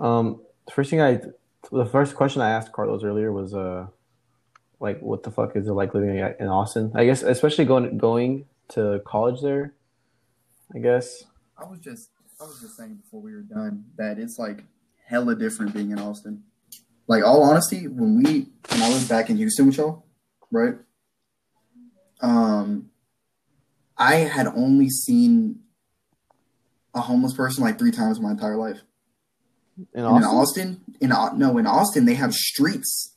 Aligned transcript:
Um, 0.00 0.40
the 0.66 0.72
first 0.72 0.90
thing 0.90 1.00
I, 1.00 1.20
the 1.70 1.86
first 1.86 2.16
question 2.16 2.42
I 2.42 2.50
asked 2.50 2.72
Carlos 2.72 3.04
earlier 3.04 3.30
was, 3.32 3.54
uh, 3.54 3.86
like, 4.80 5.00
what 5.00 5.22
the 5.22 5.30
fuck 5.30 5.54
is 5.56 5.68
it 5.68 5.72
like 5.72 5.94
living 5.94 6.16
in 6.16 6.48
Austin? 6.48 6.90
I 6.94 7.04
guess, 7.04 7.22
especially 7.22 7.66
going 7.66 7.98
going 7.98 8.46
to 8.70 9.02
college 9.04 9.42
there. 9.42 9.74
I 10.74 10.78
guess. 10.78 11.24
I 11.58 11.64
was 11.64 11.80
just, 11.80 12.10
I 12.40 12.44
was 12.44 12.60
just 12.60 12.76
saying 12.76 12.94
before 12.94 13.20
we 13.20 13.34
were 13.34 13.42
done 13.42 13.84
that 13.96 14.18
it's 14.18 14.38
like 14.38 14.64
hella 15.04 15.34
different 15.34 15.74
being 15.74 15.90
in 15.90 15.98
Austin. 15.98 16.44
Like, 17.06 17.24
all 17.24 17.42
honesty, 17.42 17.88
when 17.88 18.22
we, 18.22 18.46
when 18.68 18.82
I 18.82 18.88
was 18.88 19.06
back 19.08 19.30
in 19.30 19.36
Houston 19.36 19.66
with 19.66 19.76
y'all, 19.76 20.04
right? 20.50 20.76
Um, 22.22 22.90
I 23.98 24.14
had 24.16 24.46
only 24.46 24.88
seen 24.88 25.60
a 26.94 27.00
homeless 27.00 27.34
person 27.34 27.64
like 27.64 27.78
three 27.78 27.90
times 27.90 28.18
in 28.18 28.22
my 28.22 28.30
entire 28.30 28.56
life. 28.56 28.80
In 29.94 30.04
Austin? 30.04 30.22
in 31.00 31.10
Austin, 31.12 31.34
in 31.34 31.38
no, 31.38 31.58
in 31.58 31.66
Austin, 31.66 32.04
they 32.04 32.14
have 32.14 32.34
streets 32.34 33.14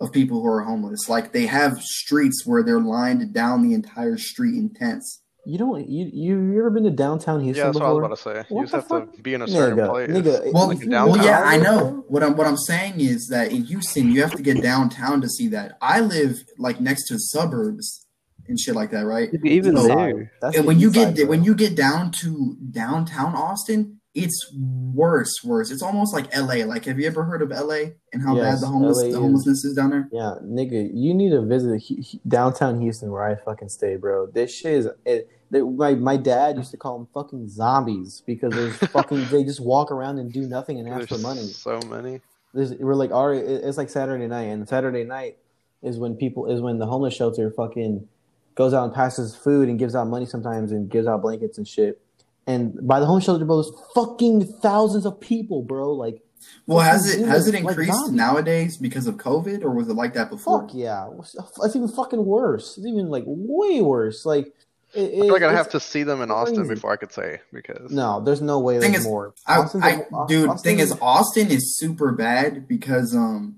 of 0.00 0.12
people 0.12 0.40
who 0.40 0.46
are 0.48 0.60
homeless. 0.62 1.08
Like 1.08 1.32
they 1.32 1.46
have 1.46 1.80
streets 1.82 2.46
where 2.46 2.62
they're 2.62 2.80
lined 2.80 3.32
down 3.32 3.62
the 3.62 3.74
entire 3.74 4.16
street 4.16 4.54
in 4.56 4.70
tents. 4.74 5.22
You 5.46 5.56
don't 5.58 5.88
you 5.88 6.10
you, 6.12 6.38
you 6.40 6.58
ever 6.58 6.70
been 6.70 6.84
to 6.84 6.90
downtown 6.90 7.40
Houston 7.40 7.58
Yeah, 7.66 7.72
that's 7.72 7.80
what 7.80 7.86
I 7.86 7.90
was 7.92 7.98
about 8.04 8.16
to 8.16 8.22
say. 8.22 8.54
What 8.54 8.60
you 8.60 8.66
just 8.68 8.72
the 8.72 8.94
have 8.94 9.06
fuck? 9.06 9.16
to 9.16 9.22
be 9.22 9.32
in 9.34 9.40
a 9.42 9.48
certain 9.48 9.78
Nigga, 9.78 9.88
place. 9.88 10.10
nigga, 10.10 10.52
Well, 10.52 10.70
if 10.70 10.80
you 10.82 10.90
downtown. 10.90 11.18
well, 11.18 11.24
yeah, 11.26 11.40
I 11.42 11.56
know. 11.56 12.04
What 12.08 12.22
I'm 12.22 12.36
what 12.36 12.46
I'm 12.46 12.56
saying 12.58 13.00
is 13.00 13.28
that 13.28 13.50
in 13.50 13.64
Houston, 13.64 14.10
you 14.12 14.20
have 14.20 14.32
to 14.32 14.42
get 14.42 14.60
downtown 14.62 15.20
to 15.22 15.28
see 15.28 15.48
that. 15.48 15.78
I 15.80 16.00
live 16.00 16.36
like 16.58 16.80
next 16.80 17.08
to 17.08 17.18
suburbs 17.18 18.04
and 18.46 18.60
shit 18.60 18.74
like 18.74 18.90
that, 18.90 19.06
right? 19.06 19.30
Even 19.44 19.76
So- 19.78 19.86
there, 19.88 20.32
That's 20.42 20.56
and 20.58 20.66
when 20.66 20.78
you 20.80 20.90
get 20.90 21.16
bro. 21.16 21.26
when 21.26 21.44
you 21.44 21.54
get 21.54 21.74
down 21.74 22.10
to 22.20 22.56
downtown 22.70 23.34
Austin, 23.34 23.97
it's 24.14 24.52
worse, 24.56 25.42
worse. 25.44 25.70
It's 25.70 25.82
almost 25.82 26.12
like 26.12 26.34
LA. 26.36 26.64
Like, 26.64 26.86
have 26.86 26.98
you 26.98 27.06
ever 27.06 27.24
heard 27.24 27.42
of 27.42 27.50
LA 27.50 27.92
and 28.12 28.22
how 28.22 28.34
Yes, 28.34 28.60
bad 28.60 28.60
the 28.62 28.72
homeless 28.72 28.98
LA 28.98 29.10
the 29.12 29.20
homelessness 29.20 29.64
is 29.64 29.74
down 29.74 29.90
there? 29.90 30.08
Yeah, 30.12 30.34
nigga, 30.42 30.90
you 30.92 31.14
need 31.14 31.30
to 31.30 31.42
visit 31.42 31.82
Hu- 31.88 31.96
Hu- 31.96 32.18
downtown 32.26 32.80
Houston 32.80 33.10
where 33.10 33.22
I 33.24 33.36
fucking 33.36 33.68
stay, 33.68 33.96
bro. 33.96 34.26
This 34.26 34.52
shit 34.54 34.72
is. 34.72 34.88
It, 35.04 35.30
they, 35.50 35.62
my 35.62 35.94
my 35.94 36.16
dad 36.16 36.56
used 36.56 36.70
to 36.72 36.76
call 36.76 36.98
them 36.98 37.08
fucking 37.14 37.48
zombies 37.48 38.22
because 38.26 38.52
there's 38.54 38.76
fucking 38.92 39.28
they 39.30 39.44
just 39.44 39.60
walk 39.60 39.90
around 39.90 40.18
and 40.18 40.32
do 40.32 40.42
nothing 40.42 40.78
and 40.78 40.88
ask 40.88 41.08
for 41.08 41.18
money. 41.18 41.46
so 41.46 41.80
many. 41.88 42.20
There's, 42.54 42.72
we're 42.74 42.94
like, 42.94 43.10
all 43.12 43.28
right, 43.28 43.42
it's 43.44 43.76
like 43.76 43.90
Saturday 43.90 44.26
night, 44.26 44.44
and 44.44 44.68
Saturday 44.68 45.04
night 45.04 45.36
is 45.82 45.98
when 45.98 46.16
people 46.16 46.46
is 46.50 46.60
when 46.60 46.78
the 46.78 46.86
homeless 46.86 47.14
shelter 47.14 47.50
fucking 47.50 48.08
goes 48.56 48.74
out 48.74 48.84
and 48.84 48.94
passes 48.94 49.36
food 49.36 49.68
and 49.68 49.78
gives 49.78 49.94
out 49.94 50.08
money 50.08 50.26
sometimes 50.26 50.72
and 50.72 50.90
gives 50.90 51.06
out 51.06 51.22
blankets 51.22 51.58
and 51.58 51.68
shit. 51.68 52.00
And 52.48 52.74
by 52.88 52.98
the 52.98 53.06
home 53.06 53.20
shelter, 53.20 53.44
bro, 53.44 53.62
there's 53.62 53.74
fucking 53.94 54.46
thousands 54.62 55.04
of 55.06 55.20
people, 55.20 55.62
bro. 55.62 55.92
Like, 55.92 56.22
Well, 56.66 56.78
has 56.80 57.14
it 57.14 57.26
has 57.28 57.46
it 57.46 57.54
increased 57.54 57.92
zombies. 57.92 58.12
nowadays 58.12 58.76
because 58.78 59.06
of 59.06 59.16
COVID, 59.16 59.62
or 59.62 59.70
was 59.70 59.88
it 59.88 59.92
like 59.94 60.14
that 60.14 60.30
before? 60.30 60.62
Fuck 60.62 60.70
yeah, 60.74 61.08
it's 61.22 61.76
even 61.76 61.88
fucking 61.88 62.24
worse. 62.24 62.78
It's 62.78 62.86
even 62.86 63.08
like 63.10 63.24
way 63.26 63.82
worse. 63.82 64.24
Like, 64.24 64.46
it, 64.94 65.08
I 65.08 65.20
feel 65.20 65.32
like 65.32 65.42
I'd 65.42 65.54
have 65.54 65.68
to 65.70 65.80
see 65.80 66.04
them 66.04 66.22
in 66.22 66.30
Austin 66.30 66.56
crazy. 66.60 66.74
before 66.76 66.90
I 66.92 66.96
could 66.96 67.12
say 67.12 67.40
because 67.52 67.90
No, 67.92 68.22
there's 68.24 68.40
no 68.40 68.58
way 68.60 68.80
Thing 68.80 68.92
there's 68.92 69.02
is, 69.04 69.06
more. 69.06 69.34
I, 69.46 69.58
Austin's 69.58 69.84
I, 69.84 69.90
a- 69.90 70.26
dude, 70.26 70.48
Austin 70.48 70.62
thing 70.64 70.78
is, 70.80 70.96
Austin 71.02 71.50
is 71.50 71.76
super 71.76 72.12
bad 72.12 72.66
because 72.66 73.14
um, 73.14 73.56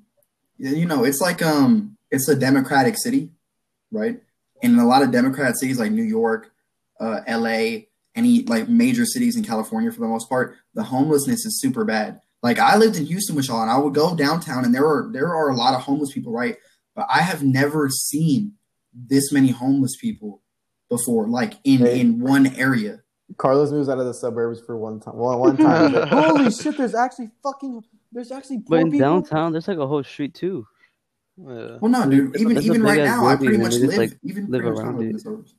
you 0.58 0.84
know, 0.84 1.04
it's 1.04 1.20
like 1.20 1.42
um, 1.42 1.96
it's 2.10 2.28
a 2.28 2.34
democratic 2.34 2.96
city, 2.98 3.30
right? 3.92 4.20
And 4.64 4.72
in 4.72 4.78
a 4.80 4.86
lot 4.88 5.02
of 5.02 5.12
democratic 5.12 5.56
cities 5.58 5.78
like 5.78 5.92
New 5.92 6.02
York, 6.02 6.50
uh, 6.98 7.20
L.A., 7.28 7.86
any 8.14 8.42
like 8.44 8.68
major 8.68 9.04
cities 9.06 9.36
in 9.36 9.44
California 9.44 9.90
for 9.92 10.00
the 10.00 10.08
most 10.08 10.28
part, 10.28 10.56
the 10.74 10.82
homelessness 10.82 11.44
is 11.46 11.60
super 11.60 11.84
bad. 11.84 12.20
Like 12.42 12.58
I 12.58 12.76
lived 12.76 12.96
in 12.96 13.06
Houston 13.06 13.36
with 13.36 13.48
y'all, 13.48 13.62
and 13.62 13.70
I 13.70 13.78
would 13.78 13.94
go 13.94 14.14
downtown, 14.16 14.64
and 14.64 14.74
there 14.74 14.86
are 14.86 15.10
there 15.12 15.34
are 15.34 15.50
a 15.50 15.56
lot 15.56 15.74
of 15.74 15.82
homeless 15.82 16.12
people, 16.12 16.32
right? 16.32 16.56
But 16.96 17.06
I 17.12 17.22
have 17.22 17.42
never 17.42 17.88
seen 17.88 18.54
this 18.92 19.30
many 19.32 19.48
homeless 19.50 19.96
people 19.96 20.42
before, 20.88 21.28
like 21.28 21.54
in 21.64 21.78
Hey. 21.80 22.00
in 22.00 22.18
one 22.20 22.46
area. 22.56 23.02
Carlos 23.36 23.70
moves 23.70 23.88
out 23.88 24.00
of 24.00 24.06
the 24.06 24.14
suburbs 24.14 24.60
for 24.60 24.76
one 24.76 24.98
time. 24.98 25.14
One, 25.16 25.38
one 25.38 25.56
time. 25.56 25.92
He's 25.92 26.04
Holy 26.08 26.50
shit! 26.50 26.76
There's 26.76 26.94
actually 26.96 27.30
fucking. 27.44 27.84
There's 28.10 28.32
actually 28.32 28.58
but 28.58 28.80
in 28.80 28.90
people. 28.90 29.06
downtown, 29.06 29.52
there's 29.52 29.68
like 29.68 29.78
a 29.78 29.86
whole 29.86 30.02
street 30.02 30.34
too. 30.34 30.66
yeah. 31.36 31.76
Well, 31.80 31.90
no, 31.92 32.10
dude. 32.10 32.36
Even 32.40 32.58
even 32.58 32.82
right 32.82 32.98
now, 33.04 33.26
I 33.26 33.36
pretty 33.36 33.58
much 33.58 33.74
live 33.74 33.96
like, 33.96 34.18
even 34.24 34.46
live 34.50 34.62
pretty 34.62 34.74
much 34.76 34.84
around 34.84 34.94
now 34.94 34.98
live 35.00 35.10
in 35.10 35.16
it. 35.16 35.52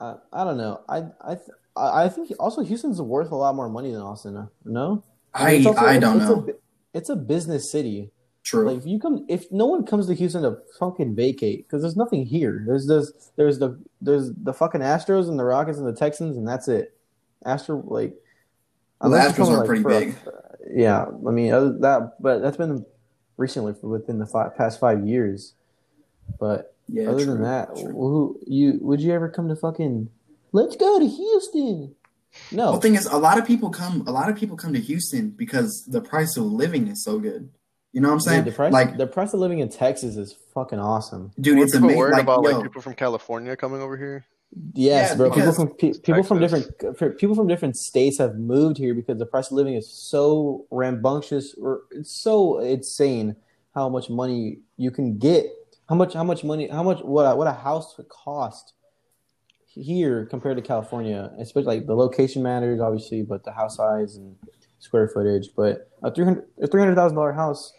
I, 0.00 0.14
I 0.32 0.44
don't 0.44 0.56
know. 0.56 0.80
I 0.88 0.98
I 1.20 1.34
th- 1.34 1.48
I 1.76 2.04
I 2.04 2.08
think 2.08 2.32
also 2.40 2.62
Houston's 2.62 3.00
worth 3.00 3.30
a 3.30 3.36
lot 3.36 3.54
more 3.54 3.68
money 3.68 3.92
than 3.92 4.00
Austin. 4.00 4.36
uh, 4.36 4.46
No, 4.64 5.02
I 5.34 5.52
it's 5.52 5.66
also- 5.66 5.80
I 5.80 5.98
don't 5.98 6.16
it's 6.20 6.26
know. 6.30 6.46
A, 6.48 6.98
it's 6.98 7.08
a 7.10 7.16
business 7.16 7.70
city. 7.70 8.10
True. 8.42 8.66
Like 8.70 8.78
if 8.78 8.86
you 8.86 8.98
come, 8.98 9.26
if 9.28 9.52
no 9.52 9.66
one 9.66 9.84
comes 9.84 10.06
to 10.06 10.14
Houston 10.14 10.42
to 10.42 10.56
fucking 10.78 11.14
vacate, 11.14 11.66
because 11.66 11.82
there's 11.82 11.96
nothing 11.96 12.24
here. 12.24 12.64
There's 12.66 12.86
this, 12.86 13.12
there's 13.36 13.58
the, 13.58 13.78
there's 14.00 14.32
the 14.32 14.54
fucking 14.54 14.80
Astros 14.80 15.28
and 15.28 15.38
the 15.38 15.44
Rockets 15.44 15.76
and 15.76 15.86
the 15.86 15.92
Texans, 15.92 16.38
and 16.38 16.48
that's 16.48 16.66
it. 16.66 16.96
Astro 17.44 17.82
like, 17.86 18.14
Well, 19.00 19.10
the 19.10 19.18
Astros 19.18 19.48
are 19.50 19.58
like, 19.58 19.66
pretty 19.66 19.82
for 19.82 19.90
a- 19.90 20.00
big. 20.00 20.16
yeah, 20.74 21.04
I 21.04 21.30
mean 21.30 21.52
other 21.52 21.72
that, 21.80 22.14
but 22.18 22.38
that's 22.40 22.56
been 22.56 22.86
recently 23.36 23.74
within 23.82 24.18
the 24.18 24.26
five, 24.26 24.56
past 24.56 24.80
five 24.80 25.06
years. 25.06 25.52
But 26.38 26.74
yeah. 26.92 27.08
other 27.08 27.24
true, 27.24 27.34
than 27.34 27.42
that, 27.42 27.74
true. 27.76 27.92
who 27.92 28.40
you 28.46 28.78
would 28.80 29.00
you 29.00 29.12
ever 29.12 29.28
come 29.28 29.48
to 29.48 29.56
fucking? 29.56 30.08
Let's 30.52 30.76
go 30.76 30.98
to 30.98 31.06
Houston. 31.06 31.94
No, 32.52 32.64
Well, 32.64 32.72
the 32.74 32.80
thing 32.80 32.94
is, 32.94 33.06
a 33.06 33.18
lot 33.18 33.38
of 33.38 33.46
people 33.46 33.70
come. 33.70 34.04
A 34.06 34.12
lot 34.12 34.28
of 34.30 34.36
people 34.36 34.56
come 34.56 34.72
to 34.74 34.80
Houston 34.80 35.30
because 35.30 35.84
the 35.88 36.00
price 36.00 36.36
of 36.36 36.44
living 36.44 36.86
is 36.88 37.02
so 37.04 37.18
good. 37.18 37.50
You 37.92 38.00
know 38.00 38.08
what 38.08 38.14
I'm 38.14 38.20
saying? 38.20 38.44
Dude, 38.44 38.52
the 38.52 38.56
price, 38.56 38.72
like, 38.72 38.96
the 38.98 39.06
price 39.08 39.34
of 39.34 39.40
living 39.40 39.58
in 39.58 39.68
Texas 39.68 40.16
is 40.16 40.36
fucking 40.54 40.78
awesome. 40.78 41.32
dude, 41.40 41.58
Were 41.58 41.64
it's 41.64 41.74
amazing. 41.74 41.98
worried 41.98 42.12
Like, 42.12 42.22
about 42.22 42.44
yo, 42.44 42.50
like 42.52 42.62
people 42.62 42.82
from 42.82 42.94
California 42.94 43.56
coming 43.56 43.82
over 43.82 43.96
here? 43.96 44.26
Yes, 44.74 45.10
Yeah, 45.10 45.16
bro. 45.16 45.30
People 45.32 45.52
from 45.52 45.68
pe- 45.74 45.92
people 46.04 46.22
from 46.22 46.38
different 46.38 47.18
people 47.18 47.34
from 47.34 47.48
different 47.48 47.76
states 47.76 48.18
have 48.18 48.36
moved 48.36 48.78
here 48.78 48.94
because 48.94 49.18
the 49.18 49.26
price 49.26 49.46
of 49.46 49.52
living 49.52 49.74
is 49.74 49.88
so 49.92 50.66
rambunctious 50.70 51.54
or 51.60 51.82
it's 51.90 52.12
so 52.22 52.58
insane 52.60 53.34
how 53.74 53.88
much 53.88 54.08
money 54.08 54.58
you 54.76 54.90
can 54.92 55.18
get. 55.18 55.46
How 55.90 55.96
much? 55.96 56.14
How 56.14 56.22
much 56.22 56.44
money? 56.44 56.68
How 56.68 56.84
much? 56.84 57.00
What? 57.00 57.24
A, 57.24 57.34
what 57.34 57.48
a 57.48 57.52
house 57.52 57.98
would 57.98 58.08
cost 58.08 58.74
here 59.66 60.24
compared 60.26 60.56
to 60.56 60.62
California? 60.62 61.32
Especially 61.40 61.64
like 61.78 61.86
the 61.86 61.96
location 61.96 62.44
matters, 62.44 62.80
obviously, 62.80 63.22
but 63.22 63.42
the 63.42 63.50
house 63.50 63.76
size 63.76 64.14
and 64.14 64.36
square 64.78 65.08
footage. 65.08 65.48
But 65.56 65.90
a 66.04 66.14
three 66.14 66.24
hundred 66.24 66.44
a 66.62 66.68
three 66.68 66.80
hundred 66.80 66.94
thousand 66.94 67.16
dollar 67.16 67.32
house 67.32 67.72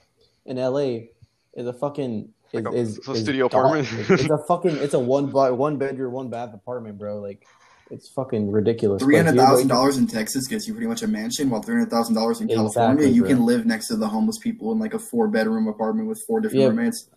in 0.45 0.57
LA 0.57 1.07
is 1.53 1.65
a 1.67 1.71
fucking 1.73 2.33
is, 2.51 2.53
Like 2.65 2.73
a- 2.73 2.77
is, 2.77 2.97
it's 2.97 3.07
a 3.07 3.11
is 3.13 3.21
studio 3.21 3.47
dog- 3.47 3.77
apartment. 3.77 4.09
It's 4.09 4.29
a 4.29 4.37
fucking 4.45 4.75
it's 4.75 4.93
a 4.93 4.99
one 4.99 5.27
bi- 5.27 5.51
one 5.51 5.77
bedroom 5.77 6.11
one 6.11 6.29
bath 6.29 6.53
apartment, 6.53 6.99
bro. 6.99 7.17
Like 7.21 7.45
it's 7.91 8.09
fucking 8.09 8.51
ridiculous. 8.51 9.01
three 9.01 9.15
But 9.15 9.25
hundred 9.27 9.39
here, 9.39 9.47
thousand 9.49 9.67
bro, 9.69 9.77
dollars 9.77 9.97
in 9.97 10.07
Texas 10.07 10.47
gets 10.47 10.67
you 10.67 10.73
pretty 10.73 10.87
much 10.87 11.01
a 11.01 11.07
mansion, 11.07 11.49
while 11.49 11.61
three 11.61 11.75
hundred 11.75 11.91
thousand 11.91 12.15
dollars 12.15 12.41
in 12.41 12.49
Exactly, 12.49 12.73
California, 12.73 13.07
you 13.07 13.21
bro. 13.21 13.29
can 13.31 13.45
live 13.45 13.65
next 13.65 13.87
to 13.87 13.95
the 13.95 14.09
homeless 14.09 14.37
people 14.37 14.73
in 14.73 14.79
like 14.79 14.93
a 14.93 14.99
four 14.99 15.29
bedroom 15.29 15.67
apartment 15.69 16.09
with 16.09 16.21
four 16.27 16.41
different 16.41 16.61
Yeah. 16.61 16.67
roommates. 16.67 17.07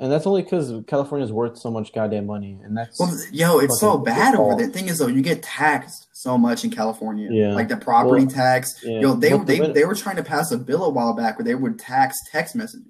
And 0.00 0.10
that's 0.10 0.26
only 0.26 0.42
because 0.42 0.72
California 0.88 1.24
is 1.24 1.32
worth 1.32 1.58
so 1.58 1.70
much 1.70 1.92
goddamn 1.92 2.26
money, 2.26 2.58
and 2.64 2.76
that's 2.76 2.98
Well, 2.98 3.14
yo, 3.30 3.58
it's 3.60 3.78
so 3.78 3.98
bad 3.98 4.34
over 4.34 4.56
there. 4.56 4.66
Thing 4.68 4.88
is, 4.88 4.98
though, 4.98 5.06
you 5.06 5.22
get 5.22 5.42
taxed 5.42 6.08
so 6.12 6.36
much 6.36 6.64
in 6.64 6.70
California. 6.70 7.28
Yeah. 7.30 7.54
Like 7.54 7.68
the 7.68 7.76
property 7.76 8.24
Well, 8.24 8.34
tax. 8.34 8.82
yeah. 8.82 9.00
Yo, 9.00 9.14
they 9.14 9.30
But 9.30 9.46
the- 9.46 9.58
they 9.58 9.72
they 9.72 9.84
were 9.84 9.94
trying 9.94 10.16
to 10.16 10.24
pass 10.24 10.50
a 10.50 10.58
bill 10.58 10.82
a 10.84 10.90
while 10.90 11.12
back 11.14 11.38
where 11.38 11.44
they 11.44 11.54
would 11.54 11.78
tax 11.78 12.16
text 12.32 12.56
messages. 12.56 12.86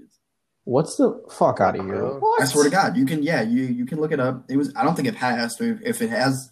what's 0.65 0.97
the 0.97 1.21
fuck 1.31 1.61
out 1.61 1.77
of 1.79 1.85
here? 1.85 2.19
What? 2.21 2.41
I 2.43 2.45
swear 2.45 2.65
to 2.65 2.71
God, 2.71 2.97
you 2.97 3.05
can 3.05 3.23
yeah, 3.23 3.43
you 3.43 3.63
you 3.65 3.85
can 3.87 4.01
look 4.01 4.13
it 4.13 4.21
up. 4.21 4.45
It 4.49 4.57
was 4.57 4.73
I 4.77 4.85
don't 4.85 4.95
think 4.95 5.09
it 5.09 5.17
passed. 5.17 5.61
If, 5.61 5.81
if 5.83 6.01
it 6.03 6.11
has 6.11 6.51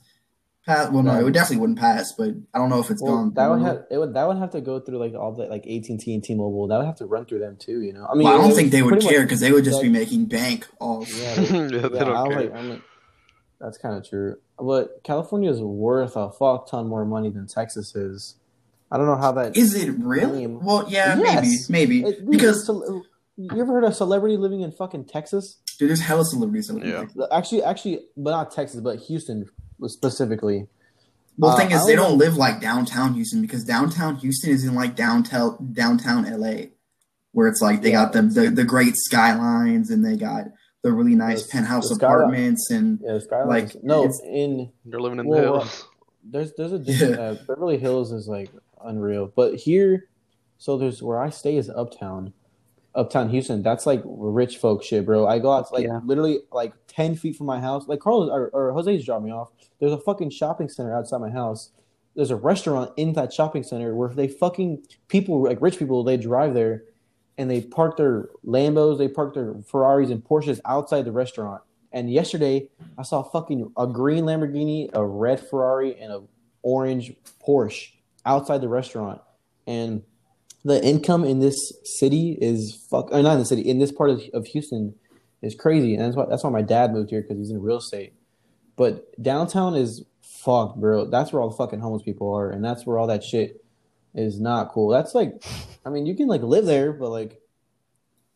passed, 0.69 0.93
well, 0.93 1.03
no, 1.03 1.15
No. 1.15 1.21
it 1.21 1.25
would 1.25 1.35
definitely 1.35 1.57
wouldn't 1.63 1.79
pass. 1.81 2.13
But 2.17 2.35
I 2.55 2.59
don't 2.59 2.69
know 2.69 2.79
if 2.79 2.91
it's 2.91 3.03
Well, 3.03 3.15
gone. 3.17 3.35
that 3.35 3.51
would 3.51 3.63
have 3.63 3.85
it 3.91 3.99
would 3.99 4.15
that 4.15 4.29
would 4.29 4.37
have 4.37 4.51
to 4.51 4.61
go 4.61 4.79
through 4.79 4.99
like 4.99 5.15
all 5.15 5.33
the 5.35 5.47
like 5.47 5.67
AT 5.67 5.89
and 5.89 5.99
T 5.99 6.15
and 6.15 6.23
T 6.23 6.35
Mobile. 6.35 6.69
That 6.69 6.77
would 6.79 6.87
have 6.87 6.97
to 6.99 7.07
run 7.07 7.25
through 7.27 7.41
them 7.41 7.57
too. 7.59 7.81
You 7.81 7.93
know, 7.95 8.07
I 8.09 8.15
mean, 8.15 8.25
Well, 8.29 8.39
I 8.41 8.43
don't 8.47 8.55
think 8.55 8.71
they 8.71 8.83
would 8.83 9.01
care 9.01 9.23
because 9.23 9.41
they 9.41 9.51
would 9.51 9.65
just 9.65 9.83
be 9.83 9.89
making 9.89 10.27
bank 10.27 10.69
off. 10.79 11.09
Yeah, 11.21 11.35
yeah, 11.41 11.45
they- 11.45 11.67
they 11.67 11.75
yeah, 11.75 12.05
don't 12.05 12.31
care. 12.31 12.41
like, 12.43 12.55
I 12.55 12.81
that's 13.61 13.77
kind 13.79 13.97
of 13.97 14.09
true. 14.09 14.37
But 14.59 15.01
California 15.03 15.51
is 15.51 15.61
worth 15.61 16.15
a 16.17 16.31
fuck 16.31 16.71
ton 16.71 16.87
more 16.87 17.05
money 17.05 17.31
than 17.31 17.47
Texas 17.49 17.97
is. 17.97 18.37
I 18.91 18.97
don't 18.97 19.07
know 19.07 19.17
how 19.17 19.33
that 19.33 19.57
Is 19.57 19.75
it 19.75 19.91
really? 19.99 20.43
Damn. 20.47 20.65
Well, 20.65 20.87
yeah, 20.89 21.19
Yes. 21.19 21.69
maybe, 21.69 22.03
maybe 22.03 22.09
It- 22.09 22.31
because 22.31 22.65
cel- 22.65 23.03
you 23.37 23.51
ever 23.61 23.73
heard 23.73 23.85
of 23.85 23.95
celebrity 23.95 24.37
living 24.37 24.61
in 24.63 24.71
fucking 24.73 25.05
Texas? 25.07 25.59
dude, 25.79 25.89
there's 25.91 26.01
hella 26.01 26.25
celebrities. 26.25 26.71
in 26.71 26.79
Yeah. 26.79 27.01
Texas. 27.01 27.27
Actually, 27.33 27.63
actually, 27.63 28.01
but 28.17 28.31
not 28.31 28.51
Texas, 28.51 28.81
but 28.81 28.99
Houston 29.01 29.47
specifically. 29.87 30.67
Well, 31.37 31.53
the 31.57 31.63
Uh, 31.63 31.69
thing 31.69 31.71
is, 31.77 31.87
they 31.87 31.95
don't 31.95 32.11
don't 32.11 32.19
know. 32.19 32.25
live 32.25 32.37
like 32.37 32.61
downtown 32.61 33.15
Houston 33.15 33.41
because 33.43 33.63
downtown 33.65 34.17
Houston 34.17 34.51
is 34.51 34.65
in 34.65 34.75
like 34.75 34.97
downtown 34.97 35.73
downtown 35.73 36.25
LA, 36.25 36.71
where 37.33 37.47
it's 37.49 37.63
like 37.63 37.83
they 37.83 37.93
Yeah, 37.93 38.05
got 38.05 38.13
the, 38.13 38.23
the 38.23 38.51
the 38.51 38.65
great 38.65 38.95
skylines 38.97 39.91
and 39.91 40.05
they 40.05 40.17
got 40.17 40.47
the 40.83 40.93
really 40.93 41.15
nice 41.15 41.45
The- 41.45 41.53
penthouse 41.53 41.89
the 41.89 41.95
skyline- 41.95 42.17
apartments 42.19 42.71
and 42.71 43.01
Yeah, 43.03 43.19
Skyline. 43.21 43.49
Like, 43.49 43.77
no, 43.85 44.01
it's- 44.01 44.21
in 44.25 44.71
They're 44.85 45.01
living 45.01 45.19
in 45.21 45.27
the 45.27 45.31
Well, 45.31 45.61
hills. 45.61 45.85
there's 46.25 46.53
there's 46.57 46.73
a 46.73 46.79
different, 46.79 47.15
Yeah. 47.17 47.21
uh, 47.23 47.37
Beverly 47.47 47.79
Hills 47.79 48.11
is 48.13 48.27
like 48.27 48.51
unreal, 48.85 49.33
but 49.35 49.55
here 49.57 50.09
So 50.61 50.77
there's 50.77 51.01
where 51.01 51.21
I 51.21 51.31
stay 51.31 51.57
is 51.57 51.71
uptown, 51.71 52.33
uptown 52.99 53.31
Houston. 53.31 53.63
That's 53.63 53.87
like 53.87 54.03
rich 54.05 54.59
folk 54.59 54.83
shit, 54.83 55.07
bro. 55.07 55.27
I 55.27 55.39
go 55.39 55.53
out 55.53 55.73
like 55.73 55.85
Yeah. 55.85 56.01
literally 56.05 56.41
like 56.53 56.75
ten 56.89 57.15
feet 57.15 57.37
from 57.37 57.47
my 57.47 57.61
house. 57.61 57.87
Like 57.89 58.01
Carlos 58.01 58.29
or, 58.31 58.49
or 58.49 58.73
Jose's 58.73 59.05
dropped 59.05 59.25
me 59.25 59.31
off. 59.31 59.51
There's 59.79 59.93
a 59.93 59.99
fucking 59.99 60.31
shopping 60.31 60.69
center 60.69 60.95
outside 60.97 61.19
my 61.21 61.31
house. 61.31 61.71
There's 62.17 62.31
a 62.33 62.37
restaurant 62.37 62.91
in 62.97 63.13
that 63.13 63.33
shopping 63.33 63.63
center 63.63 63.95
where 63.95 64.09
they 64.09 64.27
fucking 64.29 64.85
people 65.07 65.45
like 65.45 65.63
rich 65.63 65.79
people 65.79 66.03
they 66.03 66.17
drive 66.17 66.53
there, 66.53 66.85
and 67.39 67.49
they 67.49 67.61
park 67.61 67.97
their 67.97 68.29
Lambos, 68.45 68.99
they 68.99 69.09
park 69.09 69.35
their 69.35 69.55
Ferraris 69.67 70.11
and 70.11 70.23
Porsches 70.25 70.61
outside 70.65 71.05
the 71.05 71.13
restaurant. 71.13 71.63
And 71.93 72.11
yesterday 72.11 72.69
I 72.99 73.03
saw 73.03 73.23
fucking 73.23 73.73
a 73.77 73.87
green 73.87 74.25
Lamborghini, 74.25 74.91
a 74.93 75.05
red 75.07 75.41
Ferrari, 75.41 75.99
and 75.99 76.13
a 76.13 76.23
orange 76.63 77.15
Porsche 77.47 77.93
outside 78.27 78.61
the 78.61 78.69
restaurant. 78.69 79.21
And 79.69 80.03
the 80.65 80.85
income 80.85 81.25
in 81.25 81.39
this 81.41 81.73
city 81.99 82.37
is 82.41 82.75
fuck. 82.91 83.11
Or 83.13 83.23
not 83.23 83.35
in 83.35 83.39
the 83.41 83.45
city. 83.45 83.63
In 83.63 83.79
this 83.79 83.93
part 83.93 84.11
of, 84.11 84.21
of 84.35 84.47
Houston 84.47 84.95
is 85.43 85.55
crazy, 85.55 85.95
and 85.95 86.05
that's 86.05 86.17
why 86.17 86.27
that's 86.29 86.45
why 86.45 86.51
my 86.51 86.63
dad 86.63 86.93
moved 86.93 87.11
here 87.11 87.23
because 87.23 87.39
he's 87.39 87.51
in 87.51 87.61
real 87.63 87.79
estate. 87.79 88.13
But 88.77 89.21
downtown 89.23 89.75
is 89.75 90.05
fucked, 90.23 90.81
bro. 90.81 91.07
That's 91.07 91.33
where 91.33 91.43
all 91.43 91.51
the 91.51 91.57
fucking 91.57 91.81
homeless 91.81 92.03
people 92.03 92.33
are, 92.35 92.51
and 92.51 92.65
that's 92.65 92.87
where 92.87 92.99
all 92.99 93.07
that 93.09 93.25
shit 93.25 93.65
is 94.15 94.41
not 94.41 94.71
cool. 94.71 94.89
That's 94.89 95.15
like, 95.15 95.43
I 95.85 95.91
mean, 95.91 96.07
you 96.07 96.15
can 96.15 96.27
like 96.29 96.43
live 96.43 96.65
there, 96.65 96.93
but 96.93 97.11
like, 97.11 97.41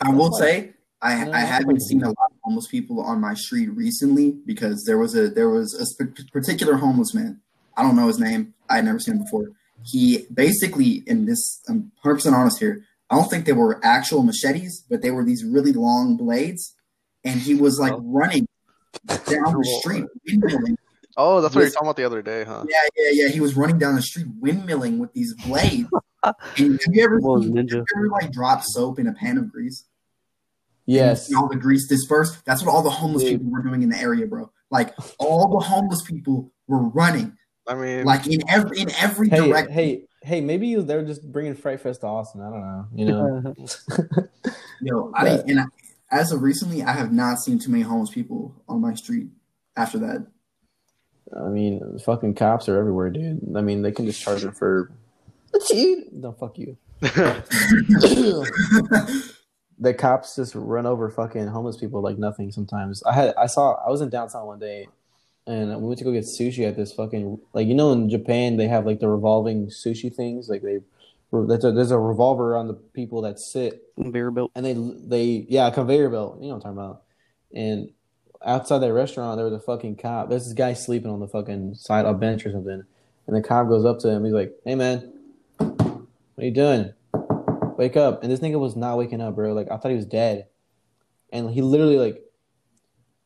I 0.00 0.10
will 0.10 0.30
That's 0.30 0.38
say 0.38 0.72
I, 1.00 1.12
I 1.30 1.40
haven't 1.40 1.69
like- 1.74 1.80
seen 1.82 2.02
a 2.02 2.08
lot 2.08 2.30
of 2.30 2.36
homeless 2.44 2.69
people 2.69 3.00
on 3.00 3.20
my 3.20 3.34
street 3.34 3.69
recently 3.69 4.32
because 4.46 4.84
there 4.84 4.98
was 4.98 5.16
a 5.16 5.28
there 5.28 5.48
was 5.50 5.74
a 5.74 5.86
sp- 5.86 6.14
particular 6.32 6.74
homeless 6.76 7.14
man. 7.14 7.40
I 7.76 7.82
don't 7.82 7.96
know 7.96 8.06
his 8.06 8.19
name. 8.19 8.54
I 8.69 8.76
had 8.76 8.84
never 8.84 8.98
seen 8.98 9.16
him 9.16 9.22
before. 9.24 9.50
He 9.84 10.26
basically, 10.32 11.02
in 11.06 11.26
this, 11.26 11.61
I'm 11.69 11.90
100 12.02 12.14
percent 12.17 12.34
honest 12.34 12.58
here. 12.58 12.84
I 13.11 13.17
don't 13.17 13.29
think 13.29 13.44
they 13.46 13.52
were 13.52 13.79
actual 13.84 14.23
machetes, 14.23 14.84
but 14.88 15.02
they 15.02 15.11
were 15.11 15.25
these 15.25 15.44
really 15.44 15.73
long 15.73 16.17
blades, 16.17 16.75
and 17.25 17.40
he 17.40 17.55
was 17.55 17.79
like 17.79 17.93
Oh. 17.93 18.00
running 18.05 18.46
down 19.06 19.19
the 19.26 19.79
street, 19.81 20.05
windmilling. 20.29 20.76
Oh, 21.17 21.43
that's 21.43 21.55
what 21.55 21.61
you're 21.61 21.70
talking 21.70 21.88
about 21.88 21.96
the 21.96 22.05
other 22.05 22.23
day, 22.23 22.44
huh? 22.44 22.64
Yeah, 22.69 22.76
yeah, 22.96 23.25
yeah. 23.25 23.29
He 23.29 23.40
was 23.40 23.55
running 23.55 23.79
down 23.79 23.96
the 23.96 24.02
street, 24.02 24.26
windmilling 24.40 24.96
with 24.99 25.12
these 25.12 25.34
blades. 25.44 25.88
and 26.25 26.34
have 26.56 26.94
you 26.94 27.05
ever, 27.05 27.19
Well, 27.20 27.43
seen, 27.43 27.55
have 27.56 27.67
you 27.69 27.84
ever 27.96 28.08
like 28.08 28.32
drop 28.32 28.62
soap 28.64 28.99
in 28.99 29.06
a 29.06 29.12
pan 29.12 29.37
of 29.37 29.52
grease? 29.52 29.84
yes, 30.87 31.29
and 31.29 31.37
all 31.37 31.49
the 31.49 31.56
grease 31.56 31.87
dispersed. 31.87 32.44
That's 32.44 32.64
what 32.64 32.73
all 32.73 32.82
the 32.82 32.90
homeless 32.90 33.25
Dude. 33.25 33.40
people 33.40 33.52
were 33.52 33.62
doing 33.62 33.82
in 33.82 33.90
the 33.90 33.99
area, 33.99 34.26
bro. 34.26 34.50
Like 34.70 34.94
all 35.19 35.49
the 35.49 35.64
homeless 35.64 36.02
people 36.02 36.50
were 36.67 36.82
running, 36.88 37.37
I 37.66 37.74
mean, 37.74 38.04
like 38.04 38.26
in 38.26 38.42
every 38.48 38.80
in 38.80 38.90
every 39.00 39.28
hey, 39.28 39.36
direction. 39.48 39.72
hey, 39.72 40.02
hey, 40.22 40.40
maybe 40.40 40.66
you- 40.66 40.82
they're 40.82 41.04
just 41.04 41.30
bringing 41.30 41.54
Fright 41.54 41.80
Fest 41.80 42.00
to 42.00 42.06
Austin. 42.06 42.40
I 42.40 42.50
don't 42.50 42.60
know, 42.60 42.86
you 42.94 43.04
know. 43.06 43.54
Yo, 44.80 45.12
I 45.14 45.28
and 45.46 45.60
I, 45.60 45.64
as 46.10 46.32
of 46.32 46.42
recently, 46.42 46.82
I 46.82 46.92
have 46.92 47.12
not 47.12 47.36
seen 47.40 47.58
too 47.58 47.70
many 47.70 47.82
homeless 47.84 48.10
people 48.10 48.54
on 48.68 48.80
my 48.80 48.94
street. 48.94 49.28
After 49.76 49.98
that, 50.00 50.26
I 51.36 51.48
mean, 51.48 51.98
fucking 52.04 52.34
cops 52.34 52.68
are 52.68 52.76
everywhere, 52.78 53.10
dude. 53.10 53.40
I 53.56 53.60
mean, 53.62 53.82
they 53.82 53.92
can 53.92 54.06
just 54.06 54.20
charge 54.20 54.42
them 54.42 54.52
for. 54.52 54.90
No, 56.12 56.32
fuck 56.32 56.58
you. 56.58 56.76
the 59.78 59.94
cops 59.96 60.36
just 60.36 60.54
run 60.54 60.86
over 60.86 61.10
fucking 61.10 61.46
homeless 61.46 61.76
people 61.76 62.00
like 62.00 62.18
nothing. 62.18 62.50
Sometimes 62.52 63.02
I 63.04 63.12
had 63.12 63.34
I 63.36 63.46
saw 63.46 63.74
I 63.86 63.90
was 63.90 64.00
in 64.00 64.08
downtown 64.08 64.46
one 64.46 64.58
day, 64.58 64.88
and 65.46 65.70
we 65.80 65.88
went 65.88 65.98
to 65.98 66.04
go 66.04 66.12
get 66.12 66.24
sushi 66.24 66.66
at 66.66 66.76
this 66.76 66.92
fucking 66.92 67.40
like 67.52 67.66
you 67.66 67.74
know 67.74 67.92
in 67.92 68.08
Japan 68.08 68.56
they 68.56 68.68
have 68.68 68.86
like 68.86 69.00
the 69.00 69.08
revolving 69.08 69.66
sushi 69.66 70.14
things 70.14 70.48
like 70.48 70.62
they 70.62 70.78
there's 71.32 71.64
a, 71.64 71.72
there's 71.72 71.90
a 71.90 71.98
revolver 71.98 72.56
on 72.56 72.68
the 72.68 72.74
people 72.74 73.22
that 73.22 73.38
sit. 73.38 73.82
Conveyor 73.96 74.30
belt. 74.32 74.52
And 74.54 74.66
they 74.66 74.74
they 74.74 75.46
yeah 75.48 75.68
a 75.68 75.72
conveyor 75.72 76.10
belt. 76.10 76.38
You 76.40 76.48
know 76.48 76.56
what 76.56 76.66
I'm 76.66 76.76
talking 76.76 76.78
about. 76.78 77.02
And 77.54 77.90
outside 78.44 78.78
that 78.80 78.92
restaurant 78.92 79.38
there 79.38 79.46
was 79.46 79.54
a 79.54 79.60
fucking 79.60 79.96
cop. 79.96 80.28
There's 80.28 80.44
this 80.44 80.52
guy 80.52 80.74
sleeping 80.74 81.10
on 81.10 81.20
the 81.20 81.28
fucking 81.28 81.74
side 81.74 82.04
of 82.04 82.16
a 82.16 82.18
bench 82.18 82.44
or 82.44 82.52
something. 82.52 82.84
And 83.26 83.36
the 83.36 83.42
cop 83.42 83.68
goes 83.68 83.84
up 83.84 83.98
to 84.00 84.10
him. 84.10 84.24
He's 84.24 84.34
like 84.34 84.52
hey 84.64 84.74
man. 84.74 85.12
What 85.58 86.08
are 86.38 86.44
you 86.44 86.50
doing? 86.50 86.92
Wake 87.78 87.96
up. 87.96 88.22
And 88.22 88.30
this 88.30 88.40
nigga 88.40 88.60
was 88.60 88.76
not 88.76 88.98
waking 88.98 89.20
up 89.20 89.34
bro. 89.34 89.54
Like 89.54 89.70
I 89.70 89.78
thought 89.78 89.90
he 89.90 89.96
was 89.96 90.06
dead. 90.06 90.46
And 91.32 91.50
he 91.50 91.62
literally 91.62 91.96
like 91.96 92.22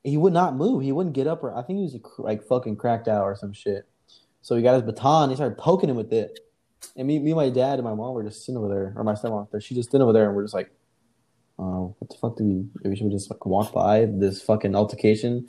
he 0.06 0.16
would 0.16 0.32
not 0.32 0.54
move 0.56 0.82
he 0.82 0.92
wouldn't 0.92 1.14
get 1.14 1.26
up 1.26 1.42
or 1.42 1.54
I 1.54 1.62
think 1.62 1.78
he 1.78 1.84
was 1.84 1.96
like 2.18 2.46
fucking 2.46 2.76
cracked 2.76 3.08
out 3.08 3.24
or 3.24 3.34
some 3.36 3.52
shit 3.52 3.86
so 4.40 4.56
he 4.56 4.62
got 4.62 4.74
his 4.74 4.82
baton 4.82 5.30
he 5.30 5.36
started 5.36 5.58
poking 5.58 5.90
him 5.90 5.96
with 5.96 6.12
it 6.12 6.38
and 6.94 7.06
me, 7.08 7.18
me, 7.18 7.34
my 7.34 7.48
dad, 7.50 7.74
and 7.78 7.84
my 7.84 7.94
mom 7.94 8.14
were 8.14 8.22
just 8.22 8.44
sitting 8.44 8.56
over 8.58 8.68
there, 8.68 8.92
or 8.96 9.02
my 9.02 9.14
stepmom. 9.14 9.50
There, 9.50 9.60
she 9.60 9.74
just 9.74 9.90
sitting 9.90 10.02
over 10.02 10.12
there, 10.12 10.26
and 10.26 10.36
we're 10.36 10.44
just 10.44 10.54
like, 10.54 10.70
"Oh, 11.58 11.94
what 11.98 12.10
the 12.10 12.16
fuck 12.16 12.36
do 12.36 12.44
we? 12.44 12.64
Maybe 12.82 12.96
should 12.96 13.06
we 13.06 13.12
just 13.12 13.30
like 13.30 13.44
walk 13.44 13.72
by 13.72 14.06
this 14.06 14.40
fucking 14.42 14.74
altercation?" 14.74 15.48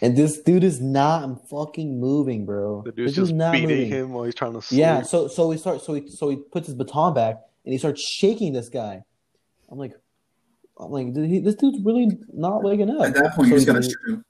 And 0.00 0.16
this 0.16 0.40
dude 0.40 0.64
is 0.64 0.80
not 0.80 1.48
fucking 1.48 2.00
moving, 2.00 2.46
bro. 2.46 2.82
the 2.84 2.90
This 2.92 2.96
dude's 2.96 3.14
dude's 3.16 3.28
just 3.28 3.36
not 3.36 3.52
beating 3.52 3.68
moving. 3.68 3.88
him 3.88 4.12
while 4.12 4.24
he's 4.24 4.34
trying 4.34 4.54
to 4.54 4.62
sleep. 4.62 4.78
Yeah, 4.80 5.02
so 5.02 5.28
so 5.28 5.50
he 5.50 5.58
starts. 5.58 5.84
so 5.84 5.94
he 5.94 6.08
so 6.08 6.28
he 6.30 6.36
puts 6.36 6.66
his 6.66 6.74
baton 6.76 7.12
back, 7.12 7.36
and 7.64 7.72
he 7.72 7.78
starts 7.78 8.00
shaking 8.02 8.52
this 8.52 8.68
guy. 8.68 9.02
I'm 9.68 9.78
like, 9.78 9.92
I'm 10.78 10.90
like, 10.90 11.12
dude, 11.12 11.28
he, 11.28 11.38
this 11.40 11.54
dude's 11.54 11.78
really 11.84 12.18
not 12.32 12.62
waking 12.62 12.90
up. 12.90 13.06
at 13.06 13.14
that 13.14 13.34
point, 13.34 13.48
So 13.48 13.54
you 13.54 13.60
just 13.60 13.66
gotta 13.66 13.80
he- 13.82 13.88
shoot 13.90 14.08
him. 14.14 14.24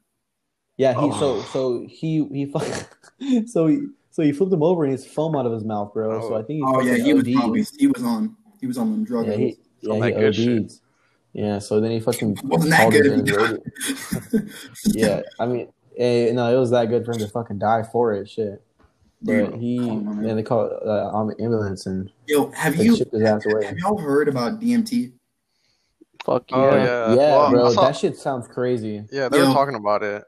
yeah, 0.76 0.92
he 1.00 1.10
so 1.12 1.36
Oh. 1.36 1.48
so 1.52 1.86
he 1.88 2.24
he 2.32 3.46
so 3.46 3.66
he 3.68 3.86
so 4.10 4.22
he 4.22 4.32
flipped 4.32 4.52
him 4.52 4.62
over 4.62 4.84
and 4.84 4.92
he's 4.92 5.06
foam 5.06 5.36
out 5.36 5.46
of 5.46 5.52
his 5.52 5.64
mouth, 5.64 5.92
bro. 5.94 6.20
So 6.20 6.34
I 6.36 6.42
think 6.42 6.58
he 6.58 6.62
Oh 6.66 6.80
yeah, 6.80 6.96
he 6.96 7.14
was 7.14 7.22
OD'd. 7.24 7.34
probably 7.36 7.64
he 7.78 7.86
was 7.86 8.02
on 8.02 8.36
he 8.60 8.66
was 8.66 8.76
on 8.78 8.90
them 8.92 9.04
drug. 9.04 9.26
Yeah, 9.26 9.36
he 9.36 9.56
yeah 9.80 10.04
he 10.06 10.12
good 10.12 10.34
shit. 10.34 10.72
Yeah, 11.32 11.58
so 11.60 11.80
then 11.80 11.90
he 11.92 12.00
fucking 12.00 12.36
wasn't 12.44 12.72
that 12.72 12.80
called 12.82 12.92
good. 12.92 13.04
his 13.06 13.12
if 13.12 13.26
he 13.26 13.32
injured. 13.32 13.62
got- 14.32 14.42
Yeah, 14.94 15.20
I 15.40 15.46
mean, 15.46 15.68
eh, 15.96 16.30
no, 16.32 16.54
it 16.54 16.58
was 16.58 16.70
that 16.72 16.86
good 16.90 17.06
for 17.06 17.12
him 17.12 17.20
to 17.20 17.28
fucking 17.28 17.58
die 17.58 17.84
for 17.84 18.12
it, 18.12 18.28
shit. 18.28 18.62
But 19.22 19.32
Dude, 19.52 19.54
he, 19.60 19.78
I 19.78 19.86
don't 19.86 20.04
know, 20.04 20.12
man. 20.14 20.24
yeah, 20.28 20.34
they 20.34 20.42
called 20.42 20.72
uh, 20.84 21.42
ambulance 21.42 21.86
and 21.86 22.10
Yo, 22.26 22.50
have 22.50 22.76
you 22.76 22.96
shipped 22.96 23.12
his 23.12 23.22
ass 23.22 23.46
away. 23.46 23.64
have 23.64 23.78
y'all 23.78 23.96
heard 23.96 24.28
about 24.28 24.60
DMT? 24.60 25.12
Fuck 26.24 26.50
yeah. 26.50 26.56
Oh, 26.56 26.70
yeah, 26.70 26.84
yeah. 26.84 27.14
yeah, 27.14 27.16
Well, 27.36 27.50
bro, 27.50 27.72
saw- 27.72 27.86
that 27.86 27.96
shit 27.96 28.16
sounds 28.16 28.46
crazy. 28.48 29.04
Yeah, 29.10 29.28
they 29.28 29.38
Yo. 29.38 29.48
were 29.48 29.52
talking 29.54 29.74
about 29.74 30.02
it. 30.02 30.24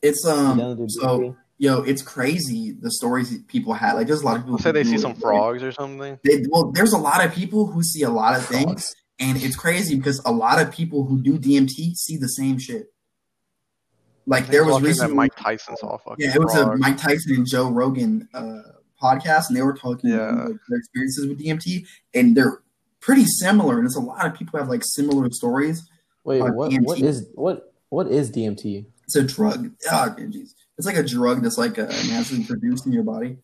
It's 0.00 0.26
um 0.26 0.58
down 0.58 0.88
so 0.88 1.18
DMT? 1.20 1.36
yo, 1.58 1.82
it's 1.82 2.02
crazy 2.02 2.72
the 2.80 2.90
stories 2.90 3.36
people 3.48 3.72
had. 3.74 3.92
Like 3.92 4.06
there's 4.06 4.22
a 4.22 4.24
lot 4.24 4.36
of 4.36 4.42
people. 4.44 4.58
Say 4.58 4.72
they 4.72 4.80
who 4.82 4.88
see 4.90 4.96
do 4.96 5.02
some 5.02 5.14
frogs 5.14 5.62
or 5.62 5.70
something. 5.72 6.18
They, 6.24 6.44
well, 6.50 6.72
there's 6.72 6.92
a 6.92 6.98
lot 6.98 7.24
of 7.24 7.32
people 7.34 7.66
who 7.66 7.82
see 7.82 8.02
a 8.02 8.10
lot 8.10 8.36
of 8.36 8.44
things, 8.46 8.94
and 9.20 9.40
it's 9.42 9.54
crazy 9.54 9.96
because 9.96 10.20
a 10.24 10.32
lot 10.32 10.60
of 10.60 10.72
people 10.72 11.04
who 11.04 11.22
do 11.22 11.38
DMT 11.38 11.94
see 11.94 12.16
the 12.16 12.28
same 12.28 12.58
shit. 12.58 12.86
Like 14.26 14.46
there 14.46 14.64
was 14.64 14.80
recently, 14.82 15.14
Mike 15.14 15.34
Tyson 15.36 15.76
saw 15.76 15.98
fucking 15.98 16.24
yeah, 16.24 16.34
it 16.34 16.40
was 16.40 16.54
a. 16.54 16.76
Mike 16.76 16.96
Tyson 16.96 17.34
and 17.34 17.46
Joe 17.46 17.68
Rogan 17.70 18.28
uh, 18.32 18.60
podcast, 19.02 19.48
and 19.48 19.56
they 19.56 19.62
were 19.62 19.74
talking 19.74 20.10
Yeah. 20.10 20.30
about 20.30 20.50
like, 20.50 20.56
their 20.68 20.78
experiences 20.78 21.26
with 21.26 21.40
DMT, 21.40 21.86
and 22.14 22.36
they're 22.36 22.61
pretty 23.02 23.24
similar. 23.26 23.76
And 23.78 23.84
it's 23.86 23.96
a 23.96 24.00
lot 24.00 24.24
of 24.24 24.34
people 24.34 24.58
have 24.58 24.68
like 24.70 24.82
similar 24.84 25.28
stories. 25.30 25.86
Wait, 26.24 26.40
what? 26.40 26.70
DMT. 26.70 26.84
What 26.84 27.00
is 27.00 27.26
what? 27.34 27.74
What 27.90 28.06
is 28.06 28.30
DMT? 28.30 28.86
It's 29.04 29.16
a 29.16 29.22
drug. 29.22 29.70
Oh, 29.90 30.14
geez. 30.30 30.54
It's 30.78 30.86
like 30.86 30.96
a 30.96 31.02
drug 31.02 31.42
that's 31.42 31.58
like 31.58 31.78
uh, 31.78 31.86
naturally 32.08 32.44
produced 32.44 32.86
in 32.86 32.92
your 32.92 33.02
body, 33.02 33.36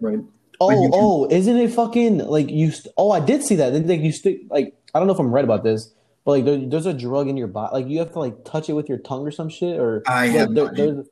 right? 0.00 0.20
Oh, 0.62 0.66
Like 0.68 0.90
oh, 0.94 1.26
isn't 1.30 1.56
it 1.56 1.70
fucking 1.72 2.18
like 2.18 2.48
you? 2.50 2.70
St- 2.70 2.92
oh, 2.96 3.10
I 3.10 3.20
did 3.20 3.42
see 3.42 3.56
that. 3.56 3.70
They 3.72 3.80
Like 3.82 4.00
you 4.00 4.12
stick 4.12 4.40
like 4.48 4.74
I 4.94 4.98
don't 4.98 5.06
know 5.06 5.14
if 5.14 5.18
I'm 5.20 5.32
right 5.32 5.44
about 5.44 5.64
this, 5.64 5.92
but 6.24 6.30
like 6.32 6.44
there, 6.44 6.58
there's 6.58 6.86
a 6.86 6.94
drug 6.94 7.28
in 7.28 7.36
your 7.36 7.46
body. 7.48 7.74
Like 7.74 7.88
you 7.88 7.98
have 7.98 8.12
to 8.12 8.18
like 8.18 8.44
touch 8.44 8.68
it 8.70 8.72
with 8.74 8.88
your 8.88 8.98
tongue 8.98 9.26
or 9.26 9.30
some 9.30 9.48
shit. 9.50 9.78
Or 9.78 10.02
I 10.06 10.28
there- 10.28 10.38
have 10.40 10.54
there- 10.54 10.72
there's 10.74 11.06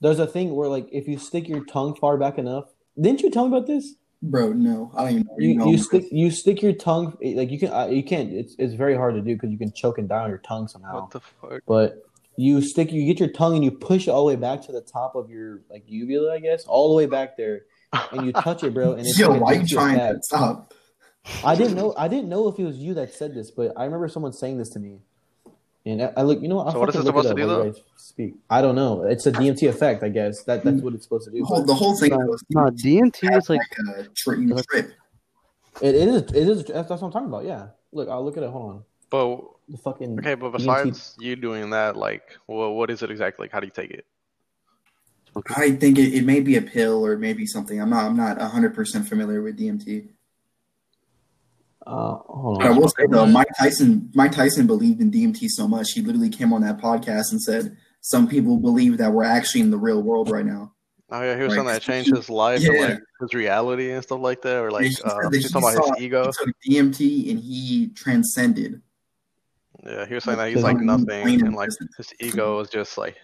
there's 0.00 0.18
a 0.20 0.26
thing 0.26 0.54
where 0.54 0.68
like 0.68 0.88
if 0.92 1.08
you 1.08 1.18
stick 1.18 1.48
your 1.48 1.64
tongue 1.64 1.94
far 1.96 2.16
back 2.16 2.38
enough. 2.38 2.66
Didn't 3.00 3.22
you 3.22 3.30
tell 3.30 3.48
me 3.48 3.56
about 3.56 3.66
this? 3.68 3.94
Bro, 4.20 4.54
no, 4.54 4.90
I 4.96 5.02
don't 5.04 5.10
even 5.12 5.22
know. 5.22 5.32
where 5.34 5.42
You, 5.42 5.54
know 5.56 5.66
you 5.66 5.76
this. 5.76 5.86
stick 5.86 6.04
you 6.10 6.30
stick 6.30 6.60
your 6.62 6.72
tongue 6.72 7.16
like 7.22 7.50
you 7.50 7.58
can 7.58 7.72
uh, 7.72 7.86
you 7.86 8.02
can't. 8.02 8.32
It's 8.32 8.56
it's 8.58 8.74
very 8.74 8.96
hard 8.96 9.14
to 9.14 9.20
do 9.20 9.34
because 9.34 9.50
you 9.50 9.58
can 9.58 9.72
choke 9.72 9.98
and 9.98 10.08
die 10.08 10.22
on 10.22 10.28
your 10.28 10.38
tongue 10.38 10.66
somehow. 10.66 11.02
What 11.02 11.10
the 11.12 11.20
fuck? 11.20 11.62
But 11.66 12.02
you 12.36 12.60
stick, 12.62 12.92
you 12.92 13.04
get 13.06 13.18
your 13.20 13.30
tongue 13.30 13.54
and 13.56 13.64
you 13.64 13.70
push 13.70 14.06
it 14.06 14.10
all 14.10 14.20
the 14.26 14.34
way 14.34 14.36
back 14.36 14.62
to 14.62 14.72
the 14.72 14.80
top 14.80 15.14
of 15.16 15.28
your 15.30 15.62
like 15.70 15.84
uvula, 15.86 16.34
I 16.34 16.40
guess, 16.40 16.64
all 16.66 16.88
the 16.90 16.94
way 16.96 17.06
back 17.06 17.36
there, 17.36 17.62
and 18.12 18.26
you 18.26 18.32
touch 18.32 18.62
it, 18.64 18.74
bro. 18.74 18.92
And 18.92 19.06
it's 19.06 19.18
Yo, 19.18 19.28
like 19.28 19.40
a 19.40 19.42
why 19.44 19.52
you 19.52 19.66
trying 19.66 19.98
to 19.98 20.18
stop? 20.22 20.74
I 21.44 21.54
didn't 21.54 21.74
know. 21.76 21.94
I 21.96 22.08
didn't 22.08 22.28
know 22.28 22.48
if 22.48 22.58
it 22.58 22.64
was 22.64 22.76
you 22.76 22.94
that 22.94 23.12
said 23.12 23.34
this, 23.34 23.50
but 23.50 23.72
I 23.76 23.84
remember 23.84 24.08
someone 24.08 24.32
saying 24.32 24.58
this 24.58 24.70
to 24.70 24.78
me. 24.80 25.00
And 25.88 26.02
I, 26.02 26.12
I 26.18 26.22
look, 26.22 26.42
you 26.42 26.48
know, 26.48 26.56
what? 26.56 26.66
I'll 26.66 26.72
So 26.72 26.80
what 26.80 26.88
is 26.90 26.96
fucking 26.96 27.08
it 27.08 27.14
look 27.14 27.24
supposed 27.24 27.36
to 27.36 27.42
do, 27.42 27.48
while 27.48 27.66
you 27.66 27.74
Speak. 27.96 28.34
I 28.50 28.60
don't 28.60 28.74
know. 28.74 29.04
It's 29.04 29.26
a 29.26 29.32
DMT 29.32 29.68
effect, 29.68 30.02
I 30.02 30.08
guess. 30.08 30.42
That 30.44 30.62
that's 30.62 30.78
hmm. 30.78 30.84
what 30.84 30.94
it's 30.94 31.04
supposed 31.04 31.26
to 31.26 31.30
do. 31.30 31.38
The 31.38 31.44
whole, 31.44 31.64
the 31.64 31.74
whole 31.74 31.96
thing 31.96 32.10
No, 32.10 32.18
was 32.18 32.44
no, 32.50 32.62
DMT 32.62 33.36
is 33.36 33.48
like 33.48 33.60
like 33.88 33.96
a 33.96 34.08
tri- 34.14 34.36
you 34.36 34.54
trip. 34.68 34.92
It, 35.80 35.94
it 35.94 36.08
is. 36.08 36.22
It 36.22 36.36
is. 36.36 36.64
That's, 36.64 36.88
that's 36.88 37.00
what 37.00 37.04
I'm 37.04 37.12
talking 37.12 37.28
about. 37.28 37.44
Yeah. 37.44 37.68
Look, 37.92 38.08
I'll 38.08 38.24
look 38.24 38.36
at 38.36 38.42
it. 38.42 38.50
Hold 38.50 38.70
on. 38.70 38.84
But 39.10 39.40
The 39.68 39.78
fucking. 39.78 40.18
okay, 40.18 40.34
but 40.34 40.52
DMT 40.52 40.56
besides 40.58 41.16
you 41.20 41.36
doing 41.36 41.70
that, 41.70 41.96
like, 41.96 42.36
well, 42.46 42.74
what 42.74 42.90
is 42.90 43.02
it 43.02 43.10
exactly? 43.10 43.44
Like, 43.44 43.52
how 43.52 43.60
do 43.60 43.66
you 43.66 43.72
take 43.72 43.90
it? 43.90 44.04
I 45.56 45.72
think 45.72 45.98
it, 45.98 46.14
it 46.14 46.24
may 46.24 46.40
be 46.40 46.56
a 46.56 46.62
pill 46.62 47.04
or 47.04 47.16
maybe 47.16 47.46
something. 47.46 47.80
I'm 47.80 47.90
not 47.90 48.04
I'm 48.04 48.16
not 48.16 48.38
100 48.38 48.74
percent 48.74 49.08
familiar 49.08 49.42
with 49.42 49.58
DMT. 49.58 50.08
Uh, 51.88 52.18
hold 52.26 52.62
I 52.62 52.70
will 52.70 52.88
say 52.90 53.06
though, 53.08 53.24
Mike 53.24 53.48
Tyson, 53.58 54.10
Mike 54.14 54.32
Tyson 54.32 54.66
believed 54.66 55.00
in 55.00 55.10
DMT 55.10 55.48
so 55.48 55.66
much 55.66 55.92
he 55.92 56.02
literally 56.02 56.28
came 56.28 56.52
on 56.52 56.60
that 56.60 56.76
podcast 56.76 57.30
and 57.30 57.40
said 57.40 57.78
some 58.02 58.28
people 58.28 58.58
believe 58.58 58.98
that 58.98 59.10
we're 59.12 59.24
actually 59.24 59.62
in 59.62 59.70
the 59.70 59.78
real 59.78 60.02
world 60.02 60.30
right 60.30 60.44
now. 60.44 60.74
Oh 61.10 61.22
yeah, 61.22 61.36
he 61.36 61.42
was 61.42 61.50
Like, 61.50 61.56
saying 61.56 61.66
that 61.68 61.80
changed 61.82 62.14
his 62.14 62.28
life 62.28 62.60
yeah. 62.60 62.72
and 62.72 62.80
like 62.90 63.00
his 63.20 63.32
reality 63.32 63.90
and 63.92 64.02
stuff 64.02 64.20
like 64.20 64.42
that, 64.42 64.56
or 64.62 64.70
like 64.70 64.84
he 64.84 64.96
uh, 65.02 65.30
that 65.30 65.30
he's 65.32 65.50
talking 65.50 65.70
about 65.70 65.86
saw- 65.86 65.94
his 65.94 66.04
ego. 66.04 66.24
He 66.26 66.32
took 66.32 66.92
DMT 66.92 67.30
and 67.30 67.40
he 67.40 67.88
transcended. 67.94 68.82
Yeah, 69.86 70.04
he 70.06 70.14
was 70.14 70.24
saying 70.24 70.36
that 70.36 70.50
he's 70.50 70.62
like 70.62 70.76
nothing, 70.76 71.40
and 71.40 71.54
like 71.54 71.70
his 71.96 72.12
ego 72.20 72.58
was 72.58 72.68
just 72.68 72.98
like 72.98 73.16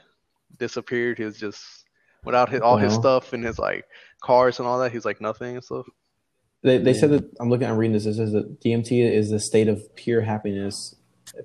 disappeared. 0.58 1.18
He 1.18 1.24
was 1.24 1.36
just 1.36 1.84
without 2.24 2.48
his, 2.48 2.62
all 2.62 2.78
his 2.78 2.94
stuff 2.94 3.34
and 3.34 3.44
his 3.44 3.58
like 3.58 3.84
cars 4.22 4.58
and 4.58 4.66
all 4.66 4.78
that. 4.78 4.90
He's 4.92 5.04
like 5.04 5.20
nothing 5.20 5.56
and 5.56 5.64
stuff. 5.64 5.84
They, 6.64 6.78
they 6.78 6.94
said 6.94 7.10
that 7.10 7.30
I'm 7.38 7.50
looking. 7.50 7.68
I'm 7.68 7.76
reading 7.76 7.92
this. 7.92 8.06
It 8.06 8.14
says 8.14 8.32
that 8.32 8.60
DMT 8.60 9.08
is 9.12 9.30
the 9.30 9.38
state 9.38 9.68
of 9.68 9.82
pure 9.96 10.22
happiness, 10.22 10.94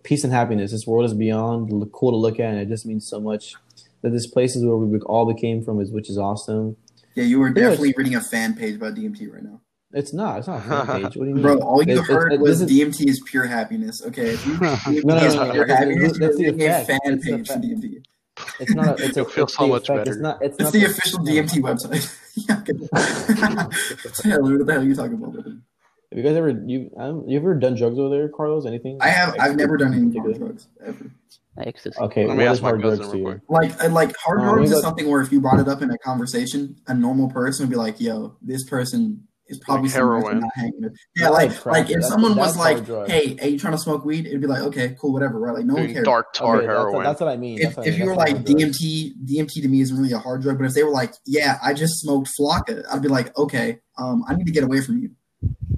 peace 0.03 0.23
and 0.23 0.31
happiness. 0.33 0.71
This 0.71 0.88
world 0.88 1.05
is 1.05 1.13
beyond 1.13 1.69
cool 1.91 2.11
to 2.11 2.17
look 2.17 2.39
at, 2.39 2.51
and 2.53 2.59
it 2.59 2.69
just 2.69 2.85
means 2.85 3.07
so 3.07 3.19
much. 3.19 3.53
That 4.01 4.11
this 4.11 4.27
place 4.27 4.55
is 4.55 4.65
where 4.65 4.77
we 4.77 4.97
all 5.01 5.25
became 5.31 5.61
from, 5.61 5.81
is 5.81 5.91
which 5.91 6.09
is 6.09 6.17
awesome. 6.17 6.77
Yeah, 7.15 7.25
you 7.25 7.38
were 7.39 7.49
Yeah, 7.49 7.53
definitely 7.69 7.93
reading 7.97 8.15
a 8.15 8.21
fan 8.21 8.53
page 8.55 8.75
about 8.75 8.95
DMT 8.95 9.29
right 9.33 9.43
now. 9.43 9.59
It's 9.91 10.13
not. 10.13 10.38
It's 10.39 10.47
not 10.47 10.59
a 10.59 10.85
fan 10.85 10.85
page. 11.03 11.17
What 11.17 11.25
do 11.25 11.25
you 11.25 11.25
mean, 11.35 11.41
Bro, 11.41 11.57
all 11.59 11.83
you 11.83 11.91
it's- 11.93 12.07
heard 12.07 12.31
it- 12.31 12.39
was 12.39 12.63
DMT 12.63 13.09
is 13.09 13.21
pure 13.25 13.45
happiness. 13.45 14.01
Okay, 14.05 14.29
if 14.29 14.45
you 14.45 14.55
think 14.57 14.79
DMT 14.79 15.03
No, 15.03 15.15
no, 15.17 15.25
is 15.25 15.35
no, 15.35 15.43
no, 15.47 15.51
pure 15.51 15.67
that's- 15.67 15.83
happiness, 15.85 16.17
that's 16.17 16.39
you're 16.39 16.51
the 16.53 16.57
making 16.57 16.61
a 16.71 16.81
effect. 16.81 16.88
fan 17.03 17.13
It's 17.15 17.25
the 17.25 17.31
page 17.38 17.47
for 17.47 17.53
effect. 17.55 17.65
DMT. 17.65 18.03
It's 18.60 18.74
not. 18.74 19.00
A, 19.00 19.05
it's 19.05 19.17
a. 19.17 19.22
You'll 19.22 19.29
feel 19.29 19.43
it's 19.46 19.55
so 19.55 19.67
much 19.67 19.89
effect. 19.89 20.08
It's 20.08 20.17
not. 20.17 20.41
It's, 20.41 20.55
It's 20.55 20.63
not 20.63 20.74
the 20.74 20.86
official 20.86 21.19
DMT 21.19 21.62
website. 21.62 22.19
yeah, 22.36 22.60
okay. 22.60 22.74
Taylor, 24.22 24.58
what 24.58 24.65
the 24.65 24.74
hell 24.74 24.81
are 24.81 24.86
you 24.86 24.96
talking 24.96 25.13
about? 25.13 25.36
Have 25.36 26.17
you 26.17 26.24
guys 26.24 26.36
ever 26.36 26.50
you 26.50 26.89
um, 26.98 27.24
you 27.27 27.38
ever 27.38 27.53
done 27.53 27.75
drugs 27.75 28.00
over 28.00 28.10
there, 28.10 28.29
Carlos? 28.29 28.65
Anything? 28.65 28.98
I 29.01 29.10
have. 29.10 29.36
I've 29.39 29.55
never 29.55 29.77
done 29.77 29.93
any 29.93 30.08
Particular? 30.08 30.29
hard 30.31 30.39
drugs 30.39 30.67
ever. 30.84 31.12
Ecstasy. 31.58 32.00
Okay, 32.00 32.25
Let 32.25 32.38
me 32.38 32.46
ask 32.46 32.62
hard 32.62 32.81
cousin 32.81 33.00
drugs 33.00 33.12
to 33.12 33.17
you? 33.17 33.41
Like, 33.50 33.84
like 33.91 34.15
hard 34.17 34.39
Oh, 34.41 34.53
drugs 34.55 34.69
we 34.72 34.75
is 34.77 34.81
something 34.81 35.10
where 35.10 35.22
if 35.22 35.31
you 35.31 35.41
brought 35.41 35.60
it 35.60 35.67
up 35.67 35.81
in 35.81 35.91
a 35.91 35.98
conversation, 35.98 36.77
a 36.88 36.93
normal 36.93 37.29
person 37.29 37.65
would 37.65 37.69
be 37.69 37.75
like, 37.75 38.00
"Yo, 38.00 38.38
this 38.41 38.63
person 38.63 39.27
is 39.50 39.60
probably 39.60 39.89
Like 39.89 39.96
heroin. 39.96 40.39
not 40.39 40.50
hanging 40.56 40.82
with." 40.82 40.96
Yeah, 41.15 41.29
like, 41.29 41.50
like 41.50 41.65
like 41.65 41.84
if 41.86 41.96
That's- 41.96 42.10
someone 42.10 42.36
was 42.36 42.56
like, 42.58 42.86
drug. 42.86 43.10
"Hey, 43.10 43.38
are 43.41 43.48
you 43.48 43.60
trying 43.60 43.74
to 43.74 43.79
smoke 43.79 44.06
weed?" 44.06 44.25
It'd 44.25 44.39
be 44.41 44.48
like, 44.48 44.62
"Okay, 44.63 44.96
cool, 45.00 45.12
whatever." 45.13 45.39
Right? 45.39 45.56
Like 45.56 45.65
no 45.65 45.74
one 45.75 45.91
cares. 45.91 46.06
dark 46.06 46.34
tar 46.34 46.58
Okay, 46.58 46.68
that's, 46.68 46.77
heroin. 46.77 47.03
that's 47.03 47.20
what 47.20 47.29
I 47.29 47.38
mean. 47.38 47.58
if, 47.58 47.63
That's 47.63 47.77
what 47.77 47.88
if 47.88 47.98
you 48.00 48.06
were 48.06 48.15
like. 48.15 48.38
DMT, 48.46 49.13
DMT 49.25 49.62
to 49.62 49.68
me 49.68 49.82
isn't 49.82 49.98
really 49.98 50.13
a 50.13 50.20
hard 50.20 50.41
drug, 50.41 50.58
but 50.58 50.65
if 50.65 50.74
they 50.74 50.84
were 50.84 50.91
like, 50.91 51.13
yeah, 51.25 51.58
I 51.63 51.74
just 51.74 52.00
smoked 52.00 52.29
Flakka, 52.39 52.84
I'd 52.91 53.01
be 53.01 53.08
like, 53.10 53.38
okay, 53.38 53.79
um, 53.98 54.24
I 54.27 54.36
need 54.36 54.46
to 54.46 54.51
get 54.53 54.63
away 54.63 54.82
from 54.82 55.00
you 55.00 55.12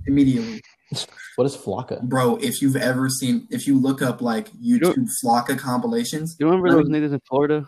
immediately, 0.08 0.62
What 1.38 1.46
is 1.46 1.56
flakka? 1.56 2.02
bro. 2.04 2.36
If 2.38 2.62
you've 2.62 2.76
ever 2.76 3.08
seen, 3.10 3.48
if 3.50 3.66
you 3.68 3.80
look 3.80 4.02
up 4.02 4.22
like 4.22 4.52
YouTube 4.54 5.08
Flakka 5.24 5.58
compilations, 5.58 6.36
You 6.40 6.46
remember 6.48 6.70
those 6.72 6.90
niggas 6.90 7.14
in 7.14 7.22
Florida? 7.30 7.68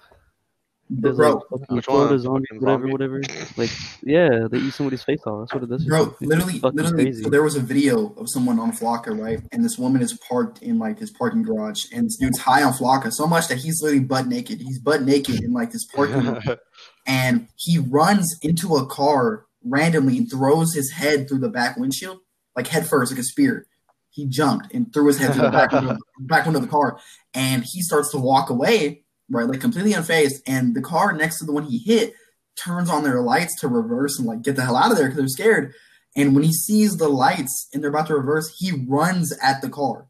There's 1.01 1.17
bro, 1.17 1.33
like 1.33 1.43
fucking 1.49 1.75
Which 1.75 1.85
Florida 1.85 2.13
one? 2.13 2.19
zombies, 2.19 2.47
Fucking 2.51 2.91
whatever, 2.91 3.19
whatever. 3.19 3.21
Like, 3.57 3.69
yeah, 4.03 4.47
they 4.49 4.57
eat 4.57 4.73
somebody's 4.73 5.03
face 5.03 5.21
off. 5.25 5.41
That's 5.41 5.53
what 5.53 5.63
it 5.63 5.69
does. 5.69 5.85
bro, 5.85 6.15
literally, 6.21 6.59
literally. 6.59 7.03
crazy. 7.03 7.23
So 7.23 7.29
there 7.29 7.43
was 7.43 7.55
a 7.55 7.59
video 7.59 8.13
of 8.17 8.29
someone 8.29 8.59
on 8.59 8.71
Flakka, 8.71 9.17
right, 9.19 9.39
and 9.51 9.63
this 9.63 9.77
woman 9.77 10.01
is 10.01 10.17
parked 10.27 10.61
in 10.61 10.79
like 10.79 10.99
his 10.99 11.11
parking 11.11 11.43
garage, 11.43 11.79
and 11.93 12.05
this 12.05 12.17
dude's 12.17 12.39
high 12.39 12.63
on 12.63 12.73
Flakka 12.73 13.11
so 13.11 13.27
much 13.27 13.47
that 13.47 13.59
he's 13.59 13.81
literally 13.81 14.03
butt 14.03 14.27
naked. 14.27 14.59
He's 14.61 14.79
butt 14.79 15.03
naked 15.03 15.43
in 15.43 15.53
like 15.53 15.71
this 15.71 15.85
parking 15.85 16.25
lot. 16.25 16.59
and 17.05 17.47
he 17.55 17.79
runs 17.79 18.37
into 18.41 18.75
a 18.75 18.85
car 18.85 19.45
randomly 19.63 20.17
and 20.17 20.29
throws 20.29 20.73
his 20.73 20.91
head 20.91 21.27
through 21.27 21.39
the 21.39 21.49
back 21.49 21.77
windshield, 21.77 22.19
like 22.55 22.67
head 22.67 22.87
first, 22.87 23.11
like 23.11 23.19
a 23.19 23.23
spear. 23.23 23.67
He 24.09 24.27
jumped 24.27 24.73
and 24.73 24.93
threw 24.93 25.07
his 25.07 25.17
head 25.17 25.33
through 25.33 25.43
the 25.43 25.49
back 25.49 25.71
window, 25.71 25.97
back 26.19 26.45
window 26.45 26.59
of 26.59 26.65
the 26.65 26.71
car, 26.71 26.99
and 27.33 27.63
he 27.63 27.81
starts 27.81 28.11
to 28.11 28.17
walk 28.17 28.49
away, 28.49 29.02
right, 29.33 29.47
like 29.47 29.61
completely 29.61 29.93
unfazed. 29.93 30.41
And 30.47 30.75
the 30.75 30.81
car 30.81 31.13
next 31.13 31.39
to 31.39 31.45
the 31.45 31.51
one 31.51 31.65
he 31.65 31.79
hit 31.79 32.13
turns 32.55 32.89
on 32.89 33.03
their 33.03 33.21
lights 33.21 33.59
to 33.61 33.67
reverse 33.67 34.19
and 34.19 34.27
like 34.27 34.41
get 34.41 34.55
the 34.55 34.63
hell 34.63 34.75
out 34.75 34.91
of 34.91 34.97
there 34.97 35.07
because 35.07 35.17
they're 35.17 35.27
scared. 35.27 35.73
And 36.15 36.35
when 36.35 36.43
he 36.43 36.53
sees 36.53 36.97
the 36.97 37.09
lights 37.09 37.69
and 37.73 37.81
they're 37.81 37.89
about 37.89 38.07
to 38.07 38.15
reverse, 38.15 38.55
he 38.57 38.71
runs 38.87 39.35
at 39.41 39.61
the 39.61 39.69
car. 39.69 40.07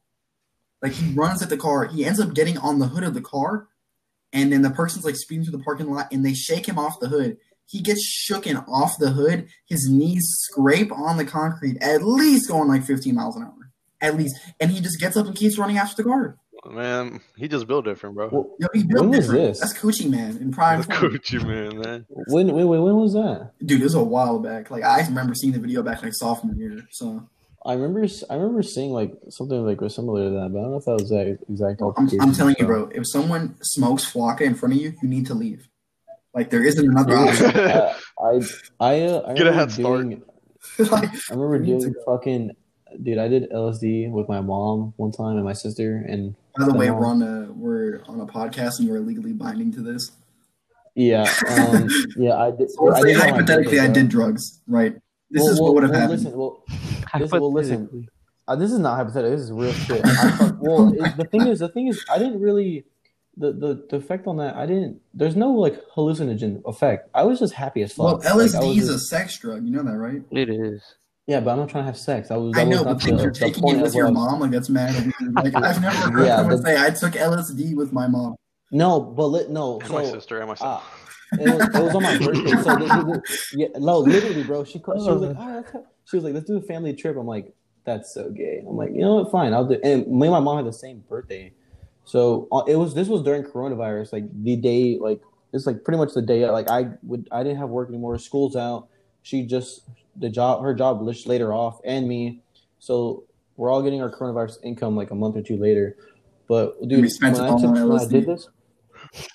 Like 0.81 0.91
he 0.91 1.13
runs 1.13 1.41
at 1.41 1.49
the 1.49 1.57
car. 1.57 1.85
He 1.85 2.05
ends 2.05 2.19
up 2.19 2.33
getting 2.33 2.57
on 2.57 2.79
the 2.79 2.87
hood 2.87 3.03
of 3.03 3.13
the 3.13 3.21
car 3.21 3.67
and 4.33 4.51
then 4.51 4.63
the 4.63 4.71
person's 4.71 5.05
like 5.05 5.15
speeding 5.15 5.45
through 5.45 5.57
the 5.57 5.63
parking 5.63 5.89
lot 5.91 6.11
and 6.11 6.25
they 6.25 6.33
shake 6.33 6.67
him 6.67 6.79
off 6.79 6.99
the 6.99 7.07
hood. 7.07 7.37
He 7.65 7.81
gets 7.81 8.05
shooken 8.05 8.67
off 8.67 8.97
the 8.99 9.11
hood. 9.11 9.47
His 9.65 9.87
knees 9.89 10.27
scrape 10.41 10.91
on 10.91 11.17
the 11.17 11.25
concrete, 11.25 11.81
at 11.81 12.03
least 12.03 12.49
going 12.49 12.67
like 12.67 12.83
15 12.83 13.15
miles 13.15 13.37
an 13.37 13.43
hour. 13.43 13.71
At 14.01 14.17
least. 14.17 14.35
And 14.59 14.71
he 14.71 14.81
just 14.81 14.99
gets 14.99 15.15
up 15.15 15.27
and 15.27 15.35
keeps 15.35 15.57
running 15.57 15.77
after 15.77 16.01
the 16.01 16.09
car. 16.09 16.37
Man, 16.65 17.19
he 17.35 17.47
just 17.47 17.67
built 17.67 17.85
different, 17.85 18.15
bro. 18.15 18.29
Well, 18.31 18.55
Yo, 18.59 18.67
he 18.73 18.83
built 18.83 19.01
When 19.09 19.17
was 19.17 19.27
this? 19.27 19.59
That's 19.59 19.73
Coochie 19.77 20.09
Man 20.09 20.37
in 20.37 20.51
prime 20.51 20.81
That's 20.81 20.99
form. 20.99 21.13
Gucci 21.13 21.45
Mane, 21.45 21.79
man. 21.79 22.05
when, 22.09 22.47
when, 22.53 22.67
when, 22.67 22.81
when 22.83 22.95
was 22.95 23.13
that? 23.13 23.51
Dude, 23.65 23.81
it 23.81 23.83
was 23.83 23.95
a 23.95 24.03
while 24.03 24.39
back. 24.39 24.71
Like 24.71 24.83
I 24.83 25.01
remember 25.05 25.33
seeing 25.35 25.53
the 25.53 25.59
video 25.59 25.83
back 25.83 26.01
like 26.03 26.13
sophomore 26.13 26.55
year. 26.55 26.79
So 26.91 27.27
I 27.65 27.73
remember 27.73 28.07
I 28.29 28.35
remember 28.35 28.63
seeing 28.63 28.91
like 28.91 29.13
something 29.29 29.65
like 29.65 29.79
similar 29.91 30.23
to 30.25 30.29
that, 30.31 30.49
but 30.53 30.59
I 30.59 30.61
don't 30.61 30.71
know 30.71 30.77
if 30.77 30.85
that 30.85 30.93
was 30.99 31.09
that 31.09 31.37
exact. 31.49 31.81
I'm, 31.81 32.09
I'm 32.21 32.33
telling 32.33 32.55
you, 32.59 32.65
bro. 32.65 32.89
If 32.93 33.07
someone 33.07 33.55
smokes 33.61 34.09
Flakka 34.11 34.41
in 34.41 34.55
front 34.55 34.75
of 34.75 34.81
you, 34.81 34.93
you 35.01 35.09
need 35.09 35.25
to 35.27 35.33
leave. 35.33 35.67
Like 36.33 36.49
there 36.49 36.63
isn't 36.63 36.85
another 36.89 37.15
option. 37.15 37.51
I 37.55 37.95
I 38.21 38.41
I, 38.79 39.01
uh, 39.01 39.21
I 39.27 39.33
Get 39.33 39.47
a 39.47 39.51
remember 39.51 39.53
head 39.53 39.71
start. 39.71 40.01
doing 40.01 40.23
like, 40.91 41.09
I 41.29 41.33
remember 41.33 41.59
doing 41.59 41.93
fucking 42.05 42.51
dude. 43.01 43.17
I 43.17 43.27
did 43.27 43.49
LSD 43.51 44.11
with 44.11 44.27
my 44.29 44.41
mom 44.41 44.93
one 44.97 45.11
time 45.11 45.35
and 45.35 45.43
my 45.43 45.53
sister, 45.53 46.03
and 46.07 46.35
by 46.57 46.65
the 46.65 46.73
way, 46.73 46.91
we're 46.91 47.05
on 47.05 47.21
a 47.23 47.51
we're 47.53 48.01
on 48.07 48.19
a 48.21 48.25
podcast 48.25 48.79
and 48.79 48.87
you're 48.87 48.99
legally 48.99 49.33
binding 49.33 49.71
to 49.73 49.81
this. 49.81 50.11
yeah, 50.95 51.23
um, 51.49 51.87
yeah, 52.17 52.35
I 52.35 52.51
did. 52.51 52.69
So 52.75 52.93
I 52.93 53.01
did 53.01 53.09
it 53.09 53.15
on 53.15 53.19
my 53.21 53.29
hypothetically, 53.31 53.79
I 53.79 53.87
did 53.87 54.09
drugs. 54.09 54.61
Right. 54.67 54.95
This 55.31 55.41
Well, 55.43 55.51
is 55.51 55.59
well, 55.59 55.73
what 55.73 55.73
would 55.75 55.83
have 55.83 55.91
well, 55.91 55.99
happened. 56.01 56.23
Listen, 56.23 56.37
well, 56.37 56.63
This- 57.19 57.31
well, 57.31 57.51
listen. 57.53 58.07
Uh, 58.45 58.55
this 58.57 58.71
is 58.73 58.79
not 58.79 58.97
hypothetical. 58.97 59.31
This 59.31 59.41
is 59.45 59.51
real 59.53 59.71
shit. 59.73 60.01
I 60.05 60.31
fuck- 60.37 60.55
well, 60.59 60.93
it, 60.93 61.15
the 61.15 61.23
thing 61.23 61.47
is, 61.47 61.59
the 61.59 61.69
thing 61.69 61.87
is, 61.87 62.03
I 62.11 62.17
didn't 62.19 62.41
really 62.41 62.83
the, 63.37 63.51
the 63.53 63.87
the 63.89 63.95
effect 63.95 64.27
on 64.27 64.37
that. 64.37 64.55
I 64.55 64.65
didn't. 64.65 64.99
There's 65.13 65.35
no 65.37 65.51
like 65.53 65.81
hallucinogen 65.95 66.61
effect. 66.65 67.09
I 67.15 67.23
was 67.23 67.39
just 67.39 67.53
happy 67.53 67.81
as 67.83 67.93
fuck. 67.93 68.21
Well, 68.21 68.37
LSD 68.37 68.67
was 68.67 68.77
is 68.77 68.89
a 68.89 68.99
sex 68.99 69.37
drug. 69.39 69.63
You 69.65 69.71
know 69.71 69.83
that, 69.83 69.97
right? 69.97 70.21
It 70.29 70.49
is. 70.49 70.83
Yeah, 71.27 71.39
but 71.39 71.51
I'm 71.51 71.57
not 71.59 71.69
trying 71.69 71.83
to 71.83 71.87
have 71.87 71.97
sex. 71.97 72.31
I 72.31 72.37
was. 72.37 72.53
I 72.55 72.63
That 72.63 72.69
know, 72.69 72.83
not 72.83 72.85
but 72.85 73.01
think 73.03 73.17
the, 73.17 73.23
you're 73.23 73.31
the 73.31 73.39
taking 73.39 73.67
it 73.69 73.81
with 73.81 73.95
your 73.95 74.05
was- 74.05 74.13
mom. 74.13 74.39
Like 74.41 74.51
that's 74.51 74.69
mad. 74.69 75.11
Like 75.35 75.55
I've 75.55 75.81
never 75.81 75.95
heard 76.11 76.25
Yeah, 76.25 76.37
someone 76.37 76.57
the- 76.57 76.63
say 76.63 76.77
I 76.81 76.89
took 76.89 77.13
LSD 77.13 77.75
with 77.75 77.93
my 77.93 78.07
mom. 78.07 78.35
No, 78.71 78.99
but 78.99 79.27
li- 79.27 79.45
no. 79.49 79.79
And 79.79 79.87
So 79.87 79.93
my 79.93 80.03
sister 80.05 80.39
and 80.39 80.49
myself. 80.49 80.83
uh, 81.33 81.37
it, 81.39 81.49
was, 81.49 81.75
it 81.75 81.83
was 81.83 81.95
on 81.95 82.03
my 82.03 82.17
birthday. 82.17 82.51
So 82.51 82.75
the, 82.75 82.85
the, 82.85 83.21
the- 83.21 83.57
yeah, 83.57 83.67
no, 83.77 83.99
literally, 83.99 84.43
bro. 84.43 84.63
She 84.63 84.79
called, 84.79 85.03
she 85.03 85.09
was 85.11 85.21
like, 85.21 85.37
oh, 85.39 85.53
that's 85.71 85.85
she 86.05 86.17
was 86.17 86.23
like, 86.25 86.33
let's 86.33 86.45
do 86.47 86.57
a 86.57 86.61
family 86.61 86.93
trip. 86.93 87.15
I'm 87.17 87.25
like, 87.27 87.53
that's 87.85 88.13
so 88.13 88.29
gay. 88.31 88.63
I'm 88.67 88.75
like, 88.75 88.91
you 88.93 89.01
know 89.01 89.15
what? 89.15 89.31
Fine, 89.31 89.53
I'll 89.53 89.65
do. 89.67 89.79
And 89.83 90.07
me 90.07 90.27
and 90.27 90.31
my 90.31 90.39
mom 90.39 90.57
had 90.57 90.65
the 90.65 90.73
same 90.73 91.03
birthday, 91.09 91.53
so 92.05 92.47
uh, 92.51 92.63
it 92.67 92.75
was. 92.75 92.93
This 92.93 93.07
was 93.07 93.21
during 93.23 93.43
coronavirus, 93.43 94.11
like 94.13 94.23
the 94.43 94.55
day, 94.55 94.97
like 94.99 95.21
it's 95.53 95.65
like 95.65 95.83
pretty 95.83 95.97
much 95.97 96.13
the 96.13 96.21
day. 96.21 96.49
Like 96.49 96.69
I 96.69 96.87
would, 97.03 97.27
I 97.31 97.43
didn't 97.43 97.59
have 97.59 97.69
work 97.69 97.89
anymore. 97.89 98.17
School's 98.19 98.55
out. 98.55 98.87
She 99.21 99.45
just 99.45 99.81
the 100.15 100.29
job, 100.29 100.63
her 100.63 100.73
job 100.73 101.01
lis- 101.01 101.25
later 101.25 101.53
off, 101.53 101.79
and 101.85 102.07
me. 102.07 102.41
So 102.79 103.23
we're 103.57 103.71
all 103.71 103.81
getting 103.81 104.01
our 104.01 104.09
coronavirus 104.11 104.57
income 104.63 104.95
like 104.95 105.11
a 105.11 105.15
month 105.15 105.35
or 105.35 105.41
two 105.41 105.57
later. 105.57 105.97
But 106.47 106.87
dude, 106.87 107.01
we 107.01 107.09
spent 107.09 107.37
when 107.37 107.45
it 107.45 107.47
I, 107.47 107.61
took, 107.61 107.73
when 107.73 107.99
I 107.99 108.05
did 108.05 108.25
this, 108.25 108.49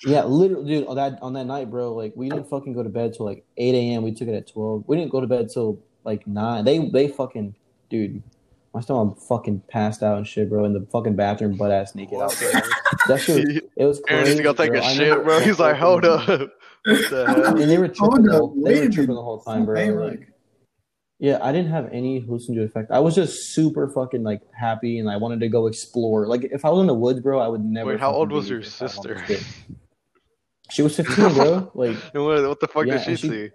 yeah, 0.05 0.23
literally, 0.23 0.67
dude. 0.67 0.87
On 0.87 0.95
that 0.95 1.19
on 1.21 1.33
that 1.33 1.45
night, 1.45 1.69
bro, 1.69 1.93
like 1.93 2.13
we 2.15 2.29
didn't 2.29 2.49
fucking 2.49 2.73
go 2.73 2.83
to 2.83 2.89
bed 2.89 3.13
till 3.13 3.25
like 3.25 3.43
eight 3.57 3.75
a.m. 3.75 4.03
We 4.03 4.13
took 4.13 4.27
it 4.27 4.35
at 4.35 4.47
twelve. 4.47 4.83
We 4.87 4.97
didn't 4.97 5.11
go 5.11 5.21
to 5.21 5.27
bed 5.27 5.49
till 5.51 5.79
like 6.03 6.25
nine. 6.27 6.65
They 6.65 6.89
they 6.89 7.07
fucking, 7.07 7.55
dude. 7.89 8.21
My 8.73 8.81
stomach 8.81 9.17
fucking 9.27 9.63
passed 9.67 10.03
out 10.03 10.17
and 10.17 10.27
shit, 10.27 10.47
bro. 10.47 10.63
In 10.65 10.73
the 10.73 10.85
fucking 10.91 11.15
bathroom, 11.15 11.57
butt 11.57 11.71
ass 11.71 11.95
naked 11.95 12.19
out 12.19 12.31
there. 12.33 12.61
That 13.07 13.19
shit, 13.19 13.47
was, 13.47 13.55
it 13.77 13.85
was 13.85 14.01
Aaron 14.07 14.25
crazy. 14.25 14.43
needs 14.43 14.49
to 14.49 14.63
take 14.63 14.71
bro. 14.71 14.79
a 14.79 14.83
I 14.83 14.93
shit, 14.93 15.23
bro. 15.23 15.39
He's 15.39 15.59
like, 15.59 15.75
hold 15.75 16.05
up. 16.05 16.27
What 16.85 17.09
the 17.09 17.25
hell? 17.27 17.59
And 17.59 17.69
they 17.69 17.79
were 17.79 17.87
tripping. 17.87 18.11
Hold 18.11 18.25
the 18.25 18.31
up, 18.31 18.39
whole, 18.39 18.55
they 18.63 18.79
were 18.79 18.89
tripping 18.89 19.15
the 19.15 19.21
whole 19.23 19.39
time, 19.39 19.65
bro. 19.65 19.73
Like, 19.73 20.11
Rick. 20.11 20.29
Yeah, 21.19 21.37
I 21.41 21.51
didn't 21.51 21.71
have 21.71 21.89
any 21.91 22.21
hallucinogen 22.21 22.63
effect. 22.65 22.91
I 22.91 22.99
was 22.99 23.13
just 23.13 23.53
super 23.53 23.89
fucking 23.89 24.23
like 24.23 24.41
happy, 24.53 24.99
and 24.99 25.09
I 25.09 25.17
wanted 25.17 25.41
to 25.41 25.49
go 25.49 25.67
explore. 25.67 26.27
Like 26.27 26.45
if 26.45 26.63
I 26.65 26.69
was 26.69 26.79
in 26.81 26.87
the 26.87 26.93
woods, 26.93 27.19
bro, 27.19 27.39
I 27.39 27.47
would 27.47 27.63
never. 27.63 27.91
Wait, 27.91 27.99
how 27.99 28.11
old 28.11 28.31
was 28.31 28.49
your 28.49 28.59
if 28.59 28.81
I 28.81 28.85
wanted 28.85 29.27
sister? 29.27 29.45
She 30.71 30.81
was 30.81 30.95
fifteen, 30.95 31.33
bro. 31.33 31.71
Like 31.75 31.95
what, 32.13 32.47
what 32.47 32.59
the 32.59 32.67
fuck 32.67 32.85
Yeah, 32.85 33.03
did 33.03 33.03
she, 33.03 33.15
she- 33.15 33.27
see? 33.29 33.49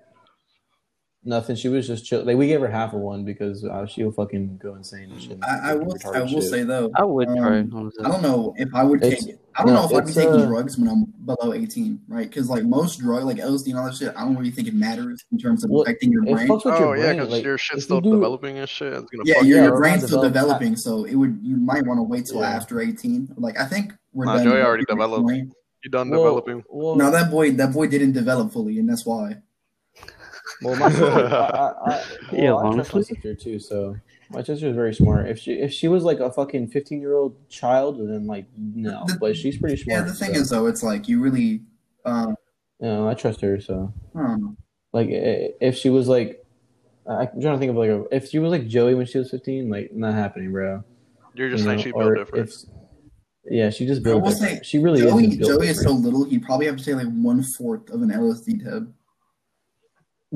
Nothing. 1.26 1.56
She 1.56 1.68
was 1.68 1.86
just 1.86 2.04
chill. 2.04 2.22
Like 2.22 2.36
we 2.36 2.46
gave 2.46 2.60
her 2.60 2.68
half 2.68 2.92
of 2.92 3.00
one 3.00 3.24
because 3.24 3.64
uh, 3.64 3.86
she'll 3.86 4.12
fucking 4.12 4.58
go 4.62 4.74
insane 4.74 5.10
and 5.10 5.22
shit. 5.22 5.38
I, 5.42 5.70
I 5.70 5.74
will. 5.74 5.96
I 6.14 6.20
will 6.20 6.28
shit. 6.28 6.42
say 6.42 6.62
though, 6.64 6.90
I 6.94 7.02
would 7.04 7.28
um, 7.28 7.36
try. 7.36 7.58
I 8.04 8.08
don't 8.10 8.22
know 8.22 8.52
if 8.58 8.68
I 8.74 8.84
would 8.84 9.02
It's- 9.02 9.24
take. 9.24 9.36
I 9.56 9.62
don't 9.64 9.72
no, 9.74 9.82
know 9.82 9.86
if 9.88 10.02
I'd 10.02 10.06
be 10.08 10.12
taking 10.12 10.32
uh, 10.34 10.46
drugs 10.46 10.76
when 10.76 10.88
I'm 10.88 11.04
below 11.26 11.54
18, 11.54 12.00
right? 12.08 12.28
Because 12.28 12.50
like 12.50 12.64
most 12.64 12.98
drug, 12.98 13.22
like 13.22 13.36
LSD 13.36 13.68
and 13.68 13.78
all 13.78 13.84
that 13.84 13.94
shit, 13.94 14.12
I 14.16 14.24
don't 14.24 14.36
really 14.36 14.50
think 14.50 14.66
it 14.66 14.74
matters 14.74 15.24
in 15.30 15.38
terms 15.38 15.62
of 15.62 15.70
Well, 15.70 15.82
affecting 15.82 16.10
your 16.10 16.22
brain. 16.22 16.48
fucks 16.48 16.62
Oh 16.64 16.76
your 16.76 16.96
yeah, 16.96 17.12
because 17.12 17.28
like, 17.30 17.44
your 17.44 17.54
if 17.54 17.60
shit's 17.60 17.76
you 17.76 17.80
still 17.82 18.00
do- 18.00 18.10
developing 18.14 18.58
and 18.58 18.68
shit. 18.68 18.92
It's 18.92 19.08
gonna 19.10 19.22
Yeah, 19.24 19.34
fuck 19.34 19.44
your, 19.44 19.58
you 19.58 19.62
your 19.64 19.76
brain's 19.78 20.04
still 20.06 20.22
not 20.22 20.28
developed. 20.32 20.58
developing, 20.60 20.76
so 20.76 21.04
it 21.04 21.14
would. 21.14 21.38
You 21.40 21.56
might 21.56 21.86
want 21.86 21.98
to 21.98 22.02
wait 22.02 22.26
till 22.26 22.40
Yeah. 22.40 22.50
after 22.50 22.80
18. 22.80 23.34
Like 23.36 23.56
I 23.58 23.64
think 23.66 23.92
we're 24.12 24.24
Nah, 24.24 24.38
done. 24.38 24.44
Joey 24.46 24.60
already 24.60 24.84
developing 24.86 25.26
developed. 25.26 25.54
You 25.84 25.90
done 25.90 26.10
well, 26.10 26.20
developing. 26.24 26.64
Well, 26.68 26.96
No, 26.96 27.10
that 27.12 27.30
boy, 27.30 27.52
that 27.52 27.72
boy 27.72 27.86
didn't 27.86 28.10
develop 28.12 28.52
fully, 28.52 28.78
and 28.80 28.88
that's 28.88 29.06
why. 29.06 29.36
Well, 30.62 30.76
my 30.76 30.88
sister, 30.90 31.06
I, 31.06 31.14
I, 31.16 31.92
I, 31.92 32.04
Yeah, 32.32 32.54
I 32.56 32.74
trust 32.74 32.94
my 32.94 33.00
sister 33.02 33.34
too. 33.34 33.58
So 33.58 33.96
my 34.30 34.42
sister 34.42 34.68
is 34.68 34.74
very 34.74 34.94
smart. 34.94 35.28
If 35.28 35.38
she 35.38 35.52
if 35.54 35.72
she 35.72 35.88
was 35.88 36.04
like 36.04 36.20
a 36.20 36.30
fucking 36.32 36.68
fifteen 36.68 37.00
year 37.00 37.14
old 37.14 37.36
child, 37.48 37.98
then 37.98 38.26
like 38.26 38.46
no, 38.56 39.04
The- 39.06 39.18
but 39.18 39.36
she's 39.36 39.58
pretty 39.58 39.76
smart. 39.82 40.00
Yeah, 40.00 40.04
the 40.06 40.14
thing 40.14 40.34
so, 40.34 40.40
is 40.40 40.50
though, 40.50 40.66
it's 40.66 40.82
like 40.82 41.08
you 41.08 41.20
really. 41.20 41.62
Um, 42.04 42.36
you 42.80 42.88
know, 42.88 43.08
I 43.08 43.14
trust 43.14 43.40
her. 43.40 43.60
So 43.60 43.92
I 44.14 44.36
like, 44.92 45.08
if 45.10 45.76
she 45.76 45.90
was 45.90 46.06
like, 46.08 46.44
I'm 47.06 47.28
trying 47.40 47.54
to 47.54 47.58
think 47.58 47.70
of 47.70 47.76
like, 47.76 47.90
a, 47.90 48.04
if 48.12 48.28
she 48.28 48.38
was 48.38 48.50
like 48.50 48.66
Joey 48.68 48.94
when 48.94 49.06
she 49.06 49.18
was 49.18 49.30
fifteen, 49.30 49.70
like 49.70 49.92
not 49.92 50.14
happening, 50.14 50.52
bro. 50.52 50.84
You're 51.34 51.48
You 51.48 51.54
just 51.54 51.64
saying 51.64 51.78
know, 51.78 51.82
she 51.82 51.92
built 51.92 52.14
different. 52.16 52.48
if- 52.48 52.64
yeah, 53.50 53.68
she 53.68 53.86
just 53.86 54.00
I 54.00 54.04
built 54.04 54.22
will 54.22 54.30
different. 54.30 54.58
say, 54.58 54.60
she 54.64 54.78
really 54.78 55.00
Joey, 55.02 55.26
is. 55.26 55.36
built 55.36 55.50
Joey 55.60 55.68
is 55.68 55.82
so 55.82 55.90
little, 55.90 56.24
he'd 56.24 56.42
probably 56.44 56.64
have 56.66 56.76
to 56.78 56.84
take 56.84 56.94
like 56.94 57.08
one 57.12 57.42
fourth 57.42 57.90
of 57.90 58.00
an 58.00 58.08
LSD 58.10 58.64
tab. 58.64 58.90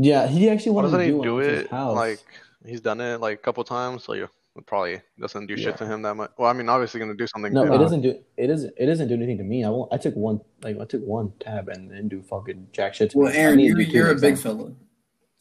Yeah, 0.01 0.27
he 0.29 0.49
actually 0.49 0.73
Why 0.73 0.83
wanted 0.83 0.89
doesn't 0.93 1.01
to 1.01 1.05
he 1.07 1.11
do, 1.13 1.23
do 1.23 1.37
his 1.39 1.63
it? 1.65 1.71
house. 1.71 1.97
Like 1.97 2.21
he's 2.65 2.81
done 2.81 3.01
it 3.01 3.21
like 3.21 3.35
a 3.39 3.43
couple 3.43 3.65
times, 3.65 4.05
so 4.05 4.13
you 4.15 4.29
it 4.57 4.67
probably 4.67 5.01
doesn't 5.21 5.47
do 5.47 5.55
Yeah. 5.55 5.65
shit 5.67 5.77
to 5.79 5.87
him 5.87 6.03
that 6.03 6.15
much. 6.15 6.31
Well, 6.39 6.49
I 6.49 6.53
mean, 6.53 6.69
obviously 6.69 7.01
gonna 7.01 7.15
do 7.15 7.27
something. 7.27 7.53
No, 7.53 7.67
too. 7.67 7.73
it 7.75 7.79
doesn't 7.79 8.03
do 8.03 8.15
it 8.37 8.47
doesn't 8.47 8.75
it 8.77 8.87
doesn't 8.87 9.09
do 9.09 9.15
anything 9.15 9.39
to 9.39 9.45
me. 9.45 9.65
I 9.65 9.71
won't. 9.71 9.93
I 9.93 9.97
took 9.97 10.15
one 10.15 10.41
like 10.63 10.79
I 10.81 10.85
took 10.85 11.03
one 11.05 11.33
tab 11.41 11.69
and 11.69 11.89
didn't 11.91 12.09
do 12.09 12.23
fucking 12.23 12.69
jack 12.73 12.95
shit 12.95 13.11
to 13.11 13.19
Well, 13.19 13.33
me. 13.33 13.39
I 13.39 13.41
Aaron, 13.41 13.59
you're, 13.59 13.81
you're 13.81 14.11
a 14.11 14.15
big 14.15 14.35
time. 14.35 14.43
fella. 14.43 14.73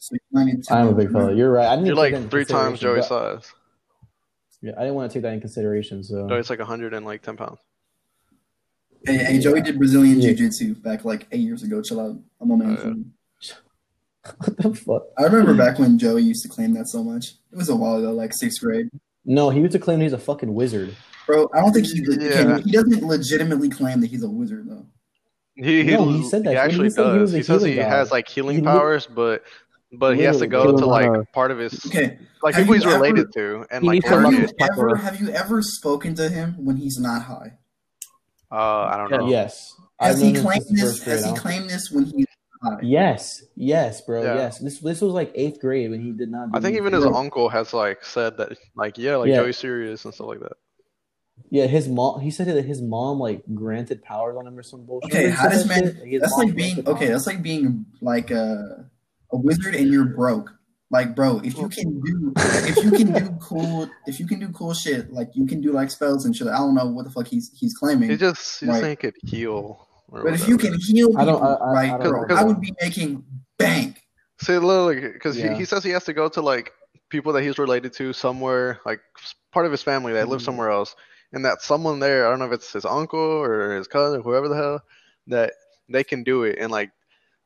So 0.00 0.14
you 0.32 0.44
need 0.44 0.64
I 0.70 0.80
am 0.80 0.88
a 0.88 0.92
big 0.92 1.10
fella. 1.12 1.32
You're 1.34 1.52
right. 1.52 1.66
I 1.66 1.74
didn't 1.76 1.86
You're 1.86 1.96
take 1.96 2.12
that 2.12 2.16
in 2.18 2.22
like 2.24 2.30
three 2.30 2.44
times 2.44 2.78
consideration, 2.80 3.08
Joey's 3.08 3.08
size. 3.42 3.52
Yeah, 4.62 4.72
I 4.76 4.80
didn't 4.80 4.94
want 4.94 5.10
to 5.10 5.14
take 5.16 5.22
that 5.22 5.34
in 5.34 5.40
consideration. 5.40 6.02
So 6.04 6.28
Joey's 6.28 6.50
like 6.50 6.58
100 6.60 6.94
and 6.94 7.04
like 7.06 7.22
10 7.22 7.36
pounds. 7.36 7.58
Hey, 9.04 9.16
hey, 9.18 9.38
Joey 9.38 9.60
did 9.60 9.78
Brazilian 9.78 10.16
Yeah. 10.20 10.28
jiu-jitsu 10.30 10.74
back 10.76 11.04
like 11.04 11.26
eight 11.32 11.40
years 11.40 11.62
ago. 11.62 11.80
Chill 11.82 12.00
out. 12.00 12.16
I'm 12.40 12.50
on 12.50 12.58
man. 12.58 12.78
Oh, 12.80 12.86
yeah. 12.88 12.94
What 14.38 14.56
the 14.56 14.74
fuck? 14.74 15.02
I 15.18 15.22
remember 15.24 15.54
back 15.54 15.78
when 15.78 15.98
Joey 15.98 16.22
used 16.22 16.42
to 16.42 16.48
claim 16.48 16.74
that 16.74 16.88
so 16.88 17.02
much. 17.04 17.26
It 17.52 17.56
was 17.56 17.68
a 17.68 17.76
while 17.76 17.96
ago, 17.96 18.12
like 18.12 18.32
sixth 18.34 18.60
grade. 18.62 18.88
No, 19.24 19.50
he 19.50 19.60
used 19.60 19.72
to 19.72 19.78
claim 19.78 20.00
he's 20.00 20.12
a 20.12 20.18
fucking 20.18 20.52
wizard. 20.54 20.94
Bro, 21.26 21.50
I 21.54 21.60
don't 21.60 21.72
think 21.72 21.86
he 21.86 22.00
Yeah. 22.08 22.54
okay, 22.54 22.62
he 22.62 22.72
doesn't 22.72 23.02
legitimately 23.04 23.68
claim 23.68 24.00
that 24.00 24.06
he's 24.08 24.22
a 24.22 24.28
wizard 24.30 24.68
though. 24.68 24.86
He 25.54 25.82
he, 25.84 25.90
No, 25.92 26.08
he 26.08 26.22
said 26.28 26.44
that. 26.44 26.50
he 26.52 26.56
actually 26.56 26.86
he 26.86 26.90
say? 26.90 27.04
He 27.12 27.18
does. 27.18 27.32
He, 27.32 27.42
says 27.42 27.62
he 27.62 27.72
healing 27.72 27.88
has 27.90 28.10
like 28.10 28.28
healing 28.28 28.56
He 28.56 28.62
powers, 28.62 29.06
but 29.06 29.42
but 29.92 30.16
he 30.16 30.22
has 30.22 30.38
to 30.38 30.46
go 30.46 30.76
to 30.76 30.86
like 30.86 31.10
on 31.10 31.26
part 31.34 31.50
of 31.50 31.58
his 31.58 31.84
Okay. 31.86 32.18
like 32.42 32.54
Have 32.54 32.62
people 32.64 32.74
he's 32.74 32.84
ever- 32.86 32.94
related 32.94 33.32
to 33.34 33.66
and 33.70 33.82
He 33.82 33.88
like 33.88 34.04
Have 34.04 34.32
you 34.32 34.48
ever 34.60 34.96
have 34.96 35.20
you 35.20 35.30
ever 35.30 35.60
spoken 35.62 36.14
to 36.14 36.28
him 36.28 36.54
when 36.64 36.76
he's 36.76 36.98
not 36.98 37.22
high? 37.22 37.58
Uh, 38.50 38.54
I 38.54 38.96
don't 38.96 39.10
Yeah. 39.10 39.16
know. 39.18 39.28
Yes, 39.28 39.74
Has 40.00 40.22
I've 40.22 40.34
he 40.34 40.40
claimed 40.40 40.64
this? 40.70 40.98
first. 40.98 41.02
Has 41.04 41.24
he 41.26 41.34
claimed 41.34 41.68
this 41.68 41.90
when 41.90 42.04
he's 42.06 42.24
high? 42.62 42.78
Yes, 42.82 43.42
yes, 43.56 44.00
bro. 44.00 44.22
Yeah. 44.22 44.34
Yes, 44.36 44.58
this 44.58 44.78
this 44.80 45.00
was 45.00 45.12
like 45.12 45.32
eighth 45.34 45.60
grade 45.60 45.90
when 45.90 46.00
he 46.00 46.12
did 46.12 46.30
not. 46.30 46.52
Do 46.52 46.58
I 46.58 46.60
think 46.60 46.76
even 46.76 46.94
anything. 46.94 47.08
his 47.10 47.16
uncle 47.16 47.48
has 47.48 47.72
like 47.72 48.04
said 48.04 48.36
that 48.38 48.56
like 48.76 48.98
yeah, 48.98 49.16
like 49.16 49.28
Yeah. 49.28 49.36
Joey's 49.36 49.56
serious 49.58 50.04
and 50.04 50.12
stuff 50.14 50.26
like 50.28 50.40
that. 50.40 50.52
Yeah, 51.50 51.66
his 51.66 51.88
mom. 51.88 52.20
He 52.20 52.30
said 52.30 52.48
that 52.48 52.64
his 52.64 52.82
mom 52.82 53.18
like 53.20 53.42
granted 53.54 54.02
powers 54.02 54.36
on 54.36 54.46
him 54.46 54.58
or 54.58 54.62
some 54.62 54.84
bullshit. 54.84 55.10
Okay, 55.14 55.30
how 55.30 55.48
does 55.48 55.66
man? 55.68 55.84
shit? 55.84 56.06
His 56.06 56.20
That's 56.20 56.34
like 56.36 56.54
being 56.54 56.78
okay. 56.80 56.90
powers. 56.92 57.08
That's 57.10 57.26
like 57.26 57.42
being 57.42 57.86
like 58.00 58.30
a 58.30 58.90
a 59.32 59.36
wizard 59.36 59.74
and 59.74 59.88
you're 59.92 60.04
broke. 60.06 60.50
Like, 60.90 61.14
bro, 61.14 61.40
if 61.44 61.56
you 61.58 61.68
can 61.68 62.00
do 62.00 62.32
if 62.36 62.76
you 62.82 62.90
can 62.90 63.12
do 63.12 63.38
cool 63.42 63.88
if 64.06 64.18
you 64.18 64.26
can 64.26 64.40
do 64.40 64.48
cool 64.48 64.72
shit, 64.74 65.12
like 65.12 65.28
you 65.34 65.46
can 65.46 65.60
do 65.60 65.70
like 65.72 65.90
spells 65.90 66.24
and 66.24 66.34
shit. 66.34 66.48
I 66.48 66.56
don't 66.56 66.74
know 66.74 66.86
what 66.86 67.04
the 67.04 67.10
fuck 67.10 67.26
he's 67.28 67.50
he's 67.54 67.74
claiming. 67.74 68.08
He 68.10 68.16
just 68.16 68.60
he 68.60 68.66
Right. 68.66 68.72
just 68.72 68.80
saying 68.82 68.90
he 68.92 68.96
could 68.96 69.14
heal. 69.24 69.87
Or 70.10 70.24
but 70.24 70.34
if 70.34 70.48
you 70.48 70.56
can 70.56 70.74
heal 70.80 71.08
people, 71.08 71.20
I 71.20 71.24
don't- 71.24 71.42
I- 71.42 71.54
I- 71.54 71.72
right? 71.72 71.92
I 71.92 71.98
don't 71.98 72.28
know. 72.28 72.36
I 72.36 72.42
would 72.44 72.60
be 72.60 72.74
making 72.80 73.24
bank. 73.58 74.02
See, 74.40 74.56
literally, 74.56 75.00
because 75.12 75.36
Yeah. 75.36 75.52
he, 75.52 75.58
he 75.60 75.64
says 75.64 75.84
he 75.84 75.90
has 75.90 76.04
to 76.04 76.12
go 76.12 76.28
to 76.28 76.40
like 76.40 76.72
people 77.10 77.32
that 77.32 77.42
he's 77.42 77.58
related 77.58 77.92
to 77.94 78.12
somewhere, 78.12 78.80
like 78.86 79.00
part 79.52 79.66
of 79.66 79.72
his 79.72 79.82
family 79.82 80.12
that 80.12 80.28
lives 80.28 80.42
Mhm. 80.42 80.46
somewhere 80.46 80.70
else, 80.70 80.94
and 81.32 81.44
that 81.44 81.60
someone 81.62 81.98
there, 81.98 82.26
I 82.26 82.30
don't 82.30 82.38
know 82.38 82.46
if 82.46 82.52
it's 82.52 82.72
his 82.72 82.84
uncle 82.84 83.18
or 83.18 83.76
his 83.76 83.86
cousin, 83.88 84.20
or 84.20 84.22
whoever 84.22 84.48
the 84.48 84.56
hell, 84.56 84.80
that 85.26 85.52
they 85.88 86.04
can 86.04 86.22
do 86.22 86.44
it, 86.44 86.58
and 86.58 86.70
like, 86.70 86.90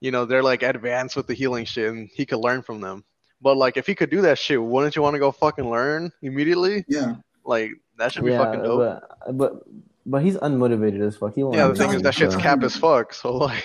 you 0.00 0.10
know, 0.10 0.24
they're 0.24 0.42
like 0.42 0.62
advanced 0.62 1.16
with 1.16 1.26
the 1.26 1.34
healing 1.34 1.64
shit, 1.64 1.88
and 1.90 2.08
he 2.12 2.26
could 2.26 2.38
learn 2.40 2.62
from 2.62 2.80
them. 2.80 3.04
But 3.40 3.56
like, 3.56 3.76
if 3.76 3.86
he 3.86 3.94
could 3.94 4.10
do 4.10 4.20
that 4.22 4.38
shit, 4.38 4.62
wouldn't 4.62 4.94
you 4.94 5.02
want 5.02 5.14
to 5.14 5.20
go 5.20 5.32
fucking 5.32 5.68
learn 5.68 6.12
immediately? 6.22 6.84
Yeah. 6.88 7.14
Like, 7.44 7.70
that 7.98 8.12
should 8.12 8.24
be 8.24 8.30
yeah, 8.32 8.38
fucking 8.44 8.62
dope. 8.62 8.78
but 9.26 9.36
but 9.36 9.62
but 10.06 10.22
he's 10.22 10.36
unmotivated 10.36 11.00
as 11.06 11.16
fuck. 11.16 11.34
He 11.34 11.42
won't 11.42 11.56
yeah, 11.56 11.68
the 11.68 11.74
thing 11.74 11.92
is 11.94 12.02
that 12.02 12.14
shit's 12.14 12.34
so- 12.34 12.40
cap 12.40 12.62
as 12.62 12.76
fuck. 12.76 13.12
So 13.14 13.36
like, 13.36 13.64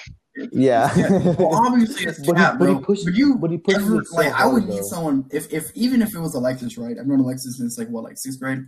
Yeah. 0.52 0.92
Well, 1.40 1.56
obviously 1.56 2.06
it's 2.06 2.20
But 2.26 2.38
he- 2.38 2.44
cap, 2.44 2.60
but 2.60 2.68
he 2.70 2.76
bro. 2.76 2.84
pushes- 2.84 3.06
but 3.06 3.14
you 3.16 3.36
but 3.36 3.52
he 3.52 3.58
pushes 3.58 3.84
ever, 3.86 4.04
so 4.04 4.16
like 4.18 4.34
I 4.34 4.46
would 4.46 4.68
need 4.68 4.84
someone 4.84 5.26
if 5.32 5.52
if 5.52 5.72
even 5.76 6.02
if 6.02 6.14
it 6.16 6.20
was 6.20 6.36
Alexis, 6.36 6.78
right? 6.78 6.96
I've 7.00 7.08
known 7.08 7.20
Alexis 7.20 7.58
since 7.58 7.78
like 7.78 7.88
what, 7.90 8.04
like 8.04 8.18
sixth 8.18 8.40
grade, 8.40 8.60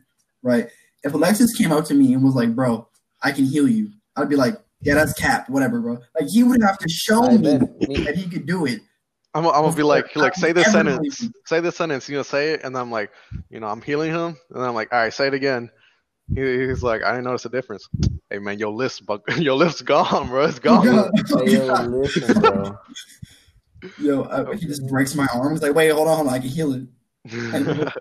right? 0.41 0.67
If 1.03 1.13
Alexis 1.13 1.55
came 1.55 1.71
up 1.71 1.85
to 1.85 1.93
me 1.93 2.13
and 2.13 2.23
was 2.23 2.35
like, 2.35 2.53
"Bro, 2.55 2.87
I 3.23 3.31
can 3.31 3.45
heal 3.45 3.67
you," 3.69 3.89
I'd 4.17 4.27
be 4.29 4.35
like, 4.35 4.55
"Yeah, 4.81 4.95
that's 4.95 5.13
cap, 5.13 5.49
whatever, 5.49 5.79
bro." 5.79 5.93
Like 6.19 6.27
he 6.29 6.43
would 6.43 6.61
have 6.61 6.77
to 6.79 6.89
show 6.89 7.23
I 7.23 7.37
me 7.37 7.57
bet. 7.57 7.61
That 8.05 8.15
he 8.17 8.27
could 8.29 8.45
do 8.45 8.65
it. 8.65 8.81
I'm, 9.35 9.45
I'm 9.45 9.51
gonna 9.61 9.75
be 9.75 9.83
like, 9.83 10.15
like, 10.15 10.33
say 10.33 10.51
this 10.53 10.67
Everybody- 10.73 11.09
sentence, 11.11 11.35
say 11.45 11.59
this 11.59 11.75
sentence, 11.75 12.09
you 12.09 12.17
know, 12.17 12.23
say 12.23 12.53
it, 12.53 12.63
and 12.63 12.75
I'm 12.75 12.89
like, 12.91 13.11
you 13.51 13.59
know, 13.59 13.67
I'm 13.67 13.79
healing 13.81 14.11
him, 14.11 14.35
and 14.53 14.63
I'm 14.63 14.73
like, 14.73 14.91
all 14.91 14.99
right, 14.99 15.13
say 15.13 15.27
it 15.27 15.35
again. 15.35 15.69
He, 16.35 16.67
he's 16.67 16.83
like, 16.83 17.03
I 17.03 17.11
didn't 17.11 17.25
notice 17.25 17.45
a 17.45 17.49
difference. 17.49 17.87
Hey 18.29 18.39
man, 18.39 18.59
your 18.59 18.71
lips, 18.71 18.99
bu- 18.99 19.19
your 19.37 19.55
lips 19.55 19.81
gone, 19.81 20.29
bro. 20.29 20.45
It's 20.45 20.59
gone. 20.59 20.85
Hey, 20.85 21.53
yo, 21.53 21.65
listen, 21.65 22.33
bro. 22.33 22.79
Yo, 23.97 24.23
uh, 24.23 24.51
he 24.51 24.67
just 24.67 24.85
breaks 24.87 25.15
my 25.15 25.25
arm. 25.33 25.53
He's 25.53 25.61
like, 25.61 25.73
"Wait, 25.73 25.87
hold 25.89 26.09
on, 26.09 26.17
hold 26.17 26.27
on, 26.27 26.33
I 26.33 26.39
can 26.39 26.49
heal 26.49 26.73
it." 26.73 26.83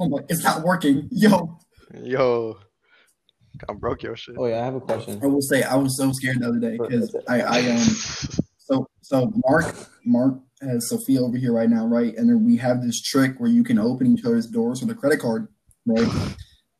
I'm 0.00 0.10
like, 0.10 0.24
"It's 0.28 0.42
not 0.42 0.62
working." 0.62 1.08
Yo, 1.12 1.56
Yo, 2.02 2.58
I 3.68 3.72
broke 3.74 4.02
your 4.02 4.16
shit. 4.16 4.34
Oh 4.36 4.46
yeah, 4.46 4.62
I 4.62 4.64
have 4.64 4.74
a 4.74 4.80
question. 4.80 5.20
I 5.22 5.26
will 5.26 5.40
say, 5.40 5.62
I 5.62 5.76
was 5.76 5.96
so 5.96 6.10
scared 6.12 6.40
the 6.40 6.48
other 6.48 6.58
day 6.58 6.78
because 6.78 7.14
I, 7.28 7.40
I 7.42 7.58
um. 7.70 7.78
So 8.58 8.88
so 9.02 9.32
Mark 9.46 9.74
Mark 10.04 10.34
has 10.62 10.88
Sophia 10.88 11.20
over 11.22 11.36
here 11.36 11.52
right 11.52 11.70
now, 11.70 11.86
right? 11.86 12.14
And 12.16 12.28
then 12.28 12.44
we 12.44 12.56
have 12.56 12.82
this 12.82 13.00
trick 13.00 13.38
where 13.38 13.50
you 13.50 13.62
can 13.62 13.78
open 13.78 14.06
each 14.06 14.24
other's 14.24 14.46
doors 14.46 14.80
with 14.80 14.90
a 14.90 14.98
credit 14.98 15.20
card, 15.20 15.46
right? 15.86 16.08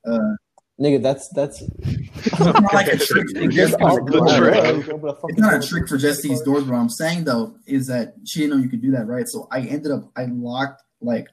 Uh, 0.06 0.34
Nigga, 0.80 1.00
that's 1.02 1.28
that's. 1.28 1.62
it's 1.62 2.38
not 2.40 2.74
like 2.74 2.88
a 2.88 2.96
trick. 2.96 3.28
For 3.30 3.42
It's 3.42 3.54
just 3.54 3.74
all- 3.80 4.02
bro, 4.02 4.26
trick. 4.36 4.54
bro, 4.54 4.74
you 4.74 4.92
open 4.92 5.08
a 5.08 5.14
fucking 5.14 5.30
it's 5.30 5.38
not 5.38 5.54
a 5.54 5.66
trick 5.66 5.88
for 5.88 5.96
just 5.96 6.22
these 6.22 6.40
doors. 6.42 6.64
What 6.64 6.76
I'm 6.76 6.88
saying 6.88 7.24
though 7.24 7.54
is 7.66 7.86
that 7.86 8.14
she 8.26 8.40
didn't 8.40 8.56
know 8.56 8.62
you 8.62 8.68
could 8.68 8.82
do 8.82 8.90
that, 8.90 9.06
right? 9.06 9.28
So 9.28 9.46
I 9.52 9.60
ended 9.60 9.92
up 9.92 10.10
I 10.16 10.24
locked 10.24 10.82
like 11.00 11.28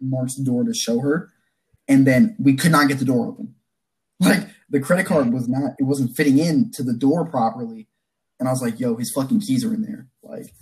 Mark's 0.00 0.36
door 0.36 0.64
to 0.64 0.72
show 0.72 1.00
her, 1.00 1.30
and 1.86 2.06
then 2.06 2.36
we 2.38 2.56
could 2.56 2.72
not 2.72 2.88
get 2.88 2.98
the 2.98 3.04
door 3.04 3.28
open. 3.28 3.54
Like 4.18 4.48
the 4.70 4.80
credit 4.80 5.04
card 5.04 5.26
mm. 5.26 5.34
was 5.34 5.46
not 5.46 5.72
it 5.78 5.82
wasn't 5.82 6.16
fitting 6.16 6.38
in 6.38 6.70
to 6.72 6.82
the 6.82 6.94
door 6.94 7.26
properly, 7.26 7.88
and 8.40 8.48
I 8.48 8.52
was 8.52 8.62
like, 8.62 8.80
"Yo, 8.80 8.96
his 8.96 9.12
fucking 9.14 9.40
keys 9.40 9.62
are 9.62 9.74
in 9.74 9.82
there." 9.82 10.06
Like 10.22 10.54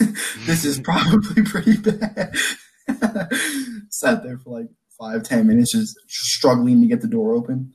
this 0.46 0.64
is 0.64 0.80
probably 0.80 1.42
pretty 1.44 1.76
bad. 1.76 2.34
Sat 3.90 4.22
there 4.22 4.38
for 4.38 4.60
like 4.60 4.68
five 4.98 5.24
ten 5.24 5.46
minutes 5.46 5.72
just 5.72 5.94
struggling 6.08 6.80
to 6.80 6.86
get 6.86 7.02
the 7.02 7.06
door 7.06 7.34
open. 7.34 7.74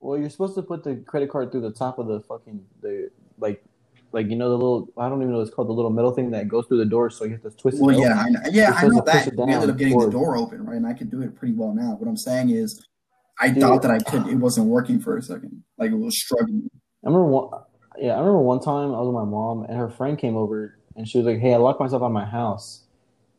Well, 0.00 0.18
you're 0.18 0.30
supposed 0.30 0.54
to 0.54 0.62
put 0.62 0.84
the 0.84 0.96
credit 0.96 1.30
card 1.30 1.50
through 1.50 1.62
the 1.62 1.72
top 1.72 1.98
of 1.98 2.06
the 2.06 2.20
fucking 2.20 2.64
the 2.80 3.10
like, 3.38 3.62
like 4.12 4.28
you 4.28 4.36
know 4.36 4.48
the 4.48 4.56
little 4.56 4.92
I 4.96 5.08
don't 5.08 5.18
even 5.20 5.32
know 5.32 5.38
what 5.38 5.46
it's 5.46 5.54
called 5.54 5.68
the 5.68 5.72
little 5.72 5.90
metal 5.90 6.12
thing 6.12 6.30
that 6.30 6.48
goes 6.48 6.66
through 6.66 6.78
the 6.78 6.84
door, 6.84 7.10
so 7.10 7.24
you 7.24 7.32
have 7.32 7.42
to 7.42 7.50
twist 7.50 7.78
Well, 7.80 7.90
it. 7.90 8.00
yeah, 8.00 8.12
open. 8.12 8.18
I 8.18 8.28
know, 8.28 8.40
yeah, 8.50 8.72
I 8.76 8.82
know 8.82 8.88
supposed 8.88 9.06
to 9.06 9.12
push 9.12 9.24
that. 9.24 9.46
We 9.46 9.52
ended 9.52 9.70
up 9.70 9.76
getting 9.76 9.98
the 9.98 10.10
door 10.10 10.36
open, 10.36 10.64
right? 10.64 10.76
And 10.76 10.86
I 10.86 10.92
could 10.92 11.10
do 11.10 11.22
it 11.22 11.34
pretty 11.34 11.54
well 11.54 11.74
now. 11.74 11.96
What 11.98 12.08
I'm 12.08 12.16
saying 12.16 12.50
is, 12.50 12.84
I 13.40 13.48
Dude. 13.50 13.62
thought 13.62 13.82
that 13.82 13.90
I 13.90 13.98
could. 13.98 14.26
It 14.28 14.36
wasn't 14.36 14.68
working 14.68 15.00
for 15.00 15.16
a 15.16 15.22
second. 15.22 15.62
Like 15.76 15.90
it 15.90 15.98
was 15.98 16.18
struggling. 16.20 16.70
I 17.04 17.08
remember 17.08 17.26
one. 17.26 17.62
Yeah, 17.98 18.12
I 18.12 18.18
remember 18.18 18.42
one 18.42 18.60
time 18.60 18.94
I 18.94 19.00
was 19.00 19.06
with 19.08 19.14
my 19.14 19.24
mom 19.24 19.64
and 19.64 19.76
her 19.76 19.88
friend 19.88 20.16
came 20.16 20.36
over 20.36 20.78
and 20.94 21.08
she 21.08 21.18
was 21.18 21.26
like, 21.26 21.38
"Hey, 21.38 21.54
I 21.54 21.56
locked 21.56 21.80
myself 21.80 22.02
out 22.02 22.06
of 22.06 22.12
my 22.12 22.24
house," 22.24 22.84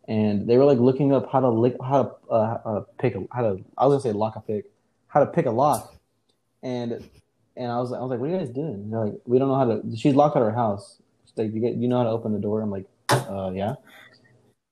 and 0.07 0.47
they 0.47 0.57
were 0.57 0.65
like 0.65 0.79
looking 0.79 1.13
up 1.13 1.31
how 1.31 1.39
to 1.39 1.49
lick, 1.49 1.75
how 1.81 2.03
to 2.03 2.09
uh, 2.29 2.61
uh, 2.65 2.83
pick, 2.99 3.15
a, 3.15 3.23
how 3.31 3.41
to. 3.41 3.63
I 3.77 3.85
was 3.85 4.03
gonna 4.03 4.13
say 4.13 4.17
lock 4.17 4.35
a 4.35 4.41
pick, 4.41 4.65
how 5.07 5.21
to 5.21 5.25
pick 5.25 5.45
a 5.45 5.51
lock, 5.51 5.95
and 6.63 7.09
and 7.55 7.71
I 7.71 7.79
was 7.79 7.91
I 7.91 7.99
was 7.99 8.09
like, 8.09 8.19
"What 8.19 8.29
are 8.29 8.33
you 8.33 8.39
guys 8.39 8.49
doing?" 8.49 8.73
And 8.73 8.93
they're 8.93 9.05
like, 9.05 9.19
"We 9.25 9.39
don't 9.39 9.49
know 9.49 9.55
how 9.55 9.65
to." 9.65 9.95
She's 9.95 10.15
locked 10.15 10.35
out 10.35 10.43
of 10.43 10.49
her 10.49 10.55
house. 10.55 11.01
She's 11.25 11.37
like, 11.37 11.53
"You 11.53 11.59
get, 11.59 11.75
you 11.75 11.87
know 11.87 11.97
how 11.97 12.03
to 12.05 12.09
open 12.09 12.33
the 12.33 12.39
door?" 12.39 12.61
I'm 12.61 12.71
like, 12.71 12.85
"Uh, 13.09 13.51
yeah." 13.53 13.75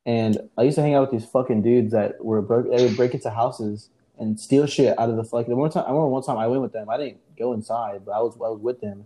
And 0.05 0.37
I 0.57 0.63
used 0.63 0.75
to 0.75 0.81
hang 0.81 0.93
out 0.93 1.11
with 1.11 1.19
these 1.19 1.29
fucking 1.29 1.63
dudes 1.63 1.91
that 1.91 2.23
were 2.23 2.41
broke. 2.41 2.69
They 2.69 2.83
would 2.85 2.95
break 2.95 3.13
into 3.13 3.29
houses 3.29 3.89
and 4.17 4.39
steal 4.39 4.65
shit 4.65 4.97
out 4.97 5.09
of 5.09 5.17
the 5.17 5.23
fucking. 5.23 5.55
One 5.55 5.69
time, 5.69 5.83
I 5.85 5.89
remember 5.89 6.07
one 6.07 6.23
time 6.23 6.37
I 6.37 6.47
went 6.47 6.61
with 6.61 6.71
them. 6.71 6.89
I 6.89 6.97
didn't 6.97 7.19
go 7.37 7.53
inside, 7.53 8.05
but 8.05 8.13
I 8.13 8.21
was 8.21 8.35
I 8.35 8.49
was 8.49 8.61
with 8.61 8.79
them, 8.79 9.05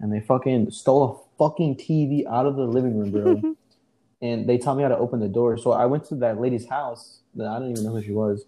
and 0.00 0.12
they 0.12 0.20
fucking 0.20 0.70
stole 0.70 1.04
a 1.04 1.38
fucking 1.38 1.76
TV 1.76 2.26
out 2.26 2.46
of 2.46 2.56
the 2.56 2.64
living 2.64 2.98
room, 2.98 3.10
bro. 3.10 3.56
and 4.22 4.48
they 4.48 4.56
taught 4.56 4.76
me 4.76 4.82
how 4.82 4.88
to 4.88 4.96
open 4.96 5.20
the 5.20 5.28
door. 5.28 5.58
So 5.58 5.72
I 5.72 5.84
went 5.86 6.04
to 6.06 6.14
that 6.16 6.40
lady's 6.40 6.66
house. 6.66 7.20
That 7.34 7.48
I 7.48 7.58
don't 7.58 7.70
even 7.70 7.84
know 7.84 7.90
who 7.90 8.02
she 8.02 8.12
was, 8.12 8.46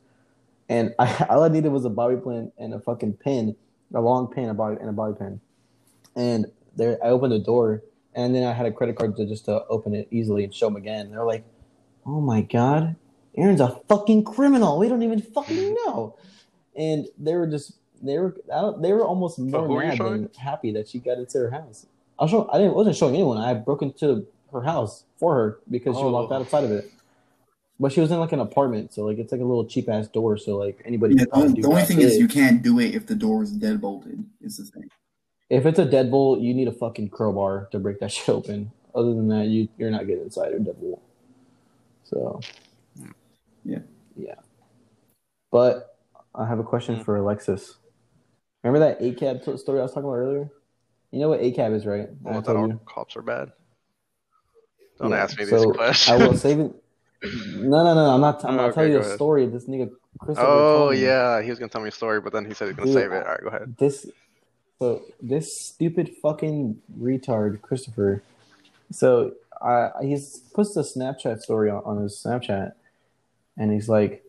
and 0.68 0.94
I, 0.98 1.26
all 1.30 1.42
I 1.42 1.48
needed 1.48 1.70
was 1.72 1.84
a 1.84 1.90
bobby 1.90 2.16
pin 2.16 2.52
and 2.58 2.74
a 2.74 2.80
fucking 2.80 3.14
pin, 3.14 3.56
a 3.94 4.00
long 4.00 4.26
pin, 4.28 4.48
a 4.48 4.54
bobby 4.54 4.76
and 4.80 4.88
a 4.88 4.92
bobby 4.92 5.18
pin. 5.18 5.40
And 6.16 6.46
there, 6.76 6.98
I 7.04 7.08
opened 7.08 7.32
the 7.32 7.38
door, 7.38 7.82
and 8.14 8.34
then 8.34 8.44
I 8.44 8.52
had 8.52 8.66
a 8.66 8.72
credit 8.72 8.96
card 8.96 9.16
to 9.16 9.26
just 9.26 9.44
to 9.46 9.64
open 9.68 9.94
it 9.94 10.08
easily 10.10 10.44
and 10.44 10.54
show 10.54 10.66
them 10.66 10.76
again. 10.76 11.10
They're 11.10 11.24
like, 11.24 11.44
"Oh 12.06 12.20
my 12.20 12.42
god, 12.42 12.96
Aaron's 13.36 13.60
a 13.60 13.80
fucking 13.88 14.24
criminal. 14.24 14.78
We 14.78 14.88
don't 14.88 15.02
even 15.02 15.20
fucking 15.22 15.74
know." 15.86 16.16
And 16.76 17.06
they 17.18 17.34
were 17.34 17.46
just 17.46 17.72
they 18.02 18.18
were 18.18 18.36
I 18.54 18.60
don't, 18.60 18.82
they 18.82 18.92
were 18.92 19.04
almost 19.04 19.38
more 19.38 19.68
mad 19.80 19.98
than 19.98 20.30
happy 20.38 20.72
that 20.72 20.88
she 20.88 20.98
got 21.00 21.18
into 21.18 21.38
her 21.38 21.50
house. 21.50 21.86
I 22.18 22.26
show, 22.26 22.48
I 22.52 22.58
didn't 22.58 22.74
wasn't 22.74 22.96
showing 22.96 23.14
anyone. 23.14 23.38
I 23.38 23.54
broke 23.54 23.82
into 23.82 24.26
her 24.52 24.62
house 24.62 25.04
for 25.18 25.34
her 25.34 25.58
because 25.70 25.96
she 25.96 26.02
was 26.02 26.12
locked 26.12 26.32
Oh. 26.32 26.36
outside 26.36 26.64
of 26.64 26.70
it. 26.72 26.90
But 27.80 27.92
she 27.92 28.00
was 28.00 28.10
in 28.10 28.18
like 28.18 28.32
an 28.32 28.40
apartment, 28.40 28.92
so 28.92 29.04
like 29.04 29.18
it's 29.18 29.30
like 29.30 29.40
a 29.40 29.44
little 29.44 29.64
cheap 29.64 29.88
ass 29.88 30.08
door. 30.08 30.36
So 30.36 30.56
like 30.56 30.82
anybody. 30.84 31.14
Yeah, 31.14 31.24
could 31.32 31.50
the, 31.50 31.54
the 31.54 31.62
do 31.62 31.68
only 31.68 31.82
thing 31.84 32.00
is 32.00 32.12
big. 32.14 32.20
you 32.20 32.28
can't 32.28 32.60
do 32.62 32.80
it 32.80 32.94
if 32.94 33.06
the 33.06 33.14
door 33.14 33.42
is 33.42 33.52
dead 33.52 33.80
bolted. 33.80 34.24
Is 34.40 34.56
the 34.56 34.64
thing. 34.64 34.88
If 35.48 35.64
it's 35.64 35.78
a 35.78 35.86
deadbolt, 35.86 36.42
you 36.42 36.52
need 36.54 36.68
a 36.68 36.72
fucking 36.72 37.08
crowbar 37.10 37.68
to 37.72 37.78
break 37.78 38.00
that 38.00 38.10
shit 38.12 38.28
open. 38.28 38.72
Other 38.94 39.14
than 39.14 39.28
that, 39.28 39.46
you 39.46 39.68
you're 39.78 39.90
not 39.90 40.06
getting 40.06 40.24
inside 40.24 40.52
a 40.52 40.58
deadbolt. 40.58 41.00
So, 42.04 42.40
Yeah. 43.64 43.78
yeah. 44.16 44.34
But 45.52 45.96
I 46.34 46.46
have 46.46 46.58
a 46.58 46.64
question 46.64 47.02
for 47.04 47.16
Alexis. 47.16 47.76
Remember 48.64 48.80
that 48.86 49.00
ACAB 49.00 49.44
t- 49.44 49.56
story 49.58 49.78
I 49.78 49.82
was 49.82 49.92
talking 49.92 50.08
about 50.08 50.16
earlier? 50.16 50.50
You 51.12 51.20
know 51.20 51.28
what 51.28 51.40
ACAB 51.40 51.74
is, 51.74 51.86
right? 51.86 52.08
I 52.08 52.12
Well, 52.22 52.34
that 52.40 52.44
told 52.46 52.56
all 52.58 52.68
you. 52.68 52.80
cops 52.86 53.16
are 53.16 53.22
bad. 53.22 53.52
Don't 54.98 55.10
Yeah, 55.10 55.22
ask 55.22 55.38
me 55.38 55.44
these 55.44 55.50
so 55.62 55.70
questions. 55.72 56.20
I 56.20 56.26
will 56.26 56.36
save 56.36 56.58
it. 56.60 56.72
No, 57.22 57.82
no, 57.84 57.94
no. 57.94 58.10
I'm 58.14 58.20
not. 58.20 58.44
I'm 58.44 58.56
not 58.56 58.66
oh, 58.66 58.66
Okay, 58.66 58.74
telling 58.74 58.92
you 58.92 58.98
a 58.98 59.00
ahead. 59.00 59.14
story 59.14 59.44
of 59.44 59.52
this 59.52 59.64
nigga. 59.66 59.90
Christopher 60.18 60.46
oh 60.48 60.90
yeah, 60.90 61.42
he 61.42 61.50
was 61.50 61.58
gonna 61.58 61.68
tell 61.68 61.80
me 61.80 61.88
a 61.88 61.92
story, 61.92 62.20
but 62.20 62.32
then 62.32 62.44
he 62.44 62.54
said 62.54 62.68
he's 62.68 62.76
gonna 62.76 62.86
Dude, 62.86 62.94
save 62.94 63.12
it. 63.12 63.26
All 63.26 63.32
right, 63.32 63.42
go 63.42 63.48
ahead. 63.48 63.76
this 63.78 64.06
so 64.78 65.02
this 65.20 65.56
stupid 65.60 66.10
fucking 66.22 66.80
retard 67.00 67.60
Christopher. 67.62 68.22
So 68.90 69.34
I 69.60 69.90
he's 70.02 70.38
puts 70.54 70.76
a 70.76 70.80
Snapchat 70.82 71.40
story 71.40 71.70
on, 71.70 71.82
on 71.84 72.02
his 72.02 72.20
Snapchat, 72.24 72.72
and 73.56 73.72
he's 73.72 73.88
like, 73.88 74.24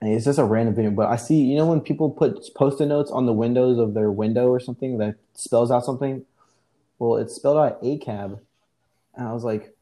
and 0.00 0.12
it's 0.12 0.24
just 0.24 0.38
a 0.38 0.44
random 0.44 0.74
video. 0.74 0.90
But 0.90 1.08
I 1.08 1.16
see, 1.16 1.42
you 1.42 1.56
know, 1.56 1.66
when 1.66 1.80
people 1.80 2.10
put 2.10 2.54
post-it 2.54 2.86
notes 2.86 3.10
on 3.10 3.26
the 3.26 3.32
windows 3.32 3.78
of 3.78 3.94
their 3.94 4.10
window 4.10 4.48
or 4.48 4.60
something 4.60 4.98
that 4.98 5.16
spells 5.34 5.70
out 5.70 5.84
something. 5.84 6.24
Well, 6.98 7.16
it's 7.18 7.34
spelled 7.34 7.58
out 7.58 7.82
ACAB, 7.82 8.38
and 9.14 9.28
I 9.28 9.32
was 9.34 9.44
like, 9.44 9.75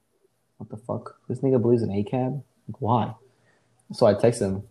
what 0.58 0.70
the 0.70 0.76
fuck? 0.76 1.18
This 1.28 1.40
nigga 1.40 1.60
believes 1.60 1.82
in 1.82 1.90
ACAB? 1.90 2.42
Like, 2.68 2.80
why? 2.80 3.14
So 3.92 4.06
I 4.06 4.14
text 4.14 4.40
him. 4.40 4.62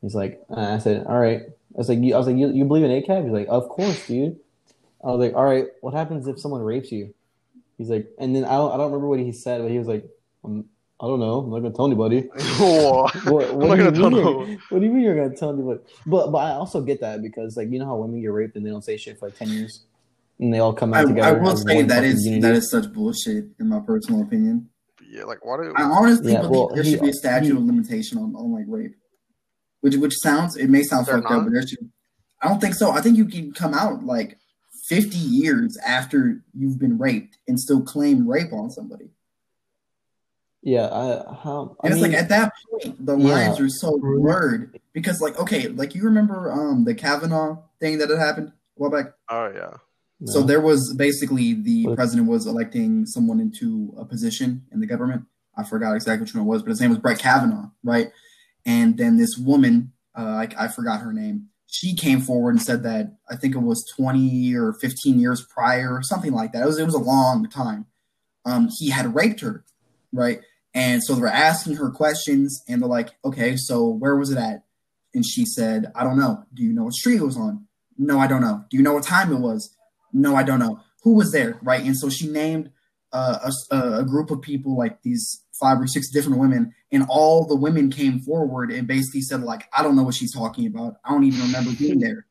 He's 0.00 0.14
like, 0.14 0.40
uh, 0.50 0.60
I 0.74 0.78
said, 0.78 1.06
all 1.06 1.18
right. 1.18 1.40
I 1.42 1.78
was 1.78 1.88
like, 1.88 2.00
you, 2.00 2.14
I 2.14 2.18
was 2.18 2.26
like, 2.26 2.36
you, 2.36 2.48
you 2.50 2.64
believe 2.64 2.84
in 2.84 2.90
ACAB? 2.90 3.24
He's 3.24 3.32
like, 3.32 3.46
of 3.48 3.68
course, 3.68 4.06
dude. 4.06 4.38
I 5.04 5.08
was 5.08 5.20
like, 5.20 5.34
all 5.34 5.44
right. 5.44 5.66
What 5.80 5.94
happens 5.94 6.26
if 6.26 6.38
someone 6.40 6.62
rapes 6.62 6.90
you? 6.92 7.14
He's 7.78 7.88
like, 7.88 8.08
and 8.18 8.34
then 8.36 8.44
I 8.44 8.52
don't, 8.56 8.72
I 8.72 8.76
don't 8.76 8.86
remember 8.92 9.08
what 9.08 9.20
he 9.20 9.32
said, 9.32 9.62
but 9.62 9.70
he 9.70 9.78
was 9.78 9.88
like, 9.88 10.04
um, 10.44 10.64
I 11.00 11.06
don't 11.06 11.18
know. 11.18 11.40
I'm 11.40 11.50
not 11.50 11.58
gonna 11.60 11.74
tell 11.74 11.86
anybody. 11.86 12.20
Whoa. 12.58 13.02
What, 13.02 13.14
I'm 13.50 13.56
what 13.56 13.68
not 13.68 13.76
do 13.76 13.82
you 13.84 13.90
gonna 13.90 13.92
tell 13.96 14.10
mean 14.10 14.22
no 14.24 14.44
you're- 14.44 14.58
What 14.68 14.78
do 14.80 14.84
you 14.86 14.92
mean 14.92 15.02
you're 15.02 15.16
gonna 15.16 15.36
tell 15.36 15.50
anybody? 15.52 15.80
But 16.06 16.30
but 16.30 16.38
I 16.38 16.50
also 16.52 16.80
get 16.80 17.00
that 17.00 17.22
because 17.22 17.56
like 17.56 17.70
you 17.70 17.78
know 17.80 17.86
how 17.86 17.96
women 17.96 18.20
get 18.20 18.28
raped 18.32 18.54
and 18.56 18.64
they 18.64 18.70
don't 18.70 18.84
say 18.84 18.96
shit 18.96 19.18
for 19.18 19.26
like 19.26 19.36
ten 19.36 19.48
years, 19.48 19.82
and 20.38 20.54
they 20.54 20.60
all 20.60 20.72
come 20.72 20.94
out 20.94 21.06
I 21.06 21.08
together. 21.08 21.38
I 21.38 21.42
will 21.42 21.50
as 21.50 21.62
say 21.66 21.74
one 21.74 21.86
that 21.88 21.94
fucking 21.96 22.10
is 22.10 22.24
unity. 22.24 22.42
that 22.42 22.54
is 22.54 22.70
such 22.70 22.92
bullshit 22.92 23.46
in 23.58 23.68
my 23.68 23.80
personal 23.80 24.22
opinion. 24.22 24.68
Yeah, 25.12 25.24
like 25.24 25.44
why 25.44 25.58
do 25.58 25.74
I 25.76 25.82
honestly 25.82 26.32
Yeah, 26.32 26.40
believe 26.40 26.50
well, 26.52 26.68
there 26.74 26.82
he- 26.82 26.92
should 26.92 27.02
be 27.02 27.10
a 27.10 27.12
statute 27.12 27.44
he- 27.46 27.50
of 27.52 27.62
limitation 27.62 28.16
on, 28.16 28.34
on 28.34 28.50
like 28.52 28.64
rape, 28.66 28.94
which 29.82 29.94
which 29.96 30.14
sounds 30.16 30.56
it 30.56 30.70
may 30.70 30.82
sound 30.82 31.06
fucked 31.06 31.26
up, 31.26 31.44
but 31.44 31.52
there 31.52 31.66
should. 31.66 31.90
I 32.40 32.48
don't 32.48 32.60
think 32.60 32.74
so. 32.74 32.90
I 32.92 33.02
think 33.02 33.18
you 33.18 33.26
can 33.26 33.52
come 33.52 33.74
out 33.74 34.04
like 34.06 34.38
fifty 34.88 35.18
years 35.18 35.76
after 35.84 36.42
you've 36.54 36.78
been 36.78 36.96
raped 36.98 37.36
and 37.46 37.60
still 37.60 37.82
claim 37.82 38.26
rape 38.26 38.52
on 38.54 38.70
somebody. 38.70 39.10
Yeah, 40.62 40.86
I 40.86 41.34
how 41.42 41.76
I 41.82 41.88
And 41.88 41.92
it's 41.94 42.02
mean, 42.02 42.12
like 42.12 42.20
at 42.22 42.28
that 42.30 42.52
point 42.70 43.04
the 43.04 43.16
yeah. 43.18 43.34
lines 43.34 43.60
are 43.60 43.68
so 43.68 43.98
blurred 43.98 44.80
because 44.94 45.20
like 45.20 45.38
okay, 45.38 45.68
like 45.68 45.94
you 45.94 46.04
remember 46.04 46.50
um 46.50 46.84
the 46.84 46.94
Kavanaugh 46.94 47.58
thing 47.80 47.98
that 47.98 48.08
had 48.08 48.18
happened 48.18 48.48
a 48.48 48.52
while 48.76 48.90
back. 48.90 49.12
Oh 49.28 49.52
yeah. 49.54 49.74
So 50.26 50.42
there 50.42 50.60
was 50.60 50.94
basically 50.96 51.54
the 51.54 51.86
What- 51.86 51.96
president 51.96 52.28
was 52.28 52.46
electing 52.46 53.06
someone 53.06 53.40
into 53.40 53.92
a 53.98 54.04
position 54.04 54.62
in 54.70 54.80
the 54.80 54.86
government. 54.86 55.24
I 55.56 55.64
forgot 55.64 55.94
exactly 55.94 56.22
which 56.24 56.34
one 56.34 56.44
it 56.44 56.46
was, 56.46 56.62
but 56.62 56.70
his 56.70 56.80
name 56.80 56.90
was 56.90 56.98
Brett 56.98 57.18
Kavanaugh, 57.18 57.70
right? 57.82 58.10
And 58.64 58.96
then 58.96 59.16
this 59.16 59.36
woman, 59.36 59.92
uh, 60.16 60.22
I, 60.22 60.48
I 60.58 60.68
forgot 60.68 61.00
her 61.00 61.12
name. 61.12 61.48
She 61.66 61.94
came 61.96 62.20
forward 62.20 62.50
and 62.50 62.62
said 62.62 62.82
that 62.84 63.16
I 63.28 63.36
think 63.36 63.54
it 63.54 63.58
was 63.60 63.84
20 63.96 64.54
or 64.54 64.74
15 64.74 65.18
years 65.18 65.44
prior, 65.52 65.94
or 65.94 66.02
something 66.02 66.32
like 66.32 66.52
that. 66.52 66.62
It 66.62 66.66
was 66.66 66.78
it 66.78 66.84
was 66.84 66.94
a 66.94 66.98
long 66.98 67.48
time. 67.48 67.86
Um, 68.44 68.68
he 68.78 68.90
had 68.90 69.14
raped 69.14 69.40
her, 69.40 69.64
right? 70.12 70.40
And 70.74 71.02
so 71.02 71.14
they 71.14 71.20
were 71.20 71.28
asking 71.28 71.76
her 71.76 71.90
questions, 71.90 72.62
and 72.68 72.80
they're 72.82 72.88
like, 72.88 73.14
"Okay, 73.24 73.56
so 73.56 73.88
where 73.88 74.16
was 74.16 74.30
it 74.30 74.38
at?" 74.38 74.64
And 75.14 75.24
she 75.24 75.44
said, 75.44 75.90
"I 75.94 76.04
don't 76.04 76.18
know. 76.18 76.44
Do 76.54 76.62
you 76.62 76.72
know 76.72 76.84
what 76.84 76.94
street 76.94 77.16
it 77.20 77.24
was 77.24 77.36
on? 77.36 77.66
No, 77.98 78.18
I 78.18 78.26
don't 78.26 78.40
know. 78.42 78.64
Do 78.70 78.76
you 78.76 78.82
know 78.82 78.94
what 78.94 79.04
time 79.04 79.32
it 79.32 79.40
was? 79.40 79.74
No, 80.12 80.36
I 80.36 80.42
don't 80.42 80.58
know. 80.58 80.80
Who 81.02 81.14
was 81.14 81.32
there? 81.32 81.58
Right. 81.62 81.84
And 81.84 81.96
so 81.96 82.08
she 82.08 82.28
named 82.28 82.70
uh, 83.12 83.50
a, 83.70 83.76
a 84.00 84.04
group 84.04 84.30
of 84.30 84.40
people, 84.40 84.76
like 84.76 85.02
these 85.02 85.42
five 85.60 85.80
or 85.80 85.86
six 85.86 86.10
different 86.10 86.38
women, 86.38 86.74
and 86.90 87.04
all 87.08 87.46
the 87.46 87.56
women 87.56 87.90
came 87.90 88.20
forward 88.20 88.70
and 88.70 88.86
basically 88.86 89.20
said, 89.20 89.42
like, 89.42 89.68
I 89.76 89.82
don't 89.82 89.96
know 89.96 90.02
what 90.02 90.14
she's 90.14 90.34
talking 90.34 90.66
about. 90.66 90.96
I 91.04 91.10
don't 91.10 91.24
even 91.24 91.40
remember 91.42 91.72
being 91.78 92.00
there. 92.00 92.26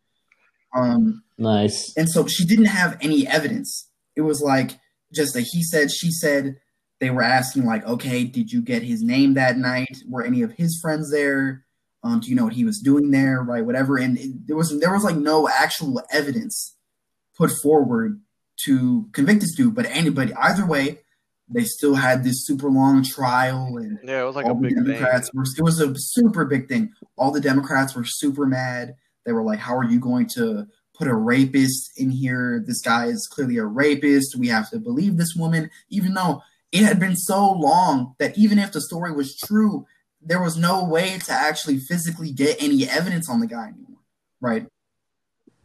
Um, 0.74 1.24
nice. 1.38 1.94
and 1.98 2.10
so 2.10 2.28
she 2.28 2.46
didn't 2.46 2.66
have 2.66 2.98
any 3.02 3.28
evidence. 3.28 3.90
It 4.16 4.22
was 4.22 4.42
like 4.42 4.72
just 5.14 5.36
a 5.36 5.42
he 5.42 5.64
said, 5.64 5.92
she 5.92 6.12
said. 6.12 6.58
They 7.00 7.10
were 7.10 7.24
asking, 7.24 7.66
like, 7.66 7.84
okay, 7.84 8.26
did 8.26 8.52
you 8.52 8.62
get 8.62 8.84
his 8.84 9.02
name 9.02 9.34
that 9.34 9.58
night? 9.58 9.98
Were 10.08 10.24
any 10.24 10.44
of 10.44 10.52
his 10.52 10.80
friends 10.80 11.12
there? 11.12 11.66
Um, 12.04 12.20
do 12.20 12.30
you 12.30 12.36
know 12.36 12.44
what 12.44 12.54
he 12.54 12.64
was 12.64 12.80
doing 12.80 13.10
there? 13.10 13.42
Right, 13.42 13.66
whatever. 13.66 13.98
And 13.98 14.20
it, 14.20 14.48
there 14.48 14.56
was 14.56 14.80
there 14.80 14.94
was 14.94 15.04
like 15.04 15.16
no 15.16 15.50
actual 15.50 16.04
evidence 16.12 16.76
put 17.38 17.52
forward 17.62 18.22
to 18.66 19.08
convict 19.14 19.42
this 19.42 19.56
dude. 19.56 19.76
But 19.76 19.86
anybody, 19.88 20.34
either 20.34 20.66
way, 20.66 21.00
they 21.54 21.64
still 21.64 21.96
had 21.96 22.24
this 22.24 22.46
super 22.46 22.70
long 22.70 23.04
trial, 23.04 23.78
and 23.78 24.00
Yeah, 24.04 24.22
it 24.22 24.26
was 24.26 24.36
like 24.36 24.46
a 24.46 24.50
all 24.50 24.56
the 24.56 24.70
big 24.70 24.76
thing. 24.76 25.02
Were. 25.34 25.44
It 25.44 25.64
was 25.64 25.80
a 25.82 25.94
super 25.96 26.46
big 26.46 26.68
thing. 26.68 26.94
All 27.18 27.32
the 27.32 27.42
Democrats 27.42 27.96
were 27.96 28.06
super 28.06 28.46
mad. 28.46 28.96
They 29.26 29.34
were 29.34 29.44
like, 29.44 29.60
"How 29.60 29.76
are 29.78 29.84
you 29.84 30.00
going 30.00 30.28
to 30.36 30.68
put 30.94 31.08
a 31.08 31.16
rapist 31.16 31.92
in 31.98 32.10
here? 32.10 32.64
This 32.66 32.82
guy 32.82 33.08
is 33.08 33.28
clearly 33.32 33.58
a 33.58 33.66
rapist. 33.66 34.36
We 34.36 34.48
have 34.48 34.70
to 34.70 34.80
believe 34.80 35.18
this 35.18 35.36
woman, 35.36 35.70
even 35.90 36.14
though 36.14 36.42
it 36.72 36.84
had 36.84 37.00
been 37.00 37.16
so 37.16 37.52
long 37.52 38.16
that 38.20 38.38
even 38.38 38.58
if 38.58 38.72
the 38.72 38.82
story 38.82 39.12
was 39.12 39.36
true, 39.36 39.86
there 40.22 40.42
was 40.42 40.56
no 40.58 40.84
way 40.84 41.20
to 41.20 41.34
actually 41.34 41.80
physically 41.80 42.32
get 42.32 42.62
any 42.64 42.88
evidence 42.88 43.30
on 43.30 43.40
the 43.40 43.48
guy 43.48 43.68
anymore." 43.68 44.00
Right? 44.40 44.68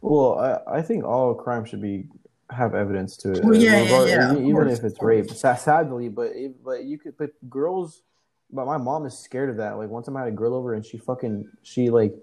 Well, 0.01 0.39
I, 0.39 0.77
I 0.77 0.81
think 0.81 1.03
all 1.03 1.33
crime 1.33 1.65
should 1.65 1.81
be 1.81 2.05
have 2.49 2.73
evidence 2.75 3.17
to 3.17 3.33
it. 3.33 3.43
Well, 3.43 3.55
yeah, 3.55 3.81
yeah, 3.81 4.05
yeah, 4.05 4.31
even 4.33 4.53
course, 4.53 4.79
if 4.79 4.85
it's 4.85 5.01
rape. 5.01 5.29
Sadly, 5.31 6.09
but 6.09 6.31
it, 6.33 6.63
but 6.63 6.83
you 6.85 6.97
could 6.97 7.17
but 7.17 7.31
girls. 7.49 8.03
But 8.49 8.65
my 8.65 8.77
mom 8.77 9.05
is 9.05 9.17
scared 9.17 9.49
of 9.49 9.57
that. 9.57 9.77
Like 9.77 9.89
one 9.89 10.03
time 10.03 10.15
I 10.15 10.21
had 10.21 10.29
a 10.29 10.31
girl 10.31 10.53
over 10.53 10.73
and 10.73 10.85
she 10.85 10.97
fucking 10.97 11.49
she 11.63 11.89
like 11.89 12.13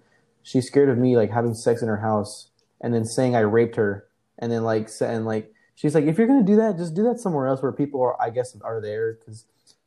she's 0.42 0.66
scared 0.66 0.88
of 0.88 0.96
me 0.96 1.16
like 1.16 1.30
having 1.30 1.54
sex 1.54 1.82
in 1.82 1.88
her 1.88 1.98
house 1.98 2.48
and 2.80 2.94
then 2.94 3.04
saying 3.04 3.36
I 3.36 3.40
raped 3.40 3.76
her 3.76 4.06
and 4.38 4.50
then 4.50 4.64
like 4.64 4.88
and 5.02 5.26
like 5.26 5.52
she's 5.74 5.94
like 5.94 6.04
if 6.04 6.16
you're 6.16 6.26
gonna 6.26 6.42
do 6.42 6.56
that 6.56 6.78
just 6.78 6.94
do 6.94 7.02
that 7.04 7.20
somewhere 7.20 7.46
else 7.46 7.62
where 7.62 7.72
people 7.72 8.00
are 8.00 8.20
I 8.22 8.30
guess 8.30 8.56
are 8.62 8.80
there 8.80 9.14
because 9.14 9.44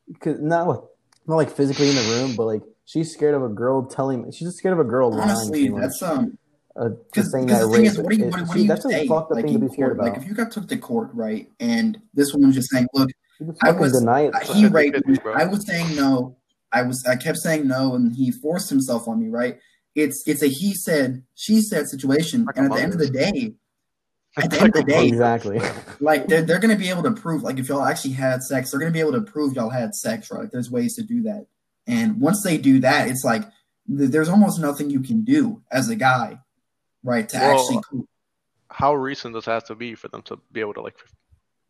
because 0.07 0.39
not 0.39 0.67
like- 0.67 0.83
not 1.25 1.35
like 1.37 1.49
physically 1.49 1.89
in 1.89 1.95
the 1.95 2.03
room 2.03 2.35
but 2.35 2.45
like 2.45 2.61
she's 2.85 3.11
scared 3.11 3.33
of 3.33 3.43
a 3.43 3.49
girl 3.49 3.83
telling 3.85 4.31
she's 4.31 4.47
just 4.47 4.59
scared 4.59 4.73
of 4.73 4.79
a 4.79 4.83
girl 4.83 5.09
lying 5.09 5.31
Honestly, 5.31 5.69
like, 5.69 5.81
that's 5.81 6.03
um. 6.03 6.37
Uh, 6.79 6.89
Because 6.89 7.01
just 7.15 7.31
saying 7.31 7.47
the 7.47 7.67
thing 7.69 7.85
is, 7.85 7.97
what 7.97 8.09
do 8.11 8.17
you, 8.17 8.25
what, 8.25 8.41
what 8.41 8.47
she- 8.49 8.53
do 8.53 8.61
you 8.61 8.67
that's 8.67 8.83
say? 8.83 9.05
a 9.05 9.07
fucked 9.07 9.31
up 9.31 9.35
like, 9.35 9.45
thing 9.45 9.53
to 9.53 9.59
be 9.59 9.67
scared 9.73 9.97
court? 9.97 9.99
about. 9.99 10.07
Like, 10.13 10.17
if 10.21 10.27
you 10.27 10.33
got 10.35 10.51
took 10.51 10.67
to 10.67 10.77
court, 10.77 11.09
right, 11.13 11.49
and 11.59 11.97
this 12.13 12.33
woman 12.33 12.47
was 12.49 12.55
just 12.55 12.69
saying, 12.71 12.87
"Look, 12.93 13.09
just 13.39 13.63
I 13.63 13.71
was- 13.71 13.99
deny 13.99 14.21
it. 14.21 14.35
He 14.43 14.63
50-50, 14.65 14.73
raped 14.73 15.07
me. 15.07 15.17
I 15.35 15.45
was 15.45 15.65
saying 15.65 15.95
no. 15.95 16.37
I 16.71 16.81
was. 16.83 17.03
I 17.07 17.15
kept 17.15 17.37
saying 17.39 17.67
no, 17.67 17.95
and 17.95 18.15
he 18.15 18.31
forced 18.31 18.69
himself 18.69 19.07
on 19.07 19.19
me. 19.19 19.29
Right? 19.29 19.57
It's 19.95 20.23
it's 20.27 20.43
a 20.43 20.47
he 20.47 20.73
said 20.75 21.23
she 21.35 21.61
said 21.61 21.87
situation, 21.87 22.45
Like 22.45 22.57
and 22.57 22.65
at 22.67 22.75
the 22.75 22.81
end 22.83 22.93
of 22.93 22.99
the 22.99 23.09
day, 23.09 23.53
at 24.37 24.51
the 24.51 24.57
end 24.59 24.67
of 24.67 24.73
the 24.73 24.83
day, 24.83 25.07
exactly. 25.07 25.59
like 25.99 26.27
they're 26.27 26.41
they're 26.43 26.59
gonna 26.59 26.75
be 26.75 26.89
able 26.89 27.03
to 27.03 27.11
prove 27.11 27.41
like 27.41 27.57
if 27.57 27.69
y'all 27.69 27.83
actually 27.85 28.13
had 28.13 28.43
sex, 28.43 28.69
they're 28.71 28.79
gonna 28.79 28.91
be 28.91 28.99
able 28.99 29.13
to 29.13 29.21
prove 29.21 29.53
y'all 29.55 29.69
had 29.71 29.95
sex, 29.95 30.29
right? 30.29 30.49
There's 30.51 30.69
ways 30.69 30.95
to 30.97 31.03
do 31.03 31.23
that, 31.23 31.47
and 31.87 32.19
once 32.21 32.43
they 32.43 32.57
do 32.57 32.79
that, 32.81 33.07
it's 33.07 33.23
like 33.23 33.43
there's 33.87 34.29
almost 34.29 34.59
nothing 34.59 34.89
you 34.89 34.99
can 34.99 35.23
do 35.23 35.63
as 35.71 35.87
a 35.89 35.95
guy, 35.95 36.39
right? 37.07 37.27
To 37.29 37.37
Well, 37.37 37.59
actually, 37.79 38.03
How 38.69 38.93
recent 38.93 39.33
does 39.33 39.47
it 39.47 39.51
have 39.51 39.63
to 39.65 39.75
be 39.75 39.95
for 39.95 40.09
them 40.09 40.21
to 40.23 40.37
be 40.51 40.59
able 40.59 40.73
to 40.75 40.81
like? 40.81 40.95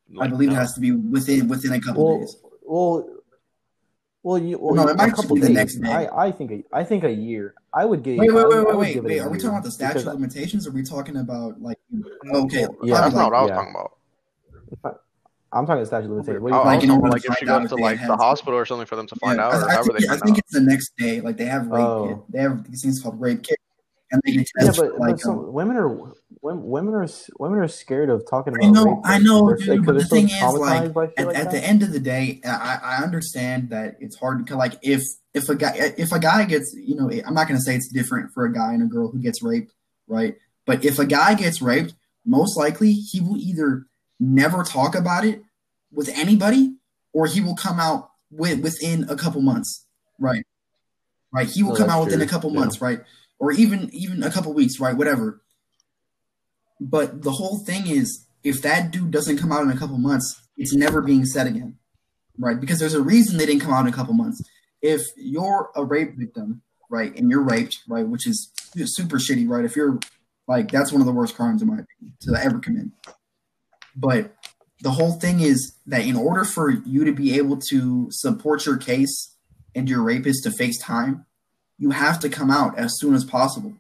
I 0.10 0.22
like, 0.22 0.30
believe 0.32 0.52
it 0.52 0.56
has 0.56 0.74
to 0.74 0.82
be 0.82 0.92
within 0.92 1.48
within 1.48 1.74
a 1.74 1.80
couple 1.82 2.04
Well, 2.06 2.20
days. 2.20 2.36
well, 2.64 2.96
well, 4.24 4.38
you, 4.40 4.58
well, 4.58 4.74
No, 4.76 4.88
it 4.88 4.94
a 4.94 4.96
might 4.96 5.14
couple 5.14 5.36
be 5.36 5.42
the 5.42 5.48
days. 5.48 5.56
next 5.56 5.76
day. 5.76 5.90
I, 5.92 6.28
I 6.28 6.32
think, 6.32 6.52
a, 6.52 6.64
I 6.74 6.84
think 6.84 7.04
a 7.04 7.12
year. 7.12 7.54
I 7.74 7.86
would 7.86 8.02
give. 8.04 8.18
Wait, 8.18 8.34
wait, 8.34 8.48
wait, 8.50 8.66
wait, 8.66 8.78
wait, 8.78 9.04
wait. 9.04 9.18
a 9.20 9.24
Are 9.24 9.30
we 9.30 9.38
talking 9.38 9.52
about 9.52 9.64
the 9.64 9.72
statute 9.72 9.94
because 10.00 10.08
of 10.08 10.14
limitations? 10.20 10.66
Or 10.66 10.72
are 10.72 10.74
we 10.74 10.84
talking 10.84 11.18
about 11.18 11.62
like 11.62 11.78
okay? 12.34 12.66
Yeah, 12.84 13.02
That's 13.02 13.14
probably 13.14 13.20
not 13.20 13.32
what 13.32 13.38
I 13.38 13.42
was 13.42 13.50
yeah. 13.50 13.56
talking 13.56 13.76
about. 13.76 13.92
I'm 15.54 15.66
talking 15.66 15.78
about 15.80 15.88
statute 15.88 16.06
of 16.06 16.12
limitations. 16.12 16.42
What 16.44 16.54
I, 16.54 16.58
are 16.58 16.68
I 16.68 16.74
you 16.74 16.80
was 16.80 16.88
Like, 16.88 16.90
talking 16.90 17.02
to 17.04 17.10
like 17.10 17.26
if 17.26 17.38
she 17.38 17.46
find 17.46 17.50
out 17.52 17.62
goes 17.62 17.70
to 17.70 17.76
like 17.78 18.00
the 18.08 18.18
hospital 18.18 18.60
or 18.60 18.66
something 18.66 18.86
for 18.88 18.96
them 18.98 19.08
to 19.08 19.16
find 19.16 19.38
Yeah, 19.38 19.48
out, 19.48 19.54
or 19.54 19.70
I, 19.70 19.78
I 19.80 19.82
think, 19.84 20.00
they 20.00 20.06
I 20.06 20.10
find 20.10 20.22
think 20.24 20.36
out. 20.36 20.40
it's 20.40 20.54
the 20.54 20.62
next 20.62 20.98
day. 20.98 21.22
Like 21.22 21.38
they 21.38 21.46
have 21.46 21.68
rape 21.68 21.86
Oh. 21.86 22.08
kit. 22.08 22.32
They 22.34 22.40
have 22.42 22.70
these 22.70 22.82
things 22.82 23.02
called 23.02 23.20
rape 23.22 23.44
kit, 23.44 23.58
and 24.12 24.22
they 24.26 24.34
can 24.34 24.46
Yeah, 24.62 24.72
but, 24.76 25.00
like 25.00 25.18
but 25.18 25.26
um, 25.26 25.52
women 25.54 25.78
are 25.78 25.90
women, 26.42 26.94
are 26.94 27.08
women 27.40 27.60
are 27.60 27.68
scared 27.68 28.10
of 28.10 28.28
talking 28.30 28.54
about. 28.54 28.68
I 28.68 28.72
know, 28.72 29.02
I 29.04 29.20
know, 29.20 29.54
dude. 29.56 29.86
But 29.86 29.96
the 29.96 30.06
thing 30.06 30.30
is, 30.30 30.42
like, 30.42 30.84
at, 31.18 31.28
like 31.28 31.38
at 31.38 31.52
the 31.52 31.64
end 31.64 31.84
of 31.84 31.92
the 31.92 32.00
day, 32.00 32.42
I, 32.46 32.80
I 32.82 33.04
understand 33.04 33.70
that 33.72 33.98
it's 34.00 34.18
hard 34.18 34.44
because, 34.44 34.58
like, 34.58 34.74
if 34.82 35.04
if 35.34 35.50
a 35.50 35.56
guy 35.56 35.94
if 35.98 36.12
a 36.12 36.20
guy 36.20 36.46
gets, 36.46 36.74
you 36.74 36.96
know, 36.96 37.10
I'm 37.26 37.34
not 37.34 37.48
gonna 37.48 37.62
say 37.62 37.76
it's 37.76 37.90
different 37.90 38.32
for 38.34 38.46
a 38.46 38.54
guy 38.54 38.74
and 38.74 38.84
a 38.84 38.88
girl 38.88 39.10
who 39.12 39.20
gets 39.20 39.44
raped, 39.44 39.74
right? 40.08 40.36
But 40.66 40.86
if 40.86 41.00
a 41.00 41.06
guy 41.06 41.34
gets 41.34 41.62
raped, 41.62 41.94
most 42.26 42.58
likely 42.58 42.94
he 42.94 43.22
will 43.22 43.38
either 43.38 43.88
never 44.20 44.64
talk 44.64 44.96
about 44.96 45.26
it 45.26 45.42
with 45.92 46.10
anybody, 46.10 46.76
or 47.14 47.26
he 47.28 47.42
will 47.42 47.56
come 47.56 47.80
out 47.80 48.12
with, 48.32 48.62
within 48.62 49.06
a 49.10 49.16
couple 49.16 49.42
months, 49.42 49.86
right? 50.20 50.44
Right, 51.32 51.48
he 51.50 51.62
will 51.64 51.72
No, 51.72 51.78
come 51.78 51.88
that's 51.88 51.98
out 51.98 52.06
within 52.06 52.22
a 52.22 52.28
couple 52.28 52.52
Yeah. 52.52 52.60
months, 52.60 52.82
right? 52.82 53.00
Or 53.40 53.52
even 53.52 53.90
even 53.94 54.24
a 54.24 54.32
couple 54.32 54.54
weeks, 54.54 54.80
right? 54.80 54.98
Whatever. 54.98 55.42
But 56.80 57.22
the 57.24 57.32
whole 57.32 57.60
thing 57.60 57.88
is, 57.88 58.26
if 58.44 58.62
that 58.62 58.92
dude 58.92 59.12
doesn't 59.12 59.38
come 59.38 59.52
out 59.52 59.64
in 59.64 59.72
a 59.72 59.78
couple 59.78 59.98
months, 59.98 60.42
it's 60.58 60.74
never 60.74 61.02
being 61.02 61.26
said 61.26 61.48
again, 61.48 61.78
right? 62.38 62.60
Because 62.60 62.80
there's 62.80 62.94
a 62.94 63.02
reason 63.02 63.38
they 63.38 63.46
didn't 63.46 63.62
come 63.62 63.74
out 63.74 63.82
in 63.82 63.94
a 63.94 63.96
couple 63.96 64.14
months. 64.14 64.42
If 64.82 65.02
you're 65.16 65.72
a 65.76 65.84
rape 65.84 66.18
victim, 66.18 66.62
right, 66.90 67.16
and 67.16 67.30
you're 67.30 67.44
raped, 67.44 67.80
right, 67.88 68.08
which 68.08 68.28
is 68.28 68.52
super 68.76 69.18
shitty, 69.18 69.48
right? 69.48 69.66
If 69.66 69.76
you're 69.76 70.00
like, 70.48 70.72
that's 70.72 70.92
one 70.92 71.02
of 71.02 71.08
the 71.08 71.14
worst 71.14 71.36
crimes 71.36 71.62
in 71.62 71.68
my 71.68 71.80
opinion 71.80 72.18
to 72.22 72.36
ever 72.36 72.60
commit. 72.60 72.88
But 73.96 74.36
the 74.82 74.92
whole 74.92 75.14
thing 75.14 75.40
is 75.40 75.76
that 75.88 76.06
in 76.06 76.16
order 76.16 76.44
for 76.44 76.70
you 76.70 77.04
to 77.04 77.12
be 77.12 77.38
able 77.38 77.58
to 77.70 78.08
support 78.12 78.66
your 78.66 78.78
case 78.78 79.36
and 79.76 79.90
your 79.90 80.02
rapist 80.02 80.44
to 80.44 80.52
face 80.52 80.80
time, 80.80 81.26
you 81.78 81.92
have 81.92 82.20
to 82.20 82.30
come 82.30 82.52
out 82.52 82.78
as 82.78 82.98
soon 83.00 83.14
as 83.14 83.24
possible. 83.24 83.74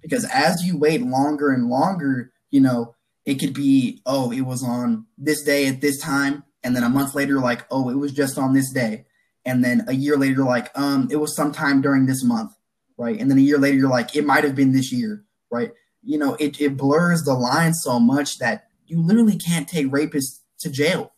Because 0.00 0.24
as 0.32 0.64
you 0.64 0.76
wait 0.76 1.02
longer 1.02 1.50
and 1.50 1.68
longer, 1.68 2.32
you 2.50 2.60
know, 2.60 2.94
it 3.24 3.36
could 3.36 3.52
be, 3.52 4.00
oh, 4.06 4.30
it 4.30 4.42
was 4.42 4.62
on 4.62 5.06
this 5.16 5.42
day 5.42 5.66
at 5.66 5.80
this 5.80 6.00
time. 6.00 6.44
And 6.62 6.74
then 6.74 6.82
a 6.82 6.88
month 6.88 7.14
later, 7.14 7.38
like, 7.40 7.66
oh, 7.70 7.88
it 7.88 7.96
was 7.96 8.12
just 8.12 8.38
on 8.38 8.54
this 8.54 8.72
day. 8.72 9.06
And 9.44 9.64
then 9.64 9.84
a 9.86 9.94
year 9.94 10.16
later, 10.16 10.44
like, 10.44 10.70
um, 10.74 11.08
it 11.10 11.16
was 11.16 11.34
sometime 11.36 11.80
during 11.80 12.06
this 12.06 12.24
month, 12.24 12.52
right? 12.96 13.18
And 13.18 13.30
then 13.30 13.38
a 13.38 13.42
year 13.42 13.58
later, 13.58 13.76
you're 13.76 13.90
like, 13.90 14.16
it 14.16 14.26
might 14.26 14.44
have 14.44 14.54
been 14.54 14.72
this 14.72 14.92
year, 14.92 15.24
right? 15.50 15.72
You 16.02 16.18
know, 16.18 16.34
it, 16.34 16.60
it 16.60 16.76
blurs 16.76 17.22
the 17.22 17.34
line 17.34 17.74
so 17.74 17.98
much 17.98 18.38
that 18.38 18.68
you 18.86 19.00
literally 19.00 19.36
can't 19.36 19.68
take 19.68 19.86
rapists 19.86 20.40
to 20.60 20.70
jail 20.70 21.12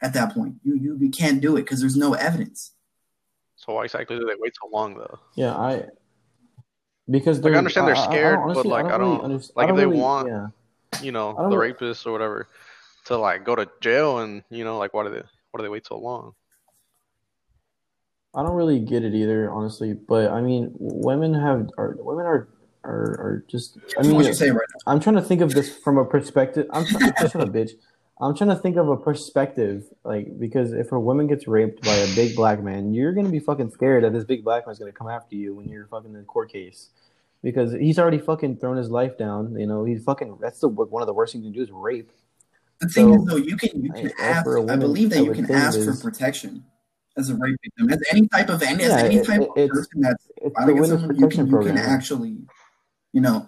at 0.00 0.12
that 0.12 0.34
point. 0.34 0.56
You 0.62 0.76
you, 0.76 0.96
you 1.00 1.10
can't 1.10 1.40
do 1.40 1.56
it 1.56 1.62
because 1.62 1.80
there's 1.80 1.96
no 1.96 2.14
evidence. 2.14 2.73
So 3.64 3.72
why 3.74 3.84
exactly 3.84 4.18
do 4.18 4.26
they 4.26 4.34
wait 4.38 4.54
so 4.60 4.68
long 4.70 4.94
though? 4.94 5.18
Yeah, 5.36 5.54
I 5.54 5.84
because 7.10 7.38
Like, 7.38 7.46
I 7.46 7.48
they're, 7.50 7.58
understand 7.58 7.86
they're 7.88 7.96
I- 7.96 8.00
I- 8.00 8.02
I 8.02 8.06
scared, 8.10 8.38
honestly- 8.38 8.62
but, 8.64 8.68
like, 8.68 8.84
I 8.86 8.96
really 8.96 9.18
don't- 9.18 9.30
like, 9.30 9.40
I 9.56 9.62
if 9.64 9.68
don't 9.68 9.76
they 9.76 9.86
really- 9.86 9.98
want- 10.00 10.28
yeah. 10.28 10.46
You 11.02 11.10
know, 11.12 11.34
the 11.36 11.48
know. 11.48 11.56
rapist 11.56 12.06
or 12.06 12.12
whatever, 12.12 12.48
to 13.06 13.16
like 13.18 13.44
go 13.44 13.54
to 13.56 13.68
jail 13.80 14.18
and 14.18 14.42
you 14.48 14.62
know, 14.64 14.78
like 14.78 14.94
why 14.94 15.02
do 15.04 15.10
they 15.10 15.22
why 15.50 15.58
do 15.58 15.62
they 15.62 15.68
wait 15.68 15.86
so 15.86 15.98
long? 15.98 16.34
I 18.34 18.42
don't 18.42 18.54
really 18.54 18.78
get 18.80 19.04
it 19.04 19.14
either, 19.14 19.50
honestly. 19.50 19.92
But 19.94 20.30
I 20.30 20.40
mean, 20.40 20.72
women 20.78 21.34
have 21.34 21.68
are 21.78 21.96
women 21.98 22.26
are 22.26 22.48
are, 22.84 22.92
are 22.92 23.44
just. 23.48 23.78
I 23.98 24.02
mean, 24.02 24.14
what 24.14 24.24
you 24.26 24.34
say 24.34 24.50
right 24.50 24.58
now? 24.86 24.92
I'm 24.92 25.00
trying 25.00 25.16
to 25.16 25.22
think 25.22 25.40
of 25.40 25.50
this 25.50 25.74
from 25.78 25.98
a 25.98 26.04
perspective. 26.04 26.66
I'm 26.70 26.84
trying, 26.86 27.12
shut 27.18 27.36
up, 27.36 27.48
bitch. 27.48 27.70
I'm 28.24 28.34
trying 28.34 28.50
to 28.50 28.56
think 28.56 28.76
of 28.76 28.88
a 28.88 28.96
perspective, 28.96 29.84
like 30.02 30.38
because 30.38 30.72
if 30.72 30.92
a 30.92 30.98
woman 30.98 31.26
gets 31.26 31.46
raped 31.46 31.82
by 31.84 31.94
a 31.94 32.14
big 32.14 32.34
black 32.34 32.62
man, 32.62 32.94
you're 32.94 33.12
gonna 33.12 33.28
be 33.28 33.38
fucking 33.38 33.70
scared 33.70 34.04
that 34.04 34.12
this 34.12 34.24
big 34.24 34.42
black 34.42 34.66
man's 34.66 34.78
gonna 34.78 34.92
come 34.92 35.08
after 35.08 35.36
you 35.36 35.54
when 35.54 35.68
you're 35.68 35.86
fucking 35.86 36.14
in 36.14 36.20
a 36.20 36.24
court 36.24 36.50
case, 36.50 36.88
because 37.42 37.72
he's 37.72 37.98
already 37.98 38.18
fucking 38.18 38.56
thrown 38.56 38.76
his 38.78 38.90
life 38.90 39.18
down. 39.18 39.58
You 39.58 39.66
know, 39.66 39.84
he's 39.84 40.02
fucking. 40.04 40.38
That's 40.40 40.60
the 40.60 40.68
one 40.68 41.02
of 41.02 41.06
the 41.06 41.12
worst 41.12 41.32
things 41.34 41.44
you 41.44 41.50
can 41.50 41.58
do 41.58 41.62
is 41.64 41.70
rape. 41.70 42.10
The 42.80 42.88
thing 42.88 43.12
So, 43.12 43.20
is, 43.20 43.24
though, 43.26 43.36
you 43.36 43.56
can 43.56 43.82
you 43.82 43.92
can 43.92 44.10
I- 44.18 44.22
ask. 44.22 44.46
a 44.46 44.50
I 44.50 44.54
woman, 44.60 44.80
believe 44.80 45.10
that 45.10 45.18
I 45.18 45.22
you 45.22 45.32
can 45.32 45.46
think 45.46 45.58
ask 45.58 45.78
for 45.84 45.94
protection 45.94 46.64
as 47.16 47.28
a 47.30 47.34
rape 47.36 47.56
victim, 47.62 47.90
as 47.90 48.02
any 48.10 48.26
type 48.28 48.48
of 48.48 48.62
any, 48.62 48.84
as 48.84 48.92
any 48.92 49.22
type 49.22 49.42
it- 49.54 49.70
of 49.70 49.70
person 49.76 50.00
that's 50.00 50.26
It's 50.38 50.44
the 50.44 50.50
filing 50.50 50.70
against 50.78 50.80
women's 50.80 51.00
someone, 51.02 51.16
you 51.16 51.20
protection 51.26 51.50
can 51.50 51.60
you 51.60 51.66
can 51.66 51.78
actually, 51.78 52.36
you 53.12 53.20
know, 53.20 53.46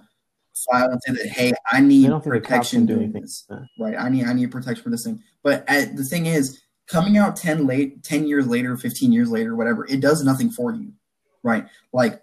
file 0.70 0.90
and 0.90 1.00
say 1.06 1.12
that, 1.14 1.26
hey, 1.28 1.52
I 1.70 1.80
need 1.80 2.08
don't 2.08 2.22
think 2.22 2.34
the 2.34 2.40
cops 2.40 2.48
protection 2.48 2.86
do 2.86 2.96
doing 2.96 3.12
this, 3.12 3.46
right? 3.78 3.96
I 3.98 4.08
need 4.08 4.24
I 4.24 4.32
need 4.32 4.50
protection 4.50 4.82
for 4.82 4.90
this 4.90 5.04
thing. 5.04 5.22
But 5.42 5.64
at, 5.68 5.96
the 5.96 6.04
thing 6.04 6.26
is, 6.26 6.62
coming 6.86 7.16
out 7.18 7.36
ten 7.36 7.66
late, 7.66 8.02
ten 8.02 8.26
years 8.26 8.46
later, 8.46 8.76
fifteen 8.76 9.12
years 9.12 9.30
later, 9.30 9.54
whatever, 9.54 9.86
it 9.86 10.00
does 10.00 10.22
nothing 10.24 10.50
for 10.50 10.72
you, 10.72 10.92
right? 11.42 11.66
Like 11.92 12.22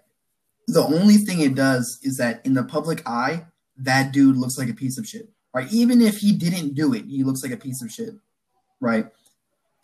the 0.66 0.82
only 0.82 1.16
thing 1.16 1.40
it 1.40 1.54
does 1.54 1.98
is 2.02 2.16
that 2.16 2.44
in 2.44 2.54
the 2.54 2.64
public 2.64 3.06
eye, 3.06 3.46
that 3.76 4.12
dude 4.12 4.36
looks 4.36 4.58
like 4.58 4.68
a 4.68 4.74
piece 4.74 4.98
of 4.98 5.06
shit, 5.06 5.28
right? 5.54 5.70
Even 5.72 6.00
if 6.00 6.16
he 6.16 6.32
didn't 6.32 6.74
do 6.74 6.94
it, 6.94 7.04
he 7.06 7.24
looks 7.24 7.42
like 7.42 7.52
a 7.52 7.56
piece 7.56 7.82
of 7.82 7.90
shit, 7.90 8.14
right? 8.80 9.06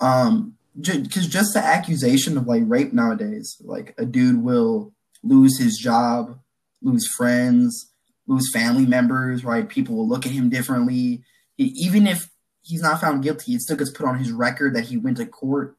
Um, 0.00 0.56
because 0.80 1.26
just 1.26 1.52
the 1.54 1.60
accusation 1.60 2.38
of 2.38 2.46
like 2.46 2.62
rape 2.66 2.92
nowadays, 2.92 3.60
like 3.64 3.94
a 3.98 4.04
dude 4.04 4.42
will 4.42 4.92
lose 5.22 5.58
his 5.58 5.76
job, 5.76 6.38
lose 6.80 7.06
friends, 7.16 7.89
lose 8.30 8.50
family 8.52 8.86
members, 8.86 9.44
right? 9.44 9.68
People 9.68 9.96
will 9.96 10.08
look 10.08 10.24
at 10.24 10.32
him 10.32 10.48
differently. 10.48 11.22
E- 11.58 11.72
Even 11.76 12.06
if 12.06 12.30
he's 12.62 12.80
not 12.82 13.00
found 13.00 13.22
guilty, 13.24 13.54
it 13.54 13.60
still 13.60 13.76
gets 13.76 13.90
put 13.90 14.06
on 14.06 14.18
his 14.18 14.30
record 14.30 14.74
that 14.74 14.84
he 14.84 14.96
went 14.96 15.16
to 15.16 15.26
court 15.26 15.76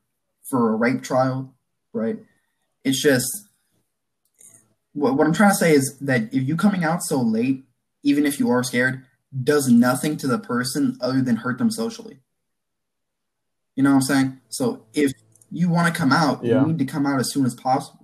for 0.50 0.74
a 0.74 0.76
rape 0.76 1.02
trial, 1.02 1.54
right? 1.94 2.20
It's 2.84 3.02
just 3.02 3.26
what, 4.94 5.16
what 5.16 5.26
I'm 5.26 5.34
trying 5.34 5.52
to 5.52 5.56
say 5.56 5.74
is 5.74 5.98
that 6.02 6.24
if 6.34 6.44
you 6.48 6.58
coming 6.58 6.84
out 6.84 7.02
so 7.04 7.22
late, 7.22 7.64
even 8.04 8.26
if 8.26 8.40
you 8.40 8.50
are 8.50 8.64
scared, 8.64 9.06
does 9.44 9.70
nothing 9.70 10.18
to 10.18 10.28
the 10.28 10.40
person 10.40 10.98
other 11.00 11.22
than 11.22 11.38
hurt 11.38 11.58
them 11.58 11.72
socially. 11.72 12.20
You 13.76 13.84
know 13.84 13.92
what 13.92 13.96
I'm 13.98 14.02
saying? 14.02 14.42
So 14.50 14.86
if 14.94 15.14
you 15.50 15.70
want 15.70 15.94
to 15.94 15.98
come 15.98 16.12
out, 16.12 16.44
Yeah. 16.44 16.62
you 16.62 16.68
need 16.68 16.80
to 16.80 16.86
come 16.86 17.06
out 17.06 17.20
as 17.20 17.32
soon 17.32 17.46
as 17.46 17.56
possible. 17.56 18.01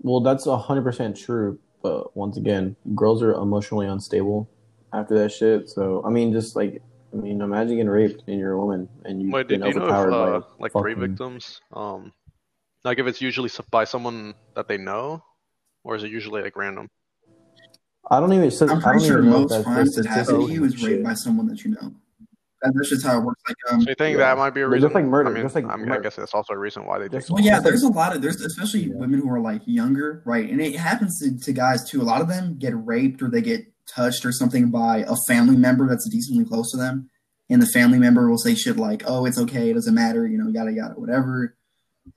Well, 0.00 0.20
that's 0.20 0.46
hundred 0.46 0.82
percent 0.82 1.16
true. 1.16 1.58
But 1.82 2.16
once 2.16 2.36
again, 2.36 2.76
girls 2.94 3.22
are 3.22 3.32
emotionally 3.32 3.86
unstable 3.86 4.50
after 4.92 5.18
that 5.18 5.30
shit. 5.30 5.68
So 5.68 6.02
I 6.04 6.10
mean, 6.10 6.32
just 6.32 6.56
like 6.56 6.82
I 7.12 7.16
mean, 7.16 7.40
imagine 7.40 7.76
getting 7.76 7.88
raped 7.88 8.22
and 8.26 8.38
you're 8.38 8.52
a 8.52 8.58
woman 8.58 8.88
and 9.04 9.22
you've 9.22 9.32
Wait, 9.32 9.48
been 9.48 9.60
did 9.60 9.74
you 9.74 9.80
know 9.80 9.88
if 9.88 9.92
uh, 9.92 10.40
a 10.40 10.44
like 10.58 10.74
rape 10.74 10.98
victims, 10.98 11.60
um, 11.72 12.12
like 12.84 12.98
if 12.98 13.06
it's 13.06 13.20
usually 13.20 13.50
by 13.70 13.84
someone 13.84 14.34
that 14.54 14.68
they 14.68 14.76
know, 14.76 15.22
or 15.84 15.96
is 15.96 16.04
it 16.04 16.10
usually 16.10 16.42
like 16.42 16.56
random? 16.56 16.88
I 18.10 18.20
don't 18.20 18.32
even. 18.32 18.50
I'm 18.68 18.78
I 18.78 18.82
pretty 18.82 18.98
don't 18.98 19.08
sure 19.08 19.18
even 19.18 19.30
know 19.30 19.36
if 19.36 19.42
most 19.42 19.50
that's 19.50 19.64
crimes 19.64 19.94
the 19.94 20.02
that 20.02 20.08
happen 20.08 20.24
to 20.26 20.40
statistic 20.40 20.56
you 20.56 20.64
is 20.64 20.82
raped 20.82 21.04
by 21.04 21.14
someone 21.14 21.46
that 21.48 21.64
you 21.64 21.72
know. 21.72 21.94
That- 22.62 22.72
That's 22.74 22.90
just 22.90 23.06
how 23.06 23.18
it 23.20 23.24
works. 23.24 23.40
Like, 23.48 23.56
um, 23.70 23.80
So 23.82 23.88
you 23.90 23.94
think 23.94 24.18
yeah. 24.18 24.24
that 24.26 24.38
might 24.38 24.50
be 24.54 24.62
a 24.62 24.68
reason? 24.68 24.88
just 24.88 24.94
like 24.94 25.04
murder, 25.04 25.30
I 25.30 25.32
mean, 25.32 25.42
just 25.44 25.54
like 25.54 25.64
I, 25.66 25.76
mean, 25.76 25.90
I 25.92 26.00
guess 26.00 26.16
that's 26.16 26.34
also 26.34 26.54
a 26.54 26.58
reason 26.58 26.84
why 26.86 26.98
they 26.98 27.08
Just- 27.08 27.28
take. 27.28 27.34
Well, 27.36 27.44
yeah, 27.44 27.60
there's 27.60 27.82
a 27.84 27.88
lot 27.88 28.14
of 28.16 28.22
there's 28.22 28.40
especially 28.40 28.84
Yeah. 28.88 28.94
women 28.96 29.20
who 29.20 29.30
are 29.30 29.40
like 29.40 29.62
younger, 29.66 30.22
right? 30.26 30.48
And 30.50 30.60
it 30.60 30.74
happens 30.76 31.18
to, 31.20 31.38
to 31.38 31.52
guys 31.52 31.88
too. 31.88 32.02
A 32.02 32.04
lot 32.04 32.20
of 32.20 32.28
them 32.28 32.56
get 32.58 32.72
raped 32.86 33.22
or 33.22 33.28
they 33.30 33.42
get 33.42 33.64
touched 33.86 34.24
or 34.26 34.32
something 34.32 34.70
by 34.70 34.98
a 35.08 35.14
family 35.28 35.56
member 35.56 35.88
that's 35.88 36.08
decently 36.10 36.44
close 36.44 36.70
to 36.72 36.76
them, 36.76 37.08
and 37.48 37.62
the 37.62 37.66
family 37.66 37.98
member 37.98 38.28
will 38.28 38.38
say 38.38 38.54
shit 38.54 38.76
like, 38.76 39.02
"Oh, 39.06 39.24
it's 39.24 39.38
okay, 39.38 39.70
it 39.70 39.74
doesn't 39.74 39.94
matter," 39.94 40.26
you 40.26 40.36
know, 40.36 40.48
yada 40.48 40.72
yada, 40.72 40.94
whatever. 40.94 41.56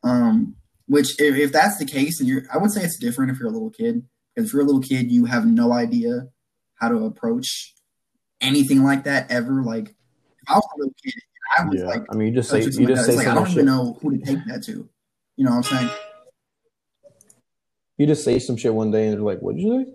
Um, 0.03 0.55
which 0.87 1.19
if, 1.21 1.35
if 1.35 1.51
that's 1.51 1.77
the 1.77 1.85
case, 1.85 2.19
and 2.19 2.27
you're, 2.27 2.43
I 2.51 2.57
would 2.57 2.71
say 2.71 2.81
it's 2.83 2.97
different 2.99 3.31
if 3.31 3.39
you're 3.39 3.47
a 3.47 3.51
little 3.51 3.69
kid. 3.69 4.03
Because 4.35 4.49
if 4.49 4.53
you're 4.53 4.61
a 4.63 4.65
little 4.65 4.81
kid, 4.81 5.11
you 5.11 5.25
have 5.25 5.45
no 5.45 5.71
idea 5.73 6.27
how 6.75 6.89
to 6.89 7.05
approach 7.05 7.73
anything 8.41 8.83
like 8.83 9.03
that 9.03 9.29
ever. 9.29 9.61
Like, 9.63 9.89
if 9.89 9.95
I 10.51 10.55
was 10.55 10.67
a 10.75 10.77
little 10.79 10.93
kid, 11.03 11.13
I 11.57 11.65
was 11.65 11.79
Yeah, 11.79 11.85
like, 11.87 12.03
I 12.11 12.15
mean, 12.15 12.27
you 12.29 12.33
just 12.33 12.49
say 12.49 12.61
you 12.61 12.87
just 12.87 13.05
say 13.05 13.15
like, 13.15 13.27
I 13.27 13.33
don't 13.33 13.45
shit. 13.45 13.53
even 13.53 13.65
know 13.65 13.97
who 14.01 14.17
to 14.17 14.25
take 14.25 14.45
that 14.47 14.63
to. 14.63 14.87
You 15.37 15.45
know 15.45 15.51
what 15.51 15.71
I'm 15.71 15.77
saying? 15.77 15.89
You 17.97 18.07
just 18.07 18.23
say 18.23 18.39
some 18.39 18.57
shit 18.57 18.73
one 18.73 18.91
day 18.91 19.07
and 19.07 19.13
they're 19.13 19.21
like, 19.21 19.39
"What'd 19.39 19.59
you 19.61 19.85
say?" 19.85 19.91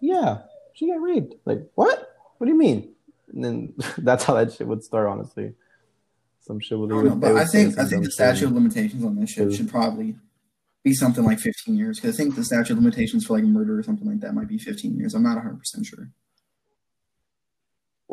Yeah, 0.00 0.38
she 0.74 0.88
got 0.88 1.00
raped. 1.00 1.34
Like 1.44 1.70
what? 1.74 2.14
What 2.38 2.46
do 2.46 2.52
you 2.52 2.58
mean? 2.58 2.94
And 3.32 3.44
then 3.44 3.74
that's 3.98 4.24
how 4.24 4.34
that 4.34 4.52
shit 4.52 4.66
would 4.66 4.82
start. 4.82 5.08
Honestly, 5.08 5.54
some 6.40 6.60
shit 6.60 6.78
would. 6.78 6.92
I 6.92 7.02
know, 7.02 7.14
but 7.16 7.36
I 7.36 7.44
think 7.44 7.78
I 7.78 7.84
think 7.84 8.04
the 8.04 8.10
statute 8.10 8.46
of 8.46 8.52
limitations 8.52 9.04
on 9.04 9.16
this 9.16 9.30
shit 9.30 9.52
should 9.54 9.70
probably 9.70 10.16
be 10.82 10.94
something 10.94 11.24
like 11.24 11.38
15 11.38 11.76
years. 11.76 11.98
Because 12.00 12.14
I 12.14 12.16
think 12.22 12.34
the 12.34 12.44
statute 12.44 12.72
of 12.72 12.78
limitations 12.78 13.24
for 13.24 13.34
like 13.34 13.44
murder 13.44 13.78
or 13.78 13.82
something 13.82 14.06
like 14.06 14.20
that 14.20 14.34
might 14.34 14.48
be 14.48 14.58
15 14.58 14.96
years. 14.96 15.14
I'm 15.14 15.22
not 15.22 15.36
100 15.36 15.58
percent 15.58 15.86
sure. 15.86 16.10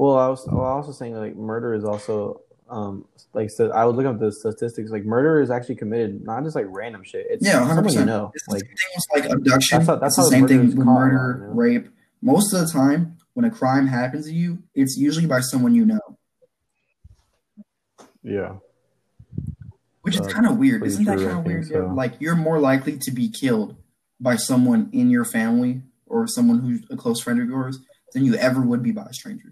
Well, 0.02 0.18
I 0.18 0.30
was, 0.30 0.48
well, 0.48 0.66
I 0.66 0.76
was 0.78 0.88
also 0.88 0.94
saying 0.98 1.14
like 1.14 1.36
murder 1.36 1.76
is 1.76 1.84
also 1.84 2.42
um 2.72 3.06
like 3.34 3.52
so 3.52 3.70
I 3.72 3.86
was 3.86 3.96
looking 3.96 4.12
at 4.12 4.20
the 4.20 4.32
statistics. 4.32 4.90
Like 4.90 5.06
murder 5.06 5.40
is 5.42 5.52
actually 5.52 5.76
committed, 5.76 6.24
not 6.24 6.44
just 6.44 6.56
like 6.56 6.66
random 6.70 7.04
shit. 7.04 7.28
It's 7.30 7.46
Yeah, 7.46 7.60
100. 7.60 7.92
someone 7.92 7.94
you 7.94 8.06
know. 8.12 8.32
It's 8.34 8.46
the 8.48 8.54
Like 8.54 8.62
same 8.64 8.70
thing 8.76 8.92
with 8.96 9.26
like 9.30 9.38
abduction. 9.38 9.78
That's 9.78 9.88
how- 9.88 9.96
that's 9.98 10.18
it's 10.18 10.28
the 10.28 10.32
same 10.32 10.48
thing 10.48 10.60
with 10.70 10.76
caught, 10.78 10.86
murder, 10.86 11.38
you 11.42 11.48
know? 11.50 11.54
rape. 11.54 11.88
Most 12.24 12.52
of 12.52 12.62
the 12.62 12.68
time, 12.74 13.18
when 13.36 13.46
a 13.46 13.52
crime 13.52 13.86
happens 13.86 14.26
to 14.26 14.34
you, 14.34 14.64
it's 14.74 14.98
usually 14.98 15.28
by 15.28 15.40
someone 15.42 15.76
you 15.76 15.86
know, 15.86 16.00
yeah, 18.24 18.56
which 20.02 20.16
is 20.16 20.22
Uh, 20.22 20.30
kind 20.30 20.48
of 20.48 20.58
weird. 20.58 20.82
Isn't 20.84 21.06
that 21.06 21.20
kind 21.20 21.38
of 21.40 21.46
weird? 21.46 21.68
so. 21.68 21.92
Like 21.94 22.14
you're 22.20 22.36
more 22.36 22.60
likely 22.60 22.98
to 22.98 23.12
be 23.12 23.30
killed 23.30 23.76
by 24.20 24.36
someone 24.36 24.90
in 24.94 25.12
your 25.12 25.26
family 25.26 25.84
or 26.08 26.26
someone 26.26 26.62
who's 26.62 26.82
a 26.90 26.98
close 26.98 27.20
friend 27.22 27.40
of 27.40 27.48
yours 27.48 27.78
than 28.14 28.26
you 28.26 28.34
ever 28.36 28.62
would 28.62 28.82
be 28.82 28.92
by 28.92 29.04
a 29.04 29.14
stranger. 29.14 29.51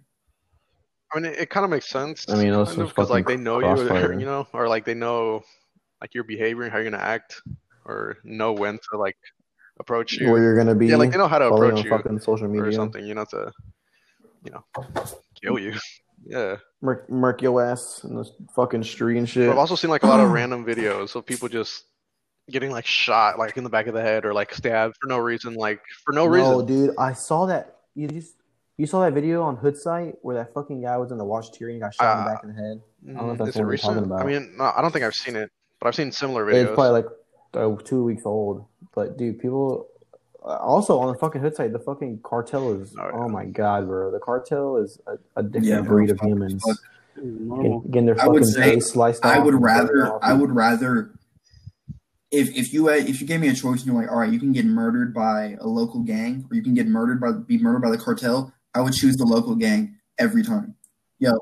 I 1.13 1.19
mean, 1.19 1.31
it, 1.31 1.39
it 1.39 1.49
kind 1.49 1.63
of 1.63 1.69
makes 1.69 1.89
sense. 1.89 2.25
I 2.29 2.35
mean, 2.35 2.53
also 2.53 2.87
because 2.87 3.09
like 3.09 3.27
they 3.27 3.37
know 3.37 3.59
you, 3.59 3.65
or, 3.65 3.75
crossfire. 3.87 4.19
you 4.19 4.25
know, 4.25 4.47
or 4.53 4.67
like 4.67 4.85
they 4.85 4.93
know 4.93 5.43
like 6.01 6.13
your 6.13 6.23
behavior 6.23 6.63
and 6.63 6.71
how 6.71 6.77
you're 6.77 6.89
gonna 6.89 7.03
act, 7.03 7.41
or 7.85 8.17
know 8.23 8.53
when 8.53 8.79
to 8.91 8.97
like 8.97 9.17
approach 9.79 10.13
you. 10.13 10.29
where 10.31 10.41
you're 10.41 10.57
gonna 10.57 10.75
be. 10.75 10.87
yeah, 10.87 10.95
like 10.97 11.11
they 11.11 11.17
know 11.17 11.27
how 11.27 11.39
to 11.39 11.49
following 11.49 11.71
approach 11.71 11.79
on 11.79 11.83
you 11.85 11.89
fucking 11.89 12.19
social 12.19 12.47
media 12.47 12.69
or 12.69 12.71
something, 12.71 13.05
you 13.05 13.15
know, 13.15 13.25
to 13.25 13.51
you 14.43 14.51
know, 14.51 14.63
kill 15.41 15.59
you. 15.59 15.73
Yeah. 16.25 16.57
Murk, 16.81 17.09
murk 17.09 17.41
your 17.41 17.63
ass 17.63 18.03
in 18.03 18.13
the 18.13 18.29
fucking 18.53 18.83
street 18.83 19.17
and 19.17 19.25
But 19.25 19.31
shit. 19.31 19.49
I've 19.49 19.57
also 19.57 19.75
seen 19.75 19.89
like 19.89 20.03
a 20.03 20.07
lot 20.07 20.19
of 20.19 20.29
random 20.31 20.65
videos 20.65 21.15
of 21.15 21.25
people 21.25 21.47
just 21.47 21.85
getting 22.51 22.71
like 22.71 22.85
shot 22.85 23.39
like 23.39 23.55
in 23.55 23.63
the 23.63 23.69
back 23.69 23.87
of 23.87 23.93
the 23.93 24.01
head 24.01 24.25
or 24.25 24.33
like 24.33 24.53
stabbed 24.53 24.97
for 24.99 25.07
no 25.07 25.17
reason, 25.17 25.53
like 25.53 25.79
for 26.03 26.13
no 26.13 26.25
reason. 26.25 26.51
Oh, 26.51 26.61
dude, 26.61 26.93
I 26.97 27.13
saw 27.13 27.45
that. 27.45 27.77
You 27.95 28.09
just 28.09 28.35
you 28.79 28.87
saw 28.87 29.01
that 29.01 29.13
video 29.13 29.43
on 29.43 29.57
Hood 29.57 29.75
site 29.75 30.15
where 30.21 30.37
that 30.37 30.53
fucking 30.53 30.81
guy 30.81 30.95
was 30.95 31.11
in 31.11 31.17
the 31.17 31.25
watch 31.25 31.51
tier 31.51 31.67
and 31.69 31.81
got 31.81 31.93
shot 31.93 32.17
in 32.17 32.23
the 32.23 32.29
Uh, 32.29 32.33
back 32.33 32.43
of 32.43 32.49
the 32.49 32.55
head. 32.55 32.81
don't 33.05 33.15
know 33.15 33.31
if 33.33 33.35
Mm, 33.35 33.37
that's 33.39 33.49
Is 33.49 33.55
the 33.55 33.59
it 33.59 33.63
one 33.63 33.71
you're 33.71 33.77
talking 33.77 33.97
recent? 33.97 34.13
I 34.13 34.23
mean, 34.23 34.57
no, 34.57 34.71
I 34.73 34.81
don't 34.81 34.91
think 34.91 35.03
I've 35.03 35.13
seen 35.13 35.35
it, 35.35 35.51
but 35.81 35.87
I've 35.89 35.95
seen 35.95 36.13
similar 36.13 36.45
videos. 36.45 36.63
It's 36.67 36.75
probably 36.75 37.01
like 37.01 37.05
uh, 37.55 37.75
two 37.83 38.05
weeks 38.05 38.23
old. 38.25 38.65
But 38.95 39.17
dude, 39.17 39.39
people 39.39 39.87
uh, 40.41 40.55
also 40.59 40.97
on 40.97 41.11
the 41.11 41.19
fucking 41.19 41.41
Hood 41.41 41.57
site, 41.57 41.73
the 41.73 41.79
fucking 41.79 42.21
cartel 42.23 42.71
is. 42.71 42.95
Oh, 42.97 43.09
Oh, 43.11 43.27
my 43.27 43.43
god, 43.43 43.85
bro! 43.85 44.11
The 44.11 44.19
cartel 44.19 44.77
is 44.77 44.97
a, 45.07 45.17
a 45.35 45.43
different 45.43 45.65
Yeah, 45.65 45.81
breed 45.81 46.09
of 46.09 46.21
humans. 46.21 46.63
fuck. 46.65 46.77
Normal. 47.17 47.81
Getting, 47.81 47.91
getting 47.91 48.05
their 48.05 48.15
fucking 48.15 48.45
say 48.45 48.75
face 48.75 48.91
sliced 48.91 49.25
I 49.25 49.39
would 49.39 49.55
rather. 49.55 50.23
I 50.23 50.31
would 50.31 50.51
rather 50.51 51.19
if 52.31 52.55
if 52.55 52.73
you 52.73 52.87
had, 52.87 53.09
if 53.09 53.19
you 53.19 53.27
gave 53.27 53.39
me 53.41 53.49
a 53.49 53.53
choice 53.53 53.79
and 53.79 53.87
you're 53.87 54.01
like, 54.01 54.09
all 54.11 54.19
right, 54.19 54.31
you 54.31 54.39
can 54.39 54.51
get 54.51 54.65
murdered 54.65 55.13
by 55.13 55.57
a 55.59 55.67
local 55.67 56.01
gang 56.01 56.45
or 56.49 56.55
you 56.55 56.61
can 56.63 56.73
get 56.73 56.87
murdered 56.87 57.19
by 57.19 57.31
be 57.33 57.57
murdered 57.57 57.81
by 57.81 57.89
the 57.89 57.97
cartel, 57.97 58.53
I 58.73 58.82
would 58.82 58.93
choose 58.93 59.15
the 59.17 59.25
local 59.25 59.55
gang 59.55 59.97
every 60.17 60.43
time. 60.43 60.75
Yo, 61.19 61.34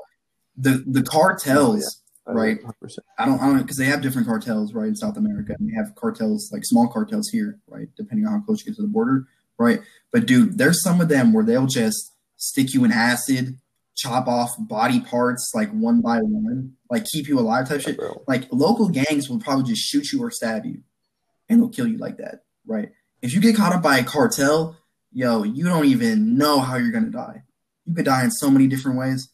the 0.56 0.84
the 0.86 1.02
cartels, 1.02 2.02
right? 2.26 2.58
100%. 2.62 2.98
I 3.18 3.26
don't 3.26 3.40
I 3.40 3.46
don't 3.46 3.58
because 3.58 3.76
they 3.76 3.86
have 3.86 4.02
different 4.02 4.26
cartels, 4.26 4.74
right, 4.74 4.88
in 4.88 4.96
South 4.96 5.16
America. 5.16 5.54
And 5.58 5.68
they 5.68 5.74
have 5.74 5.94
cartels 5.94 6.50
like 6.52 6.64
small 6.64 6.88
cartels 6.88 7.28
here, 7.28 7.58
right, 7.66 7.88
depending 7.96 8.26
on 8.26 8.32
how 8.32 8.40
close 8.40 8.60
you 8.60 8.66
get 8.72 8.76
to 8.76 8.82
the 8.82 8.88
border, 8.88 9.26
right? 9.58 9.80
But 10.12 10.26
dude, 10.26 10.58
there's 10.58 10.82
some 10.82 11.00
of 11.00 11.08
them 11.08 11.32
where 11.32 11.44
they'll 11.44 11.66
just 11.66 12.12
stick 12.36 12.72
you 12.72 12.84
in 12.84 12.92
acid, 12.92 13.58
chop 13.96 14.28
off 14.28 14.54
body 14.58 15.00
parts 15.00 15.52
like 15.54 15.70
one 15.70 16.00
by 16.00 16.18
one, 16.18 16.74
like 16.90 17.04
keep 17.04 17.28
you 17.28 17.38
alive 17.38 17.68
type 17.68 17.80
shit. 17.80 17.98
Like 18.26 18.48
local 18.50 18.88
gangs 18.88 19.28
will 19.28 19.40
probably 19.40 19.64
just 19.64 19.82
shoot 19.82 20.12
you 20.12 20.22
or 20.22 20.30
stab 20.30 20.64
you, 20.64 20.80
and 21.48 21.60
they'll 21.60 21.68
kill 21.68 21.86
you 21.86 21.98
like 21.98 22.16
that, 22.18 22.42
right? 22.66 22.90
If 23.20 23.34
you 23.34 23.40
get 23.40 23.56
caught 23.56 23.72
up 23.72 23.82
by 23.82 23.98
a 23.98 24.04
cartel, 24.04 24.76
yo, 25.12 25.42
you 25.42 25.64
don't 25.64 25.86
even 25.86 26.36
know 26.36 26.60
how 26.60 26.76
you're 26.76 26.92
gonna 26.92 27.10
die. 27.10 27.42
You 27.86 27.94
could 27.94 28.04
die 28.04 28.24
in 28.24 28.30
so 28.30 28.50
many 28.50 28.66
different 28.66 28.98
ways. 28.98 29.28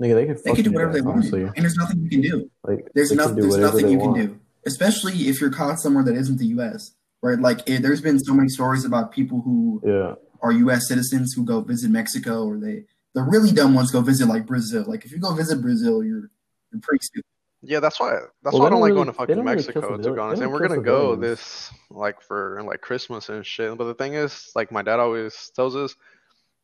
Nigga, 0.00 0.14
they 0.14 0.26
could 0.26 0.44
They 0.44 0.54
could 0.54 0.64
do 0.64 0.72
whatever 0.72 0.92
they 0.92 1.00
want, 1.00 1.18
honestly. 1.18 1.42
and 1.42 1.56
there's 1.56 1.74
nothing 1.76 2.00
you 2.02 2.08
can 2.08 2.20
do. 2.20 2.50
Like 2.62 2.88
There's 2.94 3.12
nothing. 3.12 3.36
do 3.36 3.42
There's 3.42 3.56
nothing 3.56 3.88
you 3.88 3.98
can 3.98 4.14
do, 4.14 4.38
especially 4.64 5.28
if 5.28 5.40
you're 5.40 5.50
caught 5.50 5.80
somewhere 5.80 6.04
that 6.04 6.14
isn't 6.14 6.38
the 6.38 6.46
U.S. 6.58 6.92
Right? 7.22 7.38
Like, 7.38 7.68
it, 7.68 7.82
there's 7.82 8.00
been 8.00 8.18
so 8.20 8.32
many 8.34 8.48
stories 8.48 8.84
about 8.84 9.10
people 9.10 9.40
who 9.40 9.82
Yeah, 9.84 10.14
are 10.42 10.52
U.S. 10.52 10.86
citizens 10.86 11.32
who 11.32 11.44
go 11.44 11.60
visit 11.62 11.90
Mexico, 11.90 12.44
or 12.46 12.58
they 12.58 12.84
the 13.14 13.22
really 13.22 13.50
dumb 13.50 13.74
ones 13.74 13.90
go 13.90 14.00
visit 14.02 14.28
like 14.28 14.46
Brazil. 14.46 14.84
Like, 14.86 15.04
if 15.04 15.10
you 15.12 15.18
go 15.18 15.34
visit 15.34 15.60
Brazil, 15.60 16.04
you're 16.04 16.30
you're 16.70 16.80
pretty 16.82 17.02
stupid. 17.04 17.24
Yeah, 17.62 17.80
that's 17.80 17.98
why. 17.98 18.12
That's 18.42 18.52
Well, 18.52 18.60
why 18.62 18.66
I 18.66 18.70
don't 18.70 18.80
like 18.80 18.88
really- 18.90 18.96
going 18.98 19.06
to 19.06 19.12
fucking 19.12 19.36
don't 19.36 19.44
really 19.44 19.56
Mexico. 19.56 19.96
To 19.96 20.12
be 20.12 20.18
honest, 20.18 20.42
and 20.42 20.52
we're 20.52 20.66
gonna 20.66 20.80
go 20.80 21.16
this 21.16 21.70
like 21.90 22.20
for 22.20 22.62
like 22.62 22.80
Christmas 22.80 23.28
and 23.28 23.44
shit. 23.44 23.76
But 23.76 23.84
the 23.84 23.94
thing 23.94 24.14
is, 24.14 24.52
like 24.54 24.70
my 24.70 24.82
dad 24.82 25.00
always 25.00 25.50
tells 25.56 25.74
us, 25.74 25.94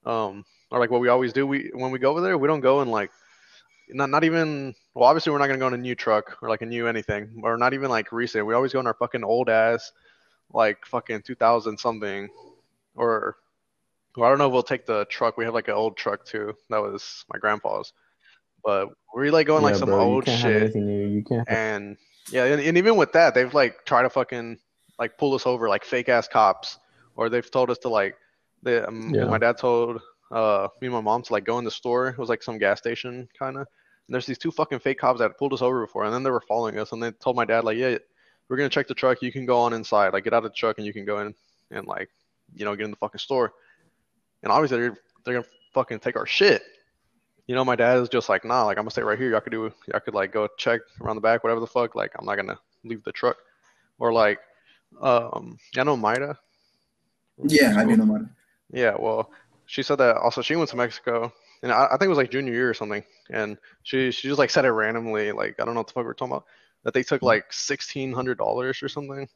um, 0.04 0.44
or 0.70 0.78
like 0.78 0.90
what 0.90 1.00
we 1.00 1.08
always 1.08 1.32
do. 1.32 1.46
We 1.46 1.70
when 1.74 1.90
we 1.90 1.98
go 1.98 2.10
over 2.10 2.20
there, 2.20 2.36
we 2.38 2.46
don't 2.46 2.60
go 2.60 2.82
in 2.82 2.88
like 2.88 3.10
not 3.88 4.10
not 4.10 4.24
even. 4.24 4.74
Well, 4.94 5.08
obviously 5.08 5.32
we're 5.32 5.38
not 5.38 5.46
gonna 5.46 5.58
go 5.58 5.68
in 5.68 5.74
a 5.74 5.78
new 5.78 5.94
truck 5.94 6.36
or 6.42 6.48
like 6.50 6.62
a 6.62 6.66
new 6.66 6.86
anything, 6.86 7.40
or 7.42 7.56
not 7.56 7.72
even 7.72 7.88
like 7.90 8.12
recent. 8.12 8.46
We 8.46 8.54
always 8.54 8.72
go 8.72 8.80
in 8.80 8.86
our 8.86 8.94
fucking 8.94 9.24
old 9.24 9.48
ass, 9.48 9.90
like 10.52 10.84
fucking 10.86 11.22
2000 11.22 11.78
something, 11.78 12.28
or. 12.94 13.36
Well, 14.14 14.26
I 14.26 14.28
don't 14.28 14.36
know 14.38 14.48
if 14.48 14.52
we'll 14.52 14.62
take 14.62 14.84
the 14.84 15.06
truck. 15.06 15.38
We 15.38 15.46
have 15.46 15.54
like 15.54 15.68
an 15.68 15.74
old 15.74 15.96
truck 15.96 16.26
too. 16.26 16.54
That 16.68 16.82
was 16.82 17.24
my 17.32 17.38
grandpa's. 17.38 17.94
But 18.64 18.88
we're 19.14 19.30
like 19.30 19.46
going 19.46 19.62
like 19.62 19.74
some 19.74 19.88
bro, 19.88 20.00
old 20.00 20.26
you 20.26 20.32
can't 20.32 20.42
have 20.42 20.72
shit. 20.72 20.74
You 20.74 21.24
can't. 21.28 21.48
And 21.48 21.96
yeah, 22.30 22.44
and, 22.44 22.60
and 22.60 22.78
even 22.78 22.96
with 22.96 23.12
that, 23.12 23.34
they've 23.34 23.52
like 23.52 23.84
tried 23.84 24.02
to 24.02 24.10
fucking 24.10 24.58
like 24.98 25.18
pull 25.18 25.34
us 25.34 25.46
over 25.46 25.68
like 25.68 25.84
fake 25.84 26.08
ass 26.08 26.28
cops, 26.28 26.78
or 27.16 27.28
they've 27.28 27.50
told 27.50 27.70
us 27.70 27.78
to 27.78 27.88
like, 27.88 28.16
they, 28.62 28.78
um, 28.78 29.12
Yeah. 29.14 29.24
my 29.24 29.38
dad 29.38 29.58
told 29.58 30.00
uh 30.30 30.68
me 30.80 30.86
and 30.86 30.94
my 30.94 31.00
mom 31.00 31.22
to 31.22 31.32
like 31.32 31.44
go 31.44 31.58
in 31.58 31.64
the 31.64 31.70
store. 31.70 32.08
It 32.08 32.18
was 32.18 32.28
like 32.28 32.42
some 32.42 32.58
gas 32.58 32.78
station 32.78 33.28
kind 33.38 33.56
of. 33.56 33.66
And 34.06 34.14
there's 34.14 34.26
these 34.26 34.38
two 34.38 34.50
fucking 34.50 34.78
fake 34.80 34.98
cops 34.98 35.18
that 35.20 35.38
pulled 35.38 35.52
us 35.52 35.62
over 35.62 35.80
before, 35.80 36.04
and 36.04 36.14
then 36.14 36.22
they 36.22 36.30
were 36.30 36.40
following 36.40 36.78
us, 36.78 36.92
and 36.92 37.02
they 37.02 37.10
told 37.12 37.36
my 37.36 37.44
dad 37.44 37.64
like, 37.64 37.76
yeah, 37.76 37.98
we're 38.48 38.56
gonna 38.56 38.68
check 38.68 38.86
the 38.86 38.94
truck. 38.94 39.22
You 39.22 39.32
can 39.32 39.46
go 39.46 39.58
on 39.58 39.72
inside, 39.72 40.12
like 40.12 40.24
get 40.24 40.32
out 40.32 40.44
of 40.44 40.50
the 40.52 40.56
truck, 40.56 40.78
and 40.78 40.86
you 40.86 40.92
can 40.92 41.04
go 41.04 41.18
in 41.20 41.34
and 41.70 41.86
like, 41.86 42.08
you 42.54 42.64
know, 42.64 42.76
get 42.76 42.84
in 42.84 42.90
the 42.90 42.96
fucking 42.96 43.18
store. 43.18 43.52
And 44.42 44.52
obviously 44.52 44.78
they're 44.78 44.96
they're 45.24 45.34
gonna 45.34 45.46
fucking 45.74 46.00
take 46.00 46.16
our 46.16 46.26
shit. 46.26 46.62
You 47.46 47.54
know, 47.54 47.64
my 47.64 47.76
dad 47.76 47.98
is 47.98 48.08
just 48.08 48.28
like, 48.28 48.44
nah, 48.44 48.64
like 48.64 48.78
I'm 48.78 48.84
gonna 48.84 48.90
stay 48.90 49.02
right 49.02 49.18
here. 49.18 49.30
Y'all 49.30 49.40
could 49.40 49.52
do, 49.52 49.72
y'all 49.88 50.00
could 50.00 50.14
like 50.14 50.32
go 50.32 50.48
check 50.56 50.80
around 51.00 51.16
the 51.16 51.22
back, 51.22 51.42
whatever 51.42 51.60
the 51.60 51.66
fuck. 51.66 51.94
Like 51.94 52.12
I'm 52.18 52.24
not 52.24 52.36
gonna 52.36 52.58
leave 52.84 53.02
the 53.04 53.12
truck. 53.12 53.36
Or 53.98 54.12
like, 54.12 54.38
um, 55.00 55.58
I 55.76 55.82
know 55.82 55.96
Maida. 55.96 56.38
Yeah, 57.42 57.74
I 57.76 57.84
do 57.84 57.96
know 57.96 58.16
it. 58.16 58.22
Yeah, 58.72 58.94
well, 58.98 59.30
she 59.66 59.82
said 59.82 59.98
that 59.98 60.16
also 60.16 60.42
she 60.42 60.56
went 60.56 60.70
to 60.70 60.76
Mexico, 60.76 61.32
and 61.62 61.72
I, 61.72 61.86
I 61.86 61.90
think 61.90 62.02
it 62.02 62.08
was 62.08 62.18
like 62.18 62.30
junior 62.30 62.52
year 62.52 62.70
or 62.70 62.74
something, 62.74 63.02
and 63.30 63.58
she 63.82 64.10
she 64.10 64.28
just 64.28 64.38
like 64.38 64.50
said 64.50 64.64
it 64.64 64.70
randomly, 64.70 65.32
like 65.32 65.58
I 65.60 65.64
don't 65.64 65.74
know 65.74 65.80
what 65.80 65.88
the 65.88 65.92
fuck 65.92 66.04
we 66.04 66.08
we're 66.08 66.14
talking 66.14 66.32
about, 66.32 66.46
that 66.84 66.94
they 66.94 67.02
took 67.02 67.22
like 67.22 67.52
sixteen 67.52 68.12
hundred 68.12 68.38
dollars 68.38 68.82
or 68.82 68.88
something, 68.88 69.28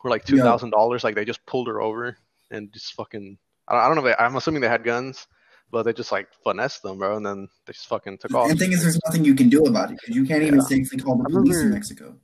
or 0.00 0.10
like 0.10 0.24
two 0.24 0.38
thousand 0.38 0.70
dollars, 0.70 1.04
like 1.04 1.14
they 1.14 1.24
just 1.24 1.44
pulled 1.46 1.68
her 1.68 1.80
over 1.80 2.16
and 2.50 2.72
just 2.72 2.94
fucking, 2.94 3.38
I 3.68 3.74
don't, 3.74 3.82
I 3.82 3.86
don't 3.86 3.96
know, 3.96 4.06
if 4.06 4.16
they, 4.16 4.24
I'm 4.24 4.36
assuming 4.36 4.60
they 4.60 4.68
had 4.68 4.84
guns, 4.84 5.26
but 5.72 5.82
they 5.84 5.92
just 5.92 6.12
like 6.12 6.28
finessed 6.44 6.82
them, 6.82 6.98
bro, 6.98 7.16
and 7.16 7.26
then 7.26 7.48
they 7.66 7.72
just 7.72 7.88
fucking 7.88 8.18
took 8.18 8.32
off. 8.34 8.48
And 8.50 8.58
the 8.58 8.62
thing 8.64 8.72
is, 8.72 8.82
there's 8.82 9.00
nothing 9.06 9.24
you 9.24 9.34
can 9.34 9.48
do 9.48 9.64
about 9.64 9.90
it 9.90 9.98
because 10.00 10.14
you 10.14 10.24
can't 10.24 10.42
even 10.44 10.60
Yeah. 10.60 10.64
safely 10.66 10.98
call 11.00 11.16
the 11.16 11.24
I 11.28 11.32
police 11.32 11.56
in 11.62 11.70
Mexico. 11.70 12.14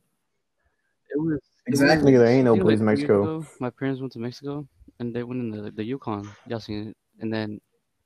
It 1.11 1.19
was 1.21 1.41
Exactly. 1.67 2.13
Nigga, 2.13 2.19
there 2.19 2.29
ain't 2.29 2.45
no 2.45 2.57
police 2.57 2.81
in 2.81 2.87
like, 2.87 2.97
three 2.97 3.07
Mexico. 3.07 3.39
ago, 3.41 3.47
my 3.61 3.71
parents 3.71 4.01
went 4.01 4.13
to 4.13 4.19
Mexico 4.21 4.67
and 5.01 5.15
they 5.15 5.23
went 5.23 5.41
in 5.41 5.51
the 5.51 5.71
the 5.71 5.85
Yukon. 5.85 6.31
Y'all 6.47 6.61
seen 6.61 6.89
it? 6.89 6.97
And 7.21 7.33
then 7.33 7.61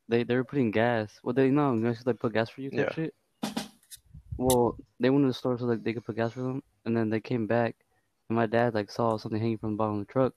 they 0.08 0.24
they 0.24 0.34
were 0.36 0.44
putting 0.44 0.70
gas. 0.70 1.12
Well, 1.22 1.32
they 1.34 1.50
know 1.50 1.70
in 1.72 1.82
Mexico 1.82 2.12
they 2.12 2.16
put 2.18 2.32
gas 2.32 2.48
for 2.50 2.60
you. 2.62 2.70
Type 2.70 2.88
Yeah. 2.88 2.94
Shit. 2.94 3.14
Well, 4.36 4.76
they 4.98 5.10
went 5.10 5.24
to 5.24 5.28
the 5.28 5.34
store 5.34 5.58
so 5.58 5.66
like 5.66 5.82
they 5.84 5.92
could 5.92 6.04
put 6.04 6.16
gas 6.16 6.32
for 6.32 6.40
them, 6.42 6.62
and 6.84 6.96
then 6.96 7.10
they 7.10 7.20
came 7.20 7.46
back, 7.46 7.76
and 8.28 8.36
my 8.36 8.46
dad 8.46 8.74
like 8.74 8.90
saw 8.90 9.16
something 9.16 9.40
hanging 9.40 9.58
from 9.58 9.72
the 9.72 9.76
bottom 9.76 10.00
of 10.00 10.06
the 10.06 10.12
truck, 10.12 10.32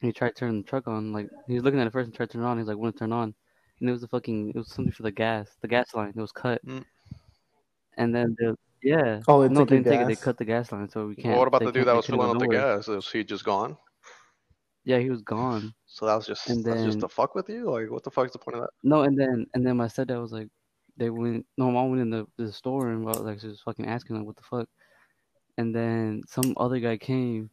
and 0.00 0.08
he 0.08 0.12
tried 0.12 0.34
turning 0.34 0.62
the 0.62 0.68
truck 0.68 0.88
on. 0.88 1.12
Like 1.12 1.28
he 1.46 1.54
was 1.54 1.62
looking 1.62 1.78
at 1.80 1.86
it 1.86 1.92
first 1.92 2.06
and 2.06 2.14
tried 2.14 2.30
to 2.30 2.38
turn 2.38 2.42
it 2.42 2.46
on. 2.46 2.58
He's 2.58 2.66
like, 2.66 2.78
"Want 2.78 2.94
to 2.96 2.98
turn 2.98 3.12
on?" 3.12 3.34
And 3.82 3.88
it 3.88 3.92
was 3.92 4.00
the 4.00 4.06
fucking 4.06 4.50
it 4.50 4.56
was 4.56 4.68
something 4.68 4.92
for 4.92 5.02
the 5.02 5.10
gas, 5.10 5.56
the 5.60 5.66
gas 5.66 5.92
line. 5.92 6.12
It 6.16 6.20
was 6.20 6.30
cut. 6.30 6.64
Mm. 6.64 6.84
And 7.98 8.14
then 8.14 8.36
the 8.38 8.56
yeah. 8.80 9.20
Oh, 9.26 9.42
they 9.42 9.48
no, 9.48 9.64
they 9.64 9.76
didn't 9.78 9.90
take 9.90 10.00
it. 10.02 10.06
They 10.06 10.14
cut 10.14 10.38
the 10.38 10.44
gas 10.44 10.70
line, 10.70 10.88
so 10.88 11.08
we 11.08 11.16
can't. 11.16 11.30
Well, 11.30 11.38
what 11.40 11.48
about 11.48 11.64
the 11.64 11.72
dude 11.72 11.88
that 11.88 11.96
was 11.96 12.06
filling 12.06 12.30
up 12.30 12.38
the 12.38 12.46
gas? 12.46 12.86
Is 12.86 13.10
he 13.10 13.24
just 13.24 13.44
gone? 13.44 13.76
Yeah, 14.84 14.98
he 14.98 15.10
was 15.10 15.20
gone. 15.22 15.74
So 15.86 16.06
that 16.06 16.14
was 16.14 16.28
just 16.28 16.48
And 16.48 16.64
that's 16.64 16.84
just 16.84 17.00
then- 17.00 17.00
to 17.00 17.08
fuck 17.08 17.34
with 17.34 17.48
you? 17.48 17.70
Like, 17.70 17.90
what 17.90 18.04
the 18.04 18.10
fuck 18.12 18.26
is 18.26 18.32
the 18.32 18.38
point 18.38 18.56
of 18.56 18.62
that? 18.62 18.70
No, 18.84 19.02
and 19.02 19.18
then 19.18 19.46
and 19.54 19.66
then 19.66 19.76
my 19.76 19.86
stepdad 19.86 20.22
was 20.22 20.30
like, 20.30 20.46
they 20.96 21.10
went. 21.10 21.44
No, 21.58 21.66
my 21.66 21.72
mom 21.72 21.90
went 21.90 22.02
in 22.02 22.10
the, 22.10 22.24
the 22.36 22.52
store 22.52 22.88
and 22.88 23.02
I 23.04 23.08
was 23.08 23.18
like, 23.18 23.40
she 23.40 23.48
was 23.48 23.60
fucking 23.60 23.86
asking 23.88 24.14
like, 24.14 24.26
what 24.26 24.36
the 24.36 24.42
fuck. 24.44 24.68
And 25.58 25.74
then 25.74 26.22
some 26.28 26.54
other 26.56 26.78
guy 26.78 26.98
came. 26.98 27.50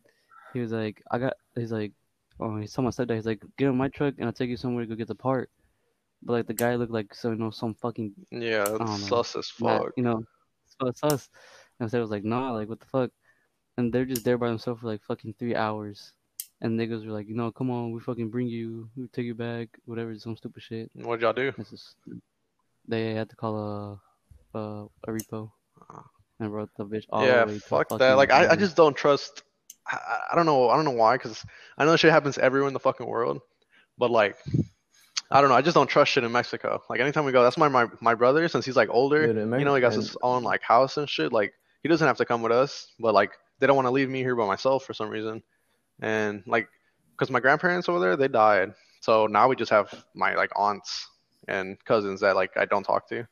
He 0.53 0.59
was 0.59 0.71
like, 0.71 1.01
I 1.09 1.17
got. 1.17 1.33
He's 1.55 1.71
like, 1.71 1.91
oh, 2.39 2.57
he's 2.57 2.71
telling 2.71 2.85
my 2.85 2.91
stepdad, 2.91 3.15
he's 3.15 3.25
like, 3.25 3.43
get 3.57 3.67
in 3.67 3.77
my 3.77 3.89
truck 3.89 4.15
and 4.17 4.27
I'll 4.27 4.33
take 4.33 4.49
you 4.49 4.57
somewhere 4.57 4.83
to 4.83 4.89
go 4.89 4.95
get 4.95 5.07
the 5.07 5.15
part. 5.15 5.49
But 6.23 6.33
like 6.33 6.47
the 6.47 6.53
guy 6.53 6.75
looked 6.75 6.91
like 6.91 7.13
so 7.13 7.29
you 7.31 7.37
know 7.37 7.49
some 7.51 7.73
fucking 7.75 8.13
Yeah, 8.31 8.65
don't 8.65 8.81
it's 8.81 9.01
know. 9.09 9.23
sus 9.23 9.35
as 9.35 9.47
fuck. 9.49 9.91
you 9.97 10.03
know. 10.03 10.23
It's. 10.85 11.01
And 11.81 11.89
so 11.89 11.97
I 11.97 12.01
was 12.01 12.09
like, 12.11 12.25
nah, 12.25 12.51
like 12.51 12.67
what 12.69 12.79
the 12.79 12.85
fuck? 12.85 13.11
And 13.77 13.91
they're 13.93 14.05
just 14.05 14.25
there 14.25 14.37
by 14.37 14.49
themselves 14.49 14.81
for 14.81 14.87
like 14.87 15.01
fucking 15.03 15.35
three 15.39 15.55
hours. 15.55 16.13
And 16.61 16.77
niggas 16.77 17.05
were 17.05 17.13
like, 17.13 17.29
you 17.29 17.35
know, 17.35 17.51
come 17.53 17.69
on, 17.71 17.91
we 17.91 18.01
fucking 18.01 18.29
bring 18.29 18.47
you, 18.47 18.89
we 18.97 19.07
take 19.07 19.25
you 19.25 19.33
back, 19.35 19.69
whatever, 19.85 20.13
some 20.19 20.35
stupid 20.35 20.61
shit. 20.61 20.91
What'd 20.93 21.21
y'all 21.21 21.31
do? 21.31 21.53
Is, 21.57 21.95
they 22.85 23.13
had 23.13 23.29
to 23.29 23.35
call 23.37 23.55
a 23.57 24.57
a, 24.57 24.85
a 25.07 25.11
repo 25.11 25.51
and 26.41 26.53
wrote 26.53 26.69
the 26.77 26.85
bitch 26.85 27.05
all 27.09 27.21
Ah. 27.21 27.25
yeah, 27.25 27.45
the 27.45 27.53
way 27.53 27.59
to 27.59 27.65
fuck 27.65 27.87
that. 27.97 28.17
Like, 28.17 28.31
I, 28.31 28.49
I 28.49 28.55
just 28.57 28.75
don't 28.75 28.95
trust. 28.95 29.43
I, 29.87 29.95
I- 29.95 30.33
I 30.33 30.35
don't 30.35 30.45
know. 30.45 30.67
I 30.69 30.75
don't 30.75 30.85
know 30.85 30.91
why, 30.91 31.15
because 31.15 31.45
I 31.77 31.85
know 31.85 31.95
shit 31.95 32.11
happens 32.11 32.37
everywhere 32.37 32.67
in 32.67 32.73
the 32.73 32.79
fucking 32.79 33.07
world. 33.07 33.39
But 33.97 34.11
like, 34.11 34.35
I 35.31 35.41
don't 35.41 35.49
know. 35.49 35.55
I 35.55 35.61
just 35.61 35.75
don't 35.75 35.87
trust 35.87 36.11
shit 36.11 36.23
in 36.23 36.31
Mexico. 36.31 36.81
Like, 36.89 36.99
anytime 36.99 37.23
we 37.23 37.31
go, 37.31 37.43
that's 37.43 37.57
why 37.57 37.67
my 37.67 37.87
my 38.01 38.15
brother, 38.15 38.47
since 38.47 38.65
he's 38.65 38.75
like 38.75 38.89
older, 38.89 39.27
Dude, 39.27 39.59
you 39.59 39.65
know, 39.65 39.75
he 39.75 39.81
got 39.81 39.93
his 39.93 40.17
own 40.23 40.43
like 40.43 40.61
house 40.61 40.97
and 40.97 41.07
shit. 41.07 41.31
Like, 41.31 41.53
he 41.83 41.89
doesn't 41.89 42.07
have 42.07 42.17
to 42.17 42.25
come 42.25 42.41
with 42.41 42.51
us, 42.51 42.87
but 42.99 43.13
like, 43.13 43.31
they 43.59 43.67
don't 43.67 43.75
want 43.75 43.85
to 43.85 43.91
leave 43.91 44.09
me 44.09 44.19
here 44.19 44.35
by 44.35 44.47
myself 44.47 44.85
for 44.85 44.93
some 44.93 45.09
reason. 45.09 45.43
And 46.01 46.43
like, 46.47 46.67
because 47.11 47.29
my 47.29 47.39
grandparents 47.39 47.89
over 47.89 47.99
there, 47.99 48.15
they 48.15 48.27
died. 48.27 48.73
So 49.01 49.27
now 49.27 49.47
we 49.47 49.55
just 49.55 49.71
have 49.71 49.93
my 50.15 50.33
like 50.35 50.51
aunts 50.55 51.07
and 51.47 51.83
cousins 51.85 52.21
that 52.21 52.35
like 52.35 52.55
I 52.57 52.65
don't 52.65 52.83
talk 52.83 53.07
to. 53.09 53.27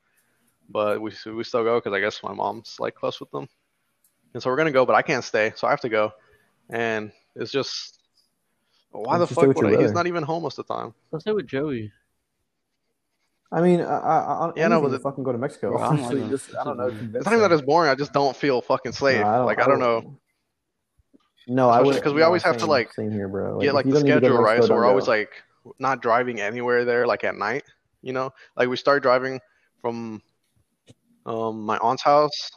But 0.69 1.01
we 1.01 1.11
we 1.25 1.43
still 1.43 1.63
go 1.63 1.79
because 1.79 1.93
I 1.93 1.99
guess 1.99 2.21
my 2.21 2.33
mom's 2.33 2.75
like 2.79 2.93
close 2.95 3.19
with 3.19 3.31
them. 3.31 3.47
And 4.33 4.43
so 4.43 4.49
we're 4.49 4.57
gonna 4.57 4.71
go, 4.71 4.85
but 4.85 4.95
I 4.95 5.01
can't 5.01 5.23
stay, 5.23 5.53
so 5.55 5.65
I 5.65 5.71
have 5.71 5.81
to 5.81 5.89
go. 5.89 6.11
And 6.69 7.11
it's 7.35 7.51
just 7.51 7.96
why 8.97 9.03
Why 9.13 9.17
the 9.17 9.19
don't 9.25 9.29
you 9.29 9.33
stay 9.33 9.41
fuck 9.41 9.47
with 9.49 9.57
would 9.57 9.71
your 9.71 9.79
I? 9.79 9.83
He's 9.83 9.91
not 9.93 10.07
even 10.07 10.23
home 10.23 10.43
most 10.43 10.57
of 10.59 10.67
the 10.67 10.73
time. 10.73 10.93
Let's 11.11 11.23
stay 11.23 11.31
with 11.31 11.47
Joey. 11.47 11.91
I 13.51 13.61
mean, 13.61 13.79
I, 13.81 13.85
I, 13.85 14.17
I 14.47 14.51
Yeah, 14.57 14.67
no, 14.67 14.75
anything 14.77 14.81
but 14.81 14.87
to 14.87 14.91
the- 14.97 14.99
fucking 14.99 15.23
go 15.23 15.31
to 15.31 15.37
Mexico. 15.37 15.71
Bro, 15.71 15.79
I 15.81 15.89
don't 15.89 16.01
like 16.01 16.05
honestly, 16.05 16.21
that. 16.21 16.29
just 16.29 16.55
I 16.59 16.63
don't 16.65 16.77
know. 16.77 16.87
It's 16.87 17.25
not 17.25 17.33
even 17.33 17.39
that 17.49 17.51
it's 17.53 17.61
boring. 17.61 17.89
I 17.89 17.95
just 17.95 18.11
don't 18.11 18.35
feel 18.35 18.61
fucking 18.61 18.91
safe. 18.91 19.21
No, 19.21 19.45
like 19.45 19.59
I 19.61 19.67
don't 19.67 19.79
know. 19.79 20.19
No, 21.47 21.69
I 21.69 21.77
Especially 21.77 21.93
would 21.93 22.03
'cause 22.03 22.13
we 22.13 22.21
always 22.23 22.43
have 22.43 22.57
to, 22.57 22.65
like, 22.65 22.91
same 22.91 23.09
here, 23.11 23.29
bro. 23.29 23.59
get 23.61 23.73
like 23.73 23.85
the 23.85 23.91
don't 23.93 24.03
need 24.03 24.09
to 24.15 24.19
go 24.19 24.19
to 24.19 24.25
schedule 24.27 24.43
right, 24.43 24.61
so 24.63 24.75
we're 24.75 24.81
don't 24.81 24.89
always 24.89 25.07
like 25.07 25.29
not 25.79 26.01
driving 26.01 26.41
anywhere 26.41 26.83
there 26.83 27.07
like 27.07 27.23
at 27.23 27.35
night. 27.37 27.63
You 28.01 28.11
know, 28.11 28.33
like 28.57 28.67
we 28.67 28.75
start 28.75 29.01
driving 29.01 29.39
from 29.81 30.21
um 31.25 31.61
my 31.61 31.77
aunt's 31.77 32.03
house. 32.03 32.51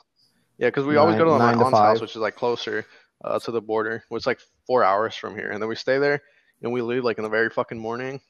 Yeah, 0.58 0.68
because 0.68 0.86
we 0.86 0.96
always 0.96 1.14
go 1.16 1.24
to 1.24 1.30
my 1.30 1.38
nine 1.38 1.58
to 1.58 1.64
aunt's 1.66 1.78
house, 1.78 2.00
which 2.00 2.10
is 2.10 2.16
like 2.16 2.34
closer 2.34 2.84
uh, 3.24 3.38
to 3.40 3.50
the 3.50 3.60
border. 3.60 4.04
Which 4.08 4.22
is 4.22 4.26
like 4.26 4.40
four 4.66 4.84
hours 4.84 5.14
from 5.14 5.34
here, 5.36 5.50
and 5.50 5.60
then 5.62 5.68
we 5.68 5.76
stay 5.76 5.98
there, 5.98 6.22
and 6.62 6.72
we 6.72 6.82
leave 6.82 7.04
like 7.04 7.18
in 7.18 7.24
the 7.24 7.30
very 7.30 7.50
fucking 7.50 7.78
morning. 7.78 8.20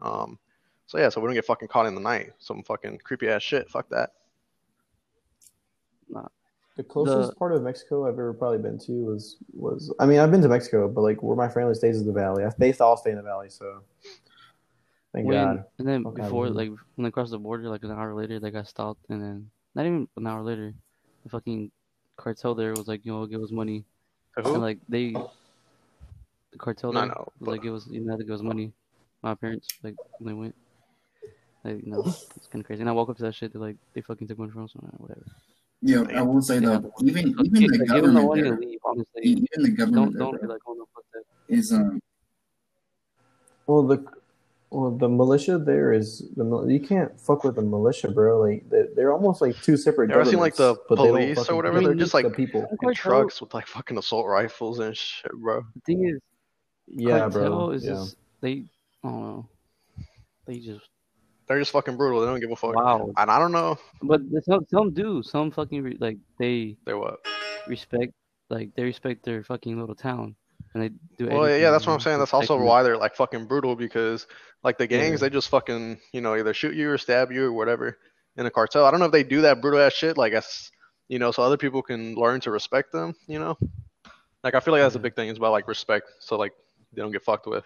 Um, 0.00 0.38
so 0.86 0.98
yeah, 0.98 1.08
so 1.08 1.20
we 1.20 1.26
don't 1.28 1.34
get 1.34 1.44
fucking 1.46 1.68
caught 1.68 1.86
in 1.86 1.94
the 1.94 2.00
night. 2.00 2.32
Some 2.38 2.62
fucking 2.62 2.98
creepy 3.04 3.28
ass 3.28 3.42
shit. 3.42 3.70
Fuck 3.70 3.88
that. 3.90 4.10
The 6.76 6.82
closest 6.82 7.30
The- 7.30 7.36
part 7.36 7.52
of 7.52 7.62
Mexico 7.62 8.04
I've 8.06 8.14
ever 8.14 8.32
probably 8.34 8.58
been 8.58 8.78
to 8.80 8.92
was 9.04 9.36
was 9.52 9.94
I 10.00 10.06
mean 10.06 10.18
I've 10.18 10.32
been 10.32 10.42
to 10.42 10.48
Mexico, 10.48 10.88
but 10.88 11.02
like 11.02 11.22
where 11.22 11.36
my 11.36 11.48
family 11.48 11.74
stays 11.74 11.96
is 11.96 12.04
the 12.04 12.12
valley. 12.12 12.44
I, 12.44 12.50
they 12.58 12.72
all 12.74 12.96
stay 12.96 13.10
in 13.10 13.16
the 13.16 13.22
valley, 13.22 13.48
so 13.48 13.82
thank 15.12 15.26
When, 15.28 15.36
God. 15.36 15.64
and 15.78 15.86
then 15.86 16.02
Fuck 16.02 16.16
before, 16.16 16.46
Halloween. 16.46 16.72
like 16.72 16.78
when 16.96 17.04
they 17.04 17.10
crossed 17.12 17.30
the 17.30 17.38
border, 17.38 17.68
like 17.68 17.84
an 17.84 17.92
hour 17.92 18.12
later, 18.12 18.40
they 18.40 18.50
got 18.50 18.66
stopped, 18.66 19.04
and 19.08 19.22
then 19.22 19.50
not 19.76 19.86
even 19.86 20.08
an 20.16 20.26
hour 20.26 20.42
later, 20.42 20.74
the 21.22 21.28
fucking 21.28 21.70
cartel 22.16 22.54
there 22.54 22.72
was 22.72 22.86
like, 22.88 23.04
you 23.04 23.12
know, 23.12 23.26
give 23.26 23.42
us 23.42 23.50
money, 23.50 23.84
To 24.36 24.44
and 24.52 24.60
like 24.62 24.78
they, 24.88 25.12
the 26.52 26.58
cartel 26.58 26.92
I 26.92 27.00
there 27.00 27.08
know, 27.08 27.32
was 27.40 27.48
like, 27.48 27.64
it 27.64 27.70
was 27.70 27.86
you 27.86 28.00
know, 28.00 28.12
had 28.12 28.18
to 28.20 28.24
give 28.24 28.34
us 28.34 28.42
money. 28.42 28.72
My 29.22 29.34
parents 29.34 29.68
like 29.82 29.94
when 30.18 30.34
they 30.34 30.38
went, 30.38 30.54
like 31.64 31.84
you 31.84 31.92
know, 31.92 32.02
it's 32.36 32.46
kind 32.48 32.62
of 32.62 32.66
crazy. 32.66 32.80
And 32.82 32.88
I 32.90 32.92
woke 32.92 33.10
up 33.10 33.16
to 33.16 33.22
that 33.24 33.34
shit. 33.34 33.52
They 33.52 33.58
like 33.58 33.76
they 33.94 34.00
fucking 34.02 34.28
took 34.28 34.38
money 34.38 34.52
from 34.52 34.64
us, 34.64 34.72
or 34.76 34.88
whatever. 34.98 35.24
Yeah, 35.82 36.04
I 36.18 36.22
will 36.22 36.40
say 36.40 36.60
Yeah. 36.60 36.78
though, 36.78 36.92
even 37.02 37.28
even 37.28 37.52
give- 37.52 37.70
the 37.72 37.78
like, 37.78 37.88
give 37.88 38.02
them 38.04 38.14
the 38.14 38.20
government 38.20 38.26
money 38.28 38.42
to 38.42 38.48
there, 38.48 38.58
leave. 38.58 38.78
Honestly, 38.84 39.22
even 39.22 39.62
the 39.62 39.70
government 39.70 39.94
don't 39.94 40.12
there, 40.12 40.18
don't 40.32 40.40
be 40.42 40.46
like, 40.48 40.62
oh 40.66 40.72
no, 40.74 40.86
fuck 40.94 41.04
that. 41.12 41.24
is 41.48 41.72
um 41.72 42.00
Well, 43.66 43.82
the 43.86 44.04
well 44.74 44.90
the 44.90 45.08
militia 45.08 45.58
there 45.58 45.92
is 45.92 46.28
the 46.36 46.44
mil- 46.44 46.68
you 46.70 46.80
can't 46.80 47.18
fuck 47.18 47.44
with 47.44 47.54
the 47.56 47.62
militia, 47.62 48.10
bro. 48.10 48.40
Like 48.40 48.68
they, 48.68 48.82
they're 48.94 49.12
almost 49.12 49.40
like 49.40 49.54
two 49.62 49.76
separate. 49.76 50.10
You 50.10 50.16
ever 50.16 50.24
seen, 50.24 50.40
like, 50.40 50.56
the 50.56 50.74
governments, 50.74 50.86
but 50.88 50.96
they 50.96 51.08
don't 51.08 51.34
police 51.34 51.48
or 51.48 51.56
whatever? 51.56 51.80
They're 51.80 51.94
just, 51.94 52.12
the 52.12 52.22
like, 52.22 52.36
people. 52.36 52.62
In 52.70 52.76
cartel- 52.78 52.94
trucks 52.94 53.40
with 53.40 53.54
like 53.54 53.66
fucking 53.66 53.96
assault 53.98 54.26
rifles 54.26 54.80
and 54.80 54.96
shit, 54.96 55.32
bro. 55.32 55.62
The 55.74 55.80
thing 55.86 56.08
is, 56.08 56.20
Yeah, 56.88 57.28
bro. 57.28 57.70
is 57.70 57.84
yeah. 57.84 57.92
just 57.92 58.16
they, 58.40 58.64
I 59.04 59.08
don't 59.08 59.22
know, 59.22 59.48
they 60.46 60.58
just 60.58 60.88
They're 61.46 61.58
just 61.58 61.72
fucking 61.72 61.96
brutal. 61.96 62.20
They 62.20 62.26
don't 62.26 62.40
give 62.40 62.50
a 62.50 62.56
fuck. 62.56 62.74
wow. 62.74 63.10
And 63.16 63.30
I 63.30 63.38
don't 63.38 63.52
know. 63.52 63.78
But 64.02 64.20
some 64.44 64.66
some 64.68 64.92
do. 64.92 65.22
Some 65.22 65.50
fucking 65.50 65.82
re- 65.82 65.98
like 66.00 66.18
they 66.38 66.76
They 66.84 66.94
what? 66.94 67.20
respect 67.68 68.12
like 68.50 68.74
they 68.76 68.84
respect 68.84 69.24
their 69.24 69.42
fucking 69.42 69.78
little 69.78 69.94
town 69.94 70.36
and 70.74 70.82
they 70.82 70.90
do. 71.18 71.26
Well, 71.30 71.48
yeah, 71.48 71.70
that's 71.70 71.86
what 71.86 71.92
I'm 71.94 72.00
saying. 72.00 72.18
That's 72.18 72.34
also 72.34 72.54
protect 72.54 72.60
them. 72.60 72.66
why 72.66 72.82
they're 72.82 72.96
like 72.96 73.14
fucking 73.14 73.46
brutal 73.46 73.76
because 73.76 74.26
like 74.62 74.76
the 74.76 74.86
gangs, 74.86 75.20
Yeah. 75.20 75.28
they 75.28 75.32
just 75.32 75.48
fucking 75.48 75.98
you 76.12 76.20
know 76.20 76.34
either 76.34 76.52
shoot 76.52 76.74
you 76.74 76.90
or 76.90 76.98
stab 76.98 77.30
you 77.32 77.44
or 77.46 77.52
whatever. 77.52 77.98
In 78.36 78.46
a 78.46 78.50
cartel, 78.50 78.84
I 78.84 78.90
don't 78.90 78.98
know 78.98 79.06
if 79.06 79.12
they 79.12 79.22
do 79.22 79.42
that 79.42 79.60
brutal 79.60 79.80
ass 79.80 79.92
shit. 79.92 80.18
Like, 80.18 80.32
as 80.32 80.70
you 81.08 81.20
know, 81.20 81.30
so 81.30 81.42
other 81.44 81.56
people 81.56 81.82
can 81.82 82.16
learn 82.16 82.40
to 82.40 82.50
respect 82.50 82.90
them. 82.90 83.14
You 83.28 83.38
know, 83.38 83.56
like 84.42 84.54
I 84.56 84.60
feel 84.60 84.72
like 84.72 84.82
that's 84.82 84.96
a 84.96 85.00
big 85.00 85.14
thing. 85.14 85.28
It's 85.28 85.38
about 85.38 85.52
like 85.52 85.68
respect, 85.68 86.10
so 86.18 86.36
like 86.36 86.52
they 86.92 87.00
don't 87.00 87.12
get 87.12 87.22
fucked 87.22 87.46
with. 87.46 87.64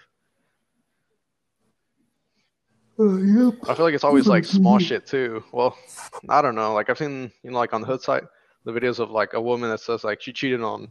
Uh, 3.00 3.16
yep. 3.18 3.54
I 3.68 3.74
feel 3.74 3.84
like 3.84 3.94
it's 3.94 4.04
always 4.04 4.26
like 4.26 4.44
small 4.44 4.78
shit 4.80 5.06
too. 5.06 5.42
Well, 5.52 5.76
I 6.28 6.42
don't 6.42 6.54
know. 6.56 6.74
Like 6.74 6.90
I've 6.90 6.98
seen, 6.98 7.30
you 7.42 7.50
know, 7.50 7.58
like 7.58 7.72
on 7.72 7.80
the 7.80 7.86
hood 7.86 8.02
site, 8.02 8.24
the 8.64 8.72
videos 8.72 8.98
of 8.98 9.10
like 9.10 9.34
a 9.34 9.40
woman 9.40 9.70
that 9.70 9.80
says 9.80 10.02
like 10.04 10.20
she 10.20 10.32
cheated 10.32 10.62
on 10.62 10.88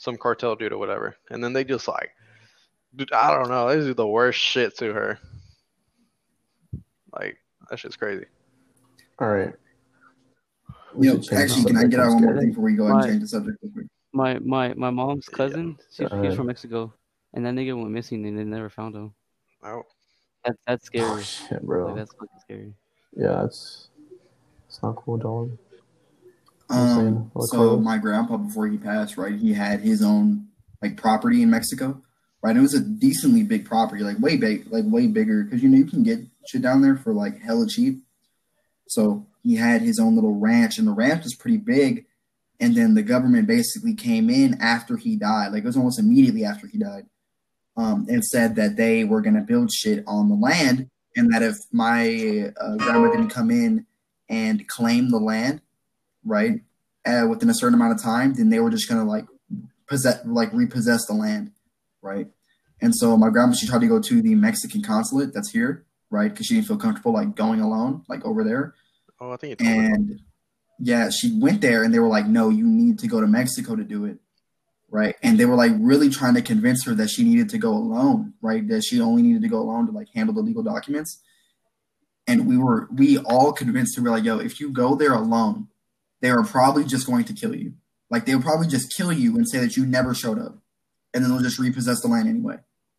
some 0.00 0.16
cartel 0.16 0.56
dude 0.56 0.72
or 0.72 0.78
whatever, 0.78 1.14
and 1.30 1.44
then 1.44 1.52
they 1.52 1.62
just 1.62 1.86
like, 1.86 2.10
dude, 2.96 3.12
I 3.12 3.34
don't 3.36 3.50
know. 3.50 3.68
They 3.68 3.76
do 3.76 3.92
the 3.92 4.06
worst 4.06 4.40
shit 4.40 4.76
to 4.78 4.94
her. 4.94 5.18
Like 7.12 7.36
that 7.68 7.78
shit's 7.78 7.96
crazy. 7.96 8.24
All 9.18 9.28
right. 9.28 9.52
We 10.94 11.08
Yo, 11.08 11.16
actually, 11.32 11.64
can 11.64 11.76
I 11.76 11.84
get 11.84 12.00
out 12.00 12.14
one 12.14 12.22
more 12.24 12.38
thing 12.38 12.48
before 12.48 12.64
we 12.64 12.74
go 12.74 12.84
ahead 12.84 12.94
and 12.94 13.00
My- 13.02 13.08
change 13.10 13.22
the 13.22 13.28
subject? 13.28 13.58
My 14.12 14.38
my 14.40 14.72
my 14.74 14.90
mom's 14.90 15.28
cousin, 15.28 15.78
she's, 15.92 16.08
Go 16.08 16.22
he's 16.22 16.34
from 16.34 16.46
Mexico, 16.46 16.92
and 17.34 17.44
that 17.46 17.54
nigga 17.54 17.76
went 17.76 17.90
missing 17.90 18.26
and 18.26 18.36
they 18.38 18.42
never 18.42 18.70
found 18.70 18.96
him. 18.96 19.12
Oh, 19.62 19.82
That 20.46 20.56
that's 20.66 20.86
oh, 20.86 20.86
scary. 20.86 21.10
Oh, 21.10 21.20
shit, 21.20 21.52
Like 21.52 21.62
bro. 21.62 21.94
that's 21.94 22.12
fucking 22.14 22.40
scary. 22.40 22.72
Yeah, 23.14 23.44
it's 23.44 23.88
it's 24.66 24.82
not 24.82 24.96
cool, 24.96 25.18
dog. 25.18 25.56
Um, 26.70 27.32
so 27.40 27.78
my 27.78 27.98
grandpa, 27.98 28.36
before 28.36 28.68
he 28.68 28.78
passed, 28.78 29.16
right, 29.16 29.34
he 29.34 29.52
had 29.52 29.80
his 29.80 30.02
own 30.02 30.46
like 30.80 30.96
property 30.96 31.42
in 31.42 31.50
Mexico, 31.50 32.00
right? 32.42 32.56
It 32.56 32.60
was 32.60 32.74
a 32.74 32.80
decently 32.80 33.42
big 33.42 33.64
property, 33.64 34.02
like 34.04 34.20
way 34.20 34.36
big, 34.36 34.70
like 34.72 34.84
way 34.86 35.08
bigger, 35.08 35.42
because 35.42 35.62
you 35.62 35.68
know 35.68 35.78
you 35.78 35.86
can 35.86 36.04
get 36.04 36.20
shit 36.46 36.62
down 36.62 36.80
there 36.80 36.96
for 36.96 37.12
like 37.12 37.40
hella 37.40 37.66
cheap. 37.68 37.98
So 38.88 39.26
he 39.42 39.56
had 39.56 39.82
his 39.82 39.98
own 39.98 40.14
little 40.14 40.38
ranch, 40.38 40.78
and 40.78 40.86
the 40.86 40.92
ranch 40.92 41.24
was 41.24 41.34
pretty 41.34 41.58
big. 41.58 42.06
And 42.60 42.76
then 42.76 42.94
the 42.94 43.02
government 43.02 43.48
basically 43.48 43.94
came 43.94 44.28
in 44.28 44.60
after 44.60 44.96
he 44.96 45.16
died, 45.16 45.52
like 45.52 45.64
it 45.64 45.66
was 45.66 45.76
almost 45.76 45.98
immediately 45.98 46.44
after 46.44 46.66
he 46.66 46.78
died, 46.78 47.06
um, 47.76 48.06
and 48.08 48.24
said 48.24 48.54
that 48.56 48.76
they 48.76 49.02
were 49.02 49.22
going 49.22 49.34
to 49.34 49.40
build 49.40 49.72
shit 49.72 50.04
on 50.06 50.28
the 50.28 50.34
land, 50.36 50.88
and 51.16 51.32
that 51.32 51.42
if 51.42 51.56
my 51.72 52.52
uh, 52.60 52.76
grandma 52.76 53.10
didn't 53.10 53.30
come 53.30 53.50
in 53.50 53.86
and 54.28 54.68
claim 54.68 55.10
the 55.10 55.18
land, 55.18 55.62
right, 56.24 56.60
uh, 57.06 57.26
within 57.28 57.50
a 57.50 57.54
certain 57.54 57.74
amount 57.74 57.92
of 57.92 58.02
time, 58.02 58.34
then 58.34 58.50
they 58.50 58.60
were 58.60 58.70
just 58.70 58.88
gonna 58.88 59.04
like 59.04 59.26
possess, 59.86 60.20
like 60.24 60.52
repossess 60.52 61.06
the 61.06 61.14
land, 61.14 61.52
right? 62.02 62.28
And 62.80 62.94
so 62.94 63.16
my 63.16 63.28
grandma, 63.30 63.52
she 63.52 63.66
tried 63.66 63.82
to 63.82 63.86
go 63.86 64.00
to 64.00 64.22
the 64.22 64.34
Mexican 64.34 64.82
consulate 64.82 65.34
that's 65.34 65.50
here, 65.50 65.84
right, 66.10 66.30
because 66.30 66.46
she 66.46 66.54
didn't 66.54 66.66
feel 66.66 66.78
comfortable 66.78 67.12
like 67.12 67.34
going 67.34 67.60
alone, 67.60 68.04
like 68.08 68.24
over 68.24 68.42
there. 68.44 68.74
oh, 69.20 69.32
I 69.32 69.36
think 69.36 69.60
me. 69.60 69.66
And 69.66 70.20
yeah, 70.78 71.10
she 71.10 71.38
went 71.38 71.60
there, 71.60 71.82
and 71.82 71.92
they 71.92 71.98
were 71.98 72.08
like, 72.08 72.26
"No, 72.26 72.48
you 72.48 72.66
need 72.66 72.98
to 73.00 73.06
go 73.06 73.20
to 73.20 73.26
Mexico 73.26 73.76
to 73.76 73.84
do 73.84 74.06
it." 74.06 74.18
Right, 74.92 75.14
and 75.22 75.38
they 75.38 75.44
were 75.44 75.54
like 75.56 75.72
really 75.78 76.08
trying 76.08 76.34
to 76.34 76.42
convince 76.42 76.84
her 76.86 76.94
that 76.94 77.10
she 77.10 77.22
needed 77.22 77.48
to 77.50 77.58
go 77.58 77.70
alone, 77.70 78.34
right? 78.42 78.66
That 78.66 78.82
she 78.82 79.00
only 79.00 79.22
needed 79.22 79.42
to 79.42 79.48
go 79.48 79.60
alone 79.60 79.86
to 79.86 79.92
like 79.92 80.08
handle 80.14 80.34
the 80.34 80.40
legal 80.40 80.62
documents. 80.62 81.20
And 82.26 82.46
we 82.46 82.56
were, 82.56 82.88
we 82.92 83.18
all 83.18 83.52
convinced 83.52 83.96
her, 83.96 84.02
we're 84.02 84.10
like, 84.10 84.24
yo, 84.24 84.38
if 84.38 84.60
you 84.60 84.70
go 84.70 84.94
there 84.94 85.14
alone, 85.14 85.68
they 86.20 86.30
are 86.30 86.44
probably 86.44 86.84
just 86.84 87.06
going 87.06 87.24
to 87.24 87.32
kill 87.32 87.54
you. 87.54 87.74
Like 88.10 88.26
they'll 88.26 88.42
probably 88.42 88.66
just 88.66 88.94
kill 88.96 89.12
you 89.12 89.36
and 89.36 89.48
say 89.48 89.58
that 89.58 89.76
you 89.76 89.86
never 89.86 90.14
showed 90.14 90.38
up, 90.38 90.58
and 91.14 91.22
then 91.22 91.30
they'll 91.30 91.42
just 91.42 91.58
repossess 91.58 92.00
the 92.00 92.08
land 92.08 92.28
anyway. 92.28 92.56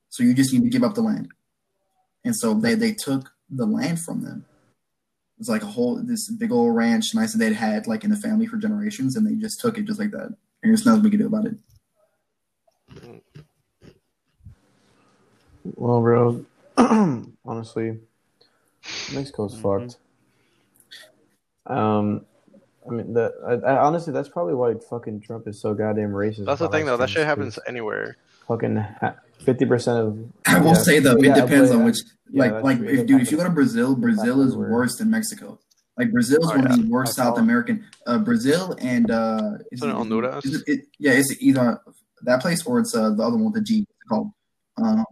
So 0.09 0.23
you 0.23 0.33
just 0.33 0.53
need 0.53 0.63
to 0.63 0.69
give 0.69 0.83
up 0.83 0.95
the 0.95 1.01
land. 1.01 1.29
And 2.23 2.35
so 2.35 2.53
they 2.53 2.75
they 2.75 2.93
took 2.93 3.31
the 3.49 3.65
land 3.65 3.99
from 3.99 4.21
them. 4.23 4.45
It 5.37 5.39
was 5.41 5.49
like 5.49 5.63
a 5.63 5.67
whole 5.67 5.95
this 5.95 6.29
big 6.31 6.51
old 6.51 6.75
ranch, 6.75 7.13
nice 7.13 7.33
that 7.33 7.39
they'd 7.39 7.53
had 7.53 7.87
like 7.87 8.03
in 8.03 8.09
the 8.11 8.17
family 8.17 8.45
for 8.47 8.57
generations, 8.57 9.15
and 9.15 9.25
they 9.25 9.35
just 9.35 9.59
took 9.59 9.77
it 9.77 9.85
just 9.85 9.99
like 9.99 10.11
that. 10.11 10.27
And 10.63 10.71
there's 10.71 10.85
nothing 10.85 11.03
we 11.03 11.09
could 11.09 11.19
do 11.19 11.27
about 11.27 11.45
it. 11.45 11.55
Well, 15.63 16.01
bro, 16.01 16.45
honestly, 17.45 17.99
Mexico's 19.11 19.55
Mhm. 19.55 19.61
fucked. 19.61 19.97
Um, 21.67 22.25
I 22.87 22.93
mean, 22.93 23.13
that 23.13 23.33
I, 23.45 23.71
I, 23.73 23.77
honestly, 23.85 24.11
that's 24.13 24.29
probably 24.29 24.53
why 24.55 24.73
fucking 24.89 25.21
Trump 25.21 25.47
is 25.47 25.61
so 25.61 25.73
goddamn 25.73 26.11
racist. 26.11 26.45
That's 26.45 26.59
the 26.59 26.69
thing, 26.69 26.85
though. 26.85 26.97
That 26.97 27.09
shit 27.09 27.25
happens 27.25 27.59
anywhere. 27.67 28.17
Fucking 28.47 28.83
fifty 29.45 29.65
percent 29.65 29.99
of. 29.99 30.17
I 30.47 30.59
will 30.59 30.67
yeah. 30.69 30.73
say 30.73 30.99
though, 30.99 31.13
it 31.15 31.23
Yeah, 31.25 31.35
depends 31.41 31.69
but, 31.69 31.77
on 31.77 31.85
which. 31.85 31.97
yeah, 32.31 32.43
like, 32.51 32.63
like 32.63 32.79
if 32.79 33.05
dude, 33.05 33.21
if 33.21 33.31
you 33.31 33.37
go 33.37 33.43
to 33.43 33.49
Brazil, 33.51 33.95
Brazil 33.95 34.41
is 34.41 34.53
everywhere. 34.53 34.71
worse 34.71 34.97
than 34.97 35.09
Mexico. 35.11 35.59
Like 35.97 36.11
Brazil 36.11 36.39
is 36.41 36.49
Oh, 36.51 36.55
one 36.57 36.65
of 36.71 36.75
the 36.81 36.89
worst 36.89 37.19
I 37.19 37.23
South 37.25 37.37
it. 37.37 37.41
American. 37.41 37.85
Uh, 38.07 38.17
Brazil 38.17 38.75
and 38.79 39.11
uh, 39.11 39.51
is 39.71 39.83
it 39.83 39.89
Honduras? 39.89 40.43
is 40.45 40.61
it- 40.61 40.67
it- 40.67 40.85
yeah, 40.97 41.11
it's 41.11 41.35
either 41.39 41.79
that 42.23 42.41
place 42.41 42.65
or 42.65 42.79
it's 42.79 42.95
uh, 42.95 43.11
the 43.11 43.21
other 43.23 43.35
one 43.37 43.45
with 43.45 43.53
the 43.55 43.61
G. 43.61 43.85
Called? 44.09 44.31
Um, 44.77 45.05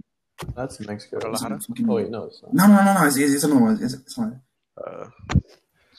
That's 0.56 0.80
Mexico. 0.80 1.20
Guadalajara? 1.20 1.60
Oh 1.88 1.94
wait, 1.96 2.10
no, 2.10 2.24
it's 2.24 2.42
not. 2.42 2.54
no, 2.54 2.68
no, 2.68 2.84
no, 2.84 2.94
no. 3.02 3.06
It's, 3.08 3.18
it's, 3.18 3.34
it's 3.36 3.44
another 3.44 3.62
one. 3.62 3.80
It's, 3.82 3.94
it's 3.94 4.18
not. 4.18 4.34
Uh, 4.84 5.06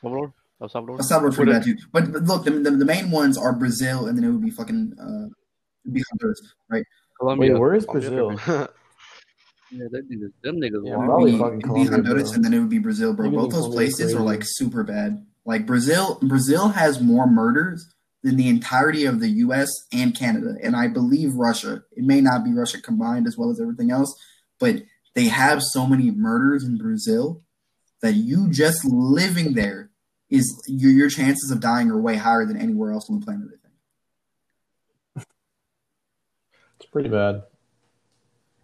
Salvador? 0.01 0.33
El 0.61 0.68
Salvador? 0.68 0.96
El 0.98 1.04
Salvador's 1.04 1.36
pretty 1.36 1.52
Would 1.52 1.58
bad 1.58 1.64
too. 1.64 1.76
But, 1.92 2.12
but 2.12 2.22
look, 2.24 2.44
the, 2.44 2.50
the, 2.50 2.70
the 2.70 2.84
main 2.84 3.11
ones 3.11 3.38
are 3.38 3.52
Brazil, 3.54 4.06
and 4.06 4.16
then 4.16 4.24
it 4.24 4.30
would 4.30 4.42
be 4.42 4.50
fucking 4.50 4.94
uh, 5.00 5.26
it'd 5.84 5.94
be 5.94 6.02
Honduras, 6.11 6.40
right? 6.70 6.84
Colombia. 7.18 7.52
Wait, 7.52 7.61
where 7.61 7.74
is 7.74 7.84
Colombia, 7.84 8.11
Brazil? 8.11 8.30
different. 8.30 8.70
Yeah, 9.72 9.84
them 9.92 10.08
niggas, 10.11 10.32
them 10.42 10.56
niggas 10.56 10.84
Yeah, 10.84 10.94
It 10.94 10.98
would 10.98 11.06
probably 11.06 11.38
fucking 11.38 11.61
it'd 11.61 11.62
be 11.62 11.68
Colombia, 11.68 11.90
Honduras, 11.92 12.30
bro. 12.30 12.34
and 12.34 12.44
then 12.44 12.54
it 12.54 12.58
would 12.58 12.70
be 12.70 12.78
Brazil, 12.80 13.14
bro. 13.14 13.26
Maybe 13.26 13.36
Both 13.36 13.50
those 13.52 13.61
Colombia 13.61 13.76
places 13.76 14.14
are 14.16 14.20
like 14.20 14.42
super 14.44 14.82
bad. 14.82 15.24
Like 15.44 15.64
Brazil, 15.64 16.18
Brazil 16.22 16.70
has 16.70 17.00
more 17.00 17.28
murders 17.28 17.94
than 18.24 18.36
the 18.36 18.48
entirety 18.48 19.04
of 19.04 19.20
the 19.20 19.28
U.S. 19.28 19.70
and 19.92 20.12
Canada, 20.12 20.56
and 20.62 20.74
I 20.74 20.88
believe 20.88 21.34
Russia. 21.34 21.82
It 21.92 22.04
may 22.04 22.20
not 22.20 22.44
be 22.44 22.52
Russia 22.52 22.80
combined 22.80 23.28
as 23.28 23.38
well 23.38 23.50
as 23.50 23.61
everything 23.61 23.92
else, 23.92 24.12
but 24.58 24.82
they 25.14 25.26
have 25.26 25.62
so 25.62 25.86
many 25.86 26.11
murders 26.11 26.64
in 26.64 26.76
Brazil 26.76 27.42
that 28.02 28.14
you 28.14 28.50
just 28.50 28.84
living 28.84 29.54
there 29.54 29.89
is 30.31 30.62
your 30.66 30.91
your 30.93 31.09
chances 31.11 31.51
of 31.51 31.61
dying 31.61 31.91
are 31.91 32.01
way 32.01 32.16
higher 32.16 32.45
than 32.47 32.57
anywhere 32.57 32.93
else 32.93 33.11
on 33.11 33.18
the 33.20 33.26
planet. 33.26 33.49
I 33.49 33.51
think. 35.18 35.26
It's 36.81 36.89
pretty 36.91 37.09
bad. 37.09 37.43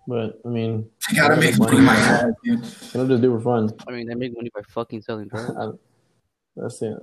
But 0.08 0.40
I 0.44 0.48
mean, 0.48 0.88
You 1.10 1.16
gotta 1.16 1.36
make 1.36 1.58
money, 1.58 1.80
my 1.80 1.94
ass, 1.96 2.32
dude. 2.44 2.62
they 2.62 2.98
don't 2.98 3.08
just 3.08 3.22
do 3.22 3.36
for 3.36 3.40
fun. 3.40 3.70
I 3.88 3.90
mean, 3.90 4.06
they 4.06 4.14
make 4.14 4.34
money 4.36 4.50
by 4.54 4.62
fucking 4.68 5.02
selling 5.02 5.28
drugs. 5.28 5.50
That's 6.56 6.80
it. 6.80 6.96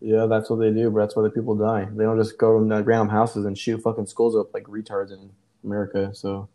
Yeah, 0.00 0.26
that's 0.26 0.48
what 0.50 0.56
they 0.60 0.70
do, 0.70 0.90
but 0.90 1.00
that's 1.00 1.16
why 1.16 1.22
the 1.24 1.30
people 1.30 1.56
die. 1.56 1.88
They 1.90 2.04
don't 2.04 2.18
just 2.18 2.38
go 2.38 2.58
to 2.60 2.64
the 2.64 2.84
random 2.84 3.08
houses 3.08 3.46
and 3.46 3.56
shoot 3.58 3.82
fucking 3.82 4.06
skulls 4.06 4.36
up 4.36 4.52
like 4.54 4.64
retards 4.64 5.10
in 5.12 5.30
America. 5.64 6.14
So, 6.14 6.48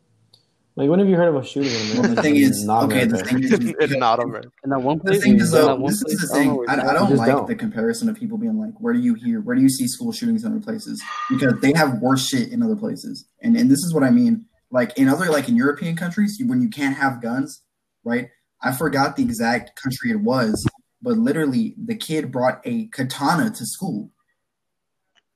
like, 0.76 0.90
when 0.90 1.00
have 1.00 1.08
you 1.10 1.16
heard 1.16 1.28
of 1.30 1.36
a 1.36 1.46
shooting 1.46 1.72
in 1.72 1.98
Well, 2.02 2.16
the 2.16 2.22
thing 2.22 2.36
is, 2.38 2.64
Not 2.66 2.86
okay, 2.86 3.06
the 3.06 3.18
America. 3.20 3.30
thing 3.30 3.44
is, 3.44 3.76
it's 3.80 3.96
not 3.96 4.20
America. 4.24 4.50
And 4.64 4.72
that 4.72 4.80
one 4.82 4.98
The 4.98 5.04
place, 5.06 5.24
thing 5.24 5.40
is, 5.40 5.52
though, 5.52 5.76
one 5.76 5.92
this 5.92 6.02
is 6.02 6.04
place, 6.04 6.32
the 6.32 6.50
oh, 6.50 6.66
I 6.68 6.76
don't 6.76 6.86
thing. 6.86 6.88
I, 6.88 6.90
I 6.90 6.94
don't 6.94 7.16
like 7.16 7.28
don't. 7.28 7.48
the 7.48 7.56
comparison 7.56 8.10
of 8.10 8.16
people 8.16 8.38
being 8.38 8.58
like, 8.60 8.74
"Where 8.80 8.94
do 8.94 9.00
you 9.00 9.14
hear? 9.14 9.42
Where 9.42 9.56
do 9.56 9.62
you 9.62 9.70
see 9.70 9.88
school 9.88 10.12
shootings 10.12 10.44
in 10.44 10.52
other 10.52 10.62
places?" 10.62 11.02
Because 11.30 11.54
they 11.62 11.74
have 11.74 12.00
worse 12.00 12.28
shit 12.28 12.50
in 12.52 12.64
other 12.64 12.76
places, 12.76 13.26
and 13.42 13.56
and 13.56 13.70
this 13.70 13.80
is 13.80 13.94
what 13.94 14.04
I 14.04 14.10
mean. 14.10 14.46
Like 14.72 14.98
in 14.98 15.08
other, 15.08 15.26
like 15.30 15.48
in 15.48 15.56
European 15.56 15.96
countries, 15.96 16.42
when 16.44 16.62
you 16.62 16.70
can't 16.70 16.96
have 16.98 17.22
guns, 17.22 17.62
right? 18.04 18.30
I 18.62 18.72
forgot 18.72 19.16
the 19.16 19.24
exact 19.24 19.80
country 19.80 20.10
it 20.12 20.22
was, 20.22 20.66
but 21.02 21.18
literally, 21.18 21.76
the 21.78 21.96
kid 21.96 22.32
brought 22.32 22.62
a 22.66 22.88
katana 22.88 23.52
to 23.52 23.66
school. 23.66 24.10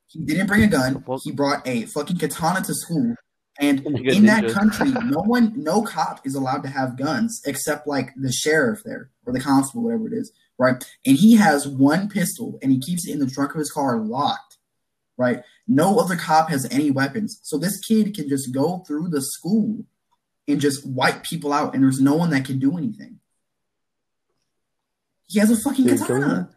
He 0.07 0.21
didn't 0.21 0.47
bring 0.47 0.63
a 0.63 0.67
gun. 0.67 1.03
He 1.23 1.31
brought 1.31 1.67
a 1.67 1.85
fucking 1.85 2.17
katana 2.17 2.61
to 2.61 2.73
school, 2.73 3.13
and 3.59 3.85
in 3.85 4.25
that 4.25 4.43
ninja. 4.43 4.53
country, 4.53 4.91
no 5.05 5.19
one, 5.19 5.53
no 5.55 5.81
cop 5.81 6.25
is 6.25 6.35
allowed 6.35 6.63
to 6.63 6.69
have 6.69 6.97
guns 6.97 7.41
except 7.45 7.87
like 7.87 8.09
the 8.15 8.31
sheriff 8.31 8.81
there 8.83 9.09
or 9.25 9.33
the 9.33 9.39
constable, 9.39 9.83
whatever 9.83 10.07
it 10.07 10.13
is, 10.13 10.31
right? 10.57 10.83
And 11.05 11.17
he 11.17 11.35
has 11.35 11.67
one 11.67 12.09
pistol 12.09 12.59
and 12.61 12.71
he 12.71 12.79
keeps 12.79 13.07
it 13.07 13.13
in 13.13 13.19
the 13.19 13.29
trunk 13.29 13.53
of 13.53 13.59
his 13.59 13.71
car 13.71 13.97
locked, 13.97 14.57
right? 15.17 15.41
No 15.67 15.99
other 15.99 16.15
cop 16.15 16.49
has 16.49 16.65
any 16.71 16.91
weapons, 16.91 17.39
so 17.43 17.57
this 17.57 17.79
kid 17.79 18.15
can 18.15 18.29
just 18.29 18.53
go 18.53 18.83
through 18.87 19.09
the 19.09 19.21
school 19.21 19.85
and 20.47 20.61
just 20.61 20.85
wipe 20.85 21.23
people 21.23 21.51
out, 21.51 21.73
and 21.73 21.83
there's 21.83 21.99
no 21.99 22.15
one 22.15 22.29
that 22.29 22.45
can 22.45 22.57
do 22.59 22.77
anything. 22.77 23.19
He 25.27 25.39
has 25.39 25.51
a 25.51 25.57
fucking 25.57 25.87
katana. 25.89 26.49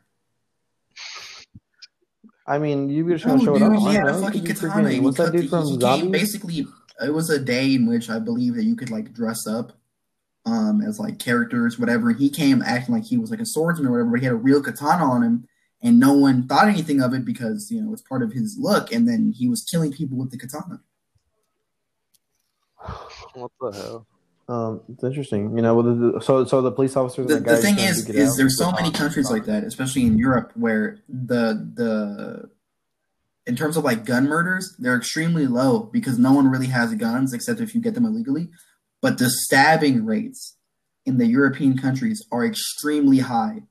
I 2.46 2.59
mean, 2.59 2.88
you 2.88 3.09
just 3.09 3.24
to 3.24 3.38
show 3.38 3.59
dude, 3.59 3.62
it 3.62 3.62
off. 3.62 3.78
he 3.80 3.88
I 3.88 3.94
don't 3.96 4.09
a 4.09 4.12
know. 4.12 4.22
fucking 4.22 4.42
You 4.42 4.55
could 4.55 4.61
be 4.61 4.68
katana. 4.68 5.03
What's 5.03 5.16
that 5.18 5.32
dude 5.32 5.51
from 5.51 5.66
he 5.66 5.78
Zombies? 5.80 6.11
Basically, 6.11 6.66
it 7.03 7.12
was 7.14 7.30
a 7.30 7.38
day 7.38 7.74
in 7.74 7.86
which 7.86 8.11
I 8.11 8.18
believe 8.18 8.55
that 8.55 8.64
you 8.64 8.76
could 8.76 8.90
like 8.90 9.12
dress 9.12 9.46
up 9.46 9.72
um 10.46 10.80
as 10.80 10.98
like 10.98 11.18
characters, 11.18 11.78
whatever. 11.78 12.11
And 12.11 12.18
he 12.18 12.30
came 12.30 12.62
acting 12.62 12.94
like 12.94 13.05
he 13.05 13.18
was 13.18 13.30
like 13.30 13.40
a 13.40 13.46
swordsman 13.46 13.88
or 13.88 13.92
whatever, 13.92 14.11
but 14.11 14.20
he 14.20 14.26
had 14.26 14.32
a 14.32 14.36
real 14.36 14.62
katana 14.62 15.05
on 15.05 15.22
him, 15.22 15.48
and 15.82 15.98
no 16.01 16.12
one 16.14 16.46
thought 16.46 16.68
anything 16.68 17.03
of 17.03 17.12
it 17.14 17.24
because 17.24 17.70
you 17.70 17.80
know 17.82 17.92
it's 17.92 18.03
part 18.03 18.22
of 18.22 18.32
his 18.32 18.57
look. 18.59 18.92
And 18.92 19.07
then 19.09 19.32
he 19.36 19.48
was 19.48 19.62
killing 19.70 19.92
people 19.92 20.16
with 20.18 20.30
the 20.30 20.38
katana. 20.38 20.80
What 23.34 23.53
the 23.61 23.70
hell? 23.70 24.07
Um, 24.48 24.80
it's 24.92 25.05
interesting. 25.05 25.55
You 25.55 25.62
know, 25.62 25.80
the, 25.80 26.12
the- 26.12 26.20
so 26.20 26.44
so 26.44 26.61
the 26.61 26.72
police 26.72 26.96
officers. 26.96 27.28
The, 27.28 27.36
and 27.36 27.44
the 27.46 27.51
guy 27.55 27.61
thing 27.61 27.78
is, 27.78 28.09
is 28.09 28.32
out 28.32 28.36
there's 28.36 28.59
so 28.59 28.72
many 28.72 28.90
countries 28.90 29.30
like 29.30 29.44
that, 29.44 29.62
especially 29.62 30.03
in 30.03 30.18
Europe, 30.18 30.51
where 30.57 30.98
the 31.09 31.70
the 31.74 32.51
in 33.47 33.57
terms 33.57 33.76
of 33.76 33.84
like 33.84 34.05
gun 34.05 34.28
murders, 34.28 34.76
they're 34.78 34.97
extremely 34.97 35.47
low 35.47 35.80
because 35.80 36.18
no 36.18 36.32
one 36.32 36.49
really 36.49 36.66
has 36.66 36.95
guns 36.95 37.32
except 37.32 37.61
if 37.61 37.74
you 37.74 37.80
get 37.80 37.95
them 37.95 38.05
illegally. 38.05 38.49
But 39.03 39.18
the 39.18 39.30
stabbing 39.30 40.05
rates 40.05 40.57
in 41.07 41.18
the 41.18 41.26
European 41.26 41.78
countries 41.78 42.24
are 42.30 42.45
extremely 42.45 43.18
high. 43.18 43.62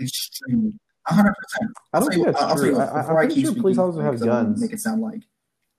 Extremely, 0.00 0.72
hundred 1.06 1.34
percent. 1.34 1.70
I 1.92 2.00
don't 2.00 2.08
I'll 2.08 2.14
think 2.14 2.26
that's 2.26 2.42
I'll 2.42 2.56
true. 2.56 2.70
you 2.70 2.78
I, 2.78 2.98
I, 2.98 3.00
before 3.02 3.26
keep 3.28 3.44
sure 3.46 3.54
police 3.54 3.76
speaking, 3.76 3.78
officers 3.80 4.20
have 4.20 4.20
guns. 4.20 4.60
Make 4.60 4.72
it 4.72 4.80
sound 4.80 5.00
like 5.00 5.22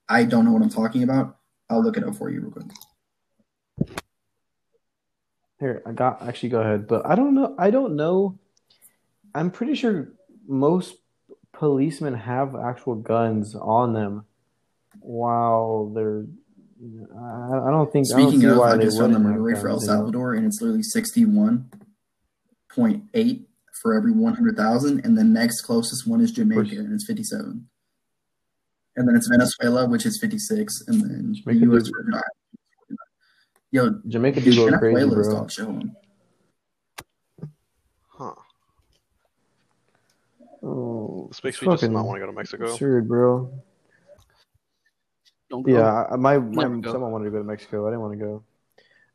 I 0.08 0.24
don't 0.24 0.44
know 0.44 0.52
what 0.52 0.62
I'm 0.62 0.70
talking 0.70 1.02
about. 1.02 1.36
I'll 1.70 1.82
look 1.82 1.96
it 1.96 2.04
up 2.04 2.16
for 2.16 2.30
you 2.30 2.40
real 2.40 2.50
quick. 2.50 3.90
Here, 5.60 5.82
I 5.84 5.92
got 5.92 6.22
actually 6.22 6.48
go 6.48 6.60
ahead, 6.60 6.86
but 6.88 7.04
I 7.04 7.14
don't 7.14 7.34
know. 7.34 7.54
I 7.58 7.70
don't 7.70 7.96
know. 7.96 8.38
I'm 9.34 9.50
pretty 9.50 9.74
sure 9.74 10.12
most 10.46 10.96
policemen 11.58 12.14
have 12.14 12.54
actual 12.54 12.94
guns 12.94 13.54
on 13.54 13.92
them 13.92 14.24
while 15.00 15.90
they're. 15.94 16.24
I, 16.80 17.68
I 17.68 17.70
don't 17.70 17.92
think. 17.92 18.06
I 18.06 18.22
Speaking 18.22 18.40
don't 18.40 18.52
of, 18.52 18.58
why 18.58 18.72
I 18.72 18.76
they 18.76 18.84
just 18.84 18.98
found 18.98 19.14
the 19.14 19.18
wouldn't 19.18 19.36
murder 19.36 19.42
rate 19.42 19.58
for 19.58 19.68
El 19.68 19.74
guns, 19.76 19.82
you 19.84 19.88
know? 19.88 19.94
Salvador, 19.98 20.34
and 20.34 20.46
it's 20.46 20.60
literally 20.60 20.82
sixty-one 20.82 21.70
point 22.70 23.04
eight 23.14 23.48
for 23.82 23.94
every 23.94 24.12
one 24.12 24.34
hundred 24.34 24.56
thousand, 24.56 25.04
and 25.04 25.18
the 25.18 25.24
next 25.24 25.62
closest 25.62 26.06
one 26.06 26.20
is 26.20 26.30
Jamaica, 26.32 26.76
and 26.76 26.92
it's 26.94 27.04
fifty-seven. 27.06 27.68
And 28.96 29.08
then 29.08 29.16
it's 29.16 29.28
Venezuela, 29.28 29.88
which 29.88 30.06
is 30.06 30.18
fifty-six, 30.20 30.84
and 30.86 31.00
then 31.02 31.34
Jamaica 31.34 31.60
the 31.66 31.72
U.S. 31.72 31.82
do- 31.84 31.92
Virgin 31.96 32.14
Islands. 32.14 32.24
Yo, 33.70 34.00
Jamaica 34.08 34.40
do 34.40 34.52
dude, 34.52 34.70
go 34.72 34.78
crazy, 34.78 34.94
Venezuela 34.94 35.20
is 35.20 35.26
bro. 35.28 35.36
dog 35.36 35.50
shit. 35.52 35.68
Huh. 38.08 38.34
Oh, 40.62 41.26
This 41.28 41.42
makes 41.44 41.56
it's 41.58 41.66
me 41.66 41.72
just 41.74 41.82
not 41.90 42.04
want 42.04 42.16
to 42.16 42.20
go 42.20 42.26
to 42.26 42.32
Mexico. 42.32 42.64
absurd, 42.72 43.06
bro. 43.08 43.52
Don't 45.50 45.62
go. 45.62 45.72
Yeah, 45.72 46.06
my, 46.16 46.38
my 46.38 46.62
Never 46.64 46.76
go. 46.78 46.92
someone 46.92 47.12
wanted 47.12 47.26
to 47.26 47.30
go 47.30 47.38
to 47.38 47.44
Mexico. 47.44 47.86
I 47.86 47.90
didn't 47.90 48.00
want 48.02 48.12
to 48.18 48.24
go. 48.24 48.42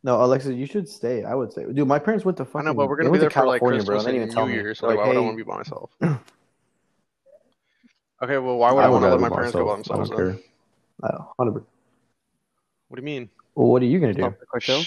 No, 0.05 0.21
Alexa, 0.23 0.53
you 0.53 0.65
should 0.65 0.89
stay. 0.89 1.23
I 1.23 1.33
would 1.35 1.53
say, 1.53 1.63
Dude, 1.71 1.87
my 1.87 1.99
parents 1.99 2.25
went 2.25 2.37
to 2.37 2.43
I 2.43 2.45
fucking. 2.47 2.65
know, 2.65 2.73
but 2.73 2.89
we're 2.89 2.97
gonna 2.97 3.07
be 3.09 3.11
went 3.11 3.21
there 3.21 3.29
to 3.29 3.33
for 3.39 3.45
like 3.45 3.61
California, 3.61 3.83
bro. 3.85 3.99
They 3.99 4.11
didn't 4.11 4.15
even 4.23 4.33
tell 4.35 4.45
New 4.45 4.51
me. 4.53 4.57
Year, 4.59 4.75
so 4.75 4.87
They're 4.87 4.95
like, 4.97 5.05
why 5.05 5.09
would 5.09 5.17
I 5.17 5.19
hey, 5.19 5.25
want 5.25 5.37
to 5.37 5.43
be 5.43 5.49
by 5.49 5.57
myself? 5.57 5.91
okay, 8.23 8.37
well, 8.37 8.57
why 8.57 8.71
would 8.73 8.83
I, 8.83 8.89
would 8.89 9.01
want 9.01 9.05
to 9.05 9.09
let 9.11 9.19
my 9.21 9.29
be 9.29 9.35
parents 9.35 9.53
go 9.53 9.65
by 9.65 9.77
myself. 9.77 9.99
themselves? 9.99 10.11
I 10.11 10.15
don't 10.17 10.27
Then? 10.27 10.39
care. 11.11 11.61
100%. 11.61 11.65
What 12.89 12.95
do 12.97 13.01
you 13.01 13.05
mean? 13.05 13.29
Well, 13.55 13.67
what 13.67 13.81
are 13.81 13.85
you 13.85 13.99
gonna 13.99 14.13
do? 14.13 14.21
Stop 14.21 14.39
the. 14.65 14.85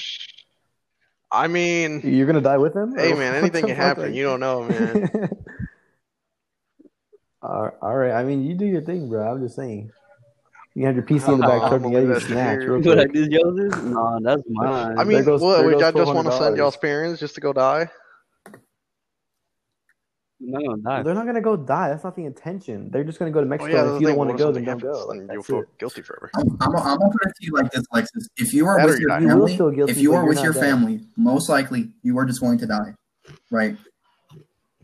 I 1.32 1.48
mean, 1.48 2.00
You're 2.04 2.26
gonna 2.26 2.40
die 2.40 2.58
with 2.58 2.74
them? 2.74 2.94
hey 2.96 3.14
man, 3.14 3.34
anything 3.40 3.66
can 3.66 3.76
happen. 3.76 4.04
like- 4.04 4.14
You 4.14 4.24
don't 4.24 4.40
know, 4.40 4.64
man. 4.64 5.10
all 7.46 7.70
all 7.82 7.94
right. 7.96 8.12
I 8.12 8.24
mean, 8.24 8.44
you 8.44 8.54
do 8.54 8.66
your 8.66 8.82
thing, 8.82 9.08
bro. 9.08 9.30
I'm 9.30 9.40
just 9.42 9.56
saying. 9.56 9.90
You 10.74 10.84
have 10.86 10.94
your 10.94 11.04
PC 11.04 11.32
in 11.32 11.40
the 11.40 11.46
back 11.46 11.62
I'm 11.62 11.68
cooking. 11.70 11.92
gonna 11.92 11.92
You 11.92 11.98
leave 12.00 12.08
your 12.08 12.20
that 12.20 12.26
snacks 12.26 12.62
here. 12.62 12.72
real 12.78 12.82
What 12.84 12.98
I 12.98 13.04
quick. 13.04 13.12
did, 13.14 13.32
Joseph? 13.32 13.82
Nah, 13.84 14.18
that's 14.20 14.42
mine. 14.48 14.98
I 14.98 15.04
mean, 15.04 15.24
goes- 15.24 15.40
what? 15.40 15.64
Would 15.64 15.80
y'all 15.80 15.92
just 15.92 16.14
want 16.14 16.26
to 16.26 16.36
send 16.36 16.56
y'all's 16.58 16.76
parents 16.76 17.18
just 17.18 17.34
to 17.36 17.40
go 17.40 17.52
die? 17.54 17.88
I'm 20.38 20.82
not. 20.82 21.02
They're 21.04 21.14
not 21.14 21.24
gonna 21.24 21.40
go 21.40 21.56
die. 21.56 21.88
That's 21.88 22.04
not 22.04 22.14
the 22.14 22.26
intention. 22.26 22.90
They're 22.90 23.04
just 23.04 23.18
gonna 23.18 23.30
go 23.30 23.40
to 23.40 23.46
Oh 23.46 23.48
Mexico. 23.48 23.72
yeah, 23.72 23.86
and 23.86 23.94
if 23.96 24.00
you 24.02 24.06
don't 24.08 24.18
want 24.18 24.30
to 24.32 24.36
go, 24.36 24.52
then 24.52 24.64
don't 24.64 24.78
go. 24.82 25.06
Like, 25.06 25.20
you'll 25.32 25.42
feel 25.42 25.60
it. 25.60 25.78
guilty 25.78 26.02
forever. 26.02 26.30
I'm, 26.36 26.42
I'm, 26.60 26.76
I'm 26.76 26.98
gonna 26.98 27.10
put 27.10 27.22
it 27.30 27.32
to 27.40 27.46
you 27.46 27.52
like 27.54 27.70
this, 27.72 27.82
Lexus. 27.94 28.26
If 28.36 28.52
you 28.52 28.66
are 28.66 28.76
That 28.76 28.84
with 28.86 29.00
your 29.00 29.08
not. 29.08 29.22
You 29.22 29.28
family, 29.28 29.56
guilty, 29.56 29.80
if 29.92 29.96
you 29.98 30.14
are 30.14 30.26
with 30.26 30.42
your 30.42 30.52
dead. 30.52 30.60
family, 30.60 31.00
most 31.16 31.48
likely 31.48 31.88
you 32.02 32.18
are 32.18 32.26
just 32.26 32.42
going 32.42 32.58
to 32.58 32.66
die, 32.66 32.94
right? 33.50 33.78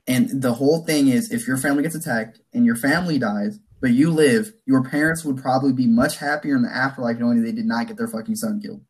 And 0.07 0.43
the 0.43 0.55
whole 0.55 0.85
thing 0.85 1.09
is, 1.09 1.31
if 1.31 1.47
your 1.47 1.57
family 1.57 1.83
gets 1.83 1.95
attacked 1.95 2.41
and 2.53 2.67
your 2.67 2.77
family 2.77 3.19
dies, 3.19 3.61
but 3.81 3.91
you 3.91 4.11
live, 4.11 4.53
your 4.67 4.83
parents 4.83 5.25
would 5.25 5.37
probably 5.37 5.73
be 5.73 5.87
much 5.87 6.19
happier 6.19 6.57
in 6.57 6.63
the 6.63 6.75
afterlife 6.75 7.19
knowing 7.19 7.43
they 7.43 7.53
did 7.53 7.67
not 7.67 7.87
get 7.87 7.97
their 7.97 8.09
fucking 8.09 8.37
son 8.37 8.61
killed. 8.61 8.85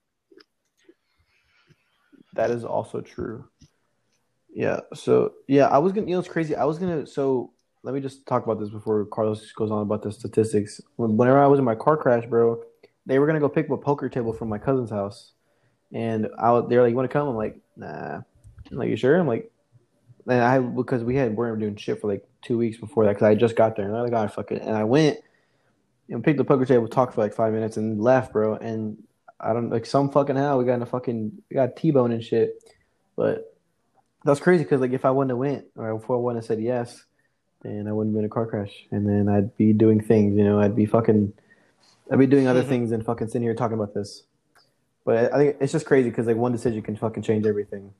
That 2.35 2.51
is 2.51 2.65
also 2.65 3.01
true. 3.01 3.45
Yeah. 4.55 4.81
So 4.95 5.33
yeah, 5.49 5.69
I 5.69 5.79
was 5.79 5.93
gonna. 5.93 6.07
You 6.07 6.15
know, 6.15 6.21
it's 6.21 6.29
crazy. 6.29 6.55
I 6.55 6.65
was 6.65 6.79
gonna. 6.79 7.07
So 7.07 7.53
let 7.83 7.95
me 7.95 8.01
just 8.01 8.27
talk 8.27 8.45
about 8.45 8.61
this 8.61 8.71
before 8.71 9.05
Carlos 9.07 9.51
goes 9.53 9.71
on 9.71 9.83
about 9.83 10.03
the 10.03 10.13
statistics. 10.13 10.81
Whenever 10.97 11.43
I 11.43 11.47
was 11.47 11.59
in 11.59 11.65
my 11.65 11.75
car 11.75 11.97
crash, 11.97 12.25
bro, 12.27 12.63
they 13.07 13.19
were 13.19 13.27
gonna 13.27 13.41
go 13.41 13.49
pick 13.49 13.67
up 13.67 13.73
a 13.73 13.77
poker 13.79 14.09
table 14.09 14.33
from 14.33 14.49
my 14.49 14.59
cousin's 14.59 14.91
house, 14.91 15.33
and 15.93 16.29
I 16.39 16.61
they're 16.69 16.83
like, 16.83 16.91
"You 16.91 16.97
want 16.97 17.11
to 17.11 17.13
come?" 17.13 17.29
I'm 17.29 17.37
like, 17.37 17.59
"Nah." 17.77 18.21
I'm 18.71 18.77
like, 18.79 18.89
"You 18.89 18.97
sure?" 18.97 19.19
I'm 19.19 19.27
like, 19.27 19.51
and 20.27 20.41
I 20.43 20.59
because 20.59 21.05
we 21.05 21.17
had 21.17 21.37
weren't 21.37 21.61
doing 21.61 21.77
shit 21.77 22.01
for 22.01 22.09
like 22.09 22.27
two 22.43 22.59
weeks 22.59 22.77
before 22.79 23.05
that 23.05 23.13
because 23.15 23.27
I 23.27 23.35
just 23.35 23.57
got 23.57 23.77
there 23.77 23.87
and 23.87 23.97
I 23.97 24.03
like, 24.03 24.11
"God, 24.11 24.33
fuck 24.33 24.53
it," 24.53 24.63
and 24.63 24.77
I 24.77 24.85
went 24.85 25.19
and 26.11 26.23
picked 26.23 26.39
the 26.39 26.45
poker 26.45 26.65
table, 26.65 26.89
talked 26.89 27.15
for 27.15 27.21
like 27.21 27.35
five 27.35 27.53
minutes, 27.53 27.77
and 27.77 28.01
left, 28.01 28.33
bro. 28.33 28.57
And 28.57 29.03
I 29.41 29.53
don't 29.53 29.71
like 29.71 29.87
some 29.87 30.11
fucking 30.11 30.37
how 30.37 30.59
we 30.59 30.65
got 30.65 30.75
in 30.75 30.83
a 30.83 30.87
fucking 30.87 31.43
we 31.51 31.55
got 31.55 31.77
T 31.77 31.91
bone 31.91 32.13
and 32.13 32.23
shit, 32.23 32.63
but 33.17 33.57
that's 34.25 34.41
crazy 34.41 34.63
because 34.65 34.81
like 34.81 34.93
if 34.93 35.05
I 35.05 35.11
wouldn't 35.11 35.31
have 35.31 35.39
went 35.39 35.67
or 35.77 35.97
if 35.97 36.09
I 36.11 36.15
wouldn't 36.15 36.43
have 36.43 36.47
said 36.47 36.61
yes, 36.61 37.05
then 37.63 37.89
I 37.89 37.93
wouldn't 37.93 38.13
have 38.13 38.19
been 38.19 38.25
in 38.25 38.31
a 38.31 38.35
car 38.35 38.47
crash, 38.47 38.87
and 38.91 39.09
then 39.09 39.29
I'd 39.29 39.57
be 39.57 39.73
doing 39.73 40.01
things, 40.01 40.37
you 40.37 40.45
know, 40.45 40.61
I'd 40.61 40.77
be 40.77 40.87
fucking, 40.87 41.33
I'd 42.11 42.19
be 42.19 42.27
doing 42.27 42.47
other 42.47 42.63
Mhm. 42.63 42.69
things 42.69 42.93
and 42.93 43.05
fucking 43.05 43.29
sitting 43.29 43.43
here 43.43 43.55
talking 43.55 43.75
about 43.77 43.95
this. 43.95 44.25
But 45.05 45.33
I 45.33 45.37
think 45.37 45.57
it's 45.61 45.73
just 45.73 45.87
crazy 45.87 46.11
because 46.11 46.27
like 46.29 46.37
one 46.37 46.53
decision 46.53 46.83
can 46.83 46.95
fucking 46.95 47.25
change 47.25 47.47
everything, 47.47 47.93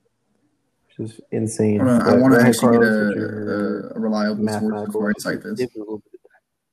which 0.97 1.11
is 1.11 1.21
insane. 1.31 1.79
Hold 1.79 2.01
I 2.03 2.15
want 2.15 2.33
to 2.33 2.39
ahead, 2.39 2.49
actually 2.49 2.73
get 2.77 2.81
Carlos, 2.81 3.07
with 3.09 3.17
your- 3.17 3.49
a, 3.49 3.93
a, 3.93 3.95
a 3.95 3.99
reliable 3.99 4.47
source 4.47 4.85
before 4.85 5.09
I 5.09 5.13
cite 5.19 5.43
this. 5.43 5.57
Different 5.57 5.77
a 5.77 5.79
little 5.79 5.97
bit. 5.99 6.19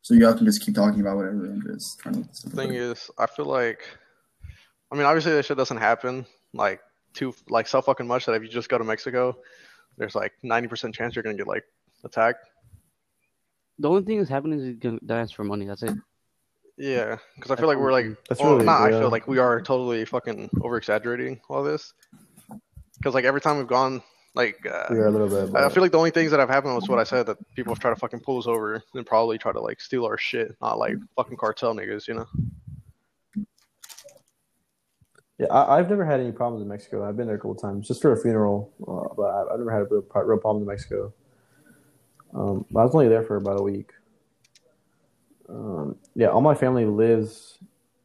So 0.02 0.14
y'all 0.14 0.34
can 0.34 0.46
just 0.46 0.62
keep 0.62 0.74
talking 0.74 1.00
about 1.00 1.16
whatever 1.16 1.44
I'm 1.44 1.62
just 1.62 1.98
trying 2.00 2.22
to. 2.24 2.28
The 2.48 2.56
thing 2.56 2.74
is, 2.74 3.10
I 3.18 3.26
feel 3.26 3.44
like, 3.44 3.80
I 4.90 4.96
mean, 4.96 5.04
obviously 5.04 5.32
that 5.32 5.44
shit 5.44 5.56
doesn't 5.56 5.76
happen 5.76 6.26
like 6.54 6.80
too 7.12 7.34
like 7.48 7.68
so 7.68 7.82
fucking 7.82 8.06
much 8.06 8.26
that 8.26 8.32
if 8.34 8.42
you 8.42 8.48
just 8.48 8.68
go 8.68 8.78
to 8.78 8.84
Mexico, 8.84 9.36
there's 9.98 10.14
like 10.14 10.32
90% 10.44 10.94
chance 10.94 11.14
you're 11.14 11.22
gonna 11.22 11.36
get 11.36 11.46
like 11.46 11.64
attacked. 12.04 12.46
The 13.78 13.88
only 13.88 14.02
thing 14.02 14.18
that's 14.18 14.30
happening 14.30 14.58
is 14.60 14.66
you 14.66 14.74
can 14.76 14.98
dance 15.04 15.32
for 15.32 15.44
money. 15.44 15.66
That's 15.66 15.82
it. 15.82 15.94
Yeah, 16.78 17.16
because 17.36 17.50
I 17.50 17.56
feel 17.56 17.66
like 17.66 17.76
we're 17.78 17.92
like, 17.92 18.06
That's 18.28 18.40
well, 18.40 18.54
really- 18.54 18.64
not. 18.64 18.80
I 18.82 18.90
feel 18.90 19.10
like 19.10 19.28
we 19.28 19.38
are 19.38 19.60
totally 19.60 20.04
fucking 20.06 20.48
over 20.62 20.78
exaggerating 20.78 21.40
all 21.50 21.62
this. 21.62 21.92
Because 23.00 23.14
like 23.14 23.24
every 23.24 23.40
time 23.40 23.56
we've 23.56 23.66
gone, 23.66 24.02
like, 24.34 24.64
uh, 24.66 24.94
are 24.94 25.06
a 25.06 25.10
little 25.10 25.28
bit. 25.28 25.56
I 25.56 25.64
I 25.64 25.68
feel 25.70 25.82
like 25.82 25.90
the 25.90 25.98
only 25.98 26.10
things 26.10 26.30
that 26.32 26.38
have 26.38 26.50
happened 26.50 26.74
was 26.74 26.88
what 26.88 26.98
I 26.98 27.04
said 27.04 27.26
that 27.26 27.38
people 27.54 27.72
have 27.72 27.80
tried 27.80 27.94
to 27.94 27.96
fucking 27.96 28.20
pull 28.20 28.38
us 28.38 28.46
over 28.46 28.82
and 28.94 29.06
probably 29.06 29.38
try 29.38 29.52
to 29.52 29.60
like 29.60 29.80
steal 29.80 30.04
our 30.04 30.18
shit, 30.18 30.54
not 30.60 30.78
like 30.78 30.96
fucking 31.16 31.38
cartel 31.38 31.74
niggas, 31.74 32.06
you 32.06 32.14
know. 32.14 32.26
Yeah, 35.38 35.46
I, 35.46 35.78
I've 35.78 35.88
never 35.88 36.04
had 36.04 36.20
any 36.20 36.32
problems 36.32 36.62
in 36.62 36.68
Mexico. 36.68 37.08
I've 37.08 37.16
been 37.16 37.26
there 37.26 37.36
a 37.36 37.38
couple 37.38 37.54
times 37.54 37.88
just 37.88 38.02
for 38.02 38.12
a 38.12 38.20
funeral, 38.20 38.70
uh, 38.86 39.14
but 39.16 39.22
I, 39.22 39.54
I've 39.54 39.58
never 39.58 39.72
had 39.72 39.82
a 39.82 39.84
real, 39.86 40.04
real 40.26 40.38
problem 40.38 40.62
in 40.62 40.68
Mexico. 40.68 41.14
Um, 42.34 42.66
but 42.70 42.80
I 42.80 42.84
was 42.84 42.94
only 42.94 43.08
there 43.08 43.24
for 43.24 43.36
about 43.36 43.58
a 43.58 43.62
week. 43.62 43.92
Um, 45.48 45.96
yeah, 46.14 46.28
all 46.28 46.42
my 46.42 46.54
family 46.54 46.84
lives 46.84 47.58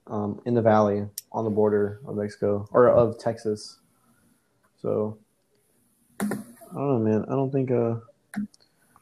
um, 0.08 0.42
in 0.46 0.54
the 0.54 0.62
valley 0.62 1.06
on 1.32 1.44
the 1.44 1.52
border 1.52 2.00
of 2.08 2.16
Mexico 2.16 2.68
or 2.72 2.90
of 2.90 3.20
Texas. 3.20 3.80
So 4.86 5.18
I 6.22 6.26
don't 6.76 6.76
know, 6.76 7.00
man. 7.00 7.26
I 7.28 7.32
don't 7.32 7.50
think. 7.52 7.72
Uh, 7.72 7.96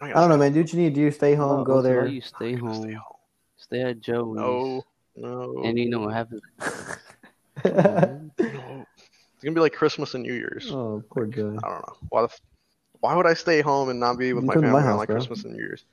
I 0.01 0.11
don't 0.13 0.29
know, 0.29 0.37
man. 0.37 0.53
Do 0.53 0.61
what 0.61 0.71
you 0.71 0.79
need 0.79 0.95
to 0.95 1.01
do. 1.01 1.11
Stay 1.11 1.35
home. 1.35 1.57
Well, 1.57 1.63
go 1.65 1.81
there. 1.81 2.05
You 2.07 2.21
stay 2.21 2.53
Stay 2.53 2.55
home. 2.55 2.93
home. 2.93 3.17
Stay 3.57 3.81
at 3.81 3.99
Joe's. 3.99 4.37
No, 4.37 4.85
no, 5.17 5.61
And 5.65 5.77
you 5.77 5.89
know 5.89 5.99
what 5.99 6.13
happens. 6.13 6.41
no. 7.65 8.31
It's 8.37 9.43
gonna 9.43 9.55
be 9.55 9.59
like 9.59 9.73
Christmas 9.73 10.13
and 10.13 10.23
New 10.23 10.33
Year's. 10.33 10.71
oh, 10.71 11.03
poor 11.11 11.25
guy. 11.25 11.41
I 11.41 11.43
don't 11.43 11.61
know. 11.63 11.95
Why 12.07 12.21
the 12.21 12.27
f- 12.29 12.39
why 13.01 13.13
would 13.17 13.27
I 13.27 13.33
stay 13.33 13.59
home 13.59 13.89
and 13.89 13.99
not 13.99 14.17
be 14.17 14.31
with 14.31 14.43
You 14.43 14.47
my 14.47 14.53
family 14.53 14.69
my 14.71 14.87
on 14.87 14.95
like 14.95 15.07
bro. 15.07 15.17
Christmas 15.17 15.43
and 15.43 15.51
New 15.53 15.59
Year's? 15.59 15.83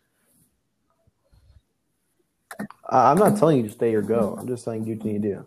I, 2.88 3.10
I'm 3.10 3.18
not 3.18 3.36
telling 3.38 3.56
you 3.56 3.64
to 3.64 3.70
stay 3.70 3.92
or 3.92 4.02
go. 4.02 4.36
I'm 4.38 4.46
just 4.46 4.64
saying 4.64 4.84
do 4.84 4.94
what 4.94 5.04
you 5.04 5.12
need 5.14 5.22
to 5.22 5.28
do. 5.34 5.44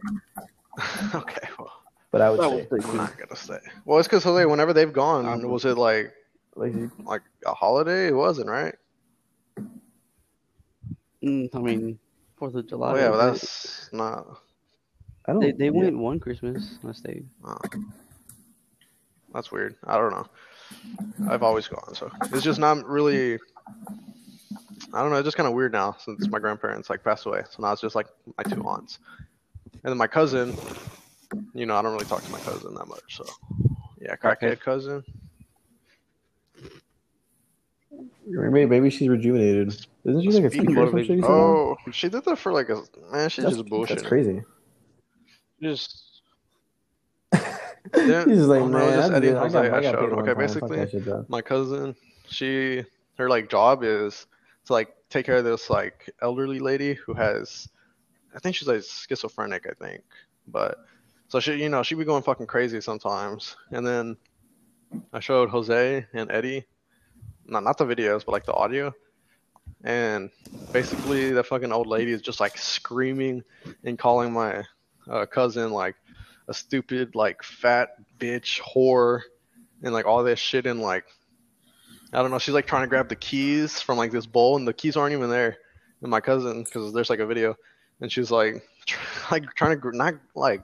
okay, 1.15 1.47
well, 1.57 1.82
But 2.14 2.22
I 2.22 2.30
would 2.30 2.38
Well, 2.38 2.59
say, 2.59 2.68
I'm 2.89 2.95
not 2.95 3.18
gonna 3.18 3.36
stay. 3.36 3.57
Well, 3.86 3.97
it's 3.97 4.07
because 4.07 4.24
Jose, 4.24 4.45
whenever 4.45 4.72
they've 4.72 4.93
gone, 4.93 5.26
Um, 5.26 5.41
was 5.49 5.66
it 5.66 5.80
like 5.80 6.14
like, 6.55 6.76
like 7.03 7.24
a 7.47 7.55
holiday? 7.55 8.09
It 8.09 8.16
wasn't, 8.16 8.49
right? 8.49 8.76
Mm, 11.24 11.49
I 11.55 11.57
mean, 11.59 11.99
Fourth 12.38 12.53
of 12.53 12.68
July. 12.68 12.91
Oh 12.91 12.95
yeah, 12.95 13.09
but 13.09 13.18
they- 13.26 13.32
that's 13.32 13.89
not. 13.91 14.28
I 15.26 15.32
don't. 15.34 15.41
They 15.41 15.53
they 15.53 15.66
yeah. 15.66 15.72
went 15.72 15.97
one 15.97 16.20
Christmas. 16.20 16.78
I 16.88 16.91
stayed. 16.91 17.28
Uh, 17.43 17.57
that's 19.34 19.51
weird. 19.51 19.76
I 19.86 19.97
don't 19.97 20.11
know. 20.11 20.28
I've 21.28 21.41
always 21.41 21.68
gone, 21.68 21.95
so 21.95 22.11
it's 22.32 22.43
just 22.43 22.59
not 22.59 22.86
really. 22.86 23.39
I 24.93 25.01
don't 25.01 25.09
know. 25.09 25.16
It's 25.18 25.26
just 25.26 25.38
kind 25.38 25.47
of 25.47 25.55
weird 25.55 25.72
now 25.72 25.95
since 25.97 26.28
my 26.28 26.38
grandparents 26.38 26.91
like 26.91 27.03
passed 27.03 27.26
away. 27.26 27.41
So 27.49 27.64
now 27.64 27.72
it's 27.72 27.82
just 27.82 27.95
like 27.95 28.05
my 28.38 28.43
two 28.43 28.61
aunts, 28.61 28.99
and 29.84 29.89
then 29.89 29.97
my 29.97 30.05
cousin. 30.05 30.55
You 31.53 31.65
know, 31.65 31.75
I 31.75 31.81
don't 31.81 31.93
really 31.93 32.05
talk 32.05 32.23
to 32.23 32.31
my 32.31 32.39
cousin 32.39 32.73
that 32.75 32.88
much. 32.88 33.17
So 33.17 33.25
yeah, 34.01 34.15
crackhead 34.15 34.59
cousin. 34.59 35.03
Maybe, 38.25 38.65
maybe 38.65 38.89
she's 38.89 39.09
rejuvenated. 39.09 39.86
Isn't 40.05 40.21
she 40.21 40.31
like 40.31 40.45
a 40.45 40.49
Speaking 40.51 40.77
or 40.77 40.84
of 40.84 40.89
some 40.91 40.99
shit? 40.99 41.09
motiva- 41.09 41.15
you 41.17 41.21
said, 41.21 41.29
man? 41.29 41.39
oh, 41.39 41.77
she 41.91 42.09
did 42.09 42.25
that 42.25 42.38
for 42.38 42.51
like 42.53 42.69
a 42.69 42.81
man. 43.11 43.29
She's 43.29 43.43
that's, 43.43 43.57
just 43.57 43.69
bullshit. 43.69 43.97
That's 43.97 44.07
crazy. 44.07 44.41
Just 45.61 46.21
Yeah, 47.34 48.25
He's 48.25 48.38
just 48.38 48.49
like, 48.49 48.61
oh, 48.61 48.67
no, 48.67 48.77
man, 48.77 48.93
just 48.97 49.11
I, 49.11 49.15
Eddie 49.17 49.27
did, 49.27 49.36
I 49.36 49.39
Jose, 49.41 49.69
got, 49.69 49.73
I 49.73 49.77
I 49.77 49.91
showed. 49.91 50.13
Okay, 50.13 50.34
basically, 50.34 50.77
that 50.77 50.91
shit, 50.91 51.05
though. 51.05 51.25
my 51.27 51.41
cousin 51.41 51.95
she 52.27 52.84
her 53.17 53.29
like 53.29 53.49
job 53.49 53.84
is 53.84 54.25
to 54.65 54.73
like 54.73 54.95
take 55.09 55.25
care 55.25 55.38
of 55.38 55.43
this 55.43 55.69
like 55.69 56.09
elderly 56.21 56.59
lady 56.59 56.93
who 56.93 57.13
has 57.13 57.67
i 58.36 58.39
think 58.39 58.55
she's 58.55 58.67
like 58.67 58.81
schizophrenic 58.84 59.65
i 59.69 59.73
think 59.86 60.03
but 60.47 60.86
so 61.34 61.39
she 61.39 61.55
you 61.55 61.67
know 61.67 61.81
she'd 61.81 61.95
be 61.95 62.05
going 62.05 62.21
fucking 62.21 62.45
crazy 62.45 62.79
sometimes 62.79 63.55
and 63.71 63.88
then 63.88 64.15
i 65.11 65.19
showed 65.19 65.49
jose 65.49 66.05
and 66.13 66.31
eddie 66.31 66.63
not 67.47 67.63
not 67.63 67.75
the 67.75 67.84
videos 67.84 68.23
but 68.23 68.34
like 68.34 68.45
the 68.45 68.53
audio 68.53 68.93
and 69.84 70.29
basically 70.71 71.31
the 71.31 71.43
fucking 71.43 71.71
old 71.71 71.88
lady 71.88 72.11
is 72.11 72.21
just 72.21 72.39
like 72.39 72.55
screaming 72.55 73.43
and 73.84 73.97
calling 73.97 74.31
my 74.31 74.63
uh, 75.09 75.25
cousin 75.25 75.71
like 75.71 75.95
a 76.49 76.53
stupid 76.53 77.15
like 77.15 77.41
fat 77.41 77.95
bitch 78.19 78.61
whore 78.61 79.21
and 79.81 79.91
like 79.91 80.05
all 80.05 80.23
this 80.23 80.38
shit 80.38 80.67
and 80.67 80.81
like 80.81 81.05
I 82.15 82.21
don't 82.21 82.29
know. 82.29 82.38
She's 82.38 82.53
like 82.53 82.67
trying 82.67 82.84
to 82.84 82.88
grab 82.88 83.09
the 83.09 83.15
keys 83.15 83.81
from 83.81 83.97
like 83.97 84.11
this 84.11 84.27
bowl, 84.27 84.55
and 84.55 84.67
the 84.67 84.73
keys 84.73 84.95
aren't 84.95 85.13
even 85.13 85.31
there. 85.31 85.57
And 86.03 86.11
my 86.11 86.21
cousin, 86.21 86.63
because 86.63 86.93
there's 86.93 87.09
like 87.09 87.17
a 87.17 87.25
video, 87.25 87.55
and 88.01 88.11
she's 88.11 88.29
like, 88.29 88.63
like 89.31 89.51
trying 89.55 89.71
to 89.71 89.77
gr- 89.77 89.93
not 89.93 90.13
like, 90.36 90.61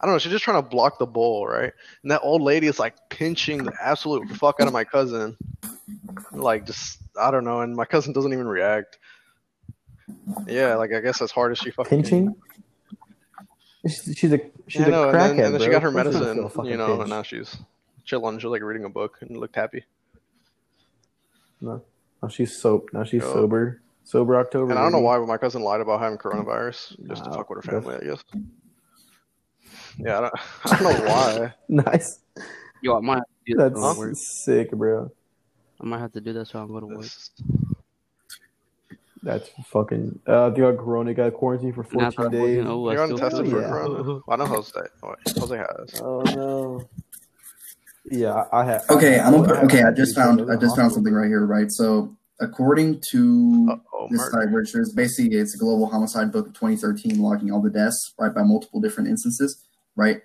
I 0.00 0.06
don't 0.06 0.14
know. 0.14 0.18
She's 0.18 0.32
just 0.32 0.44
trying 0.44 0.62
to 0.62 0.68
block 0.68 0.98
the 0.98 1.06
bowl, 1.06 1.46
right? 1.46 1.72
And 2.02 2.10
that 2.10 2.20
old 2.22 2.40
lady 2.42 2.66
is 2.66 2.78
like 2.78 2.94
pinching 3.10 3.64
the 3.64 3.72
absolute 3.82 4.28
fuck 4.30 4.58
out 4.60 4.66
of 4.66 4.72
my 4.72 4.84
cousin, 4.84 5.36
like 6.32 6.64
just 6.66 6.98
I 7.20 7.30
don't 7.30 7.44
know. 7.44 7.60
And 7.60 7.76
my 7.76 7.84
cousin 7.84 8.12
doesn't 8.14 8.32
even 8.32 8.46
react. 8.48 8.98
Yeah, 10.46 10.76
like 10.76 10.92
I 10.94 11.00
guess 11.00 11.20
as 11.20 11.30
hard 11.30 11.52
as 11.52 11.58
she 11.58 11.70
fucking 11.70 12.02
Pinching? 12.02 12.34
She's, 13.86 14.14
she's 14.16 14.32
a 14.32 14.40
she's 14.66 14.80
Yeah, 14.82 14.88
a 14.88 14.90
know, 14.90 15.08
and 15.08 15.16
crackhead, 15.18 15.36
then, 15.36 15.44
and 15.46 15.54
then 15.54 15.60
she 15.62 15.68
got 15.68 15.82
her 15.82 15.88
Of 15.88 15.94
course 15.94 16.06
she's 16.06 16.12
gonna 16.14 16.24
medicine, 16.24 16.36
feel 16.36 16.46
a 16.46 16.50
fucking 16.50 16.70
you 16.70 16.76
know, 16.76 16.86
pinch. 16.88 17.00
and 17.02 17.10
now 17.10 17.22
she's 17.22 17.56
chilling. 18.04 18.38
She's 18.38 18.44
like 18.46 18.62
reading 18.62 18.84
a 18.84 18.88
book 18.90 19.18
and 19.20 19.36
looked 19.36 19.54
happy. 19.56 19.84
No, 21.60 21.82
now 22.22 22.28
she's 22.28 22.56
soap. 22.56 22.88
Now 22.92 23.04
she's 23.04 23.22
Yo. 23.22 23.32
sober. 23.32 23.80
Sober 24.04 24.38
October. 24.40 24.70
And 24.70 24.78
I 24.78 24.82
don't 24.82 24.92
know 24.92 25.00
why, 25.00 25.18
but 25.18 25.28
my 25.28 25.36
cousin 25.36 25.62
lied 25.62 25.80
about 25.80 26.00
having 26.00 26.18
coronavirus 26.18 27.06
just 27.06 27.24
to 27.24 27.30
fuck 27.30 27.48
with 27.50 27.64
her 27.64 27.70
family, 27.70 27.96
I 27.96 28.04
guess. 28.06 28.24
Yeah, 30.04 30.18
I 30.18 30.20
don't, 30.22 30.34
I 30.64 30.82
don't 30.82 30.82
know 31.04 31.10
why. 31.10 31.54
Nice. 31.68 32.20
Yo, 32.82 32.96
I 32.96 33.00
might 33.00 33.16
have 33.16 33.24
to 33.24 33.52
do 33.52 33.56
that. 33.58 33.74
That's 33.74 33.80
so 33.80 33.86
I, 33.88 33.98
work. 33.98 34.16
sick, 34.16 34.70
bro. 34.72 35.10
I 35.80 35.84
might 35.86 35.98
have 35.98 36.12
to 36.12 36.20
do 36.20 36.32
that 36.34 36.46
so 36.46 36.58
I'm 36.60 36.68
going 36.68 36.80
to 36.80 36.86
work. 36.86 37.02
This- 37.02 37.30
That's 39.22 39.50
fucking. 39.66 40.18
Uh, 40.26 40.50
they 40.50 40.60
got 40.60 40.78
Corona. 40.78 41.12
Got 41.12 41.34
quarantined 41.34 41.74
for 41.74 41.82
Now 41.92 42.10
14 42.10 42.10
that 42.10 42.18
I'm 42.18 42.32
working, 42.40 42.54
days. 42.56 42.64
oh, 42.66 42.88
I 42.88 42.92
You 42.92 42.98
haven't 43.00 43.16
still 43.16 43.30
tested 43.30 43.46
feel 43.46 43.54
for 43.56 43.60
yeah. 43.62 43.68
corona? 43.70 44.02
Well, 44.02 44.22
I 44.28 44.36
know 44.36 44.46
Jose. 44.46 44.80
oh, 45.02 45.08
wait, 45.08 45.38
Jose 45.38 45.56
has. 45.58 46.00
Oh 46.00 46.22
no. 46.22 46.88
Yeah, 48.10 48.32
I, 48.50 48.60
I 48.60 48.64
have. 48.64 48.82
Okay, 48.90 49.18
I, 49.18 49.26
I'm 49.26 49.32
gonna, 49.42 49.54
I- 49.54 49.62
okay. 49.64 49.82
I 49.82 49.90
just 49.92 50.14
found 50.16 50.50
I 50.50 50.56
just 50.56 50.74
found 50.76 50.92
something 50.92 51.12
right 51.12 51.28
here. 51.28 51.44
Right, 51.44 51.70
so 51.70 52.16
according 52.40 53.02
to 53.10 53.68
Uh-oh, 53.72 54.08
this 54.10 54.18
murder. 54.18 54.30
site, 54.46 54.52
which 54.54 54.74
is 54.74 54.92
basically 54.94 55.36
it's 55.38 55.54
a 55.54 55.58
global 55.58 55.86
homicide 55.86 56.32
book 56.32 56.46
of 56.46 56.54
2013, 56.54 57.20
logging 57.20 57.52
all 57.52 57.60
the 57.60 57.68
deaths 57.68 58.14
right 58.18 58.34
by 58.34 58.42
multiple 58.42 58.80
different 58.80 59.10
instances. 59.10 59.66
Right, 59.96 60.22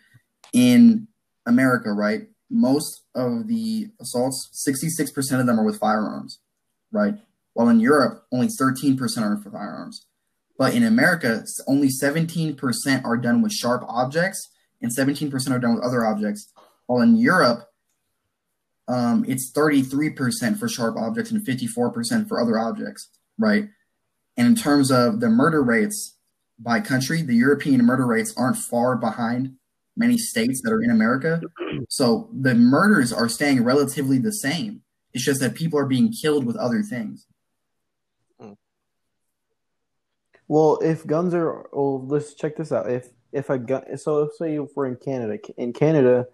in 0.53 1.07
America, 1.45 1.91
right, 1.91 2.28
most 2.49 3.03
of 3.13 3.47
the 3.47 3.89
assaults, 3.99 4.49
66% 4.68 5.39
of 5.39 5.45
them 5.45 5.59
are 5.59 5.66
with 5.66 5.80
firearms. 5.80 6.39
Right, 6.91 7.16
while 7.53 7.70
in 7.70 7.80
Europe, 7.80 8.26
only 8.32 8.47
13% 8.47 8.99
are 9.22 9.38
for 9.38 9.51
firearms. 9.51 10.05
But 10.57 10.74
in 10.74 10.84
America, 10.84 11.43
only 11.68 11.89
17% 11.89 13.03
are 13.03 13.18
done 13.18 13.41
with 13.41 13.51
sharp 13.51 13.84
objects, 13.88 14.49
and 14.82 14.95
17% 14.95 15.51
are 15.51 15.59
done 15.59 15.76
with 15.76 15.84
other 15.84 16.05
objects. 16.05 16.51
While 16.86 17.01
in 17.01 17.18
Europe, 17.18 17.70
um, 18.88 19.26
it's 19.28 19.51
33% 19.51 20.59
for 20.59 20.70
sharp 20.70 20.95
objects 20.95 21.32
and 21.32 21.45
54% 21.45 22.28
for 22.28 22.39
other 22.39 22.59
objects, 22.59 23.09
right? 23.38 23.70
And 24.38 24.47
in 24.47 24.55
terms 24.55 24.91
of 24.91 25.20
the 25.20 25.30
murder 25.30 25.63
rates 25.63 26.14
by 26.60 26.80
country, 26.80 27.22
the 27.22 27.36
European 27.36 27.86
murder 27.86 28.06
rates 28.06 28.34
aren't 28.38 28.58
far 28.58 28.95
behind 28.95 29.56
many 29.97 30.18
states 30.18 30.62
that 30.64 30.72
are 30.72 30.82
in 30.82 30.91
America. 30.91 31.41
So 31.89 32.30
the 32.34 32.53
murders 32.53 33.14
are 33.14 33.30
staying 33.30 33.64
relatively 33.64 34.18
the 34.18 34.32
same. 34.32 34.82
It's 35.14 35.24
just 35.24 35.39
that 35.41 35.56
people 35.56 35.80
are 35.80 35.86
being 35.86 36.12
killed 36.12 36.45
with 36.45 36.58
other 36.58 36.82
things. 36.82 37.28
Well, 40.47 40.80
if 40.84 41.08
guns 41.08 41.34
are, 41.34 41.68
well, 41.74 42.06
let's 42.06 42.36
check 42.36 42.58
this 42.58 42.72
out. 42.72 42.89
If 42.91 43.10
if 43.32 43.49
a 43.49 43.58
gun, 43.58 43.97
so 43.97 44.24
if 44.24 44.34
say 44.36 44.56
if 44.56 44.70
we're 44.76 44.88
in 44.88 44.95
Canada, 44.95 45.39
in 45.58 45.74
Canada, 45.74 46.28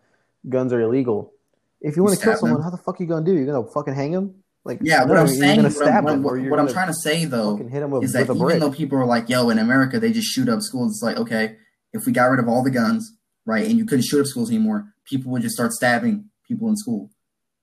guns 0.47 0.74
are 0.74 0.82
illegal. 0.82 1.34
If 1.80 1.95
you 1.95 2.03
want 2.03 2.19
to 2.19 2.24
kill 2.24 2.36
someone, 2.36 2.59
them. 2.59 2.63
how 2.63 2.69
the 2.69 2.78
fuck 2.78 2.99
are 2.99 3.03
you 3.03 3.09
gonna 3.09 3.26
do? 3.26 3.34
You're 3.34 3.45
gonna 3.45 3.67
fucking 3.67 3.93
hang 3.93 4.11
him? 4.11 4.40
Like 4.64 4.80
Yeah, 4.82 5.05
what 5.05 5.18
I'm 5.18 5.28
saying, 5.28 5.62
gonna 5.62 5.74
what, 5.74 5.88
I'm, 5.88 6.24
what, 6.24 6.36
what, 6.38 6.49
what 6.51 6.59
I'm 6.59 6.68
trying 6.68 6.88
to 6.88 6.93
say 6.93 7.26
though 7.26 7.57
hit 7.57 7.89
with, 7.89 8.03
is 8.03 8.14
that 8.14 8.28
with 8.28 8.38
even 8.38 8.47
brick. 8.47 8.59
though 8.59 8.72
people 8.72 8.97
are 8.99 9.05
like, 9.05 9.28
"Yo, 9.28 9.49
in 9.49 9.57
America 9.57 9.99
they 9.99 10.12
just 10.12 10.28
shoot 10.28 10.47
up 10.47 10.62
schools," 10.62 10.91
it's 10.93 11.03
like, 11.03 11.18
okay, 11.18 11.55
if 11.93 12.05
we 12.05 12.12
got 12.12 12.26
rid 12.26 12.39
of 12.39 12.47
all 12.47 12.64
the 12.64 12.70
guns, 12.70 13.12
right, 13.45 13.68
and 13.68 13.78
you 13.80 13.86
couldn't 13.86 14.03
shoot 14.05 14.22
up 14.22 14.28
schools 14.28 14.49
anymore, 14.51 14.93
people 15.05 15.32
would 15.32 15.41
just 15.41 15.55
start 15.55 15.72
stabbing 15.74 16.30
people 16.47 16.70
in 16.70 16.76
school. 16.76 17.09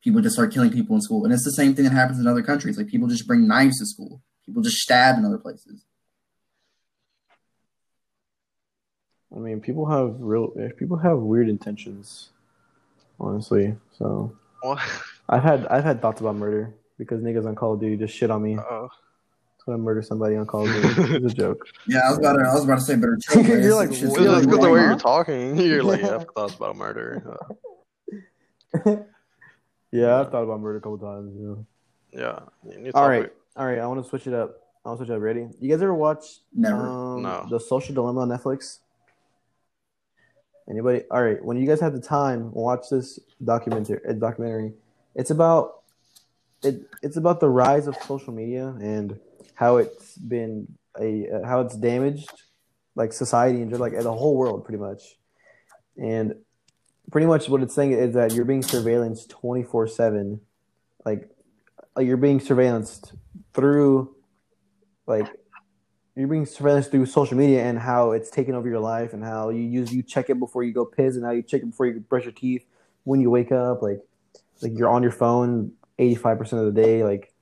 People 0.03 0.17
would 0.17 0.25
just 0.25 0.35
start 0.35 0.53
killing 0.53 0.71
people 0.71 0.97
in 0.97 1.01
school, 1.03 1.25
and 1.25 1.33
it's 1.33 1.45
the 1.45 1.53
same 1.53 1.75
thing 1.75 1.85
that 1.85 1.93
happens 1.93 2.19
in 2.19 2.27
other 2.27 2.43
countries. 2.43 2.77
Like 2.77 2.89
people 2.89 3.07
just 3.07 3.29
bring 3.29 3.47
knives 3.47 3.79
to 3.79 3.87
school. 3.87 4.21
People 4.45 4.63
just 4.63 4.79
stab 4.79 5.19
in 5.19 5.25
other 5.25 5.39
places. 5.39 5.85
I 9.35 9.39
mean, 9.39 9.61
people 9.61 9.87
have 9.87 10.17
real, 10.19 10.53
eh, 10.59 10.71
people 10.77 10.97
have 10.97 11.19
weird 11.19 11.49
intentions, 11.49 12.31
honestly. 13.21 13.77
So 13.99 14.37
What? 14.63 14.81
I've 15.29 15.43
had 15.43 15.67
I've 15.69 15.85
had 15.85 16.01
thoughts 16.03 16.21
about 16.21 16.35
murder 16.37 16.75
because 16.99 17.23
niggas 17.23 17.47
on 17.47 17.55
Call 17.55 17.75
of 17.75 17.81
Duty 17.81 17.97
just 17.97 18.15
shit 18.15 18.31
on 18.31 18.43
me. 18.43 18.57
Uh, 18.57 18.89
So 19.65 19.73
I 19.73 19.77
murder 19.77 20.03
somebody 20.03 20.37
on 20.37 20.47
Call 20.47 20.67
of 20.69 20.73
Duty. 20.97 21.17
It's 21.25 21.33
a 21.33 21.37
joke. 21.37 21.67
Yeah, 21.87 22.01
I 22.07 22.11
was 22.11 22.19
about 22.19 22.35
to. 22.35 22.41
I 22.49 22.55
was 22.55 22.65
about 22.65 22.77
to 22.77 22.81
say 22.85 22.95
better. 22.97 23.17
chill, 23.21 23.45
You're 23.45 23.75
like, 23.75 23.91
It's 23.91 24.01
just 24.01 24.17
You're 24.19 24.31
like, 24.33 24.45
because 24.45 24.59
the 24.61 24.71
way 24.71 24.81
you're 24.81 24.97
talking, 24.99 25.57
you're 25.61 25.83
like, 25.83 26.01
yeah, 26.01 26.09
Yeah. 26.09 26.15
I've 26.17 26.27
thoughts 26.35 26.55
about 26.55 26.77
murder. 26.77 27.39
Uh, 28.85 28.97
Yeah, 29.91 30.21
I've 30.21 30.31
thought 30.31 30.43
about 30.43 30.61
murder 30.61 30.79
a 30.79 30.81
couple 30.81 30.99
times. 30.99 31.35
You 31.35 31.47
know. 31.47 31.67
yeah. 32.13 32.41
you 32.71 32.79
need 32.81 32.93
All 32.95 33.05
to- 33.05 33.09
right, 33.09 33.33
all 33.57 33.67
right. 33.67 33.79
I 33.79 33.87
want 33.87 34.03
to 34.03 34.09
switch 34.09 34.27
it 34.27 34.35
up. 34.35 34.61
I 34.85 34.91
want 34.91 35.01
to 35.01 35.05
switch 35.07 35.13
it 35.13 35.17
up. 35.17 35.23
Ready? 35.23 35.49
You 35.61 35.71
guys 35.71 35.81
ever 35.83 35.95
watch 35.95 36.41
Never. 36.55 36.77
um, 36.87 37.23
No. 37.23 37.47
the 37.51 37.59
Social 37.59 37.95
Dilemma 37.95 38.21
on 38.21 38.29
Netflix? 38.29 38.81
Anybody? 40.69 41.03
All 41.11 41.23
right. 41.23 41.43
When 41.43 41.57
you 41.57 41.67
guys 41.67 41.81
have 41.81 41.95
the 41.95 42.01
time, 42.01 42.53
watch 42.53 42.91
this 42.91 43.19
documentary. 43.43 44.01
Documentary. 44.19 44.75
It's 45.15 45.31
about 45.31 45.81
it. 46.63 46.83
It's 47.03 47.17
about 47.17 47.41
the 47.41 47.49
rise 47.49 47.87
of 47.87 47.97
social 48.07 48.33
media 48.33 48.75
and 48.81 49.19
how 49.55 49.79
it's 49.79 50.17
been 50.17 50.69
a 50.99 51.29
uh, 51.31 51.47
how 51.47 51.61
it's 51.61 51.77
damaged 51.77 52.31
like 52.95 53.13
society 53.13 53.63
and 53.63 53.71
just 53.71 53.81
like 53.81 53.93
the 53.93 54.13
whole 54.13 54.37
world 54.37 54.65
pretty 54.65 54.79
much. 54.79 55.03
And 55.97 56.35
pretty 57.11 57.27
much 57.27 57.49
what 57.49 57.63
it's 57.63 57.75
saying 57.75 57.93
is 57.93 58.15
that 58.15 58.35
you're 58.35 58.45
being 58.45 58.63
four 58.63 59.87
seven, 59.87 60.41
like 61.05 61.31
like 61.97 62.07
you're 62.07 62.17
being 62.17 62.41
surveillanced 62.41 63.17
through 63.55 64.15
like 65.07 65.27
you're 66.15 66.29
being 66.29 66.45
surveillanced 66.45 66.91
through 66.91 67.07
social 67.07 67.37
media 67.37 67.65
and 67.65 67.79
how 67.79 68.11
it's 68.11 68.31
taken 68.31 68.55
over 68.55 68.69
your 68.69 68.81
life 68.81 69.13
and 69.13 69.25
how 69.25 69.51
you 69.51 69.63
use 69.63 69.93
you 69.93 70.03
check 70.03 70.29
it 70.31 70.39
before 70.39 70.63
you 70.63 70.73
go 70.73 70.85
piss 70.85 71.17
and 71.17 71.25
how 71.25 71.31
you 71.31 71.43
check 71.43 71.63
it 71.63 71.67
before 71.67 71.87
you 71.87 72.01
brush 72.01 72.25
your 72.25 72.33
teeth 72.33 72.65
when 73.05 73.21
you 73.21 73.31
wake 73.31 73.53
up 73.53 73.83
like 73.83 74.01
like 74.61 74.73
you're 74.77 74.89
on 74.89 75.03
your 75.03 75.13
phone 75.13 75.73
85% 75.99 76.53
of 76.55 76.75
the 76.75 76.83
day 76.83 77.03
like 77.05 77.33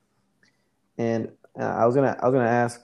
and 0.97 1.31
uh, 1.59 1.63
I 1.63 1.85
was 1.85 1.95
gonna 1.95 2.17
I 2.21 2.25
was 2.27 2.33
gonna 2.33 2.49
ask 2.49 2.81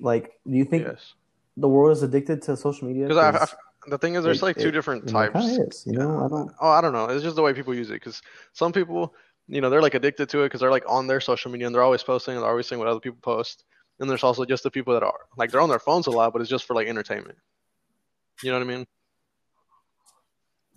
like 0.00 0.32
do 0.48 0.56
you 0.56 0.64
think 0.64 0.84
Yes. 0.86 1.14
the 1.56 1.68
world 1.68 1.92
is 1.96 2.02
addicted 2.02 2.42
to 2.42 2.56
social 2.56 2.88
media 2.88 3.06
Because 3.08 3.54
the 3.88 3.98
thing 3.98 4.14
is, 4.14 4.22
there's 4.24 4.38
it- 4.38 4.44
like 4.44 4.56
two 4.56 4.68
it- 4.68 4.72
different 4.72 5.04
it 5.04 5.12
types. 5.12 5.44
is, 5.44 5.84
you 5.86 5.92
know 5.98 6.24
I 6.24 6.28
don't 6.28 6.52
Oh, 6.60 6.68
I 6.68 6.80
don't 6.80 6.92
know. 6.92 7.06
It's 7.06 7.22
just 7.24 7.36
the 7.36 7.42
way 7.42 7.52
people 7.52 7.74
use 7.74 7.90
it. 7.90 7.94
Because 7.94 8.22
some 8.52 8.72
people, 8.72 9.12
you 9.48 9.60
know, 9.60 9.68
they're 9.70 9.82
like 9.82 9.94
addicted 9.94 10.28
to 10.28 10.40
it 10.42 10.46
because 10.46 10.60
they're 10.60 10.70
like 10.70 10.84
on 10.88 11.06
their 11.08 11.20
social 11.20 11.50
media 11.50 11.66
and 11.66 11.74
they're 11.74 11.82
always 11.82 12.02
posting 12.04 12.34
and 12.34 12.42
they're 12.42 12.50
always 12.50 12.68
seeing 12.68 12.78
what 12.78 12.86
other 12.88 13.00
people 13.00 13.18
post. 13.22 13.64
And 13.98 14.08
there's 14.08 14.22
also 14.22 14.44
just 14.44 14.62
the 14.62 14.70
people 14.70 14.94
that 14.94 15.02
are 15.02 15.14
like 15.36 15.50
they're 15.50 15.60
on 15.60 15.68
their 15.68 15.78
phones 15.80 16.06
a 16.06 16.10
lot, 16.12 16.32
but 16.32 16.40
it's 16.40 16.50
just 16.50 16.64
for 16.64 16.74
like 16.74 16.86
entertainment. 16.86 17.36
You 18.42 18.50
know 18.52 18.58
what 18.58 18.64
I 18.68 18.76
mean? 18.76 18.86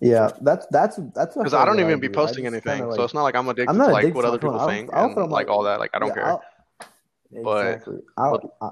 Yeah 0.00 0.30
that's 0.42 0.66
that's 0.70 0.96
that's 1.14 1.34
Because 1.36 1.54
I 1.54 1.64
don't 1.64 1.80
even 1.80 2.00
be 2.00 2.08
posting 2.08 2.46
anything, 2.46 2.80
so 2.92 3.02
it's 3.02 3.14
not 3.14 3.22
like 3.22 3.34
I'm 3.34 3.48
addicted 3.48 3.70
I'm 3.70 3.76
to 3.78 3.84
not 3.84 3.92
like 3.92 4.14
what 4.14 4.24
other 4.24 4.38
people 4.38 4.58
I'll- 4.60 4.68
think 4.68 4.90
I'll 4.92 5.06
and 5.06 5.18
on 5.18 5.30
like 5.30 5.48
all 5.48 5.62
that. 5.64 5.80
Like 5.80 5.90
I 5.94 5.98
don't 5.98 6.08
Yeah, 6.08 6.14
care. 6.14 6.38
But- 7.42 7.66
exactly. 7.66 7.98
I'll, 8.16 8.56
I, 8.60 8.70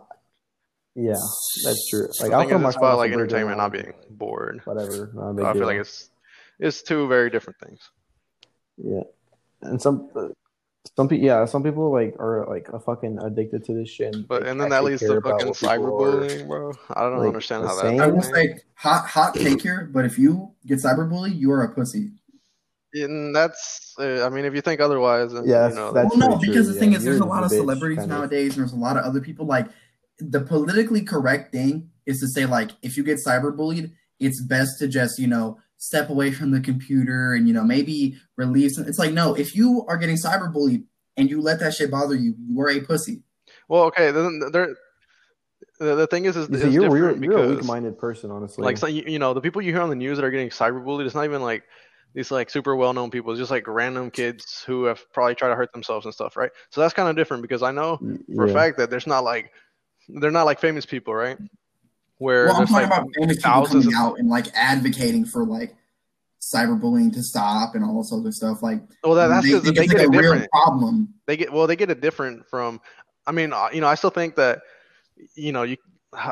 yeah, 0.96 1.16
that's 1.64 1.88
true. 1.90 2.08
Like 2.20 2.30
I'll 2.32 2.42
is, 2.48 2.60
my 2.60 2.68
it's 2.68 2.76
about 2.76 2.98
like 2.98 3.10
entertainment, 3.10 3.56
not 3.58 3.72
being 3.72 3.92
bored. 4.10 4.60
whatever. 4.64 5.10
Not 5.12 5.30
a 5.30 5.34
big 5.34 5.44
So 5.44 5.50
I 5.50 5.52
feel 5.54 5.66
like 5.66 5.78
it's 5.80 6.10
it's 6.60 6.82
two 6.82 7.08
very 7.08 7.30
different 7.30 7.58
things. 7.58 7.80
yeah, 8.76 9.02
and 9.62 9.80
some 9.82 10.08
uh, 10.14 10.28
some 10.96 11.08
people 11.08 11.24
yeah 11.26 11.44
some 11.46 11.62
people 11.62 11.90
like 11.90 12.14
are 12.18 12.46
like 12.48 12.68
a 12.68 12.78
fucking 12.78 13.18
addicted 13.22 13.64
to 13.64 13.74
this 13.74 13.88
shit. 13.90 14.14
And, 14.14 14.28
But 14.28 14.42
like, 14.42 14.50
and 14.50 14.60
then 14.60 14.68
that 14.70 14.84
leads 14.84 15.00
to 15.00 15.20
fucking 15.20 15.48
what 15.48 15.56
people 15.56 15.68
are- 15.68 15.78
cyberbullying, 15.78 16.46
bro. 16.46 16.72
I 16.90 17.02
don't 17.02 17.18
like, 17.18 17.28
understand 17.28 17.64
how 17.66 17.74
that. 17.82 18.00
I 18.00 18.06
will 18.08 18.20
thing- 18.20 18.34
say 18.34 18.54
hot 18.74 19.06
hot 19.06 19.34
take 19.34 19.62
here, 19.62 19.88
but 19.92 20.04
if 20.04 20.18
you 20.18 20.52
get 20.66 20.78
cyberbullied, 20.80 21.38
you 21.38 21.50
are 21.52 21.62
a 21.62 21.74
pussy. 21.74 22.10
And 22.96 23.34
that's, 23.34 23.92
uh, 23.98 24.24
I 24.24 24.28
mean, 24.28 24.44
if 24.44 24.54
you 24.54 24.60
think 24.60 24.80
otherwise, 24.80 25.32
then, 25.32 25.48
Yeah, 25.48 25.68
you 25.68 25.74
know, 25.74 25.90
that's 25.92 26.10
well, 26.10 26.30
no, 26.30 26.36
pretty 26.36 26.52
because 26.52 26.66
true, 26.66 26.74
the 26.74 26.78
thing 26.80 26.92
yeah. 26.92 26.98
is, 26.98 27.04
there's 27.04 27.18
a 27.18 27.24
lot 27.24 27.40
the 27.40 27.46
of 27.46 27.50
bitch, 27.50 27.56
celebrities 27.56 27.98
kind 27.98 28.12
of. 28.12 28.18
nowadays, 28.18 28.50
and 28.56 28.60
there's 28.60 28.72
a 28.72 28.76
lot 28.76 28.96
of 28.96 29.04
other 29.04 29.20
people. 29.20 29.46
Like 29.46 29.66
the 30.20 30.40
politically 30.40 31.02
correct 31.02 31.50
thing 31.50 31.90
is 32.06 32.20
to 32.20 32.28
say, 32.28 32.46
like, 32.46 32.70
if 32.82 32.96
you 32.96 33.02
get 33.02 33.18
cyberbullied, 33.26 33.90
it's 34.20 34.40
best 34.42 34.78
to 34.78 34.86
just, 34.86 35.18
you 35.18 35.26
know, 35.26 35.58
step 35.84 36.08
away 36.08 36.30
from 36.32 36.50
the 36.50 36.60
computer 36.60 37.34
and 37.34 37.46
you 37.46 37.52
know 37.52 37.62
maybe 37.62 38.16
release. 38.36 38.78
It's 38.78 38.98
like, 38.98 39.12
no, 39.12 39.34
if 39.34 39.54
you 39.54 39.84
are 39.86 39.98
getting 39.98 40.16
cyberbullied 40.16 40.84
and 41.16 41.28
you 41.28 41.42
let 41.42 41.60
that 41.60 41.74
shit 41.74 41.90
bother 41.90 42.14
you, 42.14 42.34
you 42.48 42.60
are 42.60 42.70
a 42.70 42.80
pussy. 42.80 43.22
well, 43.68 43.84
okay, 43.84 44.10
then 44.10 44.40
there. 44.52 44.74
The, 45.80 45.96
the 45.96 46.06
thing 46.06 46.24
is, 46.24 46.36
is, 46.36 46.48
You 46.48 46.56
is 46.56 46.62
you're, 46.62 46.72
you're, 46.72 46.90
different 47.08 47.24
you're 47.24 47.32
a 47.32 47.42
because, 47.42 47.56
weak-minded 47.56 47.98
person, 47.98 48.30
honestly. 48.30 48.62
like, 48.62 48.78
so, 48.78 48.86
you, 48.86 49.02
you 49.08 49.18
know, 49.18 49.34
the 49.34 49.40
people 49.40 49.60
you 49.60 49.72
hear 49.72 49.82
on 49.82 49.88
the 49.88 49.96
news 49.96 50.16
that 50.18 50.24
are 50.24 50.30
getting 50.30 50.48
cyberbullied, 50.48 51.04
it's 51.04 51.16
not 51.16 51.24
even 51.24 51.42
like 51.42 51.64
these 52.14 52.30
like 52.30 52.48
super 52.48 52.76
well-known 52.76 53.10
people. 53.10 53.32
It's 53.32 53.40
just 53.40 53.50
like 53.50 53.66
random 53.66 54.12
kids 54.12 54.62
who 54.64 54.84
have 54.84 55.04
probably 55.12 55.34
tried 55.34 55.48
to 55.48 55.56
hurt 55.56 55.72
themselves 55.72 56.06
and 56.06 56.14
stuff, 56.14 56.36
right? 56.36 56.52
So 56.70 56.80
that's 56.80 56.94
kind 56.94 57.08
of 57.08 57.16
different 57.16 57.42
because 57.42 57.62
I 57.62 57.72
know 57.72 57.96
for 58.36 58.46
yeah. 58.46 58.52
a 58.52 58.54
fact 58.54 58.78
that 58.78 58.88
there's 58.88 59.06
not 59.06 59.24
like 59.24 59.50
they're 60.08 60.30
not 60.30 60.46
like 60.46 60.60
famous 60.60 60.86
people, 60.86 61.12
right? 61.12 61.38
Where 62.18 62.46
Well, 62.46 62.56
I'm 62.56 62.66
talking 62.66 62.74
like 62.74 62.86
about 62.98 63.08
famous 63.16 63.36
people 63.36 63.66
coming 63.66 63.86
of 63.88 63.94
out 63.94 64.18
and 64.18 64.28
like 64.28 64.46
advocating 64.54 65.24
for 65.24 65.44
like 65.44 65.74
cyberbullying 66.40 67.12
to 67.14 67.22
stop 67.22 67.74
and 67.74 67.84
all 67.84 68.02
this 68.02 68.12
other 68.12 68.30
stuff. 68.32 68.62
Like, 68.62 68.82
well, 69.02 69.14
that, 69.14 69.28
that's 69.28 69.46
they 69.46 69.52
because 69.54 69.64
think 69.64 69.76
they, 69.76 69.86
get 69.86 69.96
like 69.98 70.02
it 70.02 70.06
a 70.06 70.10
real 70.10 70.32
different. 70.32 70.50
problem. 70.52 71.14
they 71.26 71.36
get 71.36 71.52
well 71.52 71.66
they 71.66 71.76
get 71.76 71.90
it 71.90 72.00
different 72.00 72.46
from 72.48 72.80
i 73.26 73.32
mean 73.32 73.52
uh, 73.52 73.68
you 73.72 73.80
know 73.80 73.86
i 73.88 73.94
still 73.94 74.10
think 74.10 74.36
that 74.36 74.60
you 75.34 75.52
know 75.52 75.62
you 75.62 75.76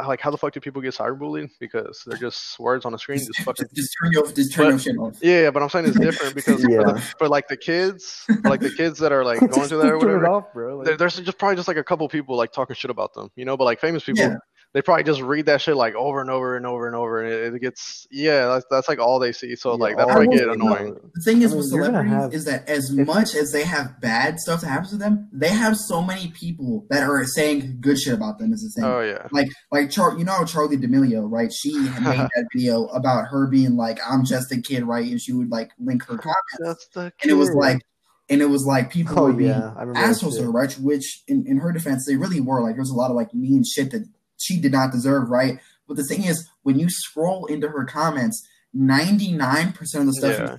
like 0.06 0.20
how 0.20 0.30
the 0.30 0.36
fuck 0.36 0.52
do 0.52 0.60
people 0.60 0.80
get 0.82 0.94
cyberbullied 0.94 1.48
because 1.58 2.02
they're 2.06 2.18
just 2.18 2.58
words 2.60 2.84
on 2.84 2.92
a 2.94 2.98
screen 2.98 3.18
just 3.18 3.40
fucking 3.40 3.66
Just, 3.74 3.74
just 3.74 3.94
turn 4.02 4.12
your 4.12 4.32
just 4.32 4.52
turn 4.52 4.64
But- 4.66 4.70
your 4.70 4.78
shit 4.78 4.96
off. 4.98 5.18
yeah 5.22 5.50
but 5.50 5.62
i'm 5.62 5.68
saying 5.70 5.86
it's 5.86 5.98
different 5.98 6.34
because 6.34 6.60
for, 6.62 6.68
the, 6.92 7.00
for 7.18 7.28
like 7.28 7.48
the 7.48 7.56
kids 7.56 8.24
like 8.44 8.60
the 8.60 8.70
kids 8.70 8.98
that 8.98 9.10
are 9.12 9.24
like 9.24 9.40
going 9.50 9.66
through 9.68 9.78
that 9.78 9.86
or 9.92 9.98
turn 9.98 10.20
whatever 10.20 10.28
off, 10.28 10.52
bro. 10.52 10.76
Like, 10.78 10.98
there's 10.98 11.16
just 11.18 11.38
probably 11.38 11.56
just 11.56 11.66
like 11.68 11.78
a 11.78 11.84
couple 11.84 12.06
people 12.08 12.36
like 12.36 12.52
talking 12.52 12.76
shit 12.76 12.90
about 12.90 13.14
them 13.14 13.30
you 13.34 13.44
know 13.46 13.56
but 13.56 13.64
like 13.64 13.80
famous 13.80 14.04
people 14.04 14.22
Yeah. 14.22 14.36
They 14.74 14.80
probably 14.80 15.04
just 15.04 15.20
read 15.20 15.46
that 15.46 15.60
shit 15.60 15.76
like 15.76 15.94
over 15.94 16.20
and 16.20 16.30
over 16.30 16.56
and 16.56 16.64
over 16.64 16.86
and 16.86 16.96
over 16.96 17.22
and 17.22 17.30
it, 17.32 17.54
it 17.54 17.60
gets 17.60 18.06
yeah 18.10 18.46
that's, 18.46 18.64
that's 18.70 18.88
like 18.88 18.98
all 18.98 19.18
they 19.18 19.30
see 19.32 19.54
so 19.54 19.72
yeah, 19.72 19.76
like 19.76 19.96
that's 19.98 20.10
all 20.10 20.16
why 20.16 20.22
I 20.22 20.26
will 20.26 20.32
get 20.32 20.44
say, 20.44 20.50
annoying 20.50 21.10
The 21.14 21.20
thing 21.22 21.42
is 21.42 21.52
I 21.52 21.54
mean, 21.54 21.58
with 21.58 21.72
you're 21.72 21.84
gonna 21.84 21.98
celebrities 21.98 22.22
have- 22.22 22.34
is 22.34 22.44
that 22.46 22.68
as 22.68 22.90
much 22.90 23.34
as 23.34 23.52
they 23.52 23.64
have 23.64 24.00
bad 24.00 24.40
stuff 24.40 24.62
that 24.62 24.68
happens 24.68 24.90
to 24.90 24.96
them, 24.96 25.28
they 25.32 25.50
have 25.50 25.76
so 25.76 26.00
many 26.02 26.28
people 26.28 26.86
that 26.88 27.02
are 27.02 27.24
saying 27.26 27.78
good 27.80 27.98
shit 27.98 28.14
about 28.14 28.38
them. 28.38 28.52
Is 28.52 28.62
the 28.62 28.80
thing. 28.80 28.90
oh 28.90 29.00
yeah 29.00 29.28
like 29.30 29.52
like 29.70 29.90
Char, 29.90 30.16
you 30.16 30.24
know 30.24 30.32
how 30.32 30.44
Charli 30.44 30.80
D'Amelio, 30.80 31.30
right? 31.30 31.52
She 31.52 31.78
made 31.78 31.92
that 32.34 32.46
video 32.54 32.86
about 32.86 33.26
her 33.26 33.46
being 33.48 33.76
like, 33.76 33.98
"I'm 34.08 34.24
just 34.24 34.50
a 34.52 34.60
kid," 34.60 34.84
right? 34.84 35.04
And 35.04 35.20
she 35.20 35.32
would 35.32 35.50
like 35.50 35.70
link 35.78 36.02
her 36.04 36.16
comments, 36.16 36.36
that's 36.58 36.86
the 36.94 37.12
and 37.22 37.30
it 37.30 37.34
was 37.34 37.50
like, 37.54 37.82
and 38.28 38.40
it 38.40 38.46
was 38.46 38.64
like 38.64 38.90
people 38.90 39.18
oh 39.18 39.24
were 39.24 39.32
being 39.32 39.50
yeah, 39.50 39.74
I 39.76 39.80
remember 39.80 39.94
that 39.94 40.08
assholes 40.10 40.34
to 40.36 40.40
shit. 40.40 40.44
her, 40.46 40.50
right? 40.50 40.72
Which, 40.74 41.22
in, 41.28 41.44
in 41.46 41.58
her 41.58 41.72
defense, 41.72 42.06
they 42.06 42.16
really 42.16 42.40
were. 42.40 42.62
Like, 42.62 42.74
there 42.74 42.80
was 42.82 42.90
a 42.90 42.94
lot 42.94 43.10
of 43.10 43.16
like 43.16 43.34
mean 43.34 43.64
shit 43.64 43.90
that 43.90 44.06
she 44.42 44.60
did 44.60 44.72
not 44.72 44.92
deserve, 44.92 45.30
right? 45.30 45.58
But 45.88 45.96
the 45.96 46.04
thing 46.04 46.24
is, 46.24 46.48
when 46.62 46.78
you 46.78 46.88
scroll 46.88 47.46
into 47.46 47.68
her 47.68 47.84
comments, 47.84 48.46
ninety 48.72 49.32
nine 49.32 49.72
percent 49.72 50.02
of 50.02 50.06
the 50.14 50.20
stuff 50.20 50.38
Yeah. 50.38 50.56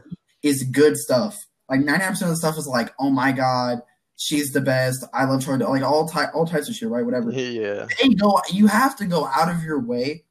is 0.52 0.64
good 0.72 0.98
stuff. 0.98 1.46
Like 1.70 1.82
ninety 1.82 2.04
nine 2.04 2.12
percent 2.12 2.30
of 2.30 2.36
the 2.36 2.40
stuff 2.40 2.58
is 2.58 2.68
like, 2.68 2.94
"Oh 3.00 3.10
my 3.10 3.32
god, 3.32 3.80
she's 4.18 4.52
the 4.52 4.62
best. 4.62 5.04
I 5.14 5.26
love 5.26 5.44
her." 5.46 5.58
Like 5.58 5.82
all 5.84 6.08
type, 6.08 6.30
all 6.34 6.46
types 6.46 6.70
of 6.70 6.76
shit, 6.76 6.90
right? 6.90 7.06
Whatever. 7.06 7.32
yeah 7.32 7.88
They 8.02 8.10
go. 8.10 8.40
You 8.52 8.68
have 8.68 8.96
to 8.98 9.06
go 9.06 9.26
out 9.26 9.50
of 9.50 9.64
your 9.64 9.80
way 9.80 10.24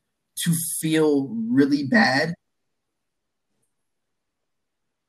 to 0.45 0.53
feel 0.81 1.29
really 1.51 1.85
bad 1.85 2.35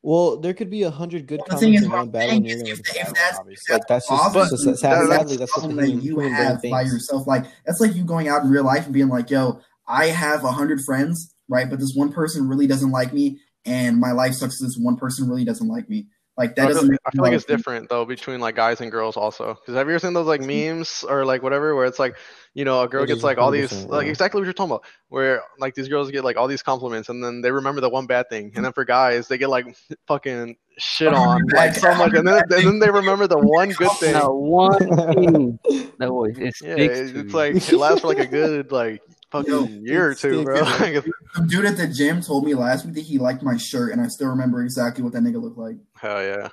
Well, 0.04 0.38
there 0.38 0.54
could 0.54 0.70
be 0.70 0.84
a 0.84 0.92
hundred 0.92 1.28
good 1.28 1.40
Well, 1.48 1.58
comments 1.60 1.88
one 1.88 2.10
bad 2.10 2.30
one. 2.34 2.44
You're 2.44 2.58
get 2.58 2.66
the 2.66 3.00
if 3.00 3.14
that's-. 3.14 3.40
Like 3.70 3.82
that's 3.88 4.08
just, 4.10 4.34
just, 4.52 4.66
But 4.66 4.78
sad- 4.78 5.02
that- 5.02 5.08
sadly 5.08 5.38
that's 5.38 5.58
what 5.58 5.70
the 5.70 5.76
that 5.76 5.90
you 5.92 6.20
have 6.20 6.62
by 6.62 6.82
yourself. 6.82 7.26
Like 7.26 7.46
that's 7.66 7.80
like 7.80 7.96
you 7.96 8.04
going 8.04 8.28
out 8.28 8.44
in 8.44 8.50
real 8.50 8.66
life 8.66 8.84
and 8.84 8.94
being 8.94 9.08
like, 9.08 9.30
"Yo, 9.30 9.62
I 9.88 10.08
have 10.08 10.44
a 10.44 10.52
hundred 10.52 10.82
friends, 10.86 11.34
right? 11.48 11.70
But 11.70 11.80
this 11.80 11.94
one 11.96 12.12
person 12.12 12.50
really 12.50 12.68
doesn't 12.68 12.92
like 12.92 13.14
me, 13.14 13.40
and 13.66 13.98
my 13.98 14.12
life 14.12 14.34
sucks. 14.34 14.60
This 14.60 14.78
one 14.78 14.98
person 14.98 15.30
really 15.30 15.46
doesn't 15.46 15.70
like 15.70 15.90
me. 15.90 16.08
Like 16.36 16.56
that 16.56 16.66
I 16.66 16.68
doesn't. 16.70 16.82
feel, 16.82 16.90
make 16.92 17.00
I 17.06 17.12
feel 17.12 17.22
like 17.24 17.34
it's 17.34 17.48
you. 17.48 17.56
different 17.56 17.90
though 17.90 18.06
between 18.06 18.40
like 18.40 18.56
guys 18.56 18.82
and 18.82 18.90
girls 18.92 19.18
also. 19.18 19.54
Because 19.54 19.76
have 19.76 19.88
you 19.88 19.94
ever 19.94 20.00
seen 20.00 20.14
those 20.14 20.26
like 20.26 20.42
memes 20.42 21.04
or 21.08 21.26
like 21.26 21.44
whatever 21.44 21.76
where 21.76 21.86
it's 21.86 22.00
like, 22.00 22.16
you 22.56 22.66
know, 22.66 22.82
a 22.82 22.88
girl 22.88 23.06
gets 23.06 23.22
like 23.24 23.38
all 23.38 23.52
these 23.52 23.72
100%, 23.72 23.90
like 23.90 24.08
exactly 24.08 24.42
what 24.42 24.46
you're 24.46 24.54
talking 24.54 24.72
about, 24.72 24.84
where 25.10 25.44
like 25.60 25.76
these 25.76 25.88
girls 25.88 26.10
get 26.10 26.24
like 26.24 26.36
all 26.36 26.48
these 26.48 26.64
compliments 26.64 27.10
and 27.10 27.24
then 27.24 27.42
they 27.42 27.52
remember 27.52 27.82
the 27.82 27.90
one 27.90 28.08
bad 28.08 28.30
thing, 28.30 28.52
and 28.56 28.66
then 28.66 28.74
for 28.74 28.84
guys 28.84 29.28
they 29.28 29.38
get 29.38 29.50
like 29.50 29.66
fucking 30.08 30.56
shit 30.80 31.14
on 31.14 31.42
like 31.54 31.76
so 31.76 31.94
much, 31.94 32.14
and 32.14 32.28
then 32.28 32.42
and 32.50 32.66
then 32.68 32.80
they 32.80 32.90
remember 32.90 33.28
the 33.28 33.38
one 33.38 33.70
good 33.70 33.92
thing. 34.00 34.14
Not 34.14 34.34
one 34.36 34.80
thing. 34.80 35.60
That 36.00 36.10
boy, 36.10 36.30
it 36.36 36.56
Yeah, 36.62 36.76
it's 36.78 37.12
it's 37.12 37.14
you. 37.14 37.24
like 37.32 37.56
it 37.56 37.78
lasts 37.78 38.02
for 38.02 38.08
like 38.08 38.18
a 38.18 38.26
good 38.26 38.72
like 38.72 39.02
fucking 39.34 39.52
Yo, 39.52 39.66
year 39.66 40.12
or 40.12 40.16
two, 40.16 40.44
bro. 40.44 40.64
sticks. 40.64 41.08
Some 41.34 41.48
dude 41.48 41.66
at 41.66 41.76
the 41.76 41.88
gym 41.88 42.22
told 42.22 42.46
me 42.46 42.54
last 42.54 42.86
week 42.86 42.94
that 42.96 43.02
he 43.02 43.18
liked 43.18 43.44
my 43.44 43.58
shirt, 43.58 43.92
and 43.92 44.00
I 44.00 44.08
still 44.08 44.30
remember 44.30 44.64
exactly 44.64 45.04
what 45.04 45.12
that 45.14 45.24
nigga 45.24 45.42
looked 45.42 45.58
like. 45.58 45.76
hell 45.96 46.24
yeah. 46.24 46.50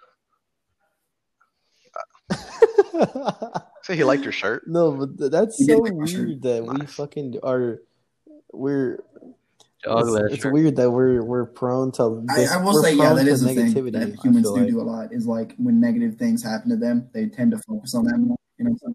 Say 3.83 3.97
he 3.97 4.05
liked 4.05 4.23
your 4.25 4.33
shirt. 4.33 4.67
no, 4.67 4.93
but 4.93 5.31
that's 5.31 5.61
You 5.61 5.67
did 5.67 5.77
so 5.77 5.83
like 5.83 5.93
weird 5.93 6.43
that 6.43 6.65
we 6.65 6.87
fucking 6.87 7.39
are. 7.43 7.83
We're 8.53 8.99
it's, 9.85 10.35
it's 10.35 10.45
weird 10.45 10.77
that 10.77 10.91
we're 10.91 11.23
we're 11.23 11.47
prone 11.47 11.93
to. 11.93 12.27
I, 12.29 12.35
This, 12.37 12.51
I 12.51 12.63
will 12.63 12.83
say, 12.83 12.95
yeah, 12.95 13.15
that 13.15 13.27
is 13.27 13.43
that 13.43 13.55
to 13.55 13.61
is 13.61 13.75
the 13.75 13.75
thing 13.75 13.93
that 13.93 14.19
humans 14.25 14.47
do 14.47 14.57
like. 14.57 14.69
do 14.69 14.81
a 14.81 14.83
lot. 14.83 15.13
Is 15.13 15.27
like 15.27 15.55
when 15.57 15.81
negative 15.81 16.17
things 16.17 16.43
happen 16.43 16.71
to 16.71 16.77
them, 16.77 17.09
they 17.13 17.27
tend 17.27 17.53
to 17.53 17.59
focus 17.59 17.95
on 17.95 18.05
that 18.05 18.19
more. 18.19 18.37
You 18.59 18.65
know. 18.65 18.71
What 18.73 18.89
I'm 18.89 18.95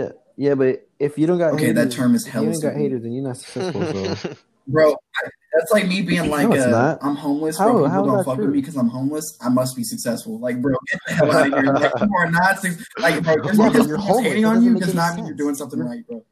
saying? 0.00 0.12
Yeah, 0.36 0.54
but 0.54 0.86
if 0.98 1.18
you 1.18 1.26
don't 1.26 1.38
got 1.38 1.54
Okay, 1.54 1.72
that 1.72 1.90
term 1.92 2.14
is 2.14 2.26
if 2.26 2.34
you 2.34 2.40
hella 2.40 2.52
ain't 2.52 2.62
got 2.62 2.74
haters, 2.74 3.02
then 3.02 3.12
you're 3.12 3.24
not 3.24 3.36
successful. 3.38 4.14
So 4.14 4.34
Bro, 4.68 4.96
that's 5.54 5.72
like 5.72 5.86
me 5.86 6.02
being 6.02 6.28
like, 6.28 6.48
No, 6.48 6.54
it's 6.54 6.64
uh, 6.66 6.70
not. 6.70 6.98
I'm 7.00 7.14
homeless. 7.16 7.56
How- 7.56 7.72
bro. 7.72 7.86
how 7.86 8.00
People 8.02 8.04
is 8.04 8.06
don't 8.08 8.16
that 8.18 8.24
fuck 8.24 8.38
with 8.38 8.50
me 8.50 8.60
because 8.60 8.76
I'm 8.76 8.88
homeless. 8.88 9.38
I 9.40 9.48
must 9.48 9.76
be 9.76 9.84
successful. 9.84 10.38
Like, 10.40 10.60
bro, 10.60 10.74
get 10.90 11.00
the 11.06 11.12
hell 11.14 11.32
out 11.32 11.46
of 11.46 11.52
here. 11.54 11.72
Like, 11.72 11.92
you 12.00 12.14
are 12.18 12.30
not 12.30 12.58
suc- 12.60 12.78
like, 12.98 13.22
bro. 13.22 13.36
Just 13.44 13.58
Yeah, 13.58 13.68
because 13.68 13.86
you're 13.88 13.96
homeless. 13.96 14.26
hating 14.26 14.44
on 14.44 14.62
you 14.62 14.74
does 14.74 14.88
any 14.88 14.96
not 14.96 15.16
mean 15.16 15.26
you're 15.26 15.36
doing 15.36 15.54
something 15.54 15.80
right, 15.80 16.06
bro. 16.06 16.24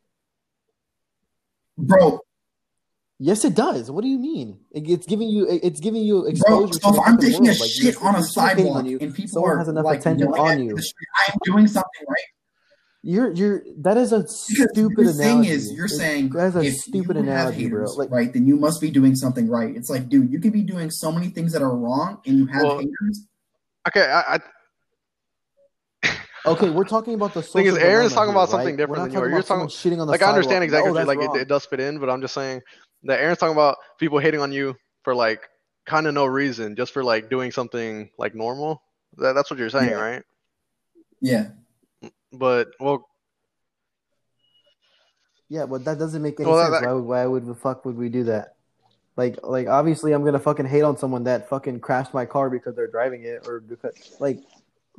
Bro, 1.79 2.21
yes, 3.19 3.45
it 3.45 3.55
does. 3.55 3.91
What 3.91 4.03
do 4.03 4.09
you 4.09 4.19
mean? 4.19 4.59
It, 4.71 4.89
it's 4.89 5.07
giving 5.07 5.29
you 5.29 5.49
it- 5.49 5.61
it's 5.65 5.81
giving 5.81 6.03
you 6.03 6.21
bro. 6.23 6.65
exposure. 6.65 6.73
So 6.81 6.91
if 6.93 6.99
I'm 7.01 7.15
fucking 7.17 7.19
taking 7.31 7.49
a. 7.49 7.51
Like, 7.53 7.71
shit 7.71 7.87
if- 7.95 8.03
on 8.03 8.15
a 8.17 8.19
if 8.19 8.27
sidewalk 8.27 8.77
on 8.77 8.87
you, 8.87 8.99
and 9.01 9.15
people 9.15 9.29
someone 9.33 9.51
are 9.53 9.59
has 9.59 9.69
enough 9.69 9.85
like 9.85 10.01
attention 10.01 10.29
yelling 10.35 10.41
on 10.41 10.65
you. 10.65 10.79
street, 10.79 11.09
I 11.19 11.33
am 11.33 11.39
doing 11.45 11.67
something 11.67 12.05
right. 12.09 12.25
You're 13.07 13.33
you're 13.33 13.63
that 13.83 13.99
is 13.99 14.13
a 14.13 14.21
Because 14.23 14.71
stupid 14.73 15.07
the 15.07 15.13
thing 15.13 15.31
analogy. 15.41 15.51
is, 15.51 15.73
you're 15.73 15.85
It- 15.85 15.91
saying 15.91 16.31
that's 16.31 16.57
a 16.57 16.65
if 16.65 16.75
stupid 16.75 17.17
you 17.19 17.25
have 17.25 17.49
analogy, 17.53 17.69
bro. 17.69 17.81
haters, 17.81 17.97
Like 17.99 18.11
right, 18.11 18.33
then 18.33 18.47
you 18.47 18.57
must 18.57 18.81
be 18.81 18.91
doing 18.91 19.15
something 19.15 19.47
right. 19.47 19.77
It's 19.77 19.91
like, 19.91 20.09
dude, 20.09 20.33
you 20.33 20.41
could 20.41 20.55
be 20.55 20.63
doing 20.63 20.91
so 20.91 21.13
many 21.13 21.29
things 21.29 21.53
that 21.53 21.61
are 21.61 21.77
wrong, 21.77 22.23
and 22.25 22.39
you 22.39 22.47
have 22.47 22.63
Well, 22.63 22.79
haters. 22.79 23.27
Okay, 23.89 24.11
I, 24.11 24.39
I 26.03 26.17
okay, 26.47 26.71
we're 26.71 26.85
talking 26.85 27.13
about 27.13 27.35
the 27.35 27.43
social 27.43 27.53
Thing 27.53 27.67
is, 27.67 27.77
Aaron's 27.77 28.13
dilemma 28.13 28.15
talking 28.15 28.29
here, 28.29 28.33
about 28.39 28.49
something 28.49 28.67
right? 28.69 28.77
different 28.79 29.03
We're 29.03 29.09
than 29.09 29.13
you 29.13 29.35
are. 29.37 29.41
talking 29.43 29.55
You're 29.57 29.61
about 29.61 29.71
shitting 29.71 30.01
on 30.01 30.07
the 30.07 30.13
like 30.13 30.23
I 30.23 30.29
understand 30.31 30.65
exactly 30.65 30.91
Oh, 30.91 30.95
what 30.95 31.01
you 31.01 31.07
that's 31.07 31.19
like. 31.19 31.37
It, 31.37 31.41
it 31.43 31.49
does 31.49 31.67
fit 31.67 31.81
in, 31.81 31.99
but 31.99 32.09
I'm 32.09 32.23
just 32.23 32.33
saying 32.33 32.63
that 33.03 33.21
Aaron's 33.21 33.37
talking 33.39 33.53
about 33.55 33.77
people 34.01 34.19
hating 34.19 34.41
on 34.41 34.51
you 34.51 34.75
for 35.03 35.15
like 35.15 35.43
kind 35.85 36.07
of 36.07 36.15
no 36.15 36.25
reason, 36.25 36.75
just 36.75 36.95
for 36.95 37.05
like 37.05 37.29
doing 37.29 37.51
something 37.51 38.09
like 38.19 38.35
normal. 38.35 38.81
That, 39.19 39.35
that's 39.35 39.51
what 39.51 39.59
you're 39.59 39.69
saying, 39.69 39.91
Yeah. 39.91 40.01
right? 40.01 40.23
Yeah, 41.21 41.49
But 42.39 42.69
well, 42.81 43.09
Yeah, 45.49 45.67
but 45.67 45.85
that 45.85 45.99
doesn't 45.99 46.23
make 46.23 46.41
any 46.41 46.51
Well, 46.51 46.59
sense. 46.59 46.81
that- 46.81 46.83
why 46.87 46.93
would 46.93 47.05
why 47.05 47.27
would 47.27 47.47
the 47.47 47.55
fuck 47.55 47.85
would 47.85 47.97
we 47.97 48.09
do 48.09 48.25
that? 48.25 48.57
Like 49.17 49.39
like 49.45 49.69
obviously 49.69 50.13
I'm 50.13 50.25
gonna 50.25 50.41
fucking 50.41 50.67
hate 50.67 50.83
on 50.83 50.97
someone 50.97 51.25
that 51.25 51.49
fucking 51.49 51.81
crashed 51.81 52.13
my 52.13 52.27
car 52.27 52.51
because 52.51 52.75
they're 52.75 52.91
driving 52.91 53.23
it 53.23 53.47
or 53.47 53.61
because 53.61 53.93
like 54.19 54.41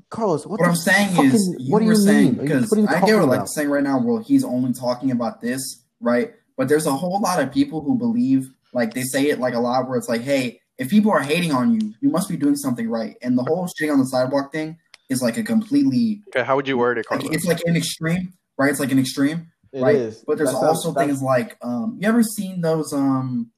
Carlos, 0.09 0.45
what, 0.45 0.59
what 0.59 0.65
the 0.65 0.69
I'm 0.69 0.75
saying 0.75 1.09
fucking, 1.09 1.31
is, 1.31 1.55
you 1.59 1.71
what 1.73 1.79
do 1.79 1.85
you 1.85 1.95
saying 1.95 2.23
mean? 2.23 2.33
Because 2.35 2.69
what 2.69 2.77
are 2.77 2.81
you 2.81 2.87
I 2.87 2.91
get 2.93 2.99
talking 3.01 3.15
what 3.19 3.27
like 3.29 3.37
about? 3.39 3.49
saying 3.49 3.69
right 3.69 3.83
now. 3.83 3.99
Well, 3.99 4.19
he's 4.19 4.43
only 4.43 4.71
talking 4.73 5.11
about 5.11 5.41
this, 5.41 5.83
right? 5.99 6.33
But 6.57 6.69
there's 6.69 6.85
a 6.85 6.93
whole 6.93 7.19
lot 7.19 7.41
of 7.41 7.51
people 7.51 7.81
who 7.81 7.97
believe, 7.97 8.49
like 8.71 8.93
they 8.93 9.03
say 9.03 9.29
it 9.29 9.39
like 9.39 9.53
a 9.55 9.59
lot, 9.59 9.87
where 9.89 9.97
it's 9.97 10.07
like, 10.07 10.21
hey, 10.21 10.61
if 10.77 10.89
people 10.89 11.11
are 11.11 11.21
hating 11.21 11.51
on 11.51 11.73
you, 11.73 11.93
you 12.01 12.09
must 12.09 12.29
be 12.29 12.37
doing 12.37 12.55
something 12.55 12.89
right. 12.89 13.17
And 13.21 13.37
the 13.37 13.43
whole 13.43 13.67
shitting 13.67 13.91
on 13.91 13.99
the 13.99 14.05
sidewalk 14.05 14.51
thing 14.51 14.77
is 15.09 15.21
like 15.21 15.37
a 15.37 15.43
completely, 15.43 16.21
okay, 16.29 16.43
how 16.43 16.55
would 16.55 16.67
you 16.67 16.77
word 16.77 16.97
it, 16.97 17.05
Carlos? 17.05 17.27
it's 17.31 17.45
like 17.45 17.61
an 17.65 17.75
extreme, 17.75 18.33
right? 18.57 18.69
It's 18.71 18.79
like 18.79 18.91
an 18.91 18.99
extreme. 18.99 19.51
It 19.71 19.81
right? 19.81 19.95
is. 19.95 20.23
But 20.25 20.37
there's 20.37 20.51
That's- 20.51 20.63
also 20.63 20.91
that's- 20.91 21.07
things 21.09 21.21
like 21.21 21.57
um 21.61 21.97
you 22.01 22.07
ever 22.07 22.23
seen 22.23 22.61
those 22.61 22.93
um 22.93 23.51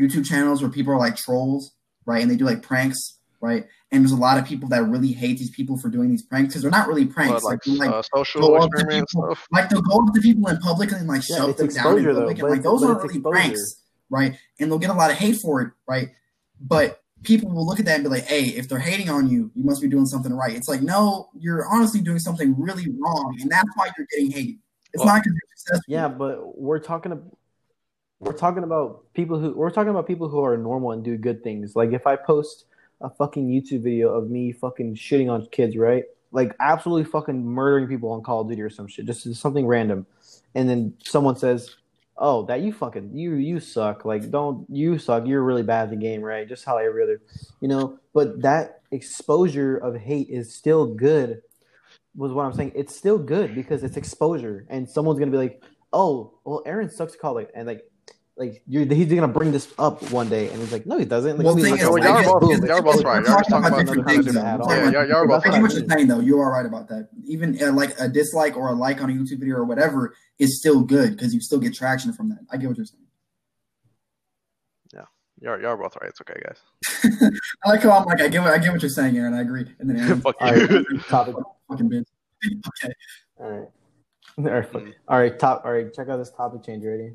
YouTube 0.00 0.24
channels 0.26 0.62
where 0.62 0.70
people 0.70 0.92
are 0.92 0.98
like 0.98 1.16
trolls, 1.16 1.72
right? 2.04 2.22
And 2.22 2.30
they 2.30 2.36
do 2.36 2.44
like 2.44 2.62
pranks, 2.62 3.18
right? 3.40 3.66
And 3.90 4.02
there's 4.02 4.12
a 4.12 4.16
lot 4.16 4.38
of 4.38 4.44
people 4.44 4.68
that 4.70 4.82
really 4.84 5.12
hate 5.12 5.38
these 5.38 5.50
people 5.50 5.76
for 5.78 5.88
doing 5.88 6.10
these 6.10 6.22
pranks 6.22 6.48
because 6.52 6.62
they're 6.62 6.70
not 6.70 6.86
really 6.88 7.06
pranks. 7.06 7.42
What, 7.42 7.52
like 7.52 7.62
they're, 7.64 7.74
like 7.76 7.90
uh, 7.90 8.02
social 8.14 8.40
go 8.42 8.56
experiment 8.56 9.08
people- 9.08 9.34
stuff. 9.34 9.46
like 9.52 9.68
they'll 9.70 9.80
go 9.82 10.00
up 10.06 10.14
to 10.14 10.20
people 10.20 10.48
in 10.48 10.56
public 10.58 10.92
and 10.92 11.06
like 11.08 11.22
Yeah, 11.28 11.36
shove 11.38 11.50
it's 11.50 11.58
them 11.58 11.68
down 11.68 11.86
in 11.98 11.98
exposure, 11.98 12.14
though, 12.14 12.20
public, 12.20 12.38
and 12.40 12.48
like 12.50 12.62
those 12.62 12.82
aren't 12.84 13.02
really 13.02 13.14
exposure. 13.16 13.32
pranks, 13.34 13.82
right? 14.10 14.38
And 14.60 14.70
they'll 14.70 14.78
get 14.78 14.90
a 14.90 14.94
lot 14.94 15.10
of 15.10 15.16
hate 15.16 15.38
for 15.42 15.62
it, 15.62 15.72
right? 15.88 16.10
But 16.60 17.00
people 17.22 17.50
will 17.50 17.66
look 17.66 17.80
at 17.80 17.86
that 17.86 17.96
and 17.96 18.04
be 18.04 18.10
like, 18.10 18.24
"Hey, 18.24 18.44
if 18.44 18.68
they're 18.68 18.78
hating 18.78 19.08
on 19.08 19.28
you, 19.28 19.50
you 19.54 19.64
must 19.64 19.82
be 19.82 19.88
doing 19.88 20.06
something 20.06 20.32
right." 20.32 20.54
It's 20.54 20.68
like, 20.68 20.82
no, 20.82 21.28
you're 21.38 21.66
honestly 21.66 22.00
doing 22.00 22.18
something 22.18 22.54
really 22.58 22.86
wrong, 22.98 23.36
and 23.40 23.50
that's 23.50 23.68
why 23.74 23.90
you're 23.96 24.06
getting 24.10 24.30
hated. 24.30 24.56
It's 24.92 25.04
Well- 25.04 25.14
not 25.14 25.24
because 25.24 25.32
you're 25.32 25.56
successful. 25.56 25.92
Yeah, 25.92 26.08
but 26.08 26.58
we're 26.60 26.78
talking 26.78 27.12
about 27.12 27.36
we're 28.18 28.32
talking 28.32 28.62
about 28.62 29.12
people 29.12 29.38
who 29.38 29.52
we're 29.52 29.70
talking 29.70 29.90
about 29.90 30.06
people 30.06 30.28
who 30.28 30.42
are 30.42 30.56
normal 30.56 30.92
and 30.92 31.04
do 31.04 31.16
good 31.18 31.42
things. 31.42 31.76
Like 31.76 31.92
if 31.92 32.06
I 32.06 32.16
post 32.16 32.64
a 33.02 33.10
fucking 33.10 33.46
YouTube 33.48 33.82
video 33.82 34.14
of 34.14 34.30
me 34.30 34.52
fucking 34.52 34.94
shitting 34.94 35.30
on 35.30 35.44
kids, 35.46 35.76
right? 35.76 36.04
Like 36.32 36.56
absolutely 36.60 37.04
fucking 37.04 37.44
murdering 37.44 37.88
people 37.88 38.10
on 38.12 38.22
Call 38.22 38.40
of 38.40 38.48
Duty 38.48 38.62
or 38.62 38.70
some 38.70 38.86
shit, 38.86 39.04
just 39.04 39.34
something 39.34 39.66
random, 39.66 40.06
and 40.54 40.66
then 40.68 40.94
someone 41.04 41.36
says, 41.36 41.76
"Oh, 42.18 42.44
that 42.46 42.60
you 42.60 42.72
fucking 42.72 43.16
you 43.16 43.34
you 43.34 43.60
suck. 43.60 44.04
Like 44.04 44.30
don't 44.30 44.66
you 44.70 44.98
suck. 44.98 45.26
You're 45.26 45.42
really 45.42 45.62
bad 45.62 45.84
at 45.84 45.90
the 45.90 45.96
game, 45.96 46.22
right? 46.22 46.48
Just 46.48 46.64
how 46.64 46.78
every 46.78 47.02
other, 47.02 47.20
you 47.60 47.68
know." 47.68 47.98
But 48.14 48.42
that 48.42 48.80
exposure 48.92 49.76
of 49.76 49.96
hate 49.96 50.28
is 50.30 50.54
still 50.54 50.86
good. 50.94 51.42
Was 52.16 52.32
what 52.32 52.44
I'm 52.46 52.52
saying. 52.54 52.72
It's 52.74 52.96
still 52.96 53.18
good 53.18 53.54
because 53.54 53.84
it's 53.84 53.96
exposure, 53.98 54.66
and 54.70 54.88
someone's 54.88 55.18
gonna 55.18 55.30
be 55.30 55.36
like, 55.36 55.62
"Oh, 55.92 56.32
well, 56.44 56.62
Aaron 56.64 56.88
sucks 56.90 57.12
at 57.14 57.20
college," 57.20 57.48
and 57.54 57.66
like, 57.66 57.82
like 58.38 58.62
you're, 58.66 58.86
he's 58.86 59.12
gonna 59.12 59.28
bring 59.28 59.52
this 59.52 59.70
up 59.78 60.02
one 60.10 60.30
day, 60.30 60.48
and 60.48 60.58
he's 60.58 60.72
like, 60.72 60.86
"No, 60.86 60.96
he 60.98 61.04
doesn't." 61.04 61.36
Like, 61.36 61.44
Well, 61.44 61.54
we 61.54 61.62
thing 61.62 61.72
look 61.72 61.80
is, 61.80 61.86
at 61.86 61.90
y'all, 61.92 62.16
are 62.36 62.40
both- 62.40 62.50
boom, 62.60 62.66
y'all 62.66 62.76
are 62.78 62.82
both 62.82 63.04
right. 63.04 63.22
Y'all 63.22 63.32
are 63.34 63.42
talking 63.42 63.50
talking 63.50 63.56
about 63.58 63.66
about 63.68 63.78
different 63.86 64.08
things, 64.08 64.24
shit 64.24 64.34
though. 64.34 64.40
at 64.40 64.60
all. 64.60 64.68
We're 64.68 64.76
Yeah, 64.84 64.90
y'all- 64.92 65.08
y'all 65.08 65.16
are 65.18 65.26
both 65.28 65.46
I 65.46 65.48
right. 65.50 65.54
get 65.56 65.62
what 65.62 65.72
you're 65.74 65.88
saying 65.90 66.06
though. 66.08 66.20
You 66.20 66.38
are 66.40 66.50
right 66.50 66.64
about 66.64 66.88
that. 66.88 67.08
Even 67.26 67.62
uh, 67.62 67.72
like 67.72 67.94
a 68.00 68.08
dislike 68.08 68.56
or 68.56 68.68
a 68.68 68.72
like 68.72 69.02
on 69.02 69.10
a 69.10 69.12
YouTube 69.12 69.40
video 69.40 69.56
or 69.56 69.64
whatever 69.64 70.14
is 70.38 70.58
still 70.58 70.82
good 70.82 71.10
because 71.16 71.34
you 71.34 71.40
still 71.40 71.58
get 71.58 71.74
traction 71.74 72.12
from 72.12 72.28
that. 72.30 72.38
I 72.50 72.56
get 72.56 72.68
what 72.68 72.76
you're 72.76 72.86
saying. 72.86 73.02
Yeah, 74.92 75.04
you're, 75.40 75.60
you're 75.60 75.76
both 75.76 75.96
right. 76.00 76.10
It's 76.10 76.20
okay, 76.20 76.40
guys. 76.44 76.60
I 77.64 77.68
like 77.70 77.82
how 77.82 77.90
I'm 77.92 78.04
like 78.04 78.20
I 78.20 78.28
get 78.28 78.42
what 78.42 78.52
I 78.52 78.58
get 78.58 78.72
what 78.72 78.82
you're 78.82 78.88
saying, 78.90 79.16
Aaron. 79.16 79.34
I 79.34 79.40
agree. 79.40 79.64
And 79.78 79.88
then 79.90 79.98
Aaron, 79.98 80.20
Fuck 80.22 80.36
you. 80.40 80.46
right, 80.46 80.84
topic. 81.08 81.34
fucking 81.68 81.90
bitch. 81.90 82.04
Okay. 82.84 82.92
All 83.38 83.50
right. 83.50 83.68
All 84.38 84.44
right. 84.44 84.70
fuck- 84.72 84.82
All 85.08 85.18
right. 85.18 85.38
Top. 85.38 85.62
All 85.64 85.72
right. 85.72 85.92
Check 85.92 86.08
out 86.08 86.18
this 86.18 86.30
topic 86.30 86.62
change. 86.64 86.84
Ready? 86.84 87.14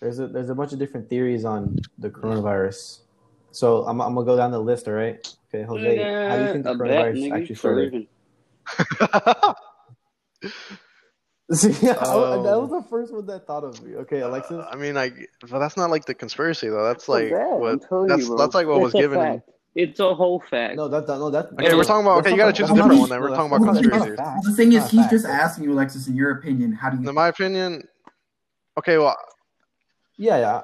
There's 0.00 0.18
a 0.18 0.26
there's 0.26 0.50
a 0.50 0.54
bunch 0.54 0.72
of 0.72 0.78
different 0.78 1.08
theories 1.08 1.44
on 1.44 1.78
the 1.98 2.10
coronavirus. 2.10 3.00
So 3.52 3.84
I'm, 3.86 4.00
I'm 4.00 4.14
gonna 4.14 4.26
go 4.26 4.36
down 4.36 4.50
the 4.50 4.58
list. 4.58 4.88
All 4.88 4.94
right. 4.94 5.16
Okay, 5.54 5.62
Jose. 5.64 6.28
How 6.28 6.36
do 6.36 6.42
you 6.44 6.52
think 6.52 6.64
the 6.64 6.70
A 6.72 6.74
bat, 6.76 6.88
coronavirus 6.88 7.18
nigga, 7.18 7.40
actually 7.40 7.54
started? 7.54 8.08
Serving. 11.50 11.74
See, 11.74 11.86
yeah, 11.86 11.92
I- 12.00 12.34
Um, 12.34 12.42
that 12.44 12.60
was 12.60 12.70
the 12.70 12.82
first 12.88 13.12
one 13.12 13.26
that 13.26 13.46
thought 13.46 13.64
of 13.64 13.82
me. 13.82 13.96
Okay, 13.96 14.20
Alexis. 14.20 14.64
I 14.70 14.76
mean, 14.76 14.94
like, 14.94 15.14
but 15.40 15.58
that's 15.58 15.76
not 15.76 15.90
like 15.90 16.04
the 16.04 16.14
conspiracy 16.14 16.68
though. 16.68 16.84
That's 16.84 17.08
like 17.08 17.30
bat, 17.30 17.40
I'm 17.52 17.60
what 17.60 18.08
that's, 18.08 18.22
you, 18.28 18.36
that's 18.36 18.54
like 18.54 18.66
what 18.66 18.76
It's 18.76 18.84
was 18.84 18.92
given. 18.92 19.18
fact. 19.18 19.50
It's 19.74 19.98
a 19.98 20.14
whole 20.14 20.40
fact. 20.48 20.76
No, 20.76 20.86
that, 20.86 21.06
that 21.08 21.18
no 21.18 21.30
that. 21.30 21.46
Okay, 21.52 21.74
we're 21.74 21.82
talking 21.82 22.06
about- 22.06 22.18
okay, 22.20 22.30
you 22.30 22.36
gotta 22.36 22.52
choose 22.52 22.70
a 22.70 22.74
different 22.74 23.00
one 23.00 23.08
then. 23.08 23.20
We're 23.20 23.30
talking 23.30 23.52
about 23.52 23.74
that's 23.74 23.84
not 23.86 23.94
a 23.94 24.06
conspiracies. 24.06 24.44
The 24.44 24.52
thing 24.56 24.72
is, 24.72 24.88
he's 24.90 25.06
just 25.08 25.26
asking 25.26 25.64
you, 25.64 25.72
Alexis, 25.72 26.06
in 26.06 26.14
your 26.14 26.30
opinion, 26.30 26.72
how 26.72 26.90
do 26.90 27.02
you? 27.02 27.08
In 27.08 27.14
my 27.14 27.28
opinion, 27.28 27.82
okay, 28.78 28.98
well, 28.98 29.16
Yeah, 30.16 30.38
yeah. 30.38 30.62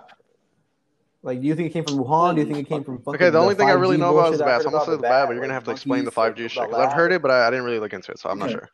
Like, 1.22 1.40
do 1.42 1.46
you 1.48 1.54
think 1.54 1.68
it 1.68 1.72
came 1.72 1.84
from 1.84 1.98
Wuhan? 1.98 2.34
Do 2.36 2.40
you 2.40 2.46
think 2.46 2.58
it 2.60 2.66
came 2.68 2.82
from 2.82 2.96
fucking? 2.98 3.16
okay. 3.16 3.28
The 3.28 3.38
only 3.38 3.54
thing 3.54 3.68
I 3.68 3.72
really 3.72 3.98
know 3.98 4.16
about 4.16 4.32
is 4.32 4.38
bullshit 4.38 4.38
the 4.38 4.44
I 4.44 4.46
bad. 4.46 4.54
heard 4.54 4.62
So 4.62 4.68
I'm 4.68 4.72
gonna 4.72 4.84
say 4.86 4.90
the 4.92 5.02
bad, 5.02 5.26
but 5.26 5.32
you're 5.32 5.42
gonna 5.42 5.52
have 5.54 5.64
to 5.64 5.70
explain 5.72 6.04
the 6.06 6.10
5G 6.12 6.48
shit 6.48 6.62
because 6.68 6.78
I've 6.86 6.92
heard 6.94 7.12
it, 7.12 7.20
but 7.20 7.30
I, 7.30 7.46
I 7.48 7.50
didn't 7.50 7.64
really 7.66 7.78
look 7.80 7.92
into 7.92 8.12
it, 8.12 8.18
so 8.20 8.30
I'm 8.30 8.38
not 8.38 8.50
sure. 8.52 8.68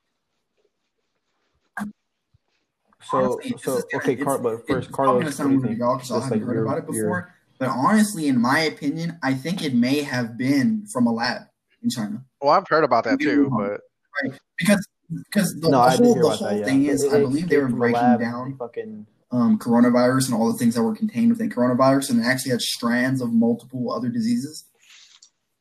So, 3.03 3.19
Honestly, 3.35 3.55
so 3.63 3.77
is 3.79 3.85
okay, 3.95 4.13
it's- 4.15 4.25
Car- 4.25 4.39
but 4.39 4.55
it's 4.55 4.63
first, 4.69 4.91
probably 4.93 5.07
Carlos, 5.07 5.23
gonna 5.23 5.33
sound 5.33 5.49
do 5.51 5.55
you 5.55 5.61
weird 5.61 5.63
to 5.63 5.69
think? 5.69 5.79
y'all 5.81 5.97
because 5.97 6.11
I 6.11 6.15
haven't 6.25 6.39
like 6.41 6.47
heard 6.49 6.65
about 6.67 6.79
it 6.79 6.87
before. 6.87 7.35
But 7.59 7.69
honestly, 7.69 8.29
in 8.29 8.41
my 8.41 8.61
opinion, 8.61 9.19
I 9.23 9.35
think 9.35 9.63
it 9.65 9.75
may 9.75 10.03
have 10.03 10.37
been 10.37 10.87
from 10.93 11.07
a 11.07 11.13
lab 11.13 11.43
in 11.83 11.91
China. 11.91 12.25
Well, 12.41 12.51
I've 12.53 12.67
heard 12.69 12.85
about 12.85 13.05
that 13.05 13.21
too, 13.21 13.49
Wuhan. 13.51 13.79
but 14.23 14.39
Because 14.59 14.87
because 15.25 15.55
the, 15.61 15.69
no, 15.71 15.79
the 15.79 15.83
I 15.85 15.97
did 15.97 16.05
whole, 16.05 16.15
the 16.17 16.29
whole 16.31 16.49
that. 16.49 16.59
Yeah. 16.59 16.65
thing 16.65 16.85
is, 16.87 17.03
It- 17.05 17.13
I 17.13 17.21
believe 17.21 17.49
they 17.49 17.59
were 17.59 17.65
from 17.65 17.73
the 17.73 17.79
breaking 17.79 18.01
lab 18.01 18.21
down 18.21 18.57
Fucking 18.57 19.07
um, 19.31 19.59
coronavirus 19.59 20.27
and 20.31 20.35
all 20.35 20.51
the 20.51 20.59
things 20.59 20.75
that 20.75 20.83
were 20.83 20.95
contained 20.97 21.31
within 21.31 21.51
coronavirus, 21.51 22.11
and 22.11 22.21
they 22.23 22.27
actually 22.27 22.51
had 22.53 22.61
strands 22.61 23.21
of 23.21 23.33
multiple 23.33 23.93
other 23.93 24.09
diseases, 24.09 24.65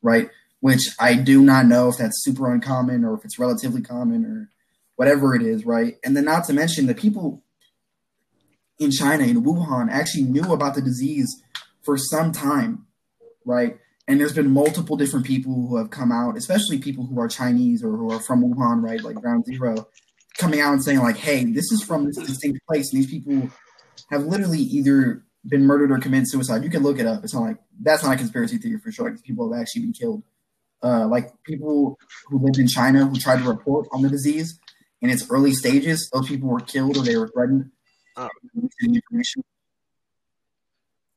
right? 0.02 0.30
Which 0.60 0.82
I 0.98 1.14
do 1.14 1.42
not 1.42 1.66
know 1.66 1.88
if 1.88 1.96
that's 1.98 2.24
super 2.24 2.52
uncommon 2.52 3.04
or 3.04 3.14
if 3.14 3.24
it's 3.24 3.38
relatively 3.38 3.82
common 3.82 4.24
or 4.24 4.50
whatever 4.96 5.34
it 5.34 5.42
is, 5.42 5.64
right? 5.64 5.96
And 6.04 6.16
then 6.16 6.24
not 6.24 6.44
to 6.44 6.52
mention 6.52 6.86
the 6.86 6.94
people 6.94 7.42
in 8.78 8.90
China 8.90 9.24
in 9.24 9.44
Wuhan 9.44 9.90
actually 9.90 10.24
knew 10.24 10.52
about 10.52 10.74
the 10.74 10.82
disease 10.82 11.42
for 11.82 11.96
some 11.96 12.32
time, 12.32 12.86
right? 13.44 13.78
And 14.08 14.20
there's 14.20 14.34
been 14.34 14.50
multiple 14.50 14.96
different 14.96 15.26
people 15.26 15.54
who 15.68 15.76
have 15.76 15.90
come 15.90 16.12
out, 16.12 16.36
especially 16.36 16.78
people 16.78 17.06
who 17.06 17.18
are 17.20 17.28
Chinese 17.28 17.82
or 17.82 17.96
who 17.96 18.10
are 18.10 18.20
from 18.20 18.42
Wuhan, 18.42 18.82
right? 18.82 19.02
Like 19.02 19.16
Ground 19.16 19.46
Zero, 19.46 19.88
coming 20.38 20.60
out 20.60 20.72
and 20.72 20.84
saying 20.84 21.00
like, 21.00 21.16
"Hey, 21.16 21.44
this 21.44 21.72
is 21.72 21.82
from 21.82 22.06
this 22.06 22.16
distinct 22.16 22.60
place." 22.66 22.92
And 22.92 23.02
these 23.02 23.10
people 23.10 23.50
have 24.10 24.24
literally 24.24 24.60
either 24.60 25.24
been 25.48 25.64
murdered 25.64 25.90
or 25.90 25.98
committed 25.98 26.28
suicide. 26.28 26.62
You 26.62 26.70
can 26.70 26.82
look 26.82 26.98
it 26.98 27.06
up. 27.06 27.24
It's 27.24 27.34
not 27.34 27.42
like 27.42 27.58
that's 27.80 28.04
not 28.04 28.14
a 28.14 28.18
conspiracy 28.18 28.58
theory 28.58 28.78
for 28.78 28.92
sure. 28.92 29.10
Like, 29.10 29.22
people 29.24 29.52
have 29.52 29.60
actually 29.60 29.82
been 29.82 29.92
killed. 29.92 30.22
Uh, 30.82 31.08
like 31.08 31.30
people 31.42 31.98
who 32.26 32.38
lived 32.38 32.58
in 32.58 32.68
China 32.68 33.06
who 33.06 33.18
tried 33.18 33.42
to 33.42 33.48
report 33.48 33.88
on 33.92 34.02
the 34.02 34.08
disease 34.08 34.60
in 35.02 35.10
its 35.10 35.28
early 35.30 35.52
stages, 35.52 36.08
those 36.12 36.28
people 36.28 36.48
were 36.48 36.60
killed 36.60 36.96
or 36.96 37.02
they 37.02 37.16
were 37.16 37.28
threatened. 37.28 37.70
Oh. 38.16 38.28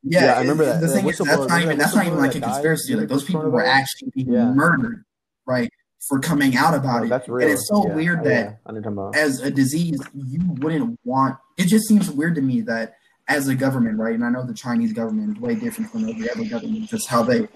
Yeah, 0.02 0.24
Yeah, 0.24 0.32
I 0.34 0.40
remember 0.40 0.64
that. 0.64 0.80
The 0.80 0.86
The 0.86 0.92
thing 0.94 1.08
is, 1.08 1.18
that's 1.18 1.46
not 1.48 1.62
even 1.62 1.78
that's 1.78 1.94
not 1.94 2.06
even 2.06 2.18
like 2.18 2.34
a 2.34 2.40
conspiracy. 2.40 2.94
Like 2.94 3.08
those 3.08 3.24
people 3.24 3.48
were 3.50 3.64
actually 3.64 4.10
being 4.14 4.32
Yeah. 4.32 4.50
murdered, 4.52 5.04
right, 5.46 5.70
for 6.08 6.18
coming 6.20 6.56
out 6.56 6.74
about 6.74 7.00
no, 7.00 7.06
it. 7.06 7.08
that's 7.10 7.28
real. 7.28 7.44
And 7.46 7.52
it's 7.52 7.68
so 7.68 7.86
Yeah, 7.86 7.94
weird 7.94 8.20
oh, 8.20 8.24
that 8.24 8.32
I 8.38 8.42
know 8.44 8.50
what 8.64 8.74
you're 8.74 8.82
talking 8.82 8.92
about. 8.98 9.16
as 9.16 9.40
a 9.40 9.50
disease, 9.50 10.00
you 10.14 10.40
wouldn't 10.58 10.98
want. 11.04 11.36
It 11.58 11.66
just 11.66 11.86
seems 11.86 12.10
weird 12.10 12.34
to 12.36 12.40
me 12.42 12.62
that 12.62 12.94
as 13.28 13.48
a 13.48 13.54
government, 13.54 13.98
right? 13.98 14.14
And 14.14 14.24
I 14.24 14.30
know 14.30 14.44
the 14.44 14.54
Chinese 14.54 14.92
government 14.92 15.36
is 15.36 15.40
way 15.42 15.54
different 15.54 15.90
from 15.90 16.08
every 16.08 16.28
other 16.30 16.44
government, 16.48 16.88
just 16.88 17.06
how 17.08 17.22
they 17.22 17.46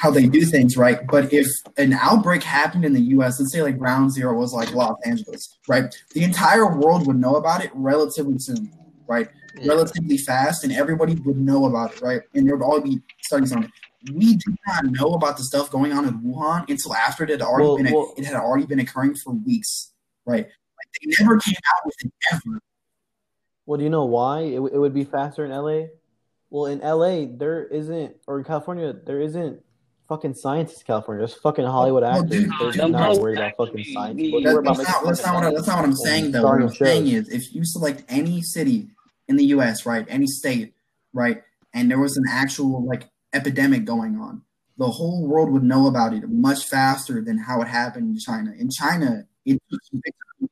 how 0.00 0.10
they 0.10 0.26
do 0.26 0.40
things, 0.46 0.78
right? 0.78 1.06
But 1.08 1.30
if 1.30 1.46
an 1.76 1.92
outbreak 1.92 2.42
happened 2.42 2.86
in 2.86 2.94
the 2.94 3.02
U.S., 3.16 3.38
let's 3.38 3.52
say 3.52 3.60
like 3.60 3.78
Ground 3.78 4.10
Zero 4.10 4.32
was 4.32 4.54
like 4.54 4.72
Los 4.74 4.96
Angeles, 5.04 5.58
right? 5.68 5.94
The 6.14 6.24
entire 6.24 6.74
world 6.74 7.06
would 7.06 7.16
know 7.18 7.36
about 7.36 7.62
it 7.62 7.70
relatively 7.74 8.38
soon, 8.38 8.72
right? 9.06 9.28
Yeah. 9.56 9.68
Relatively 9.68 10.16
fast, 10.16 10.64
and 10.64 10.72
everybody 10.72 11.16
would 11.16 11.36
know 11.36 11.66
about 11.66 11.92
it, 11.92 12.00
right? 12.00 12.22
And 12.34 12.48
there 12.48 12.56
would 12.56 12.64
all 12.64 12.80
be 12.80 13.02
studies 13.20 13.52
on 13.52 13.64
it. 13.64 13.70
We 14.14 14.36
did 14.36 14.56
not 14.66 14.86
know 14.86 15.12
about 15.12 15.36
the 15.36 15.44
stuff 15.44 15.70
going 15.70 15.92
on 15.92 16.06
in 16.08 16.14
Wuhan 16.22 16.66
until 16.70 16.94
after 16.94 17.24
it 17.24 17.28
had 17.30 17.42
already 17.42 17.66
Well, 17.68 17.76
been 17.76 17.92
well- 17.92 18.14
it 18.16 18.24
had 18.24 18.36
already 18.36 18.64
been 18.64 18.80
occurring 18.80 19.16
for 19.16 19.34
weeks, 19.34 19.92
right? 20.24 20.46
Like 20.46 20.88
they 21.02 21.12
never 21.20 21.36
came 21.38 21.56
out 21.76 21.82
with 21.84 21.94
it 22.06 22.12
ever. 22.32 22.58
Well, 23.66 23.76
do 23.76 23.84
you 23.84 23.90
know 23.90 24.06
why 24.06 24.40
it, 24.40 24.54
w- 24.54 24.74
it 24.74 24.78
would 24.78 24.94
be 24.94 25.04
faster 25.04 25.44
in 25.44 25.50
LA? 25.50 25.88
Well, 26.48 26.66
in 26.66 26.78
LA, 26.80 27.26
there 27.36 27.66
isn't, 27.66 28.16
or 28.26 28.38
in 28.38 28.44
California, 28.44 28.94
there 28.94 29.20
isn't 29.20 29.60
fucking 30.10 30.34
scientists 30.34 30.80
in 30.80 30.86
California. 30.86 31.20
There's 31.24 31.40
fucking 31.40 31.64
oh, 31.64 31.70
Hollywood 31.70 32.02
Well, 32.02 32.22
actors. 32.24 32.30
dude, 32.42 32.50
They're 32.60 32.72
dude, 32.72 32.90
not 32.92 33.14
no. 33.14 33.20
worried 33.22 33.38
about 33.38 33.56
fucking 33.56 33.84
science. 33.84 34.20
That- 34.20 34.30
Well, 34.44 34.58
about 34.58 34.76
that's, 34.76 34.88
not, 34.90 35.04
that's, 35.04 35.24
not 35.24 35.34
what 35.36 35.44
I, 35.44 35.50
that's 35.54 35.66
not 35.68 35.76
what 35.76 35.84
I'm 35.86 35.94
saying 35.94 36.32
though. 36.32 36.42
What 36.42 36.48
starting 36.48 36.66
I'm 36.68 36.74
saying 36.74 37.06
shows. 37.06 37.28
is 37.28 37.46
if 37.48 37.54
you 37.54 37.64
select 37.64 38.02
any 38.08 38.42
city 38.42 38.88
in 39.28 39.36
the 39.36 39.44
US, 39.56 39.86
right, 39.86 40.04
any 40.08 40.26
state, 40.26 40.74
right, 41.14 41.42
and 41.72 41.88
there 41.88 42.00
was 42.00 42.16
an 42.16 42.24
actual 42.28 42.84
like 42.84 43.08
epidemic 43.32 43.84
going 43.84 44.16
on, 44.16 44.42
the 44.78 44.88
whole 44.88 45.26
world 45.26 45.52
would 45.52 45.62
know 45.62 45.86
about 45.86 46.12
it 46.12 46.28
much 46.28 46.64
faster 46.66 47.22
than 47.22 47.38
how 47.38 47.62
it 47.62 47.68
happened 47.68 48.10
in 48.10 48.18
China. 48.18 48.52
In 48.58 48.68
China, 48.68 49.24
it 49.46 49.62
took 49.70 49.80
some 49.92 50.00
big 50.02 50.50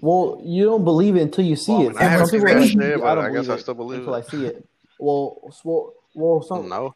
Well, 0.00 0.40
you 0.44 0.64
don't 0.66 0.84
believe 0.84 1.16
it 1.16 1.22
until 1.22 1.44
you 1.44 1.56
see 1.56 1.72
Well, 1.72 1.80
I 1.80 1.84
it. 1.84 1.88
mean, 1.88 1.98
I 1.98 2.02
haven't 2.04 2.30
people 2.30 2.46
seen 2.46 2.48
are 2.48 2.54
that 2.54 2.60
like, 2.60 2.70
shit, 2.70 3.00
but 3.00 3.14
don't 3.16 3.24
I 3.24 3.30
guess 3.32 3.48
I 3.48 3.56
still 3.56 3.74
believe 3.74 3.98
until 4.00 4.14
it. 4.14 4.24
I 4.24 4.30
see 4.30 4.46
it. 4.46 4.68
Well, 5.00 5.52
well, 5.64 5.94
well, 6.14 6.42
some 6.42 6.68
no. 6.68 6.94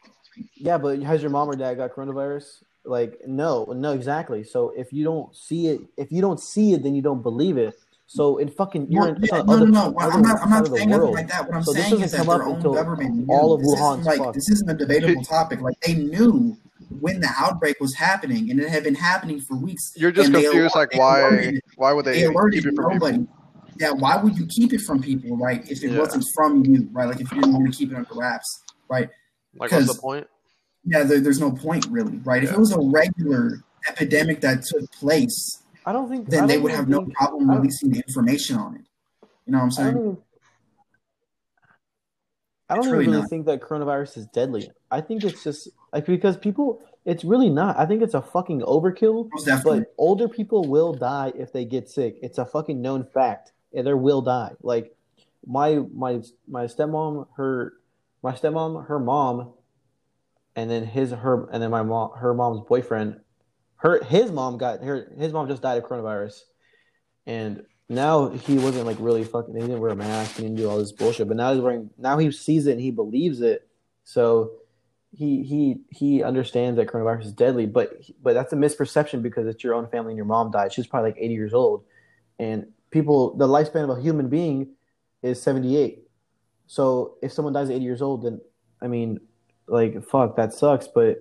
Yeah, 0.55 0.77
but 0.77 1.01
has 1.01 1.21
your 1.21 1.31
mom 1.31 1.49
or 1.49 1.55
dad 1.55 1.75
got 1.75 1.91
coronavirus? 1.93 2.63
Like, 2.85 3.19
no, 3.27 3.65
no, 3.75 3.91
exactly. 3.91 4.43
So 4.43 4.69
if 4.77 4.93
you 4.93 5.03
don't 5.03 5.35
see 5.35 5.67
it, 5.67 5.81
if 5.97 6.11
you 6.11 6.21
don't 6.21 6.39
see 6.39 6.73
it, 6.73 6.83
then 6.83 6.95
you 6.95 7.01
don't 7.01 7.21
believe 7.21 7.57
it. 7.57 7.73
So 8.09 8.37
in 8.37 8.47
fucking, 8.49 8.89
you're 8.89 9.01
Well, 9.01 9.15
in 9.15 9.23
yeah, 9.23 9.41
no, 9.41 9.53
other, 9.53 9.65
no, 9.67 9.89
no. 9.91 9.97
other 9.99 10.11
I'm 10.13 10.21
not. 10.21 10.41
I'm 10.41 10.49
not 10.49 10.67
saying 10.67 10.89
nothing 10.89 11.11
like 11.11 11.27
that. 11.27 11.45
What 11.45 11.55
I'm 11.57 11.63
So 11.63 11.73
this 11.73 11.89
saying 11.89 12.01
is 12.03 12.11
that 12.13 12.25
come 12.25 12.27
their 12.27 12.43
own 12.47 12.61
government 12.61 13.15
knew. 13.15 13.25
all 13.33 13.51
of 13.53 13.61
this 13.61 13.75
Wuhan's 13.75 14.05
like 14.05 14.19
fucked. 14.19 14.35
this 14.35 14.49
isn't 14.49 14.69
a 14.69 14.73
debatable 14.75 15.23
topic. 15.23 15.59
Like 15.59 15.77
they 15.81 15.95
knew 15.95 16.57
when 17.01 17.19
the 17.19 17.27
outbreak 17.37 17.81
was 17.81 17.93
happening, 17.95 18.49
and 18.49 18.61
it 18.61 18.69
had 18.69 18.85
been 18.85 18.95
happening 18.95 19.41
for 19.41 19.57
weeks. 19.57 19.91
You're 19.97 20.11
just 20.11 20.31
confused, 20.31 20.73
alert- 20.73 20.91
like 20.93 20.95
why? 20.97 21.19
alerted- 21.19 21.61
Why 21.75 21.91
would 21.91 22.05
They 22.05 22.21
they 22.21 22.23
alerted 22.23 22.63
keep 22.63 22.71
it 22.71 22.75
from 22.77 22.93
nobody. 22.93 23.17
people? 23.17 23.33
Yeah, 23.77 23.91
why 23.91 24.15
would 24.15 24.37
you 24.37 24.45
keep 24.47 24.71
it 24.71 24.79
from 24.81 25.01
people, 25.01 25.35
right? 25.35 25.69
If 25.69 25.83
it 25.83 25.91
Yeah. 25.91 25.99
wasn't 25.99 26.23
from 26.33 26.63
you, 26.65 26.87
right? 26.93 27.09
Like 27.09 27.19
if 27.19 27.29
you 27.33 27.41
didn't 27.41 27.53
want 27.53 27.69
to 27.71 27.77
keep 27.77 27.91
it 27.91 27.95
under 27.97 28.07
wraps, 28.15 28.63
right? 28.89 29.09
Like, 29.59 29.71
what's 29.71 29.93
the 29.93 29.99
point? 29.99 30.27
Yeah, 30.85 31.03
there, 31.03 31.19
there's 31.19 31.39
no 31.39 31.51
point 31.51 31.85
really, 31.89 32.17
right? 32.17 32.43
If 32.43 32.51
it 32.51 32.57
was 32.57 32.71
a 32.71 32.79
regular 32.79 33.61
epidemic 33.89 34.41
that 34.41 34.63
took 34.63 34.89
place, 34.91 35.63
I 35.85 35.93
don't 35.93 36.09
think 36.09 36.29
then 36.29 36.47
they 36.47 36.55
don't 36.55 36.63
would 36.63 36.71
even 36.71 36.79
have 36.79 36.89
no 36.89 37.05
problem 37.15 37.49
releasing 37.49 37.91
the 37.91 37.99
information 37.99 38.57
on 38.57 38.75
it. 38.75 38.81
You 39.45 39.53
know 39.53 39.59
what 39.59 39.63
I'm 39.63 39.69
I 39.69 39.71
saying? 39.71 39.93
don't. 39.93 40.19
I 42.69 42.75
don't 42.75 42.85
even 42.87 42.99
really 42.99 43.11
really 43.11 43.27
think 43.27 43.45
that 43.45 43.61
coronavirus 43.61 44.17
is 44.17 44.25
deadly. 44.27 44.69
I 44.91 45.01
think 45.01 45.23
it's 45.23 45.43
just 45.43 45.69
like 45.93 46.05
because 46.05 46.37
people, 46.37 46.81
it's 47.05 47.23
really 47.23 47.49
not. 47.49 47.77
I 47.77 47.85
think 47.85 48.01
it's 48.01 48.13
a 48.13 48.21
fucking 48.21 48.61
overkill. 48.61 49.29
Definitely. 49.45 49.79
But 49.79 49.93
older 49.97 50.27
people 50.27 50.67
will 50.67 50.93
die 50.93 51.31
if 51.35 51.53
they 51.53 51.63
get 51.63 51.89
sick. 51.89 52.17
It's 52.21 52.37
a 52.37 52.45
fucking 52.45 52.81
known 52.81 53.05
fact. 53.05 53.53
And 53.73 53.87
they 53.87 53.93
will 53.93 54.21
die. 54.21 54.51
Like 54.61 54.93
my 55.45 55.83
my 55.93 56.21
my 56.47 56.65
stepmom, 56.65 57.27
her 57.37 57.73
my 58.27 58.33
stepmom, 58.33 58.87
her 58.87 58.99
mom, 58.99 59.53
and 60.53 60.69
then 60.69 60.85
his 60.85 61.11
her 61.11 61.49
and 61.49 61.63
then 61.63 61.71
my 61.71 61.81
mom 61.81 62.11
her 62.17 62.33
mom's 62.33 62.59
boyfriend, 62.67 63.21
her 63.77 64.03
his 64.03 64.31
mom 64.31 64.57
got 64.57 64.83
her 64.83 65.13
his 65.17 65.31
mom 65.31 65.47
just 65.47 65.61
died 65.61 65.81
of 65.81 65.89
coronavirus. 65.89 66.41
And 67.25 67.63
now 67.87 68.29
he 68.29 68.57
wasn't 68.57 68.85
like 68.85 68.97
really 68.99 69.23
fucking 69.23 69.55
he 69.55 69.61
didn't 69.61 69.79
wear 69.79 69.91
a 69.91 69.95
mask, 69.95 70.35
he 70.35 70.43
didn't 70.43 70.57
do 70.57 70.69
all 70.69 70.77
this 70.77 70.91
bullshit. 70.91 71.29
But 71.29 71.37
now 71.37 71.53
he's 71.53 71.61
wearing 71.61 71.89
now 71.97 72.17
he 72.17 72.29
sees 72.31 72.67
it 72.67 72.73
and 72.73 72.81
he 72.81 72.91
believes 72.91 73.39
it. 73.39 73.65
So 74.03 74.51
he 75.13 75.43
he 75.43 75.77
he 75.89 76.21
understands 76.21 76.75
that 76.77 76.87
coronavirus 76.87 77.27
is 77.27 77.31
deadly, 77.31 77.65
but 77.65 77.93
but 78.21 78.33
that's 78.33 78.51
a 78.51 78.57
misperception 78.57 79.23
because 79.23 79.47
it's 79.47 79.63
your 79.63 79.73
own 79.73 79.87
family 79.87 80.11
and 80.11 80.17
your 80.17 80.25
mom 80.25 80.51
died. 80.51 80.73
She's 80.73 80.87
probably 80.87 81.11
like 81.11 81.19
80 81.21 81.33
years 81.33 81.53
old, 81.53 81.85
and 82.37 82.73
people 82.91 83.37
the 83.37 83.47
lifespan 83.47 83.85
of 83.85 83.97
a 83.97 84.01
human 84.01 84.27
being 84.27 84.75
is 85.23 85.41
78. 85.41 86.06
So 86.67 87.15
if 87.21 87.31
someone 87.31 87.53
dies 87.53 87.69
at 87.69 87.75
80 87.77 87.85
years 87.85 88.01
old, 88.01 88.23
then 88.23 88.41
I 88.81 88.87
mean, 88.87 89.19
like 89.67 90.03
fuck, 90.05 90.35
that 90.35 90.53
sucks. 90.53 90.87
But 90.87 91.19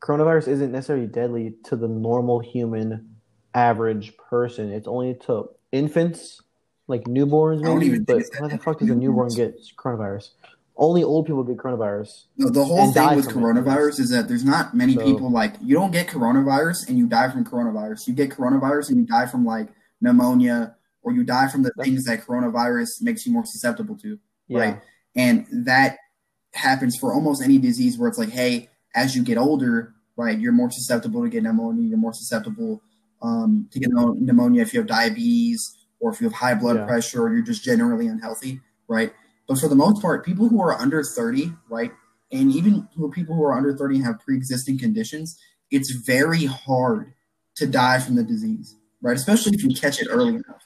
coronavirus 0.00 0.48
isn't 0.48 0.72
necessarily 0.72 1.06
deadly 1.06 1.54
to 1.64 1.76
the 1.76 1.88
normal 1.88 2.40
human 2.40 3.16
average 3.54 4.16
person. 4.16 4.72
It's 4.72 4.88
only 4.88 5.14
to 5.26 5.50
infants, 5.72 6.40
like 6.86 7.04
newborns, 7.04 7.60
I 7.60 7.68
don't 7.68 7.78
maybe. 7.80 7.98
But 7.98 8.22
how 8.38 8.48
the 8.48 8.58
fuck 8.58 8.78
does 8.78 8.90
a 8.90 8.94
newborn 8.94 9.34
get 9.34 9.56
coronavirus? 9.76 10.30
Only 10.76 11.04
old 11.04 11.26
people 11.26 11.44
get 11.44 11.58
coronavirus. 11.58 12.24
The, 12.38 12.50
the 12.50 12.64
whole 12.64 12.90
thing 12.90 13.16
with 13.16 13.30
from 13.30 13.44
it, 13.44 13.44
coronavirus 13.44 14.00
is 14.00 14.10
that 14.10 14.28
there's 14.28 14.44
not 14.44 14.74
many 14.74 14.94
So- 14.94 15.04
people 15.04 15.30
like 15.30 15.56
you 15.60 15.74
don't 15.74 15.90
get 15.90 16.06
coronavirus 16.06 16.88
and 16.88 16.96
you 16.96 17.06
die 17.06 17.30
from 17.30 17.44
coronavirus. 17.44 18.06
You 18.06 18.14
get 18.14 18.30
coronavirus 18.30 18.90
and 18.90 18.98
you 18.98 19.04
die 19.04 19.26
from 19.26 19.44
like 19.44 19.68
pneumonia 20.00 20.76
or 21.02 21.12
you 21.12 21.24
die 21.24 21.48
from 21.48 21.62
the 21.62 21.72
things 21.82 22.04
that 22.04 22.26
coronavirus 22.26 23.02
makes 23.02 23.26
you 23.26 23.32
more 23.32 23.44
susceptible 23.44 23.96
to. 23.98 24.18
Yeah. 24.50 24.58
Right. 24.58 24.80
And 25.14 25.46
that 25.66 25.96
happens 26.52 26.96
for 26.96 27.14
almost 27.14 27.42
any 27.42 27.56
disease 27.58 27.96
where 27.96 28.08
it's 28.08 28.18
like, 28.18 28.30
hey, 28.30 28.68
as 28.94 29.14
you 29.14 29.22
get 29.22 29.38
older, 29.38 29.94
right, 30.16 30.38
you're 30.38 30.52
more 30.52 30.70
susceptible 30.70 31.22
to 31.22 31.28
get 31.28 31.44
pneumonia. 31.44 31.88
You're 31.88 31.98
more 31.98 32.12
susceptible 32.12 32.82
um, 33.22 33.68
to 33.70 33.78
get 33.78 33.90
pneumonia 33.90 34.62
if 34.62 34.74
you 34.74 34.80
have 34.80 34.88
diabetes 34.88 35.76
or 36.00 36.12
if 36.12 36.20
you 36.20 36.26
have 36.26 36.34
high 36.34 36.54
blood 36.54 36.76
Yeah. 36.76 36.86
pressure 36.86 37.22
or 37.22 37.32
you're 37.32 37.44
just 37.44 37.62
generally 37.62 38.08
unhealthy, 38.08 38.60
right? 38.88 39.12
But 39.46 39.58
for 39.58 39.68
the 39.68 39.76
most 39.76 40.02
part, 40.02 40.24
people 40.24 40.48
who 40.48 40.60
are 40.60 40.74
under 40.74 41.04
30, 41.04 41.52
right, 41.68 41.92
and 42.32 42.52
even 42.52 42.88
who 42.96 43.10
people 43.10 43.36
who 43.36 43.44
are 43.44 43.54
under 43.54 43.76
30 43.76 43.96
and 43.96 44.04
have 44.04 44.18
pre-existing 44.20 44.78
conditions, 44.78 45.38
it's 45.70 45.92
very 45.92 46.46
hard 46.46 47.12
to 47.56 47.66
die 47.66 48.00
from 48.00 48.16
the 48.16 48.24
disease, 48.24 48.74
right? 49.00 49.16
Especially 49.16 49.52
if 49.54 49.62
you 49.62 49.74
catch 49.74 50.00
it 50.00 50.08
early 50.10 50.36
enough. 50.36 50.64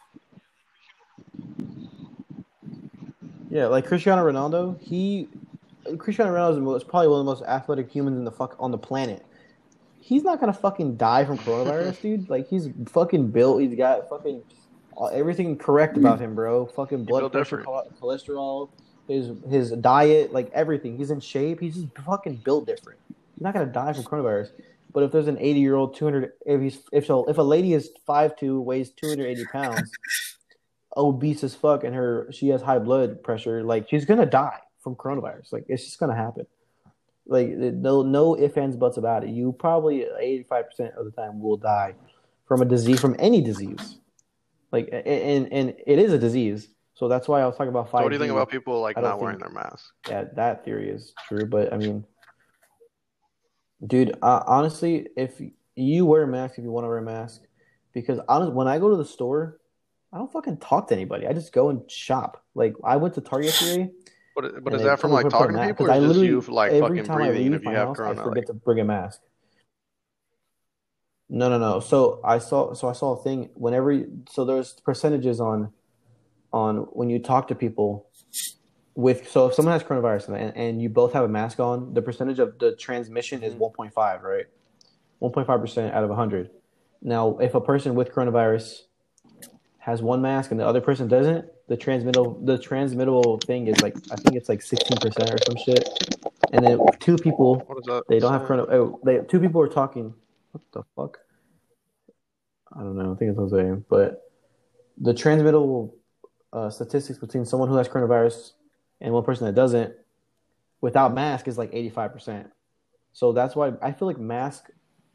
Yeah, 3.54 3.68
like 3.68 3.86
Cristiano 3.86 4.20
Ronaldo, 4.24 4.80
he 4.82 5.28
Cristiano 5.96 6.34
Ronaldo 6.34 6.76
is 6.76 6.82
probably 6.82 7.06
one 7.06 7.20
of 7.20 7.24
the 7.24 7.30
most 7.30 7.44
athletic 7.44 7.88
humans 7.88 8.18
in 8.18 8.24
the 8.24 8.32
fuck 8.32 8.56
on 8.58 8.72
the 8.72 8.78
planet. 8.78 9.24
He's 10.00 10.24
not 10.24 10.40
gonna 10.40 10.52
fucking 10.52 10.96
die 10.96 11.24
from 11.24 11.38
coronavirus, 11.38 12.00
dude. 12.02 12.28
Like 12.28 12.48
he's 12.48 12.68
fucking 12.86 13.28
built. 13.28 13.62
He's 13.62 13.76
got 13.76 14.08
fucking 14.08 14.42
everything 15.12 15.56
correct 15.56 15.96
about 15.96 16.20
him, 16.20 16.34
bro. 16.34 16.66
Fucking 16.66 17.04
blood 17.04 17.30
pressure, 17.30 17.58
different. 17.58 18.00
cholesterol, 18.00 18.70
his 19.06 19.30
his 19.48 19.70
diet, 19.70 20.32
like 20.32 20.50
everything. 20.52 20.96
He's 20.96 21.12
in 21.12 21.20
shape. 21.20 21.60
He's 21.60 21.76
just 21.76 21.96
fucking 22.04 22.38
built 22.44 22.66
different. 22.66 22.98
He's 23.36 23.42
not 23.42 23.54
gonna 23.54 23.66
die 23.66 23.92
from 23.92 24.02
coronavirus. 24.02 24.50
But 24.92 25.04
if 25.04 25.12
there's 25.12 25.28
an 25.28 25.38
80 25.38 25.60
year 25.60 25.76
old, 25.76 25.94
200, 25.94 26.32
if 26.44 26.60
he's 26.60 26.78
if 26.90 27.06
so, 27.06 27.24
if 27.26 27.38
a 27.38 27.42
lady 27.42 27.72
is 27.72 27.90
5'2", 28.08 28.64
weighs 28.64 28.90
280 28.90 29.44
pounds, 29.46 29.92
obese 30.96 31.44
as 31.44 31.54
fuck, 31.54 31.84
and 31.84 31.94
her 31.94 32.28
she 32.32 32.48
has 32.48 32.62
high 32.62 32.78
blood 32.78 33.22
pressure, 33.22 33.62
like 33.62 33.88
she's 33.88 34.04
gonna 34.04 34.26
die 34.26 34.60
from 34.80 34.94
coronavirus. 34.94 35.52
Like 35.52 35.64
it's 35.68 35.84
just 35.84 35.98
gonna 35.98 36.16
happen. 36.16 36.46
Like 37.26 37.48
no 37.48 38.02
no 38.02 38.38
ifs 38.38 38.56
ands 38.56 38.76
buts 38.76 38.96
about 38.96 39.24
it. 39.24 39.30
You 39.30 39.52
probably 39.52 40.04
85 40.18 40.66
percent 40.66 40.94
of 40.96 41.04
the 41.06 41.10
time 41.10 41.40
will 41.40 41.56
die 41.56 41.94
from 42.46 42.62
a 42.62 42.64
disease 42.64 43.00
from 43.00 43.16
any 43.18 43.40
disease. 43.40 43.98
Like 44.72 44.88
and 44.92 45.52
and 45.52 45.74
it 45.86 45.98
is 45.98 46.12
a 46.12 46.18
disease. 46.18 46.68
So 46.94 47.08
that's 47.08 47.26
why 47.26 47.40
I 47.40 47.46
was 47.46 47.56
talking 47.56 47.70
about 47.70 47.90
five. 47.90 48.00
So 48.00 48.04
what 48.04 48.10
do 48.10 48.14
you 48.14 48.20
think 48.20 48.32
about 48.32 48.50
people 48.50 48.80
like 48.80 48.96
not 48.96 49.20
wearing 49.20 49.38
think- 49.38 49.52
their 49.52 49.62
mask? 49.62 49.92
Yeah, 50.08 50.24
that 50.34 50.64
theory 50.64 50.90
is 50.90 51.12
true, 51.26 51.46
but 51.46 51.72
I 51.72 51.76
mean, 51.76 52.04
dude, 53.84 54.16
uh, 54.22 54.42
honestly, 54.46 55.08
if 55.16 55.40
you 55.74 56.06
wear 56.06 56.22
a 56.22 56.28
mask, 56.28 56.58
if 56.58 56.64
you 56.64 56.70
want 56.70 56.84
to 56.84 56.88
wear 56.88 56.98
a 56.98 57.02
mask, 57.02 57.42
because 57.92 58.20
honest, 58.28 58.52
when 58.52 58.68
I 58.68 58.78
go 58.78 58.90
to 58.90 58.96
the 58.96 59.04
store, 59.04 59.58
I 60.14 60.18
don't 60.18 60.30
fucking 60.32 60.58
talk 60.58 60.88
to 60.88 60.94
anybody. 60.94 61.26
I 61.26 61.32
just 61.32 61.52
go 61.52 61.70
and 61.70 61.90
shop. 61.90 62.44
Like 62.54 62.74
I 62.84 62.96
went 62.96 63.14
to 63.14 63.20
Target 63.20 63.46
yesterday. 63.46 63.90
But 64.36 64.62
but 64.62 64.74
is 64.74 64.82
that 64.82 65.00
from 65.00 65.10
like 65.10 65.28
talking 65.28 65.56
to 65.56 65.66
people, 65.66 65.86
or 65.86 65.90
I 65.90 65.98
just 65.98 66.20
you 66.20 66.40
like 66.42 66.72
every 66.72 66.98
fucking 66.98 67.04
time 67.04 67.22
I 67.22 67.28
breathing 67.30 67.42
leave 67.52 67.54
if 67.54 67.64
you 67.64 67.70
have 67.70 67.88
house, 67.88 67.98
I 67.98 68.14
forget 68.14 68.36
Like, 68.36 68.46
to 68.46 68.54
bring 68.54 68.78
a 68.78 68.84
mask. 68.84 69.20
No, 71.28 71.48
no, 71.48 71.58
no. 71.58 71.80
So 71.80 72.20
I 72.24 72.38
saw, 72.38 72.74
so 72.74 72.88
I 72.88 72.92
saw 72.92 73.18
a 73.18 73.22
thing. 73.22 73.50
Whenever, 73.54 73.90
you- 73.90 74.22
so 74.30 74.44
there's 74.44 74.74
percentages 74.84 75.40
on, 75.40 75.72
on 76.52 76.76
when 76.92 77.10
you 77.10 77.18
talk 77.18 77.48
to 77.48 77.54
people 77.54 78.06
with. 78.94 79.28
So 79.30 79.46
if 79.46 79.54
someone 79.54 79.72
has 79.72 79.82
coronavirus 79.82 80.28
and, 80.38 80.56
and 80.56 80.82
you 80.82 80.90
both 80.90 81.12
have 81.12 81.24
a 81.24 81.28
mask 81.28 81.58
on, 81.58 81.94
the 81.94 82.02
percentage 82.02 82.38
of 82.38 82.58
the 82.58 82.76
transmission 82.76 83.42
is 83.42 83.54
Mhm. 83.54 83.72
1.5, 83.74 84.22
right? 84.22 84.46
1.5 85.20 85.60
percent 85.60 85.94
out 85.94 86.04
of 86.04 86.10
100. 86.10 86.50
Now, 87.02 87.38
if 87.38 87.54
a 87.54 87.60
person 87.60 87.94
with 87.94 88.12
coronavirus 88.12 88.82
has 89.84 90.00
one 90.00 90.22
mask 90.22 90.50
and 90.50 90.58
the 90.58 90.66
other 90.66 90.80
person 90.80 91.08
doesn't, 91.08 91.44
the 91.68 91.76
transmittable 91.76 92.40
the 92.42 92.56
transmittable 92.56 93.38
thing 93.44 93.66
is 93.66 93.82
like 93.82 93.94
I 94.10 94.16
think 94.16 94.34
it's 94.34 94.48
like 94.48 94.62
16 94.62 94.96
percent 94.96 95.30
or 95.30 95.36
some 95.44 95.56
shit. 95.62 95.86
And 96.52 96.64
then 96.64 96.78
two 97.00 97.18
people 97.18 97.56
what 97.66 97.78
is 97.78 97.84
that? 97.84 98.04
they 98.08 98.18
don't 98.18 98.32
have 98.32 98.44
corona. 98.44 98.62
Oh, 98.62 98.98
they 99.04 99.18
two 99.28 99.40
people 99.40 99.60
are 99.60 99.68
talking. 99.68 100.14
What 100.52 100.62
the 100.72 100.82
fuck? 100.96 101.18
I 102.74 102.78
don't 102.78 102.96
know. 102.96 103.12
I 103.12 103.16
think 103.16 103.30
it's 103.30 103.38
Jose. 103.38 103.82
But 103.90 104.22
the 104.96 105.12
transmittable 105.12 105.94
uh, 106.50 106.70
statistics 106.70 107.18
between 107.18 107.44
someone 107.44 107.68
who 107.68 107.76
has 107.76 107.86
coronavirus 107.86 108.52
and 109.02 109.12
one 109.12 109.24
person 109.24 109.44
that 109.46 109.54
doesn't, 109.54 109.92
without 110.80 111.12
mask, 111.12 111.46
is 111.46 111.58
like 111.58 111.70
eighty 111.74 111.90
five 111.90 112.10
percent. 112.10 112.50
So 113.12 113.32
that's 113.32 113.54
why 113.54 113.72
I 113.82 113.92
feel 113.92 114.08
like 114.08 114.18
masks 114.18 114.70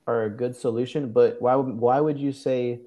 are 0.05 0.25
a 0.25 0.29
good 0.29 0.55
solution. 0.55 1.11
But 1.11 1.41
why 1.41 1.55
would 1.55 1.75
why 1.75 1.99
would 1.99 2.19
you 2.19 2.31
say 2.31 2.81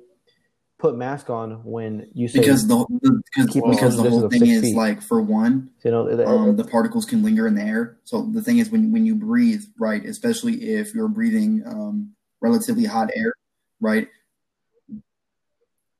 put 0.82 0.96
mask 0.96 1.30
on 1.30 1.62
when 1.64 2.08
you 2.12 2.26
say 2.26 2.40
because 2.40 2.66
the, 2.66 2.74
the 3.02 3.22
because, 3.36 3.52
Keep 3.52 3.64
because 3.70 3.96
the 3.96 4.10
whole 4.10 4.28
thing 4.28 4.44
is 4.48 4.62
feet. 4.62 4.76
like 4.76 5.00
for 5.00 5.22
one, 5.22 5.70
you 5.84 5.92
know 5.92 6.08
it- 6.08 6.26
um, 6.26 6.56
the 6.56 6.64
particles 6.64 7.04
can 7.04 7.22
linger 7.22 7.46
in 7.46 7.54
the 7.54 7.62
air. 7.62 7.98
So 8.02 8.22
the 8.32 8.42
thing 8.42 8.58
is, 8.58 8.68
when 8.68 8.90
when 8.92 9.06
you 9.06 9.14
breathe, 9.14 9.62
right, 9.78 10.04
especially 10.04 10.54
if 10.74 10.92
you're 10.92 11.06
breathing 11.08 11.62
um, 11.66 12.12
relatively 12.40 12.84
hot 12.84 13.10
air, 13.14 13.32
right? 13.80 14.08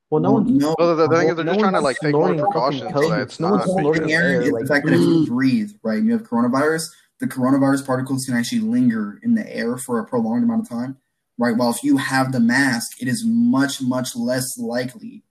well, 0.09 0.21
no 0.21 0.33
one's 0.33 0.51
no, 0.51 0.75
Well, 0.77 0.95
the, 0.95 1.07
the 1.07 1.15
thing 1.15 1.27
Well, 1.27 1.29
is, 1.29 1.35
they're 1.37 1.45
no 1.45 1.51
just 1.53 1.59
trying 1.61 1.73
to 1.73 1.79
like 1.81 1.97
take 1.99 2.13
more 2.13 2.35
precautions 2.35 2.81
so 2.81 2.99
COVID. 2.99 3.09
that 3.09 3.21
it's 3.21 3.39
No 3.39 3.51
one's 3.51 3.65
not. 3.67 3.79
snorting 3.79 4.09
snorting 4.09 4.11
air, 4.11 4.41
air 4.43 4.51
like- 4.51 4.63
the 4.63 4.67
fact 4.67 4.85
that 4.85 4.93
if 4.93 4.99
you 4.99 5.25
breathe, 5.25 5.71
right, 5.81 5.97
and 5.99 6.07
you 6.07 6.11
have 6.11 6.23
coronavirus, 6.23 6.83
the 7.21 7.27
coronavirus 7.27 7.85
particles 7.87 8.25
can 8.25 8.35
actually 8.35 8.59
linger 8.59 9.17
in 9.23 9.33
the 9.33 9.49
air 9.55 9.77
for 9.77 9.99
a 9.99 10.05
prolonged 10.05 10.43
amount 10.43 10.61
of 10.63 10.69
time, 10.69 10.97
right? 11.43 11.57
While 11.57 11.71
if 11.71 11.83
you 11.83 11.97
have 11.97 12.31
the 12.31 12.39
mask, 12.39 13.01
it 13.01 13.09
is 13.09 13.25
much, 13.25 13.81
much 13.81 14.15
less 14.15 14.57
likely 14.57 15.23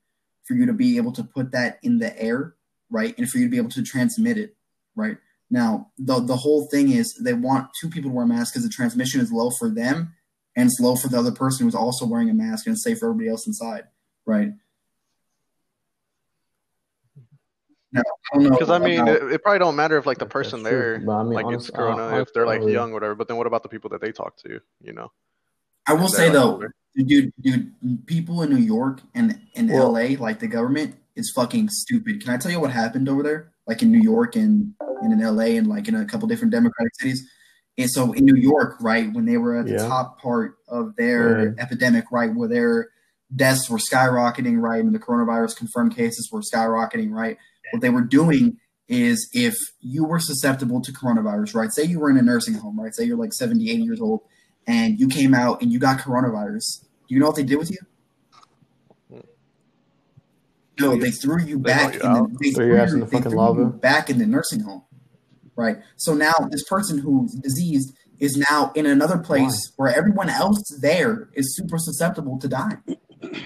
for 0.45 0.53
you 0.53 0.67
to 0.67 0.75
be 0.75 0.99
able 0.99 1.13
to 1.13 1.25
put 1.25 1.53
that 1.53 1.79
in 1.83 1.99
the 1.99 2.21
air, 2.23 2.55
right? 2.91 3.17
And 3.17 3.29
for 3.29 3.39
you 3.39 3.47
to 3.47 3.51
be 3.51 3.57
able 3.57 3.71
to 3.71 3.83
transmit 3.83 4.37
it, 4.37 4.55
right? 4.95 5.17
Now, 5.51 5.91
the, 5.99 6.21
the 6.21 6.37
whole 6.37 6.67
thing 6.67 6.91
is 6.91 7.15
they 7.15 7.33
want 7.33 7.71
two 7.81 7.89
people 7.89 8.11
to 8.11 8.15
wear 8.15 8.27
masks 8.27 8.53
because 8.53 8.63
the 8.63 8.75
transmission 8.75 9.23
is 9.23 9.33
low 9.33 9.51
for 9.59 9.71
them 9.71 10.15
and 10.55 10.69
it's 10.69 10.81
low 10.81 10.97
for 10.97 11.09
the 11.09 11.19
other 11.19 11.33
person 11.33 11.67
who's 11.67 11.75
also 11.75 12.05
wearing 12.05 12.29
a 12.29 12.35
mask 12.35 12.67
and 12.67 12.75
it's 12.75 12.85
safe 12.85 12.99
for 12.99 13.07
everybody 13.07 13.31
else 13.31 13.47
inside, 13.47 13.85
right? 14.27 14.53
Now, 17.91 18.03
I. 18.35 18.49
Because 18.49 18.71
I 18.71 18.79
mean, 18.79 19.09
it, 19.09 19.23
it 19.33 19.43
probably 19.43 19.61
don't 19.61 19.77
matter 19.77 19.97
if 19.97 20.05
like 20.05 20.19
the 20.19 20.27
person 20.27 20.63
there 20.63 20.99
But 20.99 21.13
I 21.13 21.23
mean, 21.23 21.33
like 21.33 21.47
honest- 21.47 21.69
gets 21.69 21.77
corona 21.77 22.17
uh, 22.17 22.21
if 22.21 22.35
they're 22.35 22.47
like 22.47 22.63
young, 22.63 22.93
whatever. 22.93 23.15
But 23.15 23.29
then 23.29 23.39
what 23.39 23.47
about 23.47 23.63
the 23.63 23.69
people 23.71 23.91
that 23.91 24.01
they 24.03 24.13
talk 24.13 24.37
to? 24.45 24.61
You 24.83 24.93
know, 24.93 25.11
I 25.87 25.95
will 25.95 26.09
say 26.09 26.29
though, 26.31 26.53
older. 26.55 26.75
dude, 26.97 27.33
dude, 27.41 27.73
people 28.07 28.43
in 28.43 28.51
New 28.51 28.57
York 28.63 29.01
and 29.15 29.41
in 29.55 29.69
Well- 29.69 29.93
LA, 29.93 30.17
like 30.19 30.39
the 30.41 30.49
government, 30.49 30.95
is 31.17 31.31
fucking 31.35 31.69
stupid. 31.71 32.23
Can 32.23 32.33
I 32.33 32.37
tell 32.39 32.51
you 32.53 32.61
what 32.61 32.71
happened 32.71 33.09
over 33.09 33.23
there? 33.23 33.53
Like 33.67 33.83
in 33.83 33.93
New 33.93 34.01
York 34.01 34.35
and, 34.37 34.75
and 35.03 35.13
in 35.13 35.21
LA 35.21 35.57
and 35.59 35.67
like 35.67 35.87
in 35.89 35.95
a 35.95 36.05
couple 36.07 36.27
different 36.29 36.53
democratic 36.53 36.93
cities. 36.99 37.29
And 37.79 37.91
so 37.91 38.13
in 38.13 38.25
New 38.25 38.35
York, 38.37 38.77
right, 38.81 39.13
when 39.13 39.25
they 39.27 39.37
were 39.39 39.59
at 39.59 39.67
the 39.67 39.73
Yeah. 39.73 39.87
top 39.89 40.21
part 40.21 40.57
of 40.69 40.95
their 40.97 41.49
Right. 41.49 41.59
epidemic, 41.59 42.05
right, 42.13 42.35
where 42.35 42.49
their 42.49 42.89
deaths 43.35 43.69
were 43.71 43.79
skyrocketing, 43.79 44.59
right, 44.61 44.83
and 44.85 44.95
the 44.95 44.99
coronavirus 44.99 45.57
confirmed 45.57 45.95
cases 45.97 46.29
were 46.33 46.41
skyrocketing, 46.43 47.11
right, 47.11 47.37
what 47.73 47.81
they 47.81 47.89
were 47.91 48.03
doing 48.03 48.59
is 48.89 49.29
if 49.33 49.55
you 49.81 50.05
were 50.05 50.19
susceptible 50.21 50.81
to 50.83 50.93
coronavirus, 50.93 51.55
right, 51.55 51.73
say 51.73 51.83
you 51.85 51.99
were 51.99 52.11
in 52.11 52.19
a 52.19 52.23
nursing 52.23 52.55
home, 52.55 52.79
right, 52.79 52.95
say 52.95 53.05
you're 53.05 53.17
like 53.17 53.33
70, 53.33 53.71
80 53.71 53.83
years 53.83 54.01
old, 54.01 54.21
and 54.67 54.99
you 54.99 55.09
came 55.09 55.35
out 55.35 55.63
and 55.63 55.73
you 55.73 55.79
got 55.79 55.99
coronavirus, 55.99 56.83
do 57.09 57.15
you 57.15 57.21
know 57.21 57.27
what 57.27 57.37
they 57.37 57.43
did 57.43 57.59
with 57.59 57.71
you? 57.71 57.79
No, 60.81 60.97
they 60.97 61.11
threw 61.11 61.41
you 61.43 61.59
They 61.59 61.63
back. 61.73 61.95
you 61.95 62.01
in 62.01 62.13
the, 62.13 62.39
they 62.41 62.51
Threw 62.51 62.67
your 62.67 62.79
in 62.79 63.01
the 63.01 63.07
they 63.07 63.11
fucking 63.19 63.31
threw 63.31 63.39
lava? 63.39 63.61
you 63.61 63.67
back 63.69 64.11
in 64.11 64.19
the 64.19 64.27
nursing 64.27 64.61
home, 64.61 64.83
right? 65.55 65.77
So 65.97 66.15
now 66.15 66.33
this 66.51 66.65
person 66.65 66.99
who's 66.99 67.33
diseased 67.35 67.95
is 68.19 68.37
now 68.51 68.73
in 68.75 68.87
another 68.87 69.19
place 69.19 69.73
where 69.77 69.95
everyone 69.95 70.29
else 70.29 70.63
there 70.81 71.29
is 71.35 71.55
super 71.57 71.77
susceptible 71.79 72.39
to 72.39 72.49
die, 72.49 72.79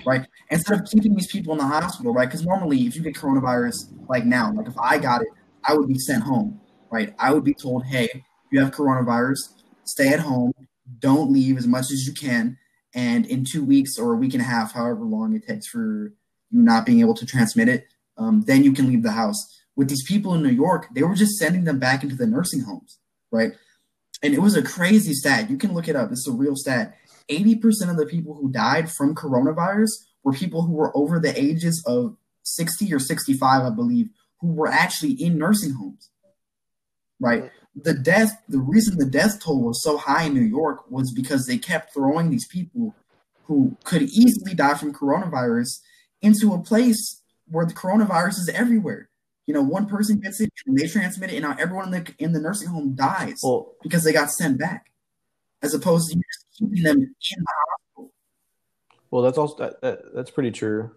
right? 0.06 0.26
Instead 0.50 0.80
of 0.80 0.86
keeping 0.86 1.14
these 1.14 1.30
people 1.30 1.52
in 1.52 1.58
the 1.58 1.64
hospital, 1.66 2.12
right? 2.12 2.28
Because 2.28 2.44
normally, 2.44 2.86
if 2.86 2.94
you 2.94 3.02
get 3.02 3.14
coronavirus, 3.14 3.74
like 4.08 4.24
now, 4.24 4.52
like 4.52 4.68
if 4.68 4.78
I 4.78 4.98
got 4.98 5.22
it, 5.22 5.28
I 5.64 5.74
would 5.74 5.88
be 5.88 5.98
sent 5.98 6.22
home, 6.22 6.60
right? 6.90 7.14
I 7.18 7.32
would 7.32 7.44
be 7.44 7.54
told, 7.54 7.84
hey, 7.86 8.24
you 8.50 8.60
have 8.60 8.70
coronavirus, 8.70 9.38
stay 9.84 10.08
at 10.12 10.20
home, 10.20 10.52
don't 10.98 11.32
leave 11.32 11.56
as 11.56 11.66
much 11.66 11.90
as 11.90 12.06
you 12.06 12.12
can, 12.12 12.58
and 12.94 13.26
in 13.26 13.44
two 13.44 13.64
weeks 13.64 13.98
or 13.98 14.12
a 14.12 14.16
week 14.16 14.34
and 14.34 14.42
a 14.42 14.46
half, 14.46 14.72
however 14.72 15.04
long 15.04 15.34
it 15.34 15.46
takes 15.46 15.66
for 15.66 16.12
you 16.50 16.62
not 16.62 16.86
being 16.86 17.00
able 17.00 17.14
to 17.14 17.26
transmit 17.26 17.68
it, 17.68 17.86
um, 18.16 18.42
then 18.46 18.64
you 18.64 18.72
can 18.72 18.86
leave 18.86 19.02
the 19.02 19.12
house. 19.12 19.36
With 19.74 19.88
these 19.88 20.04
people 20.04 20.34
in 20.34 20.42
New 20.42 20.48
York, 20.50 20.88
they 20.94 21.02
were 21.02 21.14
just 21.14 21.36
sending 21.36 21.64
them 21.64 21.78
back 21.78 22.02
into 22.02 22.16
the 22.16 22.26
nursing 22.26 22.60
homes, 22.60 22.98
right? 23.30 23.52
And 24.22 24.32
it 24.32 24.40
was 24.40 24.56
a 24.56 24.62
crazy 24.62 25.12
stat. 25.12 25.50
You 25.50 25.58
can 25.58 25.74
look 25.74 25.88
it 25.88 25.96
up. 25.96 26.10
It's 26.10 26.26
a 26.26 26.32
real 26.32 26.56
stat. 26.56 26.96
80% 27.30 27.90
of 27.90 27.96
the 27.96 28.06
people 28.06 28.34
who 28.34 28.50
died 28.50 28.90
from 28.90 29.14
coronavirus 29.14 29.90
were 30.22 30.32
people 30.32 30.62
who 30.62 30.72
were 30.72 30.96
over 30.96 31.18
the 31.20 31.38
ages 31.38 31.82
of 31.86 32.16
60 32.44 32.92
or 32.94 32.98
65, 32.98 33.62
I 33.62 33.70
believe, 33.70 34.08
who 34.40 34.52
were 34.52 34.68
actually 34.68 35.12
in 35.12 35.36
nursing 35.36 35.74
homes, 35.74 36.10
right? 37.20 37.50
The 37.82 37.94
death, 37.94 38.42
the 38.48 38.58
reason 38.58 38.96
the 38.96 39.04
death 39.04 39.42
toll 39.42 39.62
was 39.62 39.82
so 39.82 39.98
high 39.98 40.24
in 40.24 40.34
New 40.34 40.40
York 40.40 40.90
was 40.90 41.12
because 41.12 41.46
they 41.46 41.58
kept 41.58 41.92
throwing 41.92 42.30
these 42.30 42.46
people 42.46 42.94
who 43.44 43.76
could 43.84 44.02
easily 44.02 44.54
die 44.54 44.74
from 44.74 44.92
coronavirus 44.92 45.80
into 46.22 46.52
a 46.52 46.58
place 46.58 47.22
where 47.48 47.66
the 47.66 47.74
coronavirus 47.74 48.38
is 48.38 48.50
everywhere. 48.52 49.08
You 49.46 49.54
know, 49.54 49.62
one 49.62 49.86
person 49.86 50.18
gets 50.18 50.40
it 50.40 50.50
and 50.66 50.76
they 50.76 50.88
transmit 50.88 51.32
it, 51.32 51.36
and 51.36 51.44
now 51.44 51.56
everyone 51.58 51.94
in 51.94 52.04
the 52.04 52.14
in 52.18 52.32
the 52.32 52.40
nursing 52.40 52.68
home 52.68 52.94
dies 52.94 53.38
well, 53.42 53.74
because 53.82 54.02
they 54.02 54.12
got 54.12 54.30
sent 54.30 54.58
back, 54.58 54.86
as 55.62 55.72
opposed 55.72 56.10
to 56.10 56.16
just 56.16 56.46
keeping 56.58 56.82
them 56.82 56.96
in 56.96 57.14
the 57.30 57.46
hospital. 57.70 58.12
well, 59.10 59.22
that's 59.22 59.38
also 59.38 59.56
that, 59.58 59.80
that, 59.82 60.14
that's 60.14 60.32
pretty 60.32 60.50
true. 60.50 60.90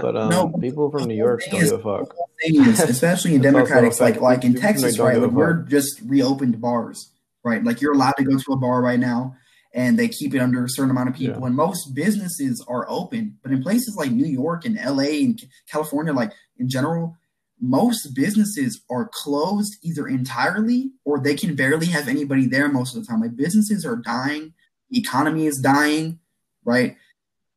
But 0.00 0.16
um, 0.16 0.28
No, 0.28 0.48
people 0.60 0.90
from 0.90 1.04
New 1.04 1.14
York 1.14 1.42
don't 1.50 1.60
give 1.60 1.72
a 1.72 1.78
fuck. 1.78 2.14
is, 2.44 2.80
especially 2.80 3.34
in 3.34 3.40
That's 3.42 3.54
also 3.54 3.64
democratic, 3.66 3.92
a 3.92 3.94
fact. 3.94 4.16
like 4.16 4.20
like 4.20 4.44
in 4.44 4.54
Texas, 4.54 4.98
right? 4.98 5.18
Like 5.18 5.30
we're 5.30 5.62
just 5.62 6.00
reopened 6.04 6.60
bars, 6.60 7.10
right? 7.44 7.62
Like 7.64 7.80
you're 7.80 7.94
allowed 7.94 8.16
to 8.18 8.24
go 8.24 8.36
to 8.38 8.52
a 8.52 8.56
bar 8.56 8.82
right 8.82 9.00
now, 9.00 9.36
and 9.72 9.98
they 9.98 10.08
keep 10.08 10.34
it 10.34 10.38
under 10.40 10.64
a 10.64 10.68
certain 10.68 10.90
amount 10.90 11.08
of 11.08 11.14
people. 11.14 11.40
Yeah. 11.40 11.46
And 11.46 11.56
most 11.56 11.94
businesses 11.94 12.64
are 12.68 12.86
open, 12.90 13.38
but 13.42 13.52
in 13.52 13.62
places 13.62 13.96
like 13.96 14.10
New 14.10 14.26
York 14.26 14.64
and 14.66 14.76
LA 14.76 15.24
and 15.24 15.40
California, 15.70 16.12
like 16.12 16.32
in 16.58 16.68
general, 16.68 17.16
most 17.60 18.14
businesses 18.14 18.82
are 18.90 19.08
closed 19.12 19.76
either 19.82 20.06
entirely 20.06 20.90
or 21.04 21.18
they 21.20 21.34
can 21.34 21.54
barely 21.56 21.86
have 21.86 22.08
anybody 22.08 22.46
there 22.46 22.68
most 22.68 22.94
of 22.94 23.00
the 23.02 23.06
time. 23.08 23.20
Like 23.22 23.36
businesses 23.36 23.86
are 23.86 23.96
dying, 23.96 24.52
the 24.90 24.98
economy 24.98 25.46
is 25.46 25.58
dying, 25.58 26.18
right? 26.64 26.96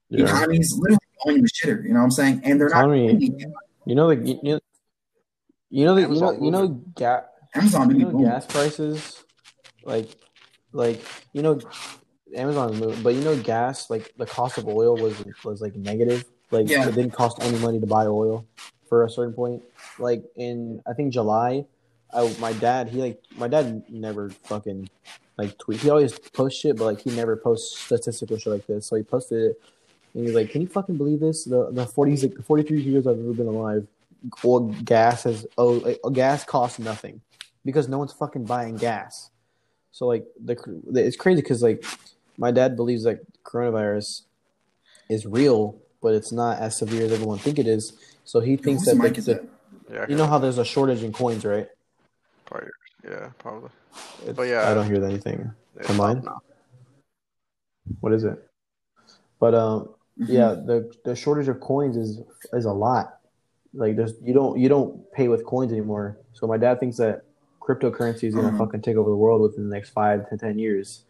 The 0.09 0.23
economy 0.23 0.59
is 0.59 0.73
literally 0.79 0.99
to 1.26 1.41
the 1.41 1.49
shitter. 1.49 1.84
You 1.84 1.89
know 1.89 1.99
what 1.99 2.06
I'm 2.06 2.11
saying? 2.11 2.41
And 2.44 2.60
they're 2.60 2.69
not. 2.69 2.89
You 3.85 3.95
know, 3.95 4.07
like 4.07 4.26
you, 4.26 4.39
you, 4.44 4.60
You 5.69 5.85
know, 5.85 5.95
the, 5.95 6.02
you 6.02 6.07
know, 6.19 6.31
you 6.34 6.52
know, 6.52 6.68
ga- 6.95 7.23
Amazon, 7.56 7.89
you 7.91 7.98
you 7.98 8.06
know, 8.06 8.11
boom. 8.11 8.23
gas 8.23 8.45
prices, 8.45 9.23
like, 9.84 10.10
like 10.73 11.02
you 11.34 11.41
know, 11.41 11.60
Amazon's 12.35 12.80
moving, 12.80 13.02
but 13.02 13.14
you 13.15 13.22
know, 13.22 13.38
gas, 13.41 13.89
like 13.89 14.14
the 14.18 14.26
cost 14.26 14.57
of 14.57 14.68
oil 14.68 14.98
was 14.98 15.15
was 15.44 15.61
like 15.61 15.76
negative. 15.76 16.26
Like 16.52 16.69
Yeah. 16.69 16.88
it 16.88 16.95
didn't 16.95 17.11
cost 17.11 17.38
any 17.41 17.57
money 17.60 17.80
to 17.80 17.88
buy 17.88 18.06
oil 18.06 18.45
for 18.89 19.06
a 19.06 19.10
certain 19.10 19.34
point. 19.34 19.64
Like 19.99 20.23
in 20.35 20.81
I 20.88 20.94
think 20.94 21.14
July, 21.14 21.65
I 22.14 22.34
my 22.39 22.53
dad 22.53 22.89
he 22.89 23.02
like 23.02 23.22
my 23.38 23.48
dad 23.48 23.84
never 23.89 24.30
fucking 24.44 24.89
like 25.38 25.57
tweet. 25.57 25.81
He 25.81 25.89
always 25.89 26.18
posts 26.19 26.60
shit, 26.60 26.77
but 26.77 26.85
like 26.85 27.02
he 27.02 27.11
never 27.11 27.35
posts 27.38 27.80
statistical 27.80 28.38
shit 28.38 28.52
like 28.53 28.68
this. 28.68 28.85
So 28.85 28.95
he 28.95 29.03
posted 29.03 29.52
it, 29.52 29.61
and 30.18 30.26
he's 30.26 30.34
like, 30.34 30.49
"Can 30.49 30.61
you 30.61 30.68
fucking 30.68 30.98
believe 30.98 31.19
this? 31.19 31.44
The 31.45 31.69
the 31.72 31.85
forty 31.85 32.18
like 32.18 32.34
the 32.34 32.41
forty 32.41 32.64
three 32.64 32.81
years 32.81 33.06
I've 33.06 33.19
ever 33.19 33.34
been 33.34 33.45
alive, 33.48 33.85
oil 34.44 34.61
gas 34.84 35.23
has 35.23 35.45
oh 35.60 35.73
like, 35.73 35.99
gas 36.14 36.44
costs 36.44 36.80
nothing 36.80 37.22
because 37.64 37.88
no 37.88 37.99
one's 37.99 38.14
fucking 38.14 38.45
buying 38.45 38.77
gas. 38.77 39.30
So 39.91 40.07
like 40.07 40.26
the 40.44 40.57
it's 40.95 41.15
crazy 41.15 41.41
because 41.41 41.61
like 41.61 41.85
my 42.35 42.49
dad 42.49 42.76
believes 42.76 43.06
like 43.06 43.22
coronavirus 43.44 44.23
is 45.07 45.27
real, 45.27 45.77
but 46.02 46.15
it's 46.15 46.31
not 46.31 46.57
as 46.57 46.76
severe 46.77 47.06
as 47.06 47.11
everyone 47.11 47.38
think 47.38 47.60
it 47.60 47.68
is. 47.68 47.94
So 48.26 48.39
he 48.39 48.57
thinks 48.57 48.85
Whose 48.85 48.98
that 48.98 49.03
mic 49.03 49.14
the, 49.14 49.19
is 49.19 49.26
the- 49.27 49.34
that? 49.35 49.49
Yeah, 49.89 50.06
you 50.10 50.15
know 50.18 50.26
how 50.26 50.38
there's 50.39 50.57
a 50.57 50.65
shortage 50.65 51.02
in 51.03 51.14
coins, 51.14 51.45
right? 51.45 51.69
probably, 52.45 52.69
yeah, 53.06 53.30
probably. 53.38 53.69
It's- 54.23 54.35
But 54.35 54.48
yeah. 54.49 54.68
I 54.69 54.73
don't 54.73 54.85
hear 54.85 55.02
anything. 55.06 55.52
Come 55.84 56.02
on. 56.02 56.26
What 58.02 58.11
is 58.14 58.23
it? 58.26 58.44
But 59.39 59.53
um, 59.53 59.89
Mhm. 60.19 60.27
yeah, 60.30 60.53
the 60.53 60.91
the 61.06 61.15
shortage 61.15 61.48
of 61.48 61.60
coins 61.60 61.95
is 61.98 62.22
is 62.53 62.65
a 62.65 62.72
lot. 62.73 63.19
Like 63.73 63.95
there's 63.95 64.14
you 64.23 64.34
don't 64.34 64.57
you 64.60 64.69
don't 64.69 65.11
pay 65.11 65.27
with 65.27 65.45
coins 65.45 65.72
anymore. 65.72 66.18
So 66.34 66.48
my 66.48 66.57
dad 66.57 66.80
thinks 66.80 66.98
that 66.98 67.23
cryptocurrency 67.61 68.23
is 68.23 68.34
gonna 68.35 68.49
Mhm. 68.52 68.57
fucking 68.57 68.81
take 68.81 68.95
over 68.98 69.10
the 69.10 69.15
world 69.15 69.41
within 69.41 69.69
the 69.69 69.76
next 69.76 69.89
five 69.91 70.30
to 70.30 70.38
ten 70.38 70.57
years, 70.57 71.03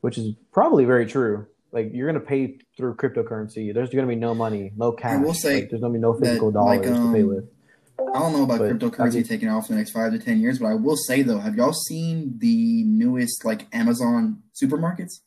which 0.00 0.18
is 0.18 0.34
probably 0.52 0.84
very 0.84 1.06
true. 1.06 1.46
Like 1.72 1.92
you're 1.94 2.06
gonna 2.08 2.18
pay 2.24 2.58
through 2.76 2.94
cryptocurrency. 2.94 3.72
There's 3.72 3.90
gonna 3.90 4.06
be 4.08 4.16
no 4.16 4.34
money, 4.34 4.72
no 4.76 4.90
cash. 4.92 5.18
I 5.20 5.22
will 5.22 5.34
say 5.34 5.60
Like, 5.60 5.70
there's 5.70 5.82
gonna 5.82 5.92
be 5.94 6.00
no 6.00 6.14
that, 6.14 6.20
physical 6.26 6.50
like, 6.50 6.82
dollars 6.82 6.98
to 6.98 7.12
pay 7.12 7.22
um, 7.22 7.28
with. 7.28 7.48
I 8.12 8.18
don't 8.18 8.32
know 8.32 8.42
about 8.44 8.58
But 8.58 8.72
cryptocurrency 8.78 9.12
think- 9.12 9.28
taking 9.28 9.48
off 9.48 9.68
in 9.70 9.76
the 9.76 9.80
next 9.80 9.92
five 9.92 10.10
to 10.12 10.18
ten 10.18 10.40
years, 10.40 10.58
but 10.58 10.66
I 10.66 10.74
will 10.74 10.96
say 10.96 11.22
though, 11.22 11.38
have 11.38 11.54
y'all 11.54 11.72
seen 11.74 12.34
the 12.38 12.82
newest 12.84 13.44
like 13.44 13.68
Amazon 13.72 14.42
supermarkets? 14.60 15.20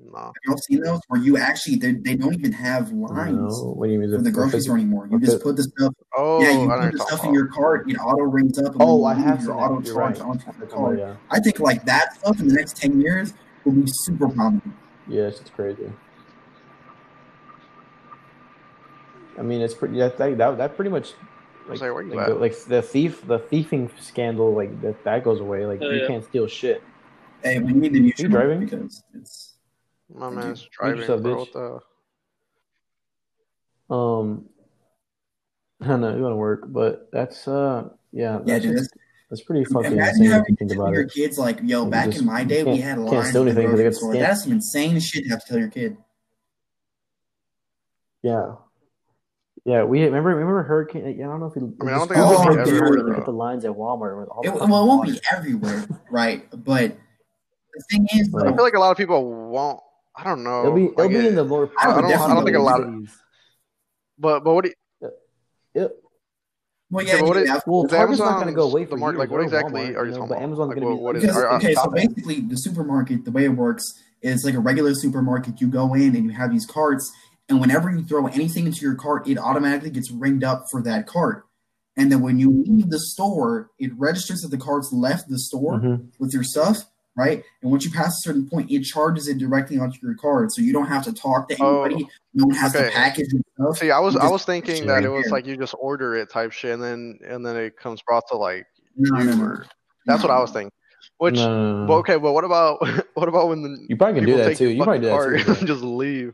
No. 0.00 0.18
Have 0.18 0.32
y'all 0.46 0.56
seen 0.58 0.80
those 0.80 1.00
where 1.08 1.20
you 1.20 1.36
actually 1.36 1.76
they, 1.76 1.92
they 1.92 2.14
don't 2.14 2.32
even 2.32 2.52
have 2.52 2.92
lines 2.92 3.36
No, 3.36 3.72
what 3.72 3.86
do 3.86 3.92
you 3.92 3.98
mean? 3.98 4.10
for 4.14 4.22
the 4.22 4.30
grocery 4.30 4.60
store 4.60 4.76
anymore? 4.76 5.08
You 5.10 5.16
okay. 5.16 5.26
just 5.26 5.42
put 5.42 5.56
the 5.56 5.64
stuff, 5.64 5.92
Oh, 6.16 6.40
yeah, 6.40 6.50
you 6.50 6.68
put 6.68 6.92
the 6.92 7.04
stuff 7.04 7.24
in 7.24 7.34
your 7.34 7.48
cart, 7.48 7.90
it 7.90 7.96
auto 7.96 8.22
rings 8.22 8.58
up. 8.58 8.74
And 8.74 8.82
Oh, 8.82 9.04
I 9.04 9.14
have 9.14 9.38
leave, 9.38 9.48
your 9.48 9.58
auto 9.60 9.80
that. 9.80 9.86
You're 9.86 9.94
charge 9.96 10.18
right. 10.20 10.28
onto 10.28 10.52
the 10.58 10.74
Oh, 10.74 10.92
yeah. 10.92 11.16
I 11.30 11.40
think 11.40 11.58
like 11.58 11.84
that 11.86 12.14
stuff 12.14 12.38
in 12.38 12.48
the 12.48 12.54
next 12.54 12.76
ten 12.76 13.00
years 13.00 13.34
will 13.64 13.72
be 13.72 13.84
super 13.86 14.28
prominent. 14.28 14.72
Yes, 15.08 15.40
it's 15.40 15.50
crazy. 15.50 15.90
I 19.36 19.42
mean, 19.42 19.60
it's 19.60 19.74
pretty. 19.74 19.98
That 19.98 20.16
that 20.18 20.38
that, 20.38 20.58
that 20.58 20.76
pretty 20.76 20.90
much. 20.90 21.12
Like, 21.68 21.78
Say, 21.80 21.90
where 21.90 22.02
you 22.02 22.14
like, 22.14 22.28
at? 22.28 22.34
the, 22.34 22.34
like 22.36 22.64
the 22.64 22.80
thief, 22.80 23.26
the 23.26 23.38
thieving 23.40 23.90
scandal, 24.00 24.54
like 24.54 24.80
that, 24.80 25.04
that 25.04 25.22
goes 25.22 25.40
away. 25.40 25.66
Like 25.66 25.80
Oh, 25.82 25.90
you 25.90 26.00
yeah. 26.00 26.06
can't 26.06 26.24
steal 26.24 26.46
shit. 26.46 26.82
Hey, 27.42 27.58
we 27.58 27.72
need 27.72 27.92
to 27.92 28.00
be 28.00 28.14
You 28.16 28.28
driving? 28.28 28.60
because 28.60 29.02
it's 29.14 29.57
My 30.14 30.26
Thank 30.28 30.34
man's 30.36 30.62
you. 30.62 30.68
driving. 30.72 31.00
yourself, 31.00 31.22
bro, 31.22 31.34
bitch. 31.34 31.38
what 31.54 31.82
the- 33.88 33.94
Um, 33.94 34.48
I 35.80 35.86
don't 35.88 36.00
know. 36.00 36.16
You 36.16 36.22
want 36.22 36.32
to 36.32 36.36
work, 36.36 36.64
but 36.68 37.08
that's 37.12 37.46
uh, 37.48 37.88
yeah, 38.12 38.38
yeah, 38.38 38.54
that's, 38.54 38.64
dude. 38.64 38.76
That's, 38.78 38.88
that's 39.30 39.42
pretty 39.42 39.64
fucking 39.64 39.92
imagine 39.92 40.22
insane 40.22 40.26
if 40.26 40.32
having 40.32 40.44
you 40.48 40.56
to 40.56 40.56
think 40.58 40.70
tell 40.72 40.80
about 40.82 40.92
your 40.94 41.02
it. 41.02 41.12
kids 41.12 41.38
like, 41.38 41.60
yo, 41.62 41.84
You 41.84 41.90
back 41.90 42.06
just- 42.06 42.20
in 42.20 42.26
my 42.26 42.44
day, 42.44 42.64
we 42.64 42.72
can't- 42.78 42.82
had 42.82 42.96
can't 42.96 43.10
lines 43.10 43.28
steal 43.28 43.42
at 43.42 43.44
the 43.44 43.50
anything 43.60 43.66
'cause 43.70 43.76
they 43.78 43.82
grocery 43.82 43.84
get 43.84 43.94
store. 43.94 44.12
scanned. 44.12 44.24
That's 44.24 44.42
some 44.42 44.52
insane 44.52 45.00
shit 45.00 45.24
to 45.24 45.30
have 45.30 45.40
to 45.44 45.48
tell 45.48 45.58
your 45.58 45.68
kid. 45.68 45.96
Yeah, 48.22 48.54
yeah. 49.64 49.84
We 49.84 50.02
remember 50.04 50.30
remember 50.30 50.62
hurricane. 50.64 51.16
Yeah, 51.18 51.26
I 51.26 51.30
don't 51.30 51.40
know 51.40 51.46
if 51.46 51.54
you. 51.56 51.76
I 51.80 51.84
mean, 51.84 51.94
I 51.94 51.98
don't 51.98 52.08
this 52.08 52.16
think 52.18 52.26
it's 52.26 52.40
stupid 52.40 52.48
like 52.48 52.56
hurricane 52.56 52.74
everywhere, 52.74 52.90
where 53.04 53.10
they 53.10 53.16
put 53.16 53.24
the 53.26 53.32
lines 53.32 53.64
at 53.64 53.70
Walmart 53.70 54.18
with 54.18 54.28
all 54.28 54.40
It, 54.42 54.46
the 54.50 54.66
well, 54.66 54.82
it 54.82 54.86
won't 54.86 54.98
water. 55.06 55.12
be 55.12 55.20
everywhere, 55.30 55.86
right? 56.10 56.48
But 56.50 56.96
the 57.74 57.84
thing 57.90 58.06
is, 58.14 58.28
Right. 58.32 58.48
I 58.48 58.56
feel 58.56 58.64
like 58.64 58.74
a 58.74 58.80
lot 58.80 58.90
of 58.90 58.96
people 58.96 59.50
won't. 59.50 59.80
I 60.18 60.24
don't 60.24 60.42
know. 60.42 60.60
It'll 60.62 60.74
be 60.74 60.84
it'll 60.86 60.94
like 60.96 61.10
be 61.10 61.16
it- 61.16 61.24
in 61.26 61.34
the 61.36 61.44
more 61.44 61.70
I 61.78 61.86
don't- 61.86 62.04
I 62.04 62.08
don't- 62.10 62.20
I 62.30 62.34
don't 62.34 62.44
think 62.44 62.56
a 62.56 62.60
lot 62.60 62.80
of- 62.80 62.86
cities. 62.92 63.16
But 64.18 64.42
but 64.42 64.52
what 64.54 64.64
do 64.64 64.70
you, 64.70 65.10
It, 65.74 65.92
well, 66.90 67.04
yeah, 67.06 67.20
but 67.20 67.28
what 67.28 67.36
you 67.36 67.42
is- 67.44 67.48
have 67.50 67.62
well, 67.66 67.84
Is 67.84 67.90
Target's 67.92 68.18
not 68.18 68.34
going 68.36 68.48
to 68.48 68.52
go 68.52 68.68
away 68.68 68.82
the 68.84 68.90
for 68.90 68.96
market- 68.96 69.18
like, 69.18 69.30
what 69.30 69.42
exactly 69.42 69.82
Walmart, 69.82 69.96
are 69.96 70.04
you 70.06 70.10
know, 70.12 70.16
talking 70.18 70.32
about? 70.32 70.42
Amazon's 70.42 70.68
Like, 70.70 70.78
going 70.80 70.88
to 70.88 70.94
what- 70.94 70.96
be 70.96 71.02
what 71.04 71.16
is- 71.16 71.22
Because 71.22 71.36
Are- 71.36 71.48
are- 71.48 71.56
okay, 71.58 71.74
so 71.74 71.90
basically, 71.90 72.40
the 72.40 72.56
supermarket, 72.56 73.24
the 73.24 73.30
way 73.30 73.44
it 73.44 73.50
works 73.50 73.84
is 74.22 74.44
like 74.44 74.54
a 74.54 74.58
regular 74.58 74.92
supermarket. 74.94 75.60
You 75.60 75.68
go 75.68 75.94
in 75.94 76.16
and 76.16 76.24
you 76.24 76.30
have 76.30 76.50
these 76.50 76.66
carts, 76.66 77.12
and 77.48 77.60
whenever 77.60 77.88
you 77.90 78.02
throw 78.04 78.26
anything 78.26 78.66
into 78.66 78.80
your 78.80 78.96
cart, 78.96 79.28
it 79.28 79.38
automatically 79.38 79.90
gets 79.90 80.10
ringed 80.10 80.42
up 80.42 80.64
for 80.70 80.82
that 80.82 81.06
cart. 81.06 81.44
And 81.96 82.10
then 82.10 82.20
when 82.22 82.38
you 82.38 82.50
leave 82.66 82.90
the 82.90 82.98
store, 82.98 83.70
it 83.78 83.92
registers 83.96 84.40
that 84.40 84.50
the 84.50 84.58
cart's 84.58 84.92
left 84.92 85.28
the 85.28 85.38
store 85.38 85.74
Mhm. 85.80 86.06
with 86.18 86.32
your 86.32 86.42
stuff, 86.44 86.86
right? 87.18 87.42
And 87.62 87.70
once 87.70 87.84
you 87.84 87.90
pass 87.90 88.16
a 88.18 88.22
certain 88.22 88.48
point, 88.48 88.70
it 88.70 88.84
charges 88.84 89.26
it 89.28 89.36
directly 89.38 89.76
onto 89.78 89.98
your 90.00 90.14
card, 90.14 90.52
so 90.52 90.62
you 90.62 90.72
don't 90.72 90.86
have 90.86 91.04
to 91.04 91.12
talk 91.12 91.48
to 91.48 91.56
Oh, 91.60 91.82
anybody. 91.82 92.08
no 92.34 92.46
one 92.46 92.54
has 92.56 92.74
okay. 92.74 92.86
to 92.86 92.90
package 92.92 93.26
your 93.32 93.42
stuff. 93.54 93.78
See, 93.78 93.90
I 93.90 93.98
was 93.98 94.16
I 94.16 94.28
was 94.28 94.44
thinking 94.44 94.86
that 94.86 94.92
right 94.94 95.04
it 95.04 95.08
was 95.08 95.24
there. 95.24 95.32
like 95.32 95.46
you 95.46 95.56
just 95.56 95.74
order 95.78 96.14
it 96.14 96.30
type 96.30 96.52
shit, 96.52 96.72
and 96.72 96.82
then 96.82 97.18
and 97.28 97.44
then 97.44 97.56
it 97.56 97.76
comes 97.76 98.00
brought 98.02 98.22
to 98.30 98.36
like 98.36 98.64
No, 98.96 99.18
you. 99.18 99.24
no, 99.24 99.34
no. 99.36 99.44
Or, 99.44 99.66
that's 100.06 100.22
what 100.22 100.30
I 100.30 100.40
was 100.40 100.52
thinking. 100.52 100.70
Which, 101.18 101.34
No, 101.34 101.48
no, 101.48 101.80
no, 101.80 101.86
but 101.86 101.94
okay, 101.98 102.16
but 102.16 102.32
what 102.32 102.44
about 102.44 102.78
what 103.14 103.28
about 103.28 103.48
when 103.48 103.62
the 103.62 103.84
You 103.88 103.96
probably 103.96 104.20
can 104.20 104.26
do 104.28 104.36
that 104.36 104.56
too. 104.56 104.68
You 104.68 104.82
probably 104.84 105.00
do 105.00 105.06
that 105.06 105.16
fucking 105.18 105.44
too. 105.44 105.52
and 105.58 105.66
just 105.66 105.82
leave? 105.82 106.32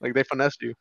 Like 0.00 0.14
they 0.14 0.22
finessed 0.22 0.62
you. 0.62 0.74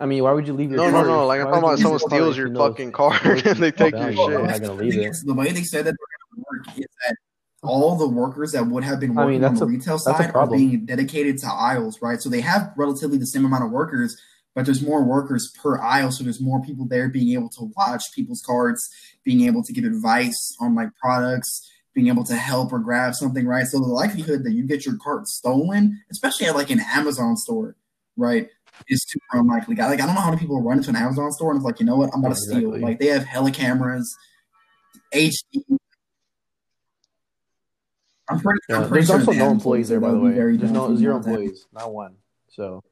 I 0.00 0.06
mean, 0.06 0.22
why 0.22 0.32
would 0.32 0.46
you 0.46 0.52
leave 0.54 0.70
your 0.70 0.78
No, 0.78 0.84
no, 0.86 0.92
card? 0.92 1.06
no. 1.08 1.26
Like 1.26 1.40
I'm 1.40 1.46
talking 1.46 1.64
about 1.64 1.78
someone 1.80 1.98
leave 1.98 2.00
your 2.02 2.08
card 2.08 2.20
steals 2.20 2.36
your 2.36 2.54
fucking 2.54 2.88
it's- 2.90 2.96
card 2.96 3.46
and 3.46 3.58
they 3.58 3.70
take 3.72 3.94
your 3.94 4.12
shit. 4.12 4.16
You're 4.16 4.42
not 4.46 4.60
gonna 4.60 4.66
the 4.68 4.72
leave 4.74 4.94
thing 4.94 5.12
the 5.24 5.34
way 5.34 5.50
they 5.52 5.62
said 5.64 5.84
that 5.86 5.96
they're 5.96 6.12
going 6.12 6.17
to 6.17 6.17
work 6.38 6.66
is 6.76 6.86
that 7.06 7.16
all 7.62 7.96
the 7.96 8.08
workers 8.08 8.52
that 8.52 8.66
would 8.66 8.84
have 8.84 9.00
been 9.00 9.18
I 9.18 9.24
working 9.24 9.40
mean, 9.40 9.44
on 9.44 9.54
the 9.54 9.64
a- 9.64 9.68
retail 9.68 9.98
side 9.98 10.30
are 10.34 10.46
being 10.46 10.86
dedicated 10.86 11.38
to 11.38 11.46
aisles, 11.48 12.00
right? 12.00 12.20
So 12.20 12.28
they 12.28 12.40
have 12.40 12.72
relatively 12.76 13.18
the 13.18 13.26
same 13.26 13.44
amount 13.44 13.64
of 13.64 13.70
workers, 13.70 14.16
but 14.54 14.64
there's 14.64 14.82
more 14.82 15.04
workers 15.04 15.52
per 15.60 15.80
aisle, 15.80 16.12
so 16.12 16.24
there's 16.24 16.40
more 16.40 16.62
people 16.62 16.86
there 16.86 17.08
being 17.08 17.32
able 17.32 17.48
to 17.50 17.70
watch 17.76 18.02
people's 18.14 18.42
carts, 18.42 18.88
being 19.24 19.42
able 19.42 19.62
to 19.64 19.72
give 19.72 19.84
advice 19.84 20.56
on 20.60 20.74
like 20.74 20.90
products, 21.00 21.68
being 21.94 22.08
able 22.08 22.24
to 22.24 22.36
help 22.36 22.72
or 22.72 22.78
grab 22.78 23.14
something, 23.14 23.46
right? 23.46 23.66
So 23.66 23.80
the 23.80 23.86
likelihood 23.86 24.44
that 24.44 24.52
you 24.52 24.64
get 24.64 24.86
your 24.86 24.96
cart 24.96 25.26
stolen, 25.26 26.00
especially 26.12 26.46
at 26.46 26.54
like 26.54 26.70
an 26.70 26.80
Amazon 26.80 27.36
store, 27.36 27.74
right, 28.16 28.48
is 28.88 29.04
super 29.08 29.40
unlikely. 29.40 29.74
Like 29.74 30.00
I 30.00 30.06
don't 30.06 30.14
know 30.14 30.20
how 30.20 30.30
many 30.30 30.40
people 30.40 30.62
run 30.62 30.78
into 30.78 30.90
an 30.90 30.96
Amazon 30.96 31.32
store 31.32 31.50
and 31.50 31.58
it's 31.58 31.64
like, 31.64 31.80
you 31.80 31.86
know 31.86 31.96
what, 31.96 32.10
I'm 32.14 32.22
gonna 32.22 32.36
steal. 32.36 32.78
Like 32.78 33.00
they 33.00 33.06
have 33.06 33.24
hella 33.24 33.50
cameras, 33.50 34.16
HD. 35.12 35.78
I'm 38.30 38.40
pretty. 38.40 38.60
Yeah, 38.68 38.76
I'm 38.76 38.88
pretty 38.88 39.06
there's 39.06 39.06
sure 39.06 39.18
also 39.20 39.32
no 39.32 39.50
employees 39.50 39.88
there, 39.88 40.00
by 40.00 40.10
the 40.10 40.18
way. 40.18 40.32
There's 40.32 40.70
no 40.70 40.94
zero 40.96 41.14
them 41.14 41.22
to 41.24 41.28
have. 41.30 41.38
employees, 41.38 41.66
not 41.72 41.92
one. 41.92 42.16
So 42.48 42.82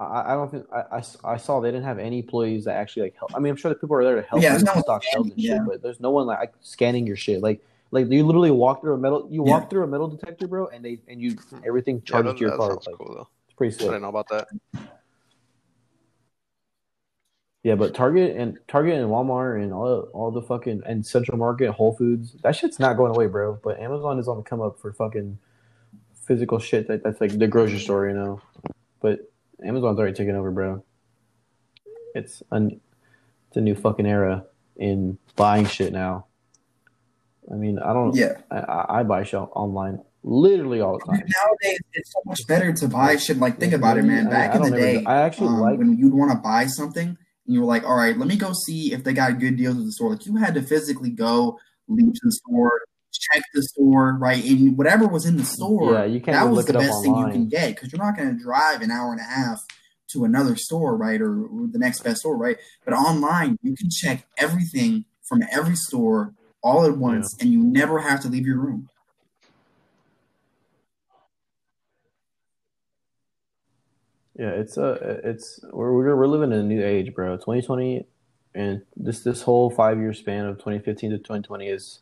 I, 0.00 0.32
I 0.32 0.34
don't 0.34 0.50
think 0.50 0.66
I, 0.72 0.98
I, 0.98 1.02
I 1.32 1.36
saw 1.36 1.60
they 1.60 1.70
didn't 1.70 1.84
have 1.84 1.98
any 1.98 2.20
employees 2.20 2.64
that 2.64 2.76
actually 2.76 3.02
like 3.02 3.16
help. 3.18 3.34
I 3.34 3.38
mean, 3.38 3.50
I'm 3.50 3.56
sure 3.56 3.68
that 3.68 3.80
people 3.80 3.96
are 3.96 4.04
there 4.04 4.16
to 4.16 4.22
help 4.22 4.42
Yeah, 4.42 4.50
there's 4.50 4.64
no 4.64 4.72
one 4.72 4.82
stock 4.82 5.02
shelves 5.02 5.30
and 5.30 5.40
scanning, 5.40 5.62
shit, 5.62 5.68
but 5.68 5.82
there's 5.82 6.00
no 6.00 6.10
one 6.10 6.26
like 6.26 6.54
scanning 6.60 7.06
your 7.06 7.16
shit. 7.16 7.42
Like 7.42 7.60
like 7.90 8.10
you 8.10 8.24
literally 8.24 8.50
walk 8.50 8.80
through 8.80 8.94
a 8.94 8.98
metal 8.98 9.28
you 9.30 9.44
Yeah. 9.44 9.50
walk 9.52 9.70
through 9.70 9.84
a 9.84 9.86
metal 9.86 10.08
detector, 10.08 10.48
bro, 10.48 10.68
and 10.68 10.82
they 10.84 11.00
and 11.06 11.20
you 11.20 11.32
hmm. 11.32 11.58
everything 11.66 11.96
Yeah, 11.96 12.02
charges 12.04 12.32
that, 12.32 12.38
to 12.38 12.40
your 12.40 12.50
that 12.52 12.56
card. 12.56 12.72
sounds 12.72 12.86
Like, 12.86 12.96
cool 12.96 13.14
though. 13.14 13.28
It's 13.46 13.54
pretty 13.56 13.76
I 13.84 13.88
didn't 13.88 14.02
know 14.02 14.08
about 14.08 14.28
that. 14.28 14.48
Yeah, 17.62 17.74
but 17.74 17.94
Target 17.94 18.36
and 18.36 18.58
Target 18.68 18.94
and 18.94 19.08
Walmart 19.10 19.62
and 19.62 19.72
all 19.72 20.08
all 20.14 20.30
the 20.30 20.40
fucking 20.40 20.82
and 20.86 21.04
Central 21.04 21.36
Market, 21.36 21.72
Whole 21.72 21.94
Foods, 21.94 22.34
that 22.42 22.56
shit's 22.56 22.78
not 22.78 22.96
going 22.96 23.14
away, 23.14 23.26
bro. 23.26 23.58
But 23.62 23.78
Amazon 23.80 24.18
is 24.18 24.28
on 24.28 24.38
the 24.38 24.42
come 24.42 24.62
up 24.62 24.78
for 24.80 24.92
fucking 24.92 25.38
physical 26.24 26.58
shit 26.58 26.88
that, 26.88 27.02
that's 27.02 27.20
like 27.20 27.38
the 27.38 27.46
grocery 27.46 27.78
store, 27.78 28.08
you 28.08 28.14
know. 28.14 28.40
But 29.02 29.30
Amazon's 29.62 29.98
already 29.98 30.14
taken 30.16 30.36
over, 30.36 30.50
bro. 30.50 30.82
It's 32.14 32.42
it's 32.50 33.56
a 33.56 33.60
new 33.60 33.74
fucking 33.74 34.06
era 34.06 34.44
in 34.76 35.18
buying 35.36 35.66
shit 35.66 35.92
now. 35.92 36.26
I 37.50 37.56
mean, 37.56 37.78
I 37.78 37.92
don't. 37.92 38.14
Yeah. 38.16 38.38
I, 38.50 38.56
I 38.58 39.00
I 39.00 39.02
buy 39.02 39.22
shit 39.24 39.38
online 39.40 40.00
literally 40.22 40.80
all 40.80 40.98
the 40.98 41.04
time. 41.04 41.18
Nowadays, 41.18 41.78
it's 41.92 42.12
so 42.12 42.20
much 42.24 42.40
better 42.46 42.72
to 42.72 42.88
buy 42.88 43.16
shit. 43.16 43.38
Like, 43.38 43.58
think 43.58 43.72
about 43.74 43.98
it, 43.98 44.02
man. 44.04 44.30
Back 44.30 44.52
I 44.52 44.56
in 44.56 44.62
the 44.62 44.70
don't 44.70 44.78
ever- 44.78 44.92
day, 45.00 45.04
I 45.04 45.22
actually 45.22 45.48
um, 45.48 45.60
like 45.60 45.78
when 45.78 45.98
you'd 45.98 46.14
want 46.14 46.30
to 46.32 46.38
buy 46.38 46.66
something, 46.66 47.18
you 47.52 47.60
were 47.60 47.66
like, 47.66 47.84
"All 47.84 47.96
right, 47.96 48.16
let 48.16 48.28
me 48.28 48.36
go 48.36 48.52
see 48.52 48.92
if 48.92 49.04
they 49.04 49.12
got 49.12 49.38
good 49.38 49.56
deals 49.56 49.78
at 49.78 49.84
the 49.84 49.92
store." 49.92 50.10
Like, 50.10 50.26
you 50.26 50.36
had 50.36 50.54
to 50.54 50.62
physically 50.62 51.10
go, 51.10 51.58
leave 51.88 52.12
to 52.12 52.20
the 52.22 52.32
store, 52.32 52.80
check 53.12 53.42
the 53.54 53.62
store, 53.62 54.16
right? 54.18 54.44
And 54.44 54.76
whatever 54.76 55.06
was 55.06 55.26
in 55.26 55.36
the 55.36 55.44
store, 55.44 55.92
Yeah, 55.92 56.04
you 56.04 56.20
can't 56.20 56.36
that 56.36 56.50
was 56.50 56.66
the 56.66 56.74
best 56.74 57.02
thing 57.02 57.16
you 57.16 57.28
can 57.30 57.48
get 57.48 57.74
because 57.74 57.92
you're 57.92 58.02
not 58.02 58.16
going 58.16 58.36
to 58.36 58.42
drive 58.42 58.82
an 58.82 58.90
hour 58.90 59.12
and 59.12 59.20
a 59.20 59.24
half 59.24 59.58
to 60.12 60.24
another 60.24 60.56
store, 60.56 60.96
right, 60.96 61.20
or, 61.20 61.44
or 61.44 61.66
the 61.68 61.78
next 61.78 62.00
best 62.00 62.18
store, 62.20 62.36
right? 62.36 62.56
But 62.84 62.94
online, 62.94 63.58
you 63.62 63.76
can 63.76 63.90
check 63.90 64.26
everything 64.38 65.04
from 65.22 65.42
every 65.52 65.76
store 65.76 66.34
all 66.62 66.84
at 66.84 66.96
once, 66.96 67.36
and 67.40 67.52
you 67.52 67.62
never 67.62 68.00
have 68.00 68.20
to 68.22 68.28
leave 68.28 68.46
your 68.46 68.58
room. 68.58 68.88
Yeah, 74.40 74.52
it's 74.52 74.78
a 74.78 74.92
it's 75.22 75.60
we're 75.70 75.92
we're 75.92 76.16
we're 76.16 76.26
living 76.26 76.50
in 76.50 76.60
a 76.60 76.62
new 76.62 76.82
age, 76.82 77.12
bro. 77.14 77.36
2020 77.36 78.06
and 78.54 78.80
this 78.96 79.20
this 79.20 79.42
whole 79.42 79.68
five 79.68 79.98
year 79.98 80.14
span 80.14 80.46
of 80.46 80.56
2015 80.56 81.10
to 81.10 81.18
2020 81.18 81.68
is. 81.68 82.00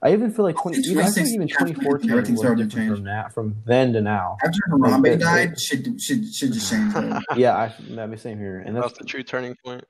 I 0.00 0.12
even 0.12 0.30
feel 0.30 0.44
like 0.44 0.56
20 0.56 0.78
even, 0.78 1.04
I 1.04 1.10
think 1.10 1.26
even 1.28 1.48
2014 1.48 2.10
Everything 2.10 2.34
was 2.34 2.40
started 2.40 2.70
to 2.70 2.76
change. 2.76 2.94
from 2.94 3.04
that 3.04 3.32
from 3.34 3.56
then 3.64 3.94
to 3.94 4.00
now. 4.00 4.36
After 4.44 4.60
Harambe 4.70 5.10
Like, 5.10 5.18
died, 5.18 5.58
should 5.60 6.00
should 6.00 6.32
should 6.32 6.52
just 6.52 6.70
change. 6.70 6.94
Yeah, 7.36 7.56
I 7.56 7.74
that 7.96 8.10
be 8.12 8.16
same 8.16 8.38
here, 8.38 8.58
and 8.64 8.76
That's 8.76 8.88
that's 8.88 8.98
the 8.98 9.04
true 9.04 9.24
turning 9.24 9.56
point. 9.64 9.82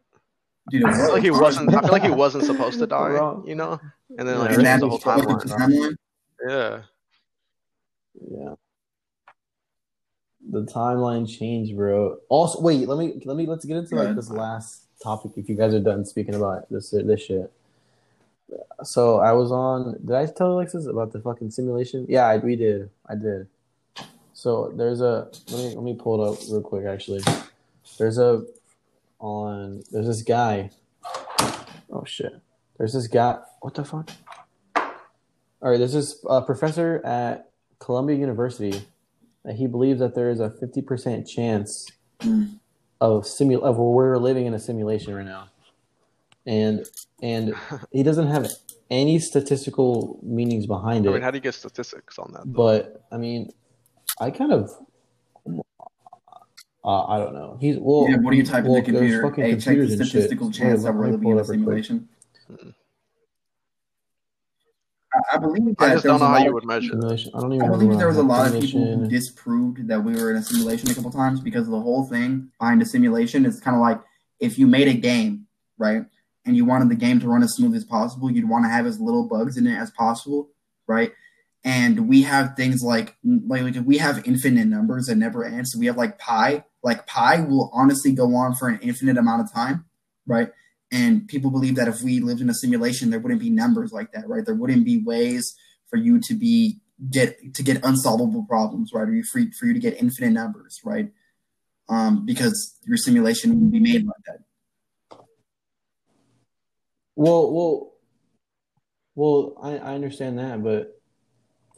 Dude, 0.71 0.83
it 0.83 0.87
I 0.89 0.95
feel 0.95 1.13
like 1.13 1.23
he 1.25 1.31
was. 1.31 1.41
wasn't. 1.41 1.75
I 1.75 1.83
feel 1.83 1.91
like 1.93 2.05
he 2.05 2.11
wasn't 2.11 2.45
supposed 2.45 2.79
to 2.79 2.87
die. 2.99 3.11
You 3.45 3.55
know, 3.57 3.79
and 4.17 4.27
then 4.27 4.39
like 4.39 4.53
And 4.57 4.83
the 4.83 4.89
whole 4.89 4.99
fucked 4.99 5.27
with 5.27 5.41
the 5.43 5.49
timeline. 5.55 5.69
timeline. 5.69 5.97
Yeah, 6.49 6.83
yeah. 8.31 8.55
The 10.49 10.63
timeline 10.63 11.29
changed, 11.29 11.77
bro. 11.77 12.19
Also, 12.29 12.61
wait, 12.61 12.87
let 12.87 12.99
me 12.99 13.21
let 13.25 13.37
me 13.37 13.47
let's 13.47 13.65
get 13.65 13.77
into 13.77 13.97
like 13.97 14.15
this 14.15 14.31
last 14.31 14.85
topic. 15.03 15.33
If 15.37 15.49
you 15.49 15.57
guys 15.57 15.75
are 15.75 15.81
done 15.81 16.05
speaking 16.05 16.35
about 16.35 16.71
this 16.71 16.91
this 16.91 17.23
shit. 17.23 17.53
So 18.85 19.19
I 19.19 19.33
was 19.33 19.51
on. 19.51 19.99
Did 20.05 20.15
I 20.15 20.27
tell 20.27 20.53
Alexis 20.53 20.87
about 20.87 21.13
the 21.13 21.21
fucking 21.21 21.51
simulation? 21.51 22.07
Yeah, 22.09 22.27
I, 22.27 22.37
we 22.37 22.55
did. 22.55 22.91
I 23.09 23.17
did. 23.17 23.49
So 24.35 24.73
there's 24.77 25.01
a 25.01 25.29
let 25.51 25.59
me 25.59 25.75
let 25.75 25.83
me 25.83 25.97
pull 25.99 26.23
it 26.23 26.33
up 26.33 26.39
real 26.49 26.61
quick. 26.61 26.87
Actually, 26.87 27.23
there's 27.99 28.19
a 28.19 28.45
on 29.19 29.83
there's 29.91 30.07
this 30.07 30.23
guy. 30.23 30.71
Oh 31.91 32.05
shit! 32.05 32.35
There's 32.79 32.93
this 32.93 33.09
guy. 33.09 33.39
What 33.61 33.75
the 33.75 33.85
fuck? 33.85 34.11
All 34.77 35.71
right, 35.71 35.79
there's 35.79 35.95
this 35.95 36.25
uh, 36.29 36.43
professor 36.43 37.05
at 37.05 37.51
Columbia 37.79 38.17
University 38.17 38.83
he 39.55 39.67
believes 39.67 40.01
that 40.01 40.15
there 40.15 40.31
is 40.31 40.41
a 40.41 40.51
fifty 40.51 40.83
percent 40.83 41.27
chance 41.27 41.87
Mm. 42.21 42.59
of 43.03 43.27
simul 43.27 43.63
of 43.63 43.77
where 43.77 43.87
we're 43.89 44.17
living 44.17 44.47
in 44.47 44.55
a 44.55 44.59
simulation 44.59 45.15
right 45.15 45.27
now, 45.27 45.49
and 46.47 46.87
and 47.23 47.55
he 47.93 48.03
doesn't 48.03 48.29
have 48.29 48.49
any 48.91 49.19
statistical 49.19 50.19
meanings 50.23 50.67
behind 50.67 51.07
I 51.07 51.11
it. 51.11 51.13
mean, 51.13 51.23
how 51.23 51.31
do 51.31 51.37
you 51.37 51.43
get 51.43 51.55
statistics 51.55 52.19
on 52.19 52.33
that? 52.33 52.43
Though? 52.47 52.53
but 52.53 53.05
I 53.13 53.19
mean, 53.19 53.51
I 54.19 54.31
kind 54.31 54.53
of, 54.53 54.71
uh, 56.85 57.05
I 57.05 57.19
don't 57.19 57.35
know. 57.35 57.59
He's 57.61 57.77
well. 57.79 58.07
yeah, 58.09 58.17
what 58.17 58.31
do 58.31 58.37
you 58.39 58.45
type 58.45 58.65
in 58.65 58.71
well, 58.71 58.81
the 58.83 58.93
there's 58.93 59.21
computer? 59.21 59.23
fucking 59.23 59.45
Hey, 59.45 59.51
check 59.53 59.59
the 59.59 59.65
computers 59.65 59.93
and 59.93 60.01
shit. 60.01 60.09
statistical 60.11 60.51
chance 60.51 60.81
Wait, 60.81 60.85
that 60.85 60.95
we're 60.95 61.11
living 61.11 61.29
in 61.31 61.39
a 61.39 61.45
simulation. 61.45 62.09
quick. 62.49 62.75
Simulation. 65.33 65.33
I, 65.33 65.37
I 65.37 65.39
believe 65.39 65.77
that 65.77 65.91
I 65.91 65.95
just 65.95 66.05
don't 66.05 66.21
know 66.21 66.27
how 66.27 66.45
you 66.45 66.55
would 66.55 66.65
measure. 66.65 66.95
I 67.35 67.41
don't 67.41 67.53
even 67.53 67.67
I 67.67 67.71
believe 67.71 67.99
there 67.99 68.09
was 68.09 68.17
a 68.17 68.23
lot 68.23 68.47
of 68.47 68.61
people 68.61 68.81
who 68.81 69.09
disproved 69.09 69.89
that 69.89 70.03
we 70.03 70.15
were 70.15 70.31
in 70.31 70.37
a 70.37 70.43
simulation 70.43 70.91
a 70.91 70.95
couple 70.95 71.11
times 71.11 71.41
because 71.41 71.69
the 71.69 71.81
whole 71.81 72.05
thing 72.05 72.51
behind 72.59 72.83
a 72.83 72.87
simulation 72.87 73.45
is 73.47 73.61
kind 73.61 73.77
of 73.77 73.83
like 73.83 74.01
if 74.41 74.59
you 74.59 74.67
made 74.67 74.89
a 74.89 74.95
game, 74.95 75.47
right, 75.79 76.05
and 76.45 76.57
you 76.57 76.65
wanted 76.65 76.89
the 76.89 76.95
game 76.95 77.21
to 77.21 77.29
run 77.29 77.43
as 77.43 77.55
smooth 77.55 77.75
as 77.75 77.85
possible, 77.85 78.31
you'd 78.31 78.49
want 78.49 78.65
to 78.65 78.69
have 78.69 78.87
as 78.87 79.01
little 79.01 79.27
bugs 79.29 79.57
in 79.57 79.67
it 79.67 79.77
as 79.77 79.91
possible, 79.91 80.49
right? 80.87 81.13
And 81.65 82.09
we 82.09 82.23
have 82.23 82.55
things 82.55 82.83
like 82.83 83.17
like 83.25 83.75
we 83.85 83.99
have 83.99 84.27
infinite 84.27 84.67
numbers 84.67 85.07
that 85.07 85.17
never 85.17 85.45
end. 85.45 85.67
So 85.67 85.79
we 85.79 85.87
have 85.87 85.97
like 85.97 86.19
pi, 86.19 86.65
like 86.83 87.07
pi 87.07 87.41
will 87.41 87.71
honestly 87.73 88.13
go 88.13 88.35
on 88.37 88.55
for 88.55 88.69
an 88.69 88.79
infinite 88.81 89.17
amount 89.17 89.43
of 89.43 89.53
time, 89.53 89.85
right? 90.27 90.51
And 90.93 91.27
people 91.27 91.51
believe 91.51 91.75
that 91.77 91.89
if 91.89 92.03
we 92.03 92.21
lived 92.21 92.41
in 92.41 92.49
a 92.49 92.55
simulation, 92.55 93.11
there 93.11 93.19
wouldn't 93.19 93.41
be 93.41 93.51
numbers 93.51 93.93
like 93.93 94.13
that, 94.13 94.29
right? 94.29 94.45
There 94.47 94.55
wouldn't 94.55 94.85
be 94.85 94.99
ways 95.03 95.55
for 95.89 95.97
you 95.97 96.21
to 96.21 96.35
be 96.35 96.79
get 97.11 97.37
to 97.55 97.63
get 97.63 97.85
unsolvable 97.85 98.45
problems, 98.45 98.93
right? 98.95 99.09
Or 99.09 99.13
you 99.15 99.25
for, 99.25 99.41
for 99.59 99.67
you 99.67 99.75
to 99.75 99.81
get 99.81 100.01
infinite 100.01 100.31
numbers, 100.31 100.81
right? 100.85 101.11
Um, 101.89 102.25
because 102.25 102.79
your 102.85 102.97
simulation 102.97 103.51
would 103.51 103.73
be 103.73 103.81
made 103.81 104.07
like 104.07 104.15
that. 104.27 105.19
Well, 107.17 107.53
well, 107.53 107.93
well. 109.15 109.55
I, 109.63 109.79
I 109.79 109.95
understand 109.95 110.39
that, 110.39 110.63
but 110.63 111.01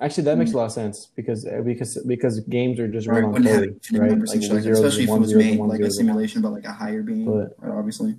actually, 0.01 0.25
that 0.25 0.37
makes 0.37 0.53
a 0.53 0.57
lot 0.57 0.67
of 0.67 0.73
sense 0.73 1.11
because 1.17 1.47
because 1.65 2.03
because 2.07 2.41
games 2.41 2.79
are 2.81 2.89
just 2.89 3.07
Right? 3.07 3.17
run 3.17 3.25
on 3.27 3.33
Wouldn't 3.33 3.51
have 3.51 3.61
code, 3.61 3.81
right? 3.93 4.11
numbers 4.11 4.31
Like 4.31 4.39
especially 4.41 5.05
if 5.05 5.09
it 5.09 5.19
was 5.21 5.35
made 5.35 5.59
like 5.59 5.61
a 5.63 5.71
zeros 5.71 5.79
and 5.79 5.89
one. 5.89 5.91
simulation, 5.91 6.43
but 6.43 6.53
like 6.53 6.65
a 6.65 6.73
higher 6.73 7.03
being, 7.03 7.25
But- 7.25 7.55
right? 7.59 7.77
Obviously. 7.79 8.17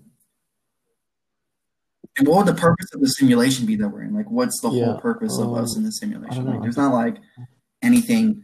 And 2.19 2.27
what 2.27 2.45
would 2.45 2.53
the 2.53 2.59
purpose 2.59 2.93
of 2.93 2.99
the 2.99 3.07
simulation 3.07 3.65
be 3.65 3.77
that 3.77 3.87
we're 3.87 4.03
in? 4.03 4.13
Like, 4.13 4.29
what's 4.29 4.59
the 4.61 4.69
Yeah, 4.69 4.85
whole 4.85 4.99
purpose 4.99 5.39
of 5.39 5.55
us 5.55 5.75
um, 5.75 5.79
in 5.79 5.85
the 5.85 5.91
simulation? 5.91 6.45
Like, 6.45 6.61
there's 6.61 6.77
not 6.77 6.93
like 6.93 7.15
anything, 7.81 8.43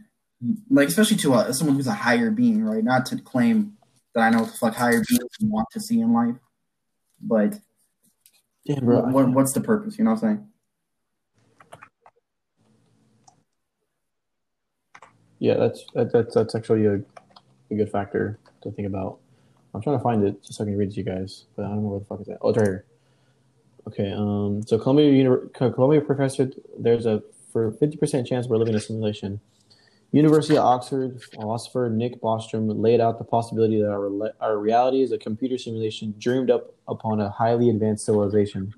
like 0.70 0.88
especially 0.88 1.18
to 1.18 1.34
uh, 1.34 1.52
someone 1.52 1.76
who's 1.76 1.86
a 1.86 1.92
higher 1.92 2.30
being, 2.30 2.64
right? 2.64 2.82
Not 2.82 3.04
to 3.06 3.18
claim 3.18 3.76
that 4.14 4.22
I 4.22 4.30
know 4.30 4.40
what 4.40 4.52
the 4.52 4.56
fuck 4.56 4.74
higher 4.74 5.02
beings 5.06 5.22
want 5.42 5.68
to 5.72 5.80
see 5.80 6.00
in 6.00 6.14
life, 6.14 6.36
but 7.20 7.58
Damn, 8.66 8.84
bro. 8.86 9.00
what, 9.02 9.12
what, 9.12 9.30
what's 9.32 9.52
the 9.52 9.60
purpose? 9.60 9.98
You 9.98 10.04
know 10.04 10.12
what 10.12 10.22
I'm 10.22 10.36
saying? 10.36 10.48
Yeah, 15.38 15.54
that's 15.54 15.84
that, 15.92 16.10
that's 16.14 16.34
that's 16.34 16.54
actually 16.54 16.86
a, 16.86 16.94
a 17.70 17.74
good 17.74 17.92
factor 17.92 18.38
to 18.62 18.70
think 18.70 18.88
about. 18.88 19.18
I'm 19.74 19.82
trying 19.82 19.98
to 19.98 20.02
find 20.02 20.24
it 20.24 20.42
just 20.42 20.54
so 20.54 20.64
I 20.64 20.66
can 20.66 20.78
read 20.78 20.88
it 20.88 20.92
to 20.92 20.96
you 20.96 21.04
guys, 21.04 21.44
but 21.54 21.66
I 21.66 21.68
don't 21.68 21.82
know 21.82 21.90
where 21.90 21.98
the 21.98 22.06
fuck 22.06 22.20
it's 22.20 22.30
at. 22.30 22.38
Oh, 22.40 22.48
it's 22.48 22.56
right 22.56 22.64
here. 22.64 22.86
Okay, 23.88 24.12
um, 24.12 24.62
so 24.66 24.78
Columbia 24.78 25.10
Uni- 25.10 25.48
Columbia 25.54 26.00
professor, 26.00 26.50
there's 26.78 27.06
a 27.06 27.22
for 27.52 27.72
50% 27.72 28.26
chance 28.26 28.46
we're 28.46 28.58
living 28.58 28.74
in 28.74 28.78
a 28.78 28.80
simulation. 28.80 29.40
University 30.12 30.56
of 30.56 30.64
Oxford 30.64 31.22
philosopher 31.22 31.88
Nick 31.90 32.20
Bostrom 32.20 32.80
laid 32.80 33.00
out 33.00 33.18
the 33.18 33.24
possibility 33.24 33.80
that 33.80 33.90
our 33.90 34.10
rela- 34.10 34.32
our 34.40 34.58
reality 34.58 35.02
is 35.02 35.12
a 35.12 35.18
computer 35.18 35.58
simulation 35.58 36.14
dreamed 36.18 36.50
up 36.50 36.74
upon 36.88 37.20
a 37.20 37.30
highly 37.30 37.70
advanced 37.70 38.04
civilization. 38.04 38.74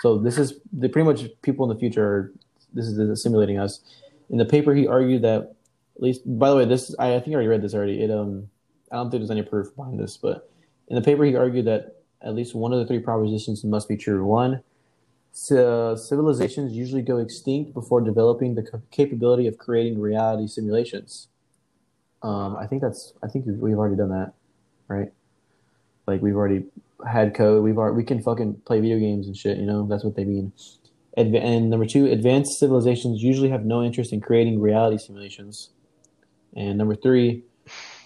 So 0.00 0.18
this 0.18 0.38
is 0.38 0.60
the 0.72 0.88
pretty 0.88 1.06
much 1.06 1.28
people 1.42 1.68
in 1.68 1.74
the 1.74 1.80
future. 1.80 2.04
Are, 2.04 2.32
this 2.72 2.86
is 2.86 3.22
simulating 3.22 3.58
us. 3.58 3.80
In 4.30 4.38
the 4.38 4.46
paper, 4.46 4.74
he 4.74 4.86
argued 4.86 5.22
that 5.22 5.54
at 5.96 6.02
least 6.02 6.22
by 6.24 6.50
the 6.50 6.56
way 6.56 6.64
this 6.64 6.94
I, 6.98 7.14
I 7.14 7.20
think 7.20 7.28
I 7.28 7.34
already 7.34 7.48
read 7.48 7.62
this 7.62 7.74
already 7.74 8.02
it 8.02 8.10
um 8.10 8.48
i 8.90 8.96
don't 8.96 9.10
think 9.10 9.20
there's 9.20 9.30
any 9.30 9.42
proof 9.42 9.74
behind 9.76 9.98
this 9.98 10.16
but 10.16 10.50
in 10.88 10.96
the 10.96 11.02
paper 11.02 11.24
he 11.24 11.36
argued 11.36 11.66
that 11.66 12.01
at 12.24 12.34
least 12.34 12.54
one 12.54 12.72
of 12.72 12.78
the 12.78 12.86
three 12.86 13.00
propositions 13.00 13.64
must 13.64 13.88
be 13.88 13.96
true 13.96 14.24
one. 14.24 14.62
Ci- 15.34 15.96
civilizations 15.96 16.72
usually 16.72 17.02
go 17.02 17.16
extinct 17.18 17.72
before 17.72 18.00
developing 18.00 18.54
the 18.54 18.82
capability 18.90 19.46
of 19.46 19.58
creating 19.58 19.98
reality 19.98 20.46
simulations. 20.46 21.28
Um 22.22 22.56
i 22.56 22.66
think 22.66 22.82
that's 22.82 23.14
i 23.22 23.26
think 23.28 23.46
we've 23.46 23.78
already 23.78 23.96
done 23.96 24.10
that 24.10 24.34
right? 24.88 25.12
Like 26.06 26.22
we've 26.22 26.36
already 26.36 26.64
had 27.10 27.34
code 27.34 27.64
we've 27.64 27.78
already 27.78 27.96
we 27.96 28.04
can 28.04 28.22
fucking 28.22 28.62
play 28.64 28.80
video 28.80 28.98
games 28.98 29.26
and 29.26 29.36
shit 29.36 29.58
you 29.58 29.66
know 29.66 29.86
that's 29.86 30.04
what 30.04 30.16
they 30.16 30.24
mean. 30.24 30.52
Adva- 31.18 31.42
and 31.42 31.70
number 31.70 31.86
two 31.86 32.06
advanced 32.06 32.58
civilizations 32.58 33.22
usually 33.22 33.50
have 33.50 33.64
no 33.64 33.82
interest 33.82 34.12
in 34.12 34.20
creating 34.20 34.60
reality 34.60 34.98
simulations. 34.98 35.70
And 36.56 36.78
number 36.78 36.94
three, 36.94 37.44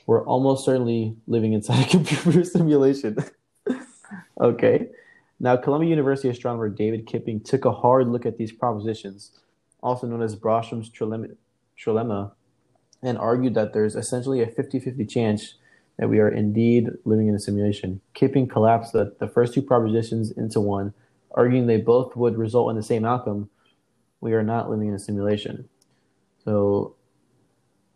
we're 0.07 0.25
almost 0.25 0.65
certainly 0.65 1.17
living 1.27 1.53
inside 1.53 1.87
a 1.87 1.89
computer 1.97 2.43
simulation. 2.45 3.17
Okay. 4.41 4.89
Now, 5.39 5.57
Columbia 5.57 5.91
University 5.91 6.29
astronomer 6.29 6.69
David 6.69 7.07
Kipping 7.07 7.41
took 7.41 7.65
a 7.65 7.73
hard 7.73 8.09
look 8.09 8.25
at 8.25 8.39
these 8.39 8.53
propositions, 8.53 9.33
also 9.83 10.07
known 10.07 10.23
as 10.23 10.35
Bostrom's 10.35 10.91
trilemma, 10.91 12.33
and 13.03 13.19
argued 13.19 13.55
that 13.55 13.73
there's 13.73 13.95
essentially 13.95 14.43
a 14.43 14.47
50 14.47 14.81
50 14.81 15.05
chance 15.05 15.55
that 15.99 16.09
we 16.09 16.19
are 16.19 16.29
indeed 16.29 16.89
living 17.05 17.29
in 17.29 17.35
a 17.35 17.39
simulation. 17.39 18.01
Kipping 18.15 18.47
collapsed 18.49 18.93
the, 18.93 19.15
the 19.19 19.29
first 19.29 19.55
two 19.55 19.63
propositions 19.63 20.31
into 20.31 20.61
one, 20.61 20.93
arguing 21.33 21.67
they 21.67 21.79
both 21.79 22.17
would 22.17 22.37
result 22.37 22.71
in 22.71 22.77
the 22.77 22.83
same 22.83 23.05
outcome. 23.05 23.49
We 24.21 24.33
are 24.33 24.43
not 24.43 24.71
living 24.71 24.89
in 24.89 24.95
a 24.95 24.99
simulation. 24.99 25.69
So 26.45 26.97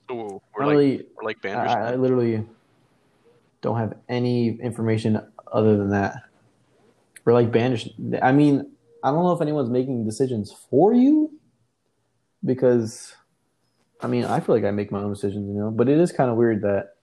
we're 0.08 0.66
like 0.66 0.70
really, 0.70 1.06
we're 1.16 1.24
like 1.24 1.44
I, 1.44 1.92
I 1.92 1.94
literally 1.96 2.44
don't 3.60 3.78
have 3.78 3.94
any 4.08 4.58
information 4.60 5.20
other 5.52 5.76
than 5.76 5.90
that. 5.90 6.16
We're 7.24 7.34
like 7.34 7.52
banished. 7.52 7.90
I 8.22 8.32
mean, 8.32 8.70
I 9.02 9.10
don't 9.10 9.24
know 9.24 9.32
if 9.32 9.40
anyone's 9.40 9.70
making 9.70 10.04
decisions 10.04 10.52
for 10.70 10.94
you 10.94 11.32
because, 12.44 13.14
I 14.00 14.06
mean, 14.06 14.24
I 14.24 14.40
feel 14.40 14.54
like 14.54 14.64
I 14.64 14.70
make 14.70 14.90
my 14.90 15.00
own 15.00 15.12
decisions, 15.12 15.46
you 15.48 15.54
know. 15.54 15.70
But 15.70 15.88
it 15.88 15.98
is 15.98 16.12
kind 16.12 16.30
of 16.30 16.36
weird 16.36 16.62
that 16.62 16.94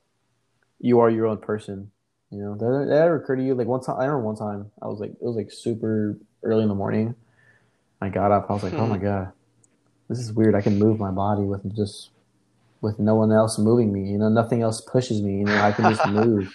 you 0.80 1.00
are 1.00 1.10
your 1.10 1.28
own 1.28 1.38
person, 1.38 1.92
you 2.32 2.40
know. 2.40 2.54
Did 2.56 2.90
that 2.90 2.96
ever 2.96 3.18
occur 3.18 3.36
to 3.36 3.44
you? 3.44 3.54
Like 3.56 3.68
one 3.68 3.82
time, 3.82 3.98
I 4.00 4.06
remember 4.06 4.26
one 4.26 4.36
time 4.36 4.72
I 4.82 4.88
was 4.88 5.00
like, 5.00 5.12
it 5.12 5.22
was 5.24 5.36
like 5.36 5.52
super 5.52 6.18
early 6.44 6.64
in 6.64 6.70
the 6.70 6.76
morning. 6.76 7.16
I 8.02 8.10
got 8.10 8.32
up. 8.32 8.50
I 8.50 8.54
was 8.54 8.64
like, 8.64 8.74
oh 8.74 8.86
Hmm. 8.86 8.92
my 8.92 8.98
god, 8.98 9.32
this 10.10 10.20
is 10.20 10.34
weird. 10.34 10.56
I 10.56 10.62
can 10.62 10.78
move 10.80 11.00
my 11.00 11.12
body 11.12 11.44
with 11.44 11.76
just 11.76 12.10
with 12.82 13.00
no 13.00 13.16
one 13.16 13.32
else 13.32 13.58
moving 13.58 13.92
me. 13.92 14.10
You 14.12 14.18
know, 14.20 14.30
nothing 14.30 14.62
else 14.62 14.82
pushes 14.82 15.22
me. 15.22 15.40
You 15.40 15.46
know, 15.46 15.62
I 15.62 15.72
can 15.72 15.86
just 15.88 16.06
move. 16.08 16.54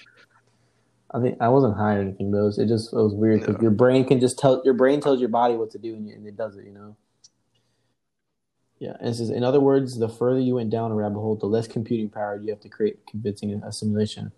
I 1.15 1.21
think 1.21 1.37
I 1.41 1.49
wasn't 1.49 1.77
high 1.77 1.97
or 1.97 2.01
anything, 2.01 2.31
but 2.31 2.39
it 2.39 2.43
was, 2.45 2.59
it 2.59 2.67
just 2.69 2.93
it 2.93 2.97
was 2.97 3.15
weird 3.15 3.41
because 3.41 3.57
Yeah. 3.57 3.63
your 3.63 3.71
brain 3.71 4.05
can 4.05 4.19
just 4.21 4.39
tell 4.39 4.63
your 4.65 4.75
brain 4.75 5.01
tells 5.01 5.21
your 5.21 5.29
body 5.29 5.55
what 5.57 5.71
to 5.73 5.79
do 5.79 5.95
and, 5.95 6.09
you, 6.09 6.15
and 6.15 6.27
it 6.27 6.37
does 6.37 6.57
it. 6.57 6.65
You 6.65 6.73
know. 6.73 6.97
Yeah, 8.79 8.97
and 8.99 9.11
it 9.11 9.15
says 9.15 9.31
in 9.31 9.45
other 9.45 9.61
words, 9.61 9.99
the 9.99 10.09
further 10.09 10.41
you 10.41 10.55
went 10.57 10.71
down 10.71 10.91
a 10.91 10.95
rabbit 10.95 11.21
hole, 11.21 11.37
the 11.37 11.47
less 11.47 11.69
computing 11.69 12.09
power 12.09 12.37
you 12.37 12.51
have 12.51 12.61
to 12.61 12.69
create 12.69 13.07
convincing 13.07 13.63
a 13.63 13.73
simulation. 13.73 14.33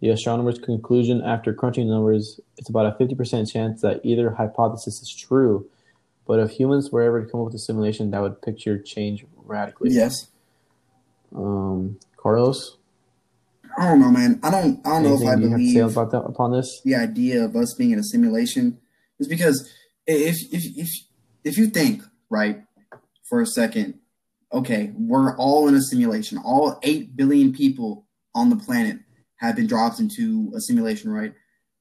The 0.00 0.10
astronomers' 0.10 0.58
conclusion 0.58 1.22
after 1.22 1.54
crunching 1.54 1.88
numbers, 1.88 2.38
it's 2.58 2.68
about 2.68 2.86
a 2.86 3.02
50% 3.02 3.50
chance 3.50 3.80
that 3.80 4.00
either 4.04 4.30
hypothesis 4.30 5.00
is 5.00 5.12
true. 5.12 5.66
But 6.26 6.40
if 6.40 6.50
humans 6.50 6.90
were 6.90 7.02
ever 7.02 7.24
to 7.24 7.30
come 7.30 7.40
up 7.40 7.46
with 7.46 7.54
a 7.54 7.58
simulation, 7.58 8.10
that 8.10 8.20
would 8.20 8.42
picture 8.42 8.78
change 8.78 9.24
radically. 9.36 9.90
Yes. 9.90 10.28
Um, 11.34 11.98
Carlos, 12.16 12.76
I 13.76 13.88
don't 13.88 14.00
know, 14.00 14.10
man. 14.10 14.40
I 14.42 14.50
don't. 14.50 14.80
I 14.86 14.90
don't 14.90 15.02
know 15.04 15.14
if 15.14 15.20
I 15.20 15.24
you 15.24 15.28
have 15.30 15.40
to 15.40 15.44
say 15.66 15.74
believe 15.74 15.96
about 15.96 16.10
that 16.12 16.22
upon 16.22 16.52
this? 16.52 16.80
the 16.84 16.94
idea 16.94 17.44
of 17.44 17.56
us 17.56 17.74
being 17.74 17.90
in 17.90 17.98
a 17.98 18.04
simulation 18.04 18.78
is 19.18 19.28
because 19.28 19.70
if 20.06 20.36
if 20.52 20.62
if 20.76 20.88
if 21.44 21.58
you 21.58 21.66
think 21.68 22.02
right 22.30 22.62
for 23.28 23.40
a 23.40 23.46
second, 23.46 23.98
okay, 24.52 24.92
we're 24.96 25.36
all 25.36 25.68
in 25.68 25.74
a 25.74 25.80
simulation. 25.80 26.38
All 26.38 26.78
eight 26.82 27.16
billion 27.16 27.52
people 27.52 28.06
on 28.34 28.50
the 28.50 28.56
planet 28.56 28.98
have 29.36 29.56
been 29.56 29.66
dropped 29.66 30.00
into 30.00 30.52
a 30.56 30.60
simulation, 30.60 31.10
right? 31.10 31.34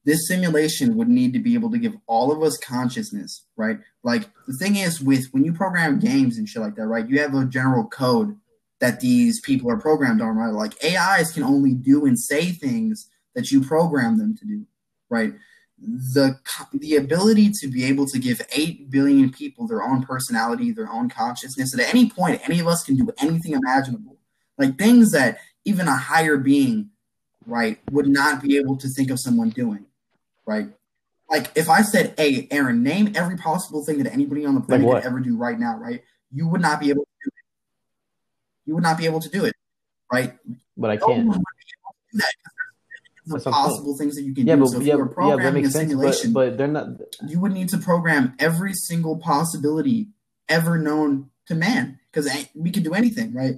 This 0.06 0.28
simulation 0.28 0.98
would 0.98 1.08
need 1.08 1.32
to 1.34 1.40
be 1.40 1.54
able 1.54 1.72
to 1.72 1.78
give 1.78 1.94
all 2.08 2.32
of 2.32 2.44
us 2.44 2.58
consciousness, 2.58 3.46
right? 3.56 3.80
Like 4.04 4.30
the 4.48 4.58
thing 4.60 4.76
is 4.76 5.00
with 5.00 5.28
when 5.32 5.46
you 5.46 5.54
program 5.54 6.00
games 6.00 6.38
and 6.38 6.48
shit 6.48 6.62
like 6.62 6.76
that, 6.76 6.88
right? 6.88 7.08
You 7.08 7.20
have 7.22 7.34
a 7.34 7.46
general 7.46 7.88
code 7.88 8.38
that 8.84 9.00
these 9.00 9.40
people 9.40 9.72
are 9.72 9.78
programmed 9.78 10.20
on, 10.20 10.36
right? 10.36 10.52
Like 10.52 10.74
AIs 10.84 11.32
can 11.32 11.42
only 11.42 11.74
do 11.74 12.06
and 12.06 12.20
say 12.20 12.52
things 12.52 13.10
that 13.34 13.50
you 13.50 13.62
program 13.62 14.18
them 14.18 14.36
to 14.36 14.46
do, 14.46 14.66
right? 15.10 15.34
The 15.80 16.38
the 16.74 16.98
ability 16.98 17.52
to 17.62 17.70
be 17.70 17.86
able 17.86 18.06
to 18.08 18.20
give 18.20 18.42
eight 18.52 18.92
billion 18.92 19.32
people 19.32 19.68
their 19.68 19.82
own 19.82 20.04
personality, 20.04 20.74
their 20.74 20.92
own 20.92 21.08
consciousness, 21.08 21.74
at 21.74 21.80
any 21.94 22.10
point, 22.10 22.42
any 22.44 22.60
of 22.60 22.68
us 22.68 22.84
can 22.84 22.98
do 22.98 23.10
anything 23.20 23.54
imaginable, 23.54 24.18
like 24.58 24.78
things 24.78 25.14
that 25.14 25.38
even 25.64 25.88
a 25.88 25.96
higher 25.96 26.36
being, 26.36 26.90
right, 27.46 27.80
would 27.90 28.10
not 28.10 28.42
be 28.42 28.58
able 28.58 28.76
to 28.76 28.90
think 28.90 29.10
of 29.10 29.18
someone 29.18 29.50
doing, 29.50 29.86
right? 30.46 30.68
Like 31.30 31.52
if 31.56 31.70
I 31.70 31.84
said, 31.84 32.16
"Hey, 32.18 32.50
Aaron, 32.52 32.84
name 32.84 33.14
every 33.16 33.38
possible 33.38 33.86
thing 33.86 34.04
that 34.04 34.12
anybody 34.12 34.46
on 34.46 34.56
the 34.56 34.62
planet 34.62 34.86
what? 34.86 35.04
could 35.04 35.08
ever 35.08 35.22
do 35.22 35.38
right 35.38 35.58
now," 35.58 35.78
right? 35.78 36.04
You 36.34 36.50
would 36.50 36.60
not 36.60 36.82
be 36.82 36.90
able 36.90 37.04
to 37.04 37.08
do 37.08 37.12
it. 37.12 37.13
You 38.66 38.76
would 38.76 38.84
not 38.84 38.98
be 38.98 39.06
able 39.06 39.20
to 39.20 39.30
do 39.30 39.46
it, 39.46 39.54
right? 40.12 40.34
But 40.78 40.92
I 40.92 40.98
can't. 40.98 41.10
would 41.10 41.24
be 41.24 41.30
able 41.30 41.36
to 41.36 42.12
do 42.12 42.18
that 42.20 42.34
because 43.26 43.34
there's 43.34 43.44
That's 43.44 43.46
what 43.46 43.56
I'm 43.56 43.70
possible 43.70 43.98
things 43.98 44.16
that 44.16 44.24
you 44.24 44.34
can 44.34 44.48
Yeah, 44.48 44.56
do. 44.56 44.62
but 44.62 44.68
so 44.70 44.78
if 44.80 44.84
yeah, 44.86 44.96
yeah, 44.96 45.36
that 45.38 45.48
a 45.48 45.52
makes 45.52 45.72
sense. 45.72 45.86
But, 45.86 45.90
simulation, 45.90 46.34
but 46.34 46.58
they're 46.58 46.68
not. 46.68 46.88
you 47.28 47.40
would 47.40 47.52
need 47.52 47.70
to 47.70 47.78
program 47.78 48.34
every 48.40 48.74
single 48.74 49.18
possibility 49.18 50.08
ever 50.50 50.78
known 50.78 51.30
to 51.48 51.56
man 51.56 52.00
because 52.12 52.30
we 52.56 52.72
could 52.72 52.84
do 52.84 52.94
anything, 52.94 53.34
right? 53.34 53.56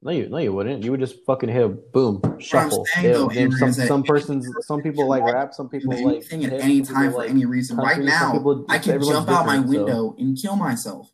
No, 0.00 0.12
you 0.12 0.28
no, 0.28 0.38
you 0.38 0.52
wouldn't. 0.52 0.84
You 0.84 0.92
would 0.92 1.00
just 1.00 1.24
fucking 1.26 1.48
hit 1.48 1.62
a 1.64 1.68
boom 1.68 2.22
shuffle. 2.38 2.86
saying, 2.94 3.12
though, 3.12 3.30
Andrew, 3.30 3.58
some 3.58 3.72
some 3.72 4.02
persons, 4.04 4.48
some 4.60 4.80
people 4.80 5.08
like 5.08 5.24
rap, 5.24 5.52
some 5.52 5.68
people 5.68 5.90
like 5.92 6.00
anything 6.14 6.44
at 6.44 6.52
any 6.52 6.82
time 6.82 7.10
for 7.10 7.18
like 7.18 7.30
any 7.30 7.44
reason. 7.46 7.76
Right 7.76 7.94
country, 7.96 8.10
some 8.10 8.20
now, 8.20 8.32
people- 8.32 8.66
I 8.68 8.78
can 8.78 9.02
jump 9.02 9.28
out 9.28 9.44
my 9.44 9.56
different, 9.56 9.74
so- 9.74 9.84
window 9.84 10.14
and 10.18 10.38
kill 10.40 10.54
myself 10.56 11.10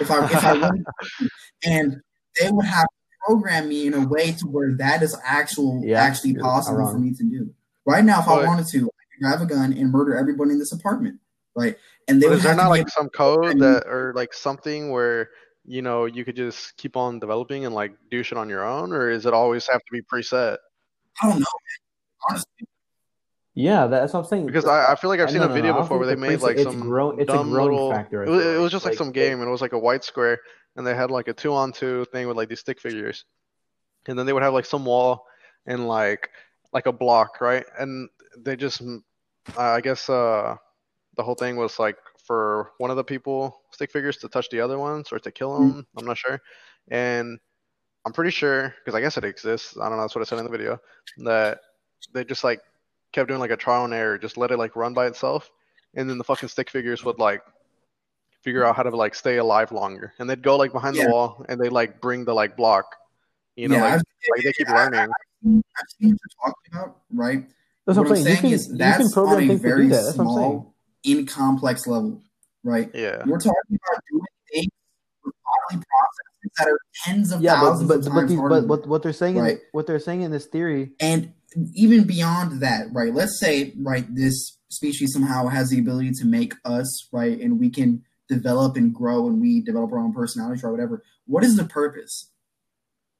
if 0.00 0.10
I 0.12 0.24
if 0.26 0.44
I 0.44 0.52
wanted 0.60 0.84
to. 1.20 1.28
and 1.64 2.00
they 2.40 2.50
would 2.52 2.64
have 2.66 2.84
to 2.86 3.26
program 3.26 3.68
me 3.68 3.86
in 3.88 3.94
a 3.94 4.06
way 4.06 4.30
to 4.32 4.46
where 4.46 4.76
that 4.76 5.02
is 5.02 5.16
actual 5.24 5.82
Yeah, 5.84 6.00
actually 6.00 6.34
possible 6.36 6.86
for 6.86 6.98
me 6.98 7.14
to 7.14 7.24
do. 7.24 7.52
Right 7.84 8.04
now, 8.04 8.20
if 8.20 8.28
I 8.28 8.44
wanted 8.46 8.66
to, 8.68 8.78
I 8.78 8.80
could 8.80 9.22
grab 9.22 9.42
a 9.42 9.46
gun 9.46 9.72
and 9.72 9.90
murder 9.90 10.16
everybody 10.16 10.52
in 10.52 10.58
this 10.60 10.70
apartment. 10.72 11.18
Right, 11.56 11.76
and 12.08 12.20
they 12.22 12.26
But 12.26 12.30
would 12.30 12.38
is 12.38 12.44
there 12.44 12.54
not 12.56 12.68
like 12.68 12.88
some 12.88 13.08
code 13.08 13.58
that 13.60 13.86
or 13.88 14.12
like 14.14 14.34
something 14.34 14.90
where 14.90 15.30
you 15.64 15.82
know 15.82 16.04
you 16.04 16.24
could 16.24 16.36
just 16.36 16.76
keep 16.76 16.96
on 16.96 17.18
developing 17.18 17.64
and 17.66 17.74
like 17.74 17.92
do 18.10 18.22
shit 18.22 18.38
on 18.38 18.48
your 18.48 18.64
own, 18.64 18.92
or 18.92 19.10
is 19.10 19.26
it 19.26 19.34
always 19.34 19.66
have 19.68 19.80
to 19.80 19.92
be 19.92 20.02
preset? 20.02 20.58
I 21.22 21.28
don't 21.28 21.40
know. 21.40 21.46
Honestly, 22.28 22.66
Yeah, 23.54 23.86
that's 23.86 24.12
what 24.12 24.20
I'm 24.20 24.26
saying. 24.26 24.46
Because 24.46 24.66
I, 24.66 24.92
I 24.92 24.94
feel 24.96 25.10
like 25.10 25.20
I've 25.20 25.30
seen 25.30 25.40
no, 25.40 25.48
a 25.48 25.52
video 25.52 25.72
I 25.72 25.74
don't 25.74 25.82
before 25.84 25.98
where 25.98 26.06
they 26.06 26.14
think 26.14 26.20
made 26.20 26.40
like 26.40 26.56
it's 26.56 26.64
some 26.64 26.80
grown- 26.80 27.20
it's 27.20 27.32
dumb 27.32 27.50
growing 27.50 27.72
little. 27.72 27.90
factor, 27.90 28.24
it, 28.24 28.28
was, 28.28 28.44
it 28.44 28.58
was 28.60 28.72
just 28.72 28.84
like, 28.84 28.92
Like, 28.92 28.98
some 28.98 29.12
game, 29.12 29.40
and 29.40 29.48
it 29.48 29.50
was 29.50 29.60
like 29.62 29.72
a 29.72 29.78
white 29.78 30.04
square, 30.04 30.40
and 30.76 30.86
they 30.86 30.94
had 30.94 31.10
like 31.10 31.28
a 31.28 31.32
two 31.32 31.54
on 31.54 31.72
two 31.72 32.04
thing 32.06 32.26
with 32.26 32.36
like 32.36 32.48
these 32.48 32.60
stick 32.60 32.80
figures, 32.80 33.24
and 34.06 34.18
then 34.18 34.26
they 34.26 34.32
would 34.32 34.42
have 34.42 34.54
like 34.54 34.66
some 34.66 34.84
wall 34.84 35.24
and 35.66 35.86
like 35.86 36.30
like 36.72 36.86
a 36.86 36.92
block, 36.92 37.40
right? 37.40 37.64
And 37.78 38.08
they 38.36 38.56
just, 38.56 38.82
I 39.56 39.80
guess, 39.80 40.10
uh, 40.10 40.56
the 41.16 41.22
whole 41.22 41.36
thing 41.36 41.56
was 41.56 41.78
like 41.78 41.96
for 42.24 42.72
one 42.78 42.90
of 42.90 42.96
the 42.96 43.04
people 43.04 43.60
stick 43.70 43.92
figures 43.92 44.16
to 44.18 44.28
touch 44.28 44.48
the 44.50 44.60
other 44.60 44.78
ones 44.78 45.12
or 45.12 45.18
to 45.20 45.30
kill 45.30 45.52
mm. 45.52 45.74
them. 45.74 45.86
I'm 45.96 46.06
not 46.06 46.18
sure, 46.18 46.40
and 46.88 47.38
I'm 48.04 48.12
pretty 48.12 48.30
sure 48.30 48.74
because 48.82 48.96
I 48.96 49.00
guess 49.00 49.16
it 49.16 49.24
exists. 49.24 49.76
I 49.78 49.88
don't 49.88 49.96
know. 49.96 50.02
That's 50.02 50.14
what 50.14 50.22
I 50.22 50.24
said 50.24 50.38
in 50.38 50.44
the 50.44 50.50
video 50.50 50.80
that 51.18 51.60
they 52.12 52.24
just 52.24 52.42
like 52.44 52.60
kept 53.12 53.28
doing 53.28 53.40
like 53.40 53.50
a 53.50 53.56
trial 53.56 53.84
and 53.84 53.94
error, 53.94 54.18
just 54.18 54.36
let 54.36 54.50
it 54.50 54.58
like 54.58 54.74
run 54.74 54.94
by 54.94 55.06
itself, 55.06 55.50
and 55.94 56.08
then 56.10 56.18
the 56.18 56.24
fucking 56.24 56.48
stick 56.48 56.70
figures 56.70 57.04
would 57.04 57.18
like 57.18 57.42
figure 58.42 58.64
out 58.64 58.76
how 58.76 58.82
to 58.82 58.90
like 58.90 59.14
stay 59.14 59.36
alive 59.38 59.72
longer, 59.72 60.12
and 60.18 60.28
they'd 60.28 60.42
go 60.42 60.56
like 60.56 60.72
behind 60.72 60.96
Yeah. 60.96 61.04
the 61.04 61.10
wall 61.10 61.46
and 61.48 61.60
they 61.60 61.68
like 61.68 62.00
bring 62.00 62.24
the 62.24 62.34
like 62.34 62.56
block, 62.56 62.84
you 63.56 63.68
know, 63.68 63.76
yeah, 63.76 63.82
like, 63.84 63.92
I've, 63.92 64.02
like 64.36 64.44
they 64.44 64.52
keep 64.52 64.68
I- 64.68 64.72
I- 64.72 64.84
learning. 64.84 65.12
I've 65.46 65.90
seen 66.00 66.12
what 66.12 66.20
you're 66.20 66.52
talking 66.52 66.72
about, 66.72 67.00
right? 67.12 67.46
That's 67.86 67.98
what, 67.98 68.08
what 68.08 68.18
I'm 68.18 68.24
saying. 68.24 68.38
I'm 68.38 68.44
You 68.44 68.50
can, 68.50 68.54
is 68.54 68.68
you 68.68 68.76
that's 68.78 68.98
can 68.98 69.10
program 69.10 69.50
on 69.50 69.56
a 69.56 69.58
very 69.58 69.88
that. 69.88 70.02
That's 70.02 70.16
what 70.16 70.26
I'm 70.26 70.34
saying. 70.36 70.50
small, 70.50 70.73
in 71.04 71.26
complex 71.26 71.86
level, 71.86 72.22
right? 72.62 72.90
Yeah, 72.94 73.22
We're 73.26 73.38
talking 73.38 73.52
about 73.70 74.02
doing 74.10 74.22
things 74.52 74.66
with 75.24 75.34
bodily 75.70 75.84
processes 75.84 76.52
that 76.58 76.68
are 76.68 76.78
tens 77.04 77.32
of 77.32 77.40
Yeah, 77.42 77.54
but 77.60 77.60
thousands 77.70 77.88
but 77.88 77.98
of 77.98 78.04
but, 78.04 78.10
times 78.10 78.30
these, 78.30 78.38
harder. 78.38 78.54
but 78.54 78.60
than 78.60 78.68
what 78.68 78.86
what 78.88 79.02
they're 79.02 79.12
saying 79.12 79.36
Right. 79.38 79.56
in 79.56 79.60
what 79.72 79.86
they're 79.86 79.98
saying 79.98 80.22
in 80.22 80.30
this 80.30 80.46
theory. 80.46 80.92
And 81.00 81.32
even 81.74 82.04
beyond 82.04 82.60
that, 82.62 82.86
right? 82.92 83.14
Let's 83.14 83.38
say, 83.38 83.74
right, 83.80 84.04
this 84.14 84.58
species 84.68 85.12
somehow 85.12 85.46
has 85.48 85.70
the 85.70 85.78
ability 85.78 86.10
to 86.20 86.26
make 86.26 86.54
us, 86.64 87.08
right, 87.12 87.38
and 87.40 87.60
we 87.60 87.70
can 87.70 88.02
develop 88.28 88.76
and 88.76 88.92
grow 88.94 89.26
and 89.28 89.40
we 89.40 89.60
develop 89.60 89.92
our 89.92 89.98
own 89.98 90.12
personalities 90.12 90.64
or 90.64 90.70
whatever. 90.72 91.02
What 91.26 91.44
is 91.44 91.56
the 91.56 91.64
purpose? 91.64 92.30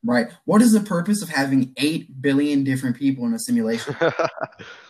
Right? 0.03 0.27
What 0.45 0.61
is 0.63 0.73
the 0.73 0.81
purpose 0.81 1.23
of 1.23 1.29
having 1.31 1.73
8 1.79 2.21
billion 2.21 2.63
different 2.65 2.97
people 2.97 3.25
in 3.27 3.33
a 3.35 3.39
simulation? 3.39 3.97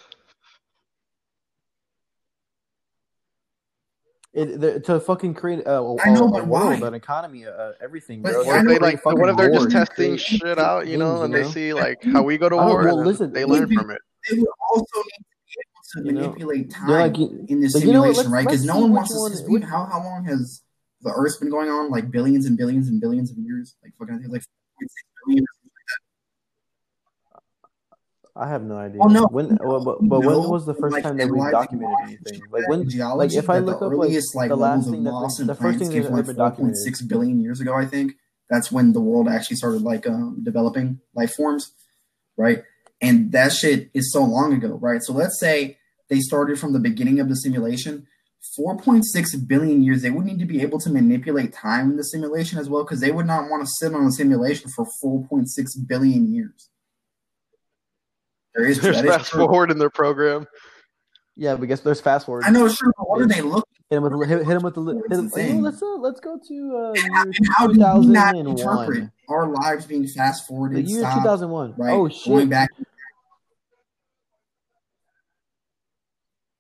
It, 4.34 4.60
they're- 4.60 4.80
to 4.80 4.98
fucking 4.98 5.34
create 5.34 5.60
a, 5.60 5.78
a, 5.78 5.96
I 6.02 6.10
know, 6.10 6.26
a 6.26 6.44
world, 6.44 6.80
why? 6.80 6.88
an 6.88 6.94
economy, 6.94 7.46
uh, 7.46 7.72
everything. 7.80 8.20
But 8.20 8.32
bro. 8.32 8.42
I 8.42 8.46
what 8.46 8.56
if 8.58 8.66
they, 8.66 8.78
like, 8.78 9.04
what 9.04 9.28
if 9.28 9.36
they're 9.36 9.50
just 9.52 9.70
testing 9.70 10.16
shit 10.16 10.58
out, 10.58 10.88
you 10.88 10.96
know, 10.98 11.22
and 11.22 11.32
you 11.32 11.38
they 11.38 11.44
know? 11.44 11.50
see 11.50 11.72
like 11.72 12.02
how 12.02 12.22
we 12.22 12.36
go 12.36 12.48
to 12.48 12.56
I 12.56 12.58
don't- 12.60 12.68
war, 12.68 12.84
well, 12.84 12.98
and 12.98 13.06
listen, 13.06 13.32
they 13.32 13.44
learn 13.44 13.72
from 13.72 13.90
it. 13.92 14.00
They 14.28 14.36
would 14.38 14.48
also 14.70 14.84
need 15.02 15.24
to 15.24 15.24
be 15.46 15.60
able 15.60 15.82
to 15.92 16.06
You 16.08 16.12
know, 16.12 16.20
manipulate 16.22 16.70
time 16.70 16.88
like, 16.88 17.16
in 17.18 17.60
this 17.60 17.72
but 17.74 17.82
you 17.82 17.92
know 17.92 18.00
simulation, 18.02 18.16
let's- 18.16 18.28
right? 18.28 18.44
Because 18.46 18.64
no 18.64 18.80
one 18.80 18.92
wants 18.92 19.10
to. 19.12 19.18
see 19.36 19.44
Since 19.44 19.64
how 19.70 19.84
how 19.84 20.02
long 20.02 20.24
has 20.24 20.62
the 21.02 21.12
Earth's 21.14 21.36
been 21.36 21.50
going 21.50 21.68
on? 21.70 21.90
Like 21.90 22.10
billions 22.10 22.46
and 22.46 22.56
billions 22.58 22.88
and 22.88 23.00
billions 23.00 23.30
of 23.30 23.38
years. 23.38 23.76
Like 23.84 23.92
fucking, 23.98 24.14
I 24.24 24.26
like 24.32 24.42
4.6 24.42 24.88
billion. 25.26 25.44
I 28.36 28.48
have 28.48 28.64
no 28.64 28.76
idea. 28.76 29.00
Oh, 29.00 29.06
no. 29.06 29.26
When, 29.30 29.56
well, 29.62 29.84
but, 29.84 29.98
but 30.00 30.20
when 30.20 30.48
was 30.48 30.66
the 30.66 30.74
first 30.74 30.92
like, 30.92 31.04
time 31.04 31.16
that 31.18 31.28
we 31.28 31.38
documented 31.38 31.96
anything? 32.02 32.42
Like 32.50 32.68
when, 32.68 32.80
in 32.82 32.98
like 33.16 33.32
if 33.32 33.48
I 33.48 33.58
look 33.58 33.78
the 33.78 33.86
up 33.86 33.92
like 33.92 34.08
earliest 34.08 34.34
like 34.34 34.48
the 34.48 34.56
last 34.56 34.90
thing 34.90 35.04
that 35.04 35.12
the, 35.38 35.44
the 35.44 35.54
first 35.54 35.78
thing 35.78 35.90
that 35.90 36.10
like 36.10 36.18
ever 36.18 36.32
documented. 36.32 37.08
billion 37.08 37.40
years 37.40 37.60
ago, 37.60 37.74
I 37.74 37.86
think. 37.86 38.14
That's 38.50 38.72
when 38.72 38.92
the 38.92 39.00
world 39.00 39.28
actually 39.28 39.56
started 39.56 39.82
like 39.82 40.06
um, 40.06 40.40
developing 40.42 41.00
life 41.14 41.34
forms, 41.34 41.72
right? 42.36 42.64
And 43.00 43.32
that 43.32 43.52
shit 43.52 43.90
is 43.94 44.12
so 44.12 44.24
long 44.24 44.52
ago, 44.52 44.78
right? 44.82 45.02
So 45.02 45.12
let's 45.12 45.38
say 45.38 45.78
they 46.08 46.20
started 46.20 46.58
from 46.58 46.72
the 46.72 46.78
beginning 46.80 47.20
of 47.20 47.28
the 47.28 47.36
simulation. 47.36 48.06
4.6 48.58 49.02
billion 49.48 49.82
years, 49.82 50.02
they 50.02 50.10
would 50.10 50.26
need 50.26 50.38
to 50.38 50.44
be 50.44 50.60
able 50.60 50.78
to 50.80 50.90
manipulate 50.90 51.54
time 51.54 51.92
in 51.92 51.96
the 51.96 52.04
simulation 52.04 52.58
as 52.58 52.68
well, 52.68 52.84
because 52.84 53.00
they 53.00 53.10
would 53.10 53.26
not 53.26 53.48
want 53.48 53.62
to 53.62 53.70
sit 53.78 53.94
on 53.94 54.06
a 54.06 54.12
simulation 54.12 54.70
for 54.76 54.86
4.6 55.02 55.46
billion 55.86 56.34
years. 56.34 56.68
There 58.54 58.64
is 58.66 58.80
There's 58.82 58.96
that 58.96 59.04
is 59.04 59.10
fast 59.10 59.30
true. 59.30 59.46
forward 59.46 59.70
in 59.70 59.78
their 59.78 59.90
program. 59.90 60.46
Yeah, 61.36 61.56
but 61.56 61.66
guess 61.66 61.80
there's 61.80 62.00
fast 62.00 62.26
forward. 62.26 62.44
I 62.46 62.50
know 62.50 62.66
it's 62.66 62.76
true, 62.78 62.92
but 62.96 63.08
what 63.08 63.20
are 63.20 63.26
they 63.26 63.40
looking 63.40 63.64
Hit 63.90 63.96
him 63.98 64.02
with 64.04 64.12
the, 64.12 64.18
hit, 64.26 64.46
hit 64.46 64.56
him 64.56 64.62
with 64.62 64.74
the 64.74 64.82
hit 64.82 64.94
him, 64.94 65.02
That's 65.08 65.34
the 65.34 65.40
you 65.42 65.48
thing. 65.48 65.62
let's 65.62 65.82
uh, 65.82 65.86
let's 65.98 66.20
go 66.20 66.38
to 66.48 66.76
uh, 66.76 66.92
And 66.92 67.02
how, 67.14 67.24
year 67.24 67.32
and 67.36 67.48
how 67.56 67.66
do 67.66 68.00
we 68.00 68.06
not 68.06 68.34
interpret 68.36 69.10
our 69.28 69.46
lives 69.48 69.84
being 69.84 70.06
fast 70.06 70.48
The 70.48 70.80
year 70.82 71.00
2001. 71.02 71.74
right? 71.76 71.92
Oh 71.92 72.08
Going 72.08 72.10
shit! 72.12 72.50
back, 72.50 72.70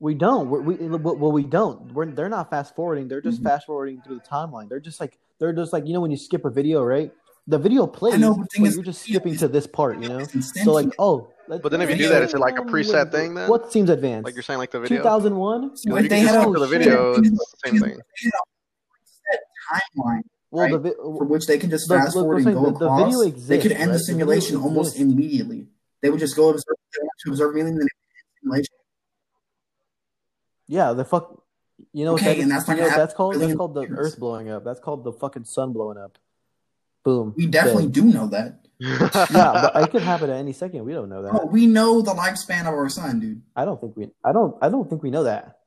We 0.00 0.14
don't. 0.14 0.50
We're, 0.50 0.60
we 0.60 0.74
well, 0.76 1.32
we 1.32 1.44
don't. 1.44 1.92
We're, 1.94 2.06
they're 2.10 2.28
not 2.28 2.50
fast 2.50 2.74
forwarding. 2.76 3.08
They're 3.08 3.22
just 3.22 3.40
Mhm. 3.40 3.44
fast 3.44 3.66
forwarding 3.66 4.02
through 4.02 4.16
the 4.16 4.24
timeline. 4.28 4.68
They're 4.68 4.80
just 4.80 5.00
like 5.00 5.18
they're 5.38 5.54
just 5.54 5.72
like 5.72 5.86
you 5.86 5.94
know 5.94 6.00
when 6.02 6.10
you 6.10 6.18
skip 6.18 6.44
a 6.44 6.50
video, 6.50 6.82
right? 6.82 7.10
The 7.46 7.58
video 7.58 7.86
plays, 7.86 8.18
know, 8.18 8.34
but 8.34 8.50
thing 8.52 8.62
but 8.62 8.68
is, 8.68 8.74
you're 8.76 8.84
just 8.84 9.02
skipping 9.02 9.34
is- 9.34 9.40
to 9.40 9.48
this 9.48 9.66
part, 9.66 10.00
you 10.00 10.08
know. 10.08 10.24
So 10.64 10.72
like, 10.72 10.88
oh, 10.98 11.28
But 11.46 11.70
then 11.70 11.82
if 11.82 11.90
you 11.90 11.96
do 11.96 12.02
let's 12.04 12.12
that, 12.14 12.22
is 12.22 12.34
it 12.34 12.40
like 12.40 12.58
a 12.58 12.62
preset 12.62 13.04
with- 13.04 13.12
thing 13.12 13.34
then? 13.34 13.50
What 13.50 13.70
seems 13.70 13.90
advanced? 13.90 14.24
Like 14.24 14.34
you're 14.34 14.42
saying, 14.42 14.58
like 14.58 14.70
the 14.70 14.80
video. 14.80 14.98
2001. 15.02 15.76
So 15.76 15.96
if 15.96 16.08
they 16.08 16.08
can 16.08 16.26
had 16.26 16.32
just 16.34 16.46
a 16.46 16.48
look 16.48 16.54
for 16.54 16.60
the 16.60 16.66
video. 16.78 17.14
It's 17.16 17.30
the 17.30 17.46
same 17.66 17.80
thing. 17.80 17.98
timeline 19.72 20.22
Well, 20.50 20.68
the, 20.68 20.78
right? 20.78 20.82
vi- 20.96 21.02
for 21.02 21.24
which 21.24 21.46
they 21.46 21.58
can 21.58 21.68
just 21.70 21.88
The- 21.88 21.96
fast 21.96 22.14
forward 22.14 22.36
and 22.44 22.54
go 22.54 22.64
the- 22.66 22.78
the 22.78 22.84
across. 22.86 23.14
video 23.14 23.38
they 23.46 23.58
could 23.58 23.72
end 23.72 23.80
right? 23.80 23.86
the 23.88 23.92
The 23.94 23.98
simulation 24.04 24.54
video 24.56 24.64
almost 24.68 24.94
exists. 24.96 25.12
immediately. 25.12 25.66
They 26.02 26.10
would 26.10 26.20
just 26.20 26.36
go 26.36 26.48
observe, 26.50 26.76
they 26.92 27.00
want 27.02 27.10
to 27.24 27.30
observe 27.30 27.50
immediately, 27.52 27.70
and 27.72 27.80
then 27.80 27.86
the 27.86 28.40
simulation. 28.42 28.74
yeah, 30.66 30.92
the 30.92 31.04
fuck. 31.04 31.42
You 31.92 32.04
know 32.04 32.12
what 32.12 32.22
Okay, 32.22 32.36
that, 32.36 32.42
and 32.42 32.50
that's 32.50 32.68
you 32.68 32.74
know 32.76 32.82
that's 32.84 32.96
happen 32.96 33.14
called? 33.16 33.34
That's 33.36 33.54
called 33.54 33.74
the. 33.74 33.86
Earth 33.88 34.18
blowing 34.18 34.48
up. 34.50 34.64
That's 34.64 34.80
called 34.80 35.02
the 35.04 35.12
fucking 35.12 35.44
sun 35.44 35.72
blowing 35.72 35.98
up. 35.98 36.18
Boom. 37.04 37.34
We 37.36 37.46
definitely 37.46 37.84
Dead. 37.84 37.92
do 37.92 38.04
know 38.04 38.26
that. 38.28 38.60
Yeah, 38.80 39.70
but 39.72 39.82
it 39.84 39.90
could 39.92 40.02
happen 40.02 40.30
at 40.30 40.36
any 40.36 40.52
second. 40.52 40.84
We 40.84 40.92
don't 40.92 41.08
know 41.08 41.22
that. 41.22 41.30
Bro, 41.30 41.46
we 41.46 41.66
know 41.66 42.02
the 42.02 42.10
lifespan 42.12 42.62
of 42.62 42.74
our 42.74 42.88
sun, 42.88 43.20
dude. 43.20 43.42
I 43.54 43.64
don't 43.64 43.80
think 43.80 43.96
we. 43.96 44.08
I 44.24 44.32
don't. 44.32 44.56
I 44.60 44.68
don't 44.68 44.88
think 44.90 45.02
we 45.02 45.10
know 45.10 45.24
that. 45.24 45.58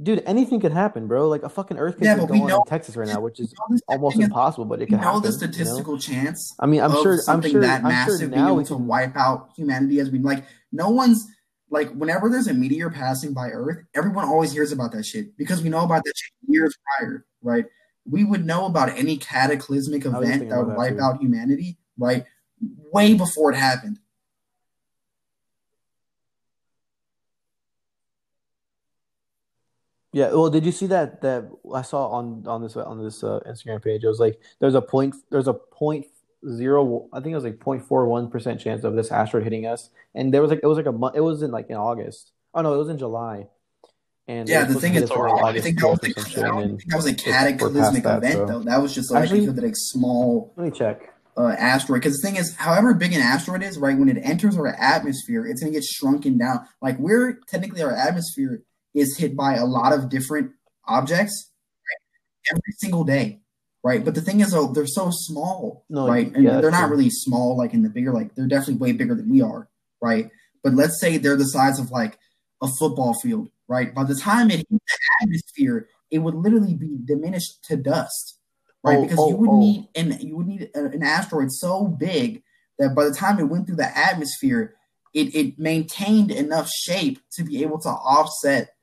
Dude, 0.00 0.22
anything 0.26 0.60
could 0.60 0.70
happen, 0.72 1.08
bro. 1.08 1.28
Like 1.28 1.42
a 1.42 1.48
fucking 1.48 1.76
earthquake 1.76 2.04
Yeah, 2.04 2.14
is 2.14 2.20
we 2.20 2.26
going 2.28 2.42
on 2.42 2.48
know- 2.48 2.56
in 2.60 2.66
Texas 2.66 2.96
right 2.96 3.08
now, 3.08 3.20
which 3.20 3.40
is 3.40 3.52
We 3.68 3.74
know 3.74 3.80
almost 3.88 4.18
impossible, 4.20 4.64
but 4.64 4.80
it 4.80 4.82
We 4.84 4.86
can 4.90 5.00
know 5.00 5.14
happen. 5.14 5.22
the 5.22 5.28
you 5.28 5.32
know? 5.32 5.38
statistical 5.52 5.98
chance 5.98 6.54
I 6.60 6.66
mean, 6.66 6.80
I'm 6.82 6.92
sure. 6.92 7.14
I'm 7.14 7.18
something 7.18 7.50
sure. 7.50 7.62
that 7.62 7.82
I'm 7.82 7.88
massive 7.88 8.20
sure 8.20 8.28
being 8.28 8.44
able 8.46 8.56
we 8.56 8.64
to 8.64 8.76
can. 8.76 8.86
wipe 8.86 9.16
out 9.16 9.50
humanity 9.56 9.98
as 9.98 10.10
we 10.10 10.20
like. 10.20 10.44
No 10.70 10.90
one's 10.90 11.26
like 11.68 11.90
whenever 11.94 12.28
there's 12.28 12.46
a 12.46 12.54
meteor 12.54 12.90
passing 12.90 13.34
by 13.34 13.48
Earth, 13.48 13.78
everyone 13.92 14.26
always 14.26 14.52
hears 14.52 14.70
about 14.70 14.92
that 14.92 15.04
shit 15.04 15.36
because 15.36 15.62
we 15.64 15.68
know 15.68 15.82
about 15.82 16.04
that 16.04 16.12
shit 16.16 16.30
years 16.46 16.76
prior, 16.96 17.26
right? 17.42 17.64
We 18.10 18.24
would 18.24 18.46
know 18.46 18.66
about 18.66 18.90
any 18.90 19.16
cataclysmic 19.16 20.06
I 20.06 20.08
was 20.08 20.26
just 20.26 20.36
event 20.36 20.50
that 20.50 20.64
would 20.64 20.76
wipe 20.76 20.96
that, 20.96 21.02
out 21.02 21.20
humanity, 21.20 21.78
right? 21.98 22.24
Way 22.92 23.14
before 23.14 23.52
it 23.52 23.56
happened. 23.56 23.98
Yeah. 30.12 30.30
Well, 30.30 30.50
did 30.50 30.64
you 30.64 30.72
see 30.72 30.86
that? 30.86 31.20
That 31.20 31.50
I 31.72 31.82
saw 31.82 32.08
on 32.08 32.44
on 32.46 32.62
this 32.62 32.76
on 32.76 33.02
this 33.02 33.22
uh, 33.22 33.40
Instagram 33.46 33.82
page. 33.82 34.04
It 34.04 34.08
was 34.08 34.20
like 34.20 34.40
there's 34.58 34.74
a 34.74 34.80
point. 34.80 35.14
There's 35.30 35.48
a 35.48 35.54
point 35.54 36.06
zero. 36.48 37.08
I 37.12 37.20
think 37.20 37.32
it 37.32 37.34
was 37.34 37.44
like 37.44 37.58
0.41 37.58 38.30
percent 38.30 38.60
chance 38.60 38.84
of 38.84 38.94
this 38.94 39.12
asteroid 39.12 39.44
hitting 39.44 39.66
us, 39.66 39.90
and 40.14 40.32
there 40.32 40.40
was 40.40 40.50
like 40.50 40.60
it 40.62 40.66
was 40.66 40.78
like 40.78 40.86
a 40.86 40.92
month. 40.92 41.16
It 41.16 41.20
was 41.20 41.42
in 41.42 41.50
like 41.50 41.68
in 41.68 41.76
August. 41.76 42.32
Oh 42.54 42.62
no, 42.62 42.74
it 42.74 42.78
was 42.78 42.88
in 42.88 42.98
July. 42.98 43.48
And 44.28 44.46
Yeah, 44.46 44.64
the 44.64 44.74
thing 44.78 44.94
is, 44.94 45.10
I 45.10 45.58
think 45.58 45.80
that 45.80 45.88
was, 45.88 45.98
12th 46.00 46.38
I 46.38 46.42
don't 46.42 46.78
think 46.78 46.90
that 46.90 46.96
was 46.96 47.06
a 47.06 47.14
cataclysmic 47.14 48.02
that, 48.02 48.18
event, 48.18 48.34
so- 48.34 48.46
though. 48.46 48.60
That 48.60 48.82
was 48.82 48.94
just 48.94 49.10
like 49.10 49.22
Actually- 49.24 49.46
that 49.46 49.64
a 49.64 49.70
small 49.74 50.52
Let 50.56 50.64
me 50.64 50.70
check. 50.70 51.14
uh, 51.36 51.54
asteroid. 51.58 52.02
Because 52.02 52.18
the 52.20 52.28
thing 52.28 52.36
is, 52.36 52.54
however 52.56 52.92
big 52.92 53.14
an 53.14 53.22
asteroid 53.22 53.62
is, 53.62 53.78
right, 53.78 53.98
when 53.98 54.10
it 54.10 54.20
enters 54.22 54.56
our 54.58 54.66
atmosphere, 54.68 55.46
it's 55.46 55.62
going 55.62 55.72
to 55.72 55.78
get 55.78 55.84
shrunken 55.84 56.36
down. 56.36 56.60
Like 56.82 56.98
we're 56.98 57.38
technically 57.46 57.82
our 57.82 57.92
atmosphere 57.94 58.62
is 58.94 59.16
hit 59.16 59.34
by 59.34 59.54
a 59.54 59.64
lot 59.64 59.94
of 59.94 60.10
different 60.10 60.52
objects 60.86 61.50
right, 61.86 62.52
every 62.52 62.72
single 62.78 63.04
day, 63.04 63.40
right? 63.82 64.04
But 64.04 64.14
the 64.14 64.20
thing 64.20 64.40
is, 64.40 64.50
though, 64.52 64.66
they're 64.66 64.86
so 64.86 65.08
small, 65.10 65.84
No, 65.88 66.06
right? 66.06 66.30
And 66.34 66.44
yeah, 66.44 66.60
they're 66.60 66.70
not 66.70 66.88
true. 66.88 66.96
really 66.96 67.10
small, 67.10 67.56
like 67.56 67.72
in 67.72 67.82
the 67.82 67.88
bigger, 67.88 68.12
like 68.12 68.34
they're 68.34 68.46
definitely 68.46 68.74
way 68.76 68.92
bigger 68.92 69.14
than 69.14 69.30
we 69.30 69.40
are, 69.40 69.68
right? 70.02 70.30
But 70.62 70.74
let's 70.74 71.00
say 71.00 71.16
they're 71.16 71.36
the 71.36 71.44
size 71.46 71.78
of 71.78 71.90
like 71.90 72.18
a 72.62 72.68
football 72.68 73.14
field, 73.14 73.48
right? 73.68 73.94
By 73.94 74.04
the 74.04 74.14
time 74.14 74.50
it 74.50 74.58
hit 74.58 74.68
the 74.70 74.80
atmosphere, 75.22 75.88
it 76.10 76.18
would 76.18 76.34
literally 76.34 76.74
be 76.74 76.98
diminished 77.04 77.64
to 77.64 77.76
dust, 77.76 78.38
right? 78.82 78.98
Oh, 78.98 79.02
because 79.02 79.18
oh, 79.18 79.28
you 79.30 79.36
would 79.36 79.50
oh. 79.50 79.58
need 79.58 79.88
and 79.94 80.20
you 80.20 80.36
would 80.36 80.46
need 80.46 80.70
a- 80.74 80.84
an 80.86 81.02
asteroid 81.02 81.52
so 81.52 81.86
big 81.86 82.42
that 82.78 82.94
by 82.94 83.04
the 83.04 83.14
time 83.14 83.38
it 83.38 83.44
went 83.44 83.66
through 83.66 83.76
the 83.76 83.98
atmosphere, 83.98 84.74
it, 85.14 85.34
it 85.34 85.58
maintained 85.58 86.30
enough 86.30 86.68
shape 86.68 87.20
to 87.32 87.44
be 87.44 87.62
able 87.62 87.78
to 87.80 87.88
offset 87.88 88.74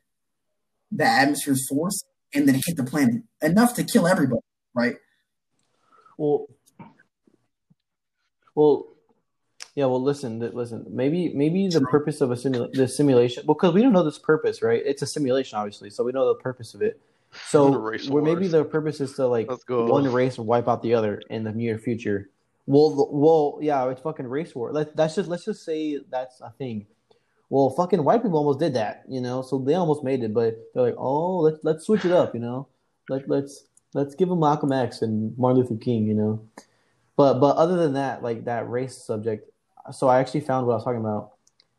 the 0.91 1.05
atmosphere's 1.05 1.67
force 1.67 2.03
and 2.33 2.47
then 2.47 2.55
hit 2.55 2.75
the 2.75 2.83
planet 2.83 3.23
enough 3.41 3.75
to 3.75 3.83
kill 3.83 4.07
everybody, 4.07 4.41
right? 4.73 4.97
Well, 6.17 6.47
well, 8.53 8.94
yeah. 9.75 9.85
Well, 9.85 10.01
listen, 10.01 10.39
listen. 10.39 10.85
Maybe, 10.89 11.29
maybe 11.33 11.67
the 11.67 11.81
purpose 11.81 12.21
of 12.21 12.31
a 12.31 12.35
simula- 12.35 12.71
the 12.73 12.87
simulation, 12.87 13.43
because 13.45 13.73
we 13.73 13.81
don't 13.81 13.93
know 13.93 14.03
this 14.03 14.19
purpose, 14.19 14.61
right? 14.61 14.81
It's 14.85 15.01
a 15.01 15.07
simulation, 15.07 15.57
obviously, 15.57 15.89
so 15.89 16.03
we 16.03 16.11
know 16.11 16.27
the 16.27 16.39
purpose 16.41 16.73
of 16.73 16.81
it. 16.81 16.99
So, 17.47 17.69
where 18.09 18.23
maybe 18.23 18.47
the 18.47 18.63
purpose 18.63 19.01
is 19.01 19.13
to 19.13 19.27
like 19.27 19.49
one 19.69 20.11
race 20.11 20.37
wipe 20.37 20.67
out 20.67 20.81
the 20.81 20.93
other 20.93 21.21
in 21.29 21.43
the 21.43 21.51
near 21.51 21.77
future. 21.77 22.29
Well, 22.65 23.09
well, 23.11 23.59
yeah, 23.61 23.87
it's 23.89 24.01
fucking 24.01 24.25
race 24.25 24.55
war. 24.55 24.71
Let, 24.71 24.95
that's 24.95 25.15
just 25.15 25.29
let's 25.29 25.45
just 25.45 25.63
say 25.63 25.99
that's 26.09 26.41
a 26.41 26.49
thing. 26.51 26.87
Well, 27.49 27.69
fucking 27.69 28.03
white 28.03 28.23
people 28.23 28.37
almost 28.37 28.59
did 28.59 28.73
that, 28.73 29.03
you 29.07 29.21
know. 29.21 29.41
So 29.41 29.59
they 29.59 29.75
almost 29.75 30.03
made 30.03 30.23
it, 30.23 30.33
but 30.33 30.57
they're 30.73 30.83
like, 30.83 30.95
oh, 30.97 31.37
let's 31.37 31.59
let's 31.63 31.85
switch 31.85 32.05
it 32.05 32.11
up, 32.11 32.33
you 32.33 32.39
know. 32.39 32.67
Let 33.09 33.29
let's 33.29 33.65
let's 33.93 34.15
give 34.15 34.29
them 34.29 34.39
Malcolm 34.39 34.71
X 34.71 35.01
and 35.01 35.37
Martin 35.37 35.61
Luther 35.61 35.75
King, 35.75 36.07
you 36.07 36.15
know. 36.15 36.41
But 37.15 37.39
but 37.39 37.55
other 37.57 37.75
than 37.75 37.93
that, 37.93 38.23
like 38.23 38.45
that 38.45 38.69
race 38.69 38.97
subject, 38.97 39.49
so 39.91 40.07
I 40.07 40.19
actually 40.19 40.41
found 40.41 40.65
what 40.65 40.73
I 40.73 40.75
was 40.75 40.83
talking 40.83 40.99
about, 40.99 41.33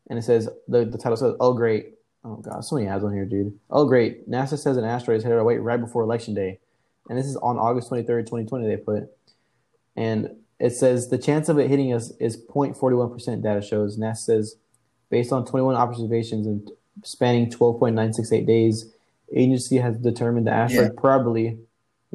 and 0.08 0.18
it 0.18 0.22
says 0.22 0.48
the 0.68 0.84
the 0.84 0.98
title 0.98 1.16
says, 1.16 1.34
"Oh 1.40 1.52
great, 1.52 1.94
oh 2.24 2.36
god, 2.36 2.64
so 2.64 2.76
many 2.76 2.88
ads 2.88 3.04
on 3.04 3.12
here, 3.12 3.24
dude. 3.24 3.58
Oh 3.70 3.86
great, 3.86 4.28
NASA 4.30 4.58
says 4.58 4.76
an 4.76 4.84
asteroid 4.84 5.18
is 5.18 5.22
headed 5.24 5.38
our 5.38 5.44
way 5.44 5.56
right 5.56 5.80
before 5.80 6.02
election 6.02 6.34
day, 6.34 6.60
and 7.08 7.18
this 7.18 7.26
is 7.26 7.36
on 7.36 7.58
August 7.58 7.88
twenty 7.88 8.04
third, 8.04 8.26
twenty 8.26 8.46
twenty. 8.46 8.66
They 8.66 8.76
put, 8.76 9.04
and 9.96 10.30
it 10.58 10.70
says 10.70 11.08
the 11.08 11.18
chance 11.18 11.48
of 11.48 11.58
it 11.58 11.68
hitting 11.68 11.92
us 11.92 12.12
is 12.18 12.36
0.41 12.36 13.12
percent. 13.12 13.42
Data 13.42 13.60
shows 13.60 13.98
NASA 13.98 14.16
says, 14.18 14.56
based 15.10 15.32
on 15.32 15.44
twenty 15.44 15.64
one 15.64 15.74
observations 15.74 16.46
and 16.46 16.70
spanning 17.04 17.50
twelve 17.50 17.78
point 17.78 17.94
nine 17.94 18.12
six 18.12 18.32
eight 18.32 18.46
days, 18.46 18.92
agency 19.34 19.76
has 19.76 19.98
determined 19.98 20.46
the 20.46 20.52
asteroid 20.52 20.96
probably 20.96 21.58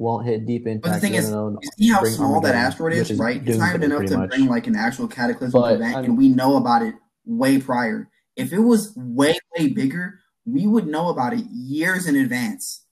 won't 0.01 0.25
hit 0.25 0.45
deep 0.45 0.65
impact. 0.67 0.83
But 0.83 0.93
the 0.95 0.99
thing 0.99 1.13
is, 1.13 1.29
you 1.29 1.59
see 1.77 1.89
how 1.91 2.03
small 2.03 2.41
that 2.41 2.55
asteroid 2.55 2.93
is, 2.93 3.13
right? 3.19 3.41
It's 3.45 3.57
not 3.57 3.75
even 3.75 3.91
enough 3.91 4.05
to 4.07 4.17
much. 4.17 4.29
bring 4.29 4.47
like 4.47 4.67
an 4.67 4.75
actual 4.75 5.07
cataclysmic 5.07 5.53
But, 5.61 5.75
event, 5.75 5.95
I'm- 5.95 6.05
and 6.05 6.17
we 6.17 6.27
know 6.29 6.57
about 6.57 6.81
it 6.81 6.95
way 7.25 7.59
prior. 7.61 8.09
If 8.35 8.51
it 8.51 8.59
was 8.59 8.93
way, 8.95 9.37
way 9.57 9.67
bigger, 9.69 10.19
we 10.45 10.65
would 10.65 10.87
know 10.87 11.09
about 11.09 11.33
it 11.33 11.45
years 11.51 12.07
in 12.07 12.15
advance, 12.15 12.83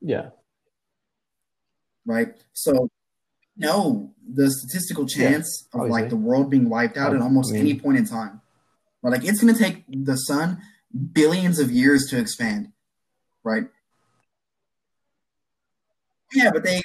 Yeah. 0.00 0.30
right? 2.04 2.34
So, 2.52 2.90
no, 3.56 4.14
the 4.26 4.50
statistical 4.50 5.06
Yeah, 5.08 5.30
chance 5.30 5.66
of 5.72 5.88
like 5.88 6.10
the 6.10 6.16
world 6.16 6.50
being 6.50 6.68
wiped 6.68 6.96
out 6.96 7.12
I 7.12 7.16
at 7.16 7.22
almost 7.22 7.52
mean- 7.52 7.60
any 7.60 7.78
point 7.78 7.96
in 7.98 8.04
time, 8.04 8.40
right? 9.02 9.10
Like 9.12 9.24
it's 9.24 9.40
going 9.40 9.54
to 9.54 9.58
take 9.58 9.84
the 9.88 10.16
sun 10.16 10.60
billions 11.12 11.58
of 11.58 11.70
years 11.70 12.06
to 12.10 12.18
expand, 12.18 12.72
right? 13.42 13.68
Yeah, 16.34 16.50
but 16.52 16.62
they, 16.64 16.80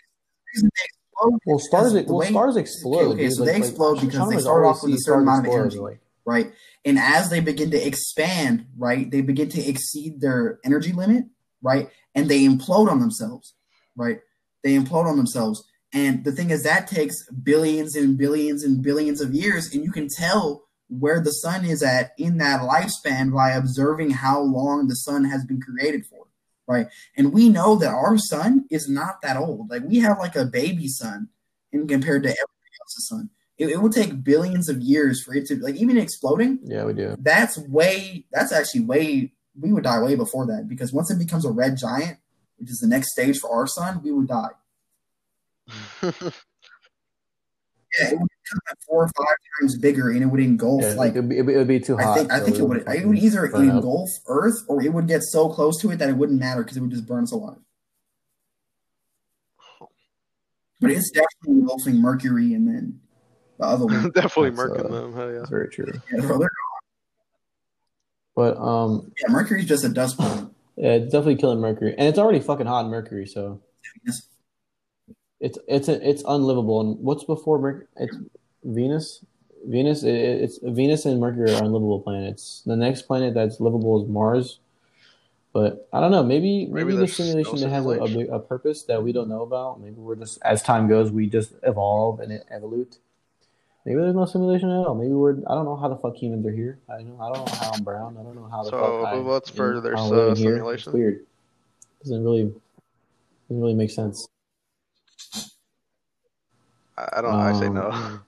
they 0.56 0.68
explode 0.68 1.40
Well, 1.46 1.60
stars 1.60 1.94
well 1.94 2.18
way- 2.20 2.30
stars 2.30 2.56
explode. 2.58 3.14
okay, 3.14 3.24
dude. 3.24 3.34
so 3.34 3.44
Like- 3.44 3.54
they 3.54 3.60
like, 3.60 3.70
explode 3.70 4.02
because 4.02 4.30
they 4.30 4.38
start 4.40 4.66
off 4.66 4.84
with 4.84 4.94
a 4.94 4.98
certain 5.00 5.24
amount 5.24 5.48
of 5.48 5.54
energy. 5.54 5.80
like- 5.80 6.02
right? 6.26 6.52
And 6.84 7.00
as 7.00 7.30
they 7.30 7.40
begin 7.40 7.72
to 7.72 7.88
expand, 7.88 8.66
right, 8.78 9.10
they 9.10 9.22
begin 9.22 9.50
to 9.50 9.62
exceed 9.66 10.20
their 10.20 10.60
energy 10.66 10.92
limit, 10.92 11.26
right? 11.62 11.90
And 12.16 12.30
they 12.30 12.44
implode 12.44 12.90
on 12.92 13.00
themselves, 13.00 13.54
right? 13.96 14.20
They 14.64 14.76
implode 14.78 15.06
on 15.06 15.16
themselves. 15.18 15.64
And 15.94 16.26
the 16.26 16.34
thing 16.34 16.50
is, 16.50 16.64
that 16.64 16.88
takes 16.88 17.16
billions 17.32 17.96
and 17.96 18.18
billions 18.18 18.64
and 18.64 18.82
billions 18.84 19.22
of 19.22 19.34
years. 19.34 19.74
And 19.74 19.86
you 19.86 19.92
can 19.92 20.10
tell 20.10 20.66
where 20.90 21.22
the 21.22 21.32
sun 21.32 21.64
is 21.64 21.82
at 21.82 22.12
in 22.18 22.38
that 22.40 22.62
lifespan 22.62 23.34
by 23.34 23.52
observing 23.52 24.12
how 24.12 24.42
long 24.42 24.88
the 24.88 24.96
sun 24.96 25.24
has 25.26 25.46
been 25.46 25.62
created 25.62 26.06
for, 26.06 26.27
right? 26.68 26.88
And 27.16 27.34
we 27.34 27.50
know 27.50 27.76
that 27.78 27.94
our 27.94 28.18
sun 28.18 28.66
is 28.70 28.90
not 28.90 29.22
that 29.22 29.38
old. 29.38 29.70
Like 29.70 29.84
we 29.84 30.00
have 30.00 30.20
like 30.20 30.36
a 30.36 30.46
baby 30.46 30.88
sun 30.88 31.30
in 31.72 31.88
compared 31.88 32.24
to 32.24 32.30
everybody 32.30 32.78
else's 32.82 33.08
sun. 33.08 33.30
It, 33.58 33.70
it 33.70 33.82
would 33.82 33.94
take 33.94 34.24
billions 34.24 34.70
of 34.70 34.82
years 34.82 35.24
for 35.24 35.34
it 35.34 35.48
to 35.48 35.56
like 35.58 35.76
even 35.76 35.98
exploding. 35.98 36.60
Yeah, 36.64 36.86
we 36.86 36.94
do. 36.94 37.16
That's 37.20 37.58
way. 37.58 38.26
That's 38.32 38.52
actually 38.52 38.82
way. 38.82 39.34
We 39.60 39.74
would 39.74 39.84
die 39.84 40.02
way 40.02 40.16
before 40.16 40.46
that 40.48 40.68
because 40.68 40.94
once 40.94 41.10
it 41.10 41.18
becomes 41.18 41.46
a 41.46 41.52
red 41.52 41.78
giant, 41.78 42.20
which 42.58 42.70
is 42.70 42.78
the 42.78 42.88
next 42.88 43.12
stage 43.12 43.40
for 43.40 43.52
our 43.52 43.66
sun, 43.66 44.02
we 44.04 44.12
would 44.12 44.28
die. 44.28 44.52
Yeah, 48.00 48.08
it 48.10 48.20
would 48.20 48.30
become 48.44 48.60
like 48.68 48.78
four 48.88 49.04
or 49.04 49.08
five 49.08 49.36
times 49.60 49.78
bigger, 49.78 50.10
and 50.10 50.22
it 50.22 50.28
would 50.28 50.40
engulf 50.40 50.84
Yeah, 50.84 50.94
like. 50.94 51.16
it 51.16 51.22
would 51.22 51.30
be, 51.30 51.38
it 51.38 51.46
would 51.46 51.68
be 51.68 51.80
too 51.80 51.98
hot. 51.98 52.12
I 52.12 52.16
think 52.16 52.32
I 52.32 52.40
think 52.40 52.58
it 52.58 52.64
would. 52.64 52.84
It 52.88 53.06
would 53.08 53.18
either 53.18 53.50
burn 53.50 53.70
up. 53.70 53.76
engulf 53.76 54.10
Earth 54.28 54.64
or 54.68 54.84
it 54.84 54.94
would 54.94 55.08
get 55.08 55.24
so 55.24 55.50
close 55.50 55.80
to 55.82 55.92
it 55.92 55.98
that 55.98 56.10
it 56.10 56.18
wouldn't 56.18 56.40
matter 56.40 56.64
because 56.64 56.78
it 56.78 56.82
would 56.82 56.92
just 56.92 57.08
burn 57.08 57.24
us 57.24 57.32
alive. 57.32 57.58
But 60.80 60.92
it's 60.92 61.10
definitely 61.10 61.62
engulfing 61.62 62.02
Mercury 62.02 62.54
and 62.54 62.68
then 62.68 63.00
the 63.58 63.66
other 63.66 63.86
one. 63.86 64.12
Definitely 64.16 64.52
Mercury, 64.52 64.84
murking 64.84 64.86
uh, 64.86 65.02
them. 65.02 65.14
Hell 65.14 65.32
yeah. 65.32 65.38
That's 65.40 65.50
very 65.50 65.70
true. 65.70 65.92
Yeah, 66.14 66.22
bro, 66.22 66.48
But 68.36 68.58
um, 68.58 69.12
Yeah, 69.20 69.32
Mercury's 69.32 69.66
just 69.66 69.84
a 69.84 69.90
dust 69.90 70.18
planet. 70.18 70.50
yeah, 70.76 70.92
it's 70.92 71.12
definitely 71.12 71.38
killing 71.38 71.60
Mercury, 71.60 71.96
and 71.98 72.08
it's 72.08 72.20
already 72.20 72.40
fucking 72.40 72.68
hot 72.68 72.86
in 72.86 72.92
Mercury, 72.92 73.26
so 73.26 73.62
Yes. 74.06 74.22
It's 75.40 75.58
it's 75.68 75.88
it's 75.90 76.24
unlivable. 76.28 76.82
And 76.82 77.00
what's 77.00 77.24
before 77.24 77.60
Mercury? 77.60 77.88
It's 77.98 78.16
Venus. 78.64 79.24
Venus. 79.66 80.04
It, 80.04 80.16
it's 80.16 80.60
Venus 80.64 81.06
and 81.06 81.20
Mercury 81.20 81.54
are 81.54 81.64
unlivable 81.64 82.02
planets. 82.02 82.64
The 82.66 82.76
next 82.76 83.04
planet 83.04 83.34
that's 83.34 83.60
livable 83.60 84.02
is 84.02 84.10
Mars. 84.10 84.60
But 85.54 85.88
I 85.92 86.02
don't 86.02 86.12
know. 86.12 86.24
Maybe 86.24 86.68
maybe, 86.68 86.94
Maybe 86.94 86.96
the 86.98 87.08
simulation 87.08 87.62
no 87.62 87.70
has 87.70 87.86
a, 87.86 87.90
a, 87.90 88.36
a 88.36 88.40
purpose 88.40 88.84
that 88.84 89.02
we 89.02 89.12
don't 89.12 89.30
know 89.30 89.42
about. 89.42 89.80
Maybe 89.82 89.96
we're 89.96 90.16
just 90.16 90.40
as 90.44 90.62
time 90.62 90.88
goes, 90.88 91.12
we 91.12 91.26
just 91.28 91.54
evolve 91.64 92.20
and 92.20 92.32
it 92.32 92.46
evolute. 92.54 92.98
Maybe 93.86 94.02
there's 94.02 94.14
no 94.14 94.26
simulation 94.26 94.70
at 94.70 94.86
all. 94.86 94.96
Maybe 94.96 95.14
we're 95.14 95.38
I 95.48 95.56
don't 95.56 95.66
know 95.66 95.78
how 95.78 95.88
the 95.88 95.96
fuck 95.96 96.16
humans 96.16 96.46
are 96.46 96.52
here. 96.52 96.78
I 96.90 96.98
don't 96.98 97.18
know. 97.18 97.24
I 97.24 97.34
don't 97.34 97.48
know 97.48 97.56
how 97.56 97.72
I'm 97.72 97.84
brown. 97.84 98.18
I 98.20 98.24
don't 98.24 98.36
know 98.36 98.48
how 98.52 98.64
the 98.64 98.70
So, 98.70 99.02
fuck 99.02 99.14
I, 99.14 99.18
what's 99.20 99.50
for 99.50 99.82
their, 99.82 99.96
how 99.96 100.14
uh, 100.14 100.36
here. 100.36 100.58
It's 100.58 100.84
simulation? 100.84 100.94
weird. 100.94 101.26
Doesn't 102.04 102.24
really 102.24 102.44
doesn't 103.48 103.62
really 103.62 103.74
make 103.74 103.90
sense. 103.90 104.28
I 106.98 107.08
I 107.18 107.22
don't 107.22 107.32
know. 107.32 107.38
I 107.40 107.54
say 107.54 107.68
Um, 107.68 107.74
no. 107.74 108.20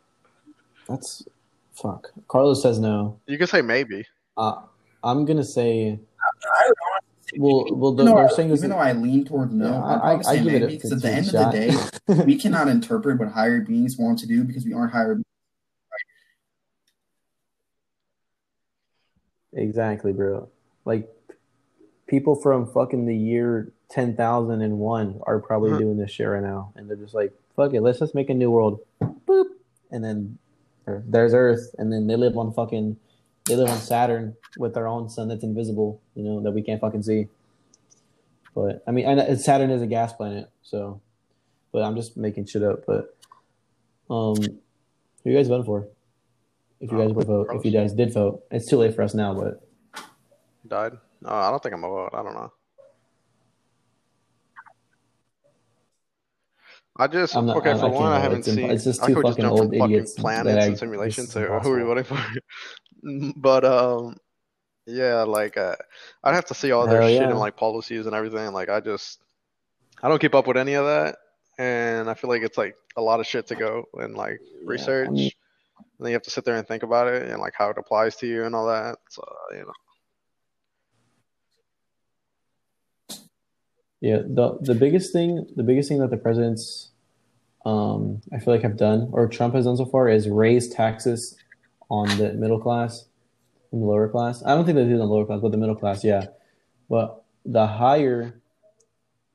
That's 0.87 1.23
fuck. 1.73 2.11
Carlos 2.27 2.61
says 2.61 2.79
no. 2.79 3.19
You 3.27 3.37
can 3.37 3.47
say 3.47 3.61
maybe. 3.61 4.05
Uh, 4.37 4.61
I'm 5.03 5.25
gonna 5.25 5.43
say. 5.43 5.99
Well, 7.37 7.67
well, 7.71 7.91
they're, 7.93 8.05
even 8.05 8.15
though, 8.15 8.21
they're 8.21 8.29
saying 8.35 8.49
this. 8.49 8.59
even 8.59 8.71
though 8.71 8.77
I 8.77 8.93
lean 8.93 9.23
towards 9.23 9.53
no, 9.53 9.67
Yeah, 9.67 9.83
I'd 9.83 9.99
I, 10.01 10.13
I, 10.13 10.17
I 10.17 10.21
say 10.21 10.37
give 10.43 10.47
it 10.47 10.61
maybe 10.61 10.73
a 10.73 10.77
because 10.77 10.91
at 10.93 11.01
the 11.01 11.11
end 11.11 11.27
shot. 11.27 11.53
of 11.53 11.61
the 12.07 12.15
day, 12.15 12.23
we 12.25 12.35
cannot 12.35 12.67
interpret 12.67 13.19
what 13.19 13.27
higher 13.29 13.61
beings 13.61 13.97
want 13.99 14.17
to 14.19 14.25
do 14.25 14.43
because 14.43 14.65
we 14.65 14.73
aren't 14.73 14.91
higher. 14.91 15.21
exactly, 19.53 20.11
bro. 20.11 20.49
Like 20.85 21.07
people 22.09 22.35
from 22.35 22.65
fucking 22.65 23.05
the 23.05 23.15
year 23.15 23.71
ten 23.89 24.15
thousand 24.15 24.61
and 24.61 24.79
one 24.79 25.19
are 25.27 25.39
probably 25.39 25.71
Huh. 25.71 25.77
doing 25.79 25.97
this 25.97 26.11
shit 26.11 26.27
right 26.27 26.43
now, 26.43 26.71
and 26.75 26.89
they're 26.89 26.97
just 26.97 27.13
like, 27.13 27.31
"Fuck 27.55 27.73
it, 27.73 27.81
let's 27.81 27.99
just 27.99 28.13
make 28.15 28.29
a 28.29 28.33
new 28.33 28.51
world." 28.51 28.79
Boop, 29.01 29.45
and 29.91 30.03
then 30.03 30.37
there's 30.85 31.33
Earth, 31.33 31.73
and 31.77 31.93
then 31.93 32.07
they 32.07 32.15
live 32.15 32.37
on 32.37 32.51
fucking 32.53 32.97
they 33.45 33.55
live 33.55 33.69
on 33.69 33.77
Saturn 33.77 34.35
with 34.57 34.73
their 34.73 34.87
own 34.87 35.09
sun 35.09 35.27
that's 35.29 35.43
invisible, 35.43 36.01
you 36.15 36.23
know, 36.23 36.39
that 36.41 36.51
we 36.51 36.61
can't 36.61 36.81
fucking 36.81 37.03
see. 37.03 37.27
But 38.53 38.83
I 38.87 38.91
mean, 38.91 39.05
and 39.07 39.39
Saturn 39.39 39.69
is 39.71 39.81
a 39.81 39.87
gas 39.87 40.11
planet, 40.13 40.49
so. 40.61 41.01
But 41.71 41.83
I'm 41.83 41.95
just 41.95 42.17
making 42.17 42.45
shit 42.47 42.63
up. 42.63 42.85
But 42.87 43.15
um, 44.09 44.35
who 44.35 45.29
you 45.29 45.35
guys 45.37 45.47
voting 45.47 45.65
for? 45.65 45.87
If 46.79 46.91
you 46.91 46.97
guys 46.97 47.11
Uh, 47.11 47.13
would 47.13 47.27
vote, 47.27 47.47
if 47.53 47.63
you 47.63 47.71
guys 47.71 47.93
did 47.93 48.11
vote, 48.13 48.43
it's 48.49 48.67
too 48.67 48.77
late 48.77 48.95
for 48.95 49.03
us 49.03 49.13
now. 49.13 49.33
But 49.35 49.61
Died. 50.67 50.93
No, 51.21 51.29
I 51.29 51.49
don't 51.49 51.61
think 51.61 51.73
I'm 51.75 51.83
a 51.83 51.87
vote. 51.87 52.09
I 52.13 52.23
don't 52.23 52.33
know. 52.33 52.51
I 56.97 57.07
just 57.07 57.35
I'm 57.35 57.45
not- 57.45 57.57
okay. 57.57 57.71
I- 57.71 57.77
for 57.77 57.85
I 57.85 57.89
one, 57.89 58.11
I 58.11 58.19
haven't 58.19 58.39
It's 58.39 58.53
seen. 58.53 58.69
it's 58.69 58.83
just 58.83 59.01
I 59.01 59.07
two 59.07 59.15
could 59.15 59.25
just 59.25 59.37
fucking 59.39 59.45
jump 59.49 59.57
from 59.57 59.67
old 59.67 59.75
fucking 59.77 59.95
idiots 59.95 60.13
that 60.15 60.21
planets 60.21 60.65
and 60.67 60.77
simulations 60.77 61.29
to 61.33 61.39
who 61.59 61.71
are 61.71 61.79
you 61.79 61.85
voting 61.85 62.03
for. 62.03 62.19
but 63.37 63.63
um, 63.63 64.17
yeah, 64.85 65.23
like 65.23 65.55
uh, 65.55 65.75
I'd 66.23 66.35
have 66.35 66.45
to 66.45 66.53
see 66.53 66.71
all 66.71 66.87
their 66.87 67.01
Hell 67.01 67.09
shit 67.09 67.21
yeah. 67.21 67.29
and 67.29 67.39
like 67.39 67.55
policies 67.55 68.05
and 68.05 68.13
everything. 68.15 68.51
Like 68.51 68.67
I 68.69 68.81
just, 68.81 69.21
I 70.03 70.09
don't 70.09 70.19
keep 70.19 70.35
up 70.35 70.47
with 70.47 70.57
any 70.57 70.73
of 70.73 70.85
that, 70.87 71.17
and 71.57 72.09
I 72.09 72.15
feel 72.15 72.29
like 72.29 72.41
it's 72.41 72.57
like 72.57 72.75
a 72.97 73.01
lot 73.01 73.21
of 73.21 73.27
shit 73.27 73.47
to 73.47 73.55
go 73.55 73.85
and 73.93 74.15
like 74.15 74.39
Yeah, 74.41 74.59
I 74.67 74.69
research. 74.71 75.09
mean- 75.09 75.31
and 75.97 76.05
then 76.05 76.11
you 76.11 76.15
have 76.15 76.23
to 76.23 76.29
sit 76.31 76.43
there 76.45 76.55
and 76.55 76.65
think 76.67 76.83
about 76.83 77.07
it 77.07 77.29
and 77.29 77.39
like 77.41 77.53
how 77.57 77.69
it 77.69 77.77
applies 77.77 78.15
to 78.17 78.27
you 78.27 78.43
and 78.45 78.53
all 78.55 78.67
that. 78.67 78.97
So 79.09 79.23
you 79.51 79.59
know. 79.59 79.71
Yeah, 84.01 84.17
the 84.17 84.57
the 84.61 84.75
biggest 84.75 85.11
thing, 85.11 85.45
the 85.55 85.63
biggest 85.63 85.89
thing 85.89 85.99
that 85.99 86.09
the 86.09 86.17
presidents, 86.17 86.91
um, 87.65 88.21
I 88.33 88.39
feel 88.39 88.53
like 88.53 88.63
have 88.63 88.77
done 88.77 89.09
or 89.11 89.27
Trump 89.27 89.55
has 89.55 89.65
done 89.65 89.77
so 89.77 89.85
far 89.85 90.07
is 90.07 90.29
raise 90.29 90.69
taxes 90.69 91.35
on 91.89 92.07
the 92.17 92.33
middle 92.33 92.59
class 92.59 93.05
and 93.71 93.81
the 93.81 93.85
lower 93.85 94.07
class. 94.07 94.43
I 94.45 94.55
don't 94.55 94.65
think 94.65 94.77
they 94.77 94.85
do 94.85 94.97
the 94.97 95.05
lower 95.05 95.25
class, 95.25 95.41
but 95.41 95.51
the 95.51 95.57
middle 95.57 95.75
class, 95.75 96.03
yeah. 96.03 96.27
But 96.89 97.23
the 97.45 97.67
higher, 97.67 98.41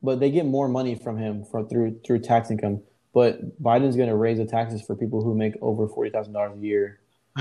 but 0.02 0.20
they 0.20 0.30
get 0.30 0.46
more 0.46 0.68
money 0.68 0.94
from 0.94 1.18
him 1.18 1.44
for 1.44 1.68
through 1.68 2.00
through 2.04 2.20
tax 2.20 2.50
income. 2.50 2.82
But 3.12 3.62
Biden's 3.62 3.96
going 3.96 4.08
to 4.08 4.16
raise 4.16 4.38
the 4.38 4.46
taxes 4.46 4.82
for 4.82 4.96
people 4.96 5.22
who 5.22 5.34
make 5.34 5.54
over 5.60 5.86
forty 5.88 6.10
thousand 6.10 6.32
dollars 6.32 6.58
a 6.58 6.60
year, 6.60 7.00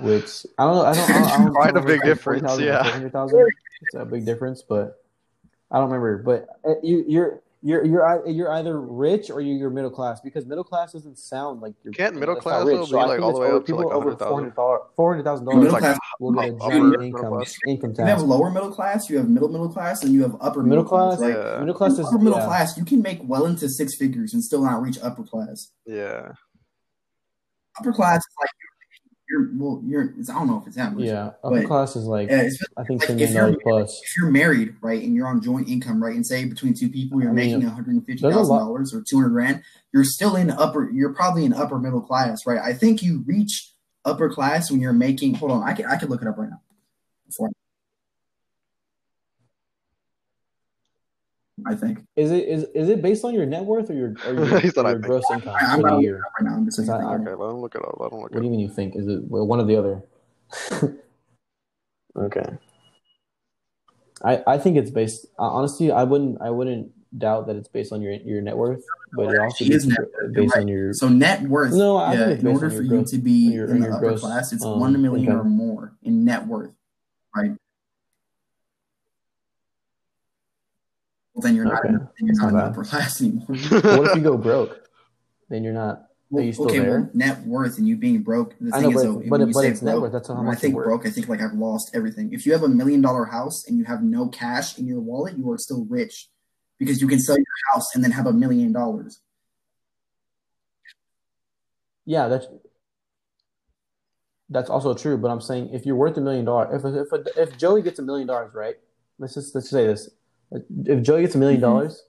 which 0.00 0.46
I 0.58 0.64
don't 0.64 0.76
know. 0.76 0.84
I 0.84 0.94
don't. 0.94 1.10
I 1.10 1.12
don't, 1.12 1.28
I 1.28 1.36
don't 1.38 1.54
Quite 1.54 1.76
a 1.76 1.80
big 1.80 2.02
difference, 2.02 2.42
40,000 2.42 2.64
yeah. 2.64 3.00
It's 3.80 3.94
a 3.94 4.04
big 4.04 4.26
difference, 4.26 4.62
but 4.62 5.02
I 5.70 5.78
don't 5.78 5.90
remember. 5.90 6.22
But 6.22 6.46
uh, 6.68 6.74
you, 6.82 7.04
you're 7.06 7.42
you're 7.60 7.84
you're 7.84 8.26
you're 8.28 8.52
either 8.52 8.80
rich 8.80 9.30
or 9.30 9.40
you're, 9.40 9.56
you're 9.56 9.70
middle 9.70 9.90
class 9.90 10.20
because 10.20 10.46
middle 10.46 10.62
class 10.62 10.92
doesn't 10.92 11.18
sound 11.18 11.60
like 11.60 11.74
you're. 11.82 11.92
Can't 11.92 12.14
middle 12.14 12.36
class, 12.36 12.64
rich. 12.64 12.76
though, 12.76 12.84
So 12.84 13.00
be, 13.02 13.06
like, 13.08 13.20
all 13.20 13.32
the 13.32 13.40
way 13.40 13.46
over- 13.48 13.56
up 13.56 13.62
to, 13.62 13.66
people 13.66 13.84
like, 13.88 13.94
over 13.96 14.10
100,000? 14.14 14.52
four 14.94 15.12
hundred 15.12 15.24
thousand 15.24 15.46
Middle 15.46 15.64
dollars 15.64 15.80
class, 15.80 15.98
will 16.20 16.32
get 16.32 16.50
a 16.50 16.54
upper 16.56 16.70
giant 16.70 16.86
middle 16.90 17.02
income 17.04 17.26
class. 17.34 17.56
income 17.66 17.94
you 17.98 18.04
have 18.04 18.22
lower 18.22 18.50
middle 18.50 18.70
class, 18.70 19.10
you 19.10 19.16
have 19.18 19.28
middle 19.28 19.48
middle 19.48 19.68
class, 19.68 20.04
and 20.04 20.12
you 20.12 20.22
have 20.22 20.36
upper 20.40 20.62
Middle 20.62 20.84
class, 20.84 21.18
right? 21.20 21.30
Yeah. 21.36 21.58
middle 21.58 21.74
class 21.74 21.92
is 21.98 22.06
upper 22.06 22.18
middle 22.18 22.38
yeah. 22.38 22.46
class, 22.46 22.76
you 22.78 22.84
can 22.84 23.02
make 23.02 23.18
well 23.24 23.44
into 23.46 23.68
six 23.68 23.96
figures 23.96 24.32
and 24.34 24.42
still 24.44 24.62
not 24.64 24.80
reach 24.80 24.98
upper 25.02 25.24
class. 25.24 25.72
yeah. 25.84 26.32
Upper 27.80 27.92
class 27.92 28.18
is 28.20 28.34
like 28.40 28.50
you're 29.30 29.50
well, 29.54 29.82
you're. 29.84 30.14
I 30.28 30.32
don't 30.32 30.46
know 30.46 30.58
if 30.60 30.66
it's 30.66 30.76
that 30.76 30.94
much. 30.94 31.04
Yeah, 31.04 31.32
upper 31.44 31.62
class 31.64 31.96
is 31.96 32.04
like 32.04 32.28
Yeah, 32.30 32.42
it's 32.42 32.62
I 32.76 32.84
think 32.84 33.08
like, 33.08 33.18
if 33.18 33.30
you're- 33.30 33.56
plus. 33.62 34.00
if 34.02 34.16
you're 34.16 34.30
married, 34.30 34.74
right, 34.80 35.02
and 35.02 35.14
you're 35.14 35.26
on 35.26 35.42
joint 35.42 35.68
income, 35.68 36.02
right, 36.02 36.14
and 36.16 36.26
say 36.26 36.44
between 36.46 36.74
two 36.74 36.88
people 36.88 37.20
you're 37.20 37.30
I 37.30 37.34
mean, 37.34 37.46
making 37.52 37.64
one 37.64 37.74
hundred 37.74 37.94
and 37.94 38.06
fifty 38.06 38.22
thousand 38.22 38.56
dollars 38.56 38.94
or 38.94 39.02
two 39.02 39.16
hundred 39.16 39.30
grand, 39.30 39.62
you're 39.92 40.04
still 40.04 40.36
in 40.36 40.50
upper. 40.50 40.90
You're 40.90 41.12
probably 41.14 41.44
in 41.44 41.52
upper 41.52 41.78
middle 41.78 42.00
class, 42.00 42.46
right? 42.46 42.58
I 42.58 42.72
think 42.72 43.02
you 43.02 43.22
reach 43.26 43.72
upper 44.04 44.30
class 44.30 44.70
when 44.70 44.80
you're 44.80 44.92
making. 44.92 45.34
Hold 45.34 45.52
on, 45.52 45.62
I 45.62 45.74
can 45.74 45.86
I 45.86 45.96
can 45.96 46.08
look 46.08 46.22
it 46.22 46.28
up 46.28 46.38
right 46.38 46.48
now. 46.50 46.60
Before 47.26 47.50
I 51.66 51.74
think 51.74 52.00
Is 52.16 52.30
it 52.30 52.48
is 52.48 52.64
is 52.74 52.88
it 52.88 53.02
based 53.02 53.24
on 53.24 53.34
your 53.34 53.46
net 53.46 53.64
worth 53.64 53.90
or 53.90 53.94
your 53.94 54.14
or 54.26 54.34
your, 54.34 54.58
He 54.60 54.68
said, 54.70 54.82
your 54.84 54.92
think." 54.92 55.04
gross 55.04 55.24
income 55.32 55.54
I- 55.60 55.66
I'm 55.66 55.80
for 55.80 55.82
the 55.88 55.90
not- 55.94 56.02
year? 56.02 56.20
right 56.38 56.48
now 56.48 56.56
I'm 56.56 56.64
just 56.64 56.78
Is 56.78 56.88
at. 56.88 57.00
Okay, 57.00 57.34
let 57.34 57.50
him 57.50 57.56
look 57.60 57.74
it 57.74 57.82
up. 57.82 57.96
Let 57.98 58.12
him 58.12 58.18
look 58.20 58.30
What 58.30 58.38
it 58.38 58.40
do 58.40 58.44
you 58.44 58.50
mean 58.50 58.60
you 58.60 58.68
think? 58.68 58.94
Is 58.96 59.06
it 59.08 59.20
well, 59.28 59.46
one 59.46 59.60
or 59.60 59.64
the 59.64 59.76
other? 59.76 60.02
okay. 62.16 62.44
I 64.24 64.42
I 64.46 64.58
think 64.58 64.76
it's 64.76 64.90
based. 64.90 65.26
Uh, 65.38 65.42
honestly, 65.42 65.90
I 65.90 66.04
wouldn't 66.04 66.40
I 66.42 66.50
wouldn't 66.50 66.92
doubt 67.18 67.46
that 67.46 67.56
it's 67.56 67.68
based 67.68 67.92
on 67.92 68.02
your 68.02 68.12
your 68.12 68.40
net 68.42 68.56
worth, 68.56 68.82
but 69.12 69.32
it 69.34 69.38
also 69.40 69.64
It 69.64 69.70
is 69.72 69.86
based, 69.86 69.98
net 69.98 70.32
based 70.34 70.54
right. 70.54 70.60
on 70.62 70.68
your. 70.68 70.92
So 70.92 71.08
net 71.08 71.42
worth, 71.42 71.72
No, 71.72 71.96
I 71.96 72.14
yeah, 72.14 72.28
it's 72.30 72.42
in 72.42 72.48
order 72.48 72.68
for 72.70 72.82
your 72.82 72.98
you 73.00 73.04
to 73.04 73.18
be 73.18 73.30
your- 73.52 73.66
in 73.66 73.72
on 73.76 73.80
the 73.80 73.86
your 73.86 73.94
upper 73.96 74.06
gross, 74.06 74.20
class, 74.20 74.52
it's 74.52 74.64
um, 74.64 74.80
one 74.80 75.00
million 75.00 75.32
or 75.32 75.44
more 75.44 75.96
in 76.02 76.24
net 76.24 76.46
worth, 76.46 76.72
right? 77.34 77.52
Well, 81.38 81.46
then 81.46 81.54
you're 81.54 81.66
not. 81.66 81.84
Okay. 81.84 81.92
Then 81.92 82.26
you're 82.26 82.34
not 82.34 82.52
not 82.52 82.64
the 82.64 82.70
upper 82.70 82.84
class 82.84 83.20
anymore. 83.20 83.46
what 83.48 84.10
if 84.10 84.16
you 84.16 84.22
go 84.22 84.36
broke? 84.36 84.80
Then 85.48 85.62
you're 85.62 85.72
not. 85.72 86.06
Well, 86.30 86.42
you 86.44 86.52
still 86.52 86.66
okay, 86.66 86.80
there? 86.80 87.02
well, 87.02 87.10
net 87.14 87.46
worth 87.46 87.78
and 87.78 87.86
you 87.86 87.96
being 87.96 88.22
broke. 88.22 88.56
The 88.60 88.74
I 88.74 88.80
thing 88.80 88.82
know, 88.82 88.88
is, 88.88 88.94
but 88.96 89.02
though, 89.04 89.14
but 89.18 89.28
when 89.28 89.40
it- 89.42 89.46
you 89.46 89.52
but 89.52 89.60
say 89.60 89.68
it's 89.68 89.82
net 89.82 90.00
worth, 90.00 90.10
that's 90.10 90.26
how 90.26 90.34
much 90.42 90.56
I 90.56 90.60
think 90.60 90.74
broke, 90.74 91.06
I 91.06 91.10
think 91.10 91.28
like 91.28 91.40
I've 91.40 91.54
lost 91.54 91.92
everything. 91.94 92.32
If 92.32 92.44
you 92.44 92.52
have 92.54 92.64
a 92.64 92.68
million 92.68 93.00
dollar 93.00 93.24
house 93.26 93.68
and 93.68 93.78
you 93.78 93.84
have 93.84 94.02
no 94.02 94.28
cash 94.28 94.78
in 94.78 94.86
your 94.88 94.98
wallet, 94.98 95.38
you 95.38 95.48
are 95.52 95.58
still 95.58 95.86
rich 95.88 96.28
because 96.76 97.00
you 97.00 97.06
can 97.06 97.20
sell 97.20 97.36
your 97.36 97.46
house 97.72 97.94
and 97.94 98.02
then 98.02 98.10
have 98.10 98.26
a 98.26 98.32
million 98.32 98.72
dollars. 98.72 99.20
Yeah, 102.04 102.26
that's 102.26 102.48
that's 104.50 104.70
also 104.70 104.92
true. 104.92 105.16
But 105.16 105.30
I'm 105.30 105.40
saying 105.40 105.70
if 105.72 105.86
you're 105.86 105.94
worth 105.94 106.16
a 106.16 106.20
million 106.20 106.44
dollars, 106.44 106.84
if 106.84 107.14
if 107.14 107.36
if 107.36 107.56
Joey 107.58 107.82
gets 107.82 108.00
a 108.00 108.02
million 108.02 108.26
dollars, 108.26 108.52
right? 108.54 108.74
Let's 109.20 109.34
just 109.34 109.54
let's 109.54 109.70
say 109.70 109.86
this: 109.86 110.10
if 110.50 111.02
Joey 111.02 111.22
gets 111.22 111.34
a 111.34 111.38
1000000 111.38 111.58
Mhm. 111.58 111.60
dollars, 111.60 112.02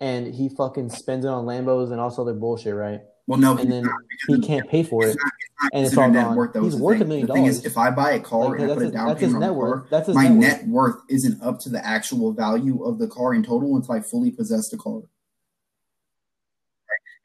and 0.00 0.26
he 0.32 0.48
fucking 0.48 0.90
spends 0.90 1.24
it 1.24 1.28
on 1.28 1.44
Lambos 1.44 1.90
and 1.90 2.00
all 2.00 2.08
this 2.10 2.18
other 2.18 2.34
bullshit, 2.34 2.74
right? 2.74 3.00
Well, 3.26 3.38
no, 3.38 3.56
And 3.58 3.70
then 3.70 3.82
not, 3.84 3.94
he 4.26 4.40
can't 4.40 4.66
pay 4.68 4.82
for 4.82 5.04
it. 5.04 5.08
not, 5.08 5.14
it's 5.16 5.22
not 5.62 5.70
and 5.74 5.84
it's 5.86 5.94
considered 5.94 6.18
all 6.18 6.24
gone. 6.28 6.36
worth. 6.36 6.52
Though, 6.54 6.62
He's 6.62 6.76
the 6.78 6.82
worth 6.82 7.00
a 7.00 7.04
million 7.04 7.26
The 7.26 7.32
thing 7.34 7.44
is, 7.46 7.56
dollars. 7.58 7.66
if 7.72 7.76
I 7.78 7.90
buy 7.90 8.12
a 8.12 8.20
car 8.20 8.44
Like, 8.50 8.54
and 8.54 8.62
I 8.62 8.66
that's 8.68 8.78
put 8.78 8.86
a 8.88 8.90
down 8.90 9.08
that's 9.08 9.20
his 9.20 9.28
payment 9.32 9.34
on 9.36 9.40
net 9.40 9.48
the 9.50 9.58
worth. 9.58 9.80
car, 9.80 9.86
That's 9.90 10.06
his 10.06 10.14
my 10.16 10.28
net 10.28 10.66
worth. 10.68 10.94
worth 10.96 11.02
isn't 11.10 11.42
up 11.42 11.58
to 11.60 11.68
the 11.68 11.84
actual 11.86 12.32
value 12.32 12.82
of 12.84 12.98
the 12.98 13.06
car 13.08 13.34
in 13.34 13.42
total 13.42 13.76
until 13.76 13.94
I 13.94 14.00
fully 14.00 14.30
possess 14.30 14.70
the 14.70 14.78
car. 14.78 14.94
Right? 14.94 15.02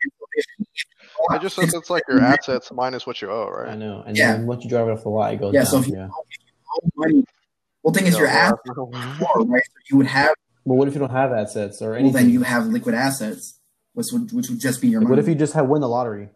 And 0.04 0.12
so 0.20 0.26
if- 0.36 0.46
It 1.36 1.42
just 1.42 1.56
says 1.56 1.74
it's 1.74 1.90
like 1.90 2.04
your 2.10 2.20
assets 2.22 2.70
minus 2.74 3.08
what 3.08 3.22
you 3.22 3.32
owe, 3.32 3.48
right? 3.50 3.70
I 3.70 3.76
know. 3.76 4.04
And 4.06 4.18
Yeah. 4.18 4.34
then 4.34 4.46
once 4.46 4.64
you 4.66 4.70
drive 4.70 4.90
it 4.90 4.92
off 4.92 5.04
the 5.04 5.10
lot, 5.10 5.34
it 5.34 5.38
goes 5.40 5.54
Yeah, 5.54 5.62
down. 5.62 5.72
so 5.72 5.80
if 5.80 5.88
you, 5.88 5.96
yeah. 5.96 6.10
owe 6.10 6.90
money, 6.98 7.24
well, 7.84 7.94
thing 7.94 8.06
is, 8.08 8.18
your 8.18 8.28
Yeah, 8.28 8.34
assets 8.54 8.60
well, 8.76 8.90
are 8.94 9.44
right. 9.46 9.62
So 9.66 9.80
you 9.92 9.98
would 9.98 10.08
have, 10.08 10.34
But 10.66 10.76
what 10.76 10.88
if 10.88 10.94
you 10.94 11.00
don't 11.00 11.10
have 11.12 11.32
assets 11.34 11.82
or 11.82 11.94
anything? 11.96 12.14
well, 12.14 12.18
anything? 12.22 12.26
then 12.28 12.30
you 12.34 12.42
have 12.44 12.68
liquid 12.68 12.96
assets, 12.96 13.60
which 13.94 14.08
would 14.14 14.32
which 14.32 14.50
would 14.50 14.60
just 14.60 14.82
be 14.82 14.88
your 14.88 15.02
Like, 15.02 15.10
money. 15.10 15.18
what 15.18 15.24
if 15.24 15.28
you 15.28 15.36
just 15.36 15.54
have 15.54 15.68
win 15.68 15.82
the 15.82 15.90
lottery? 15.90 16.30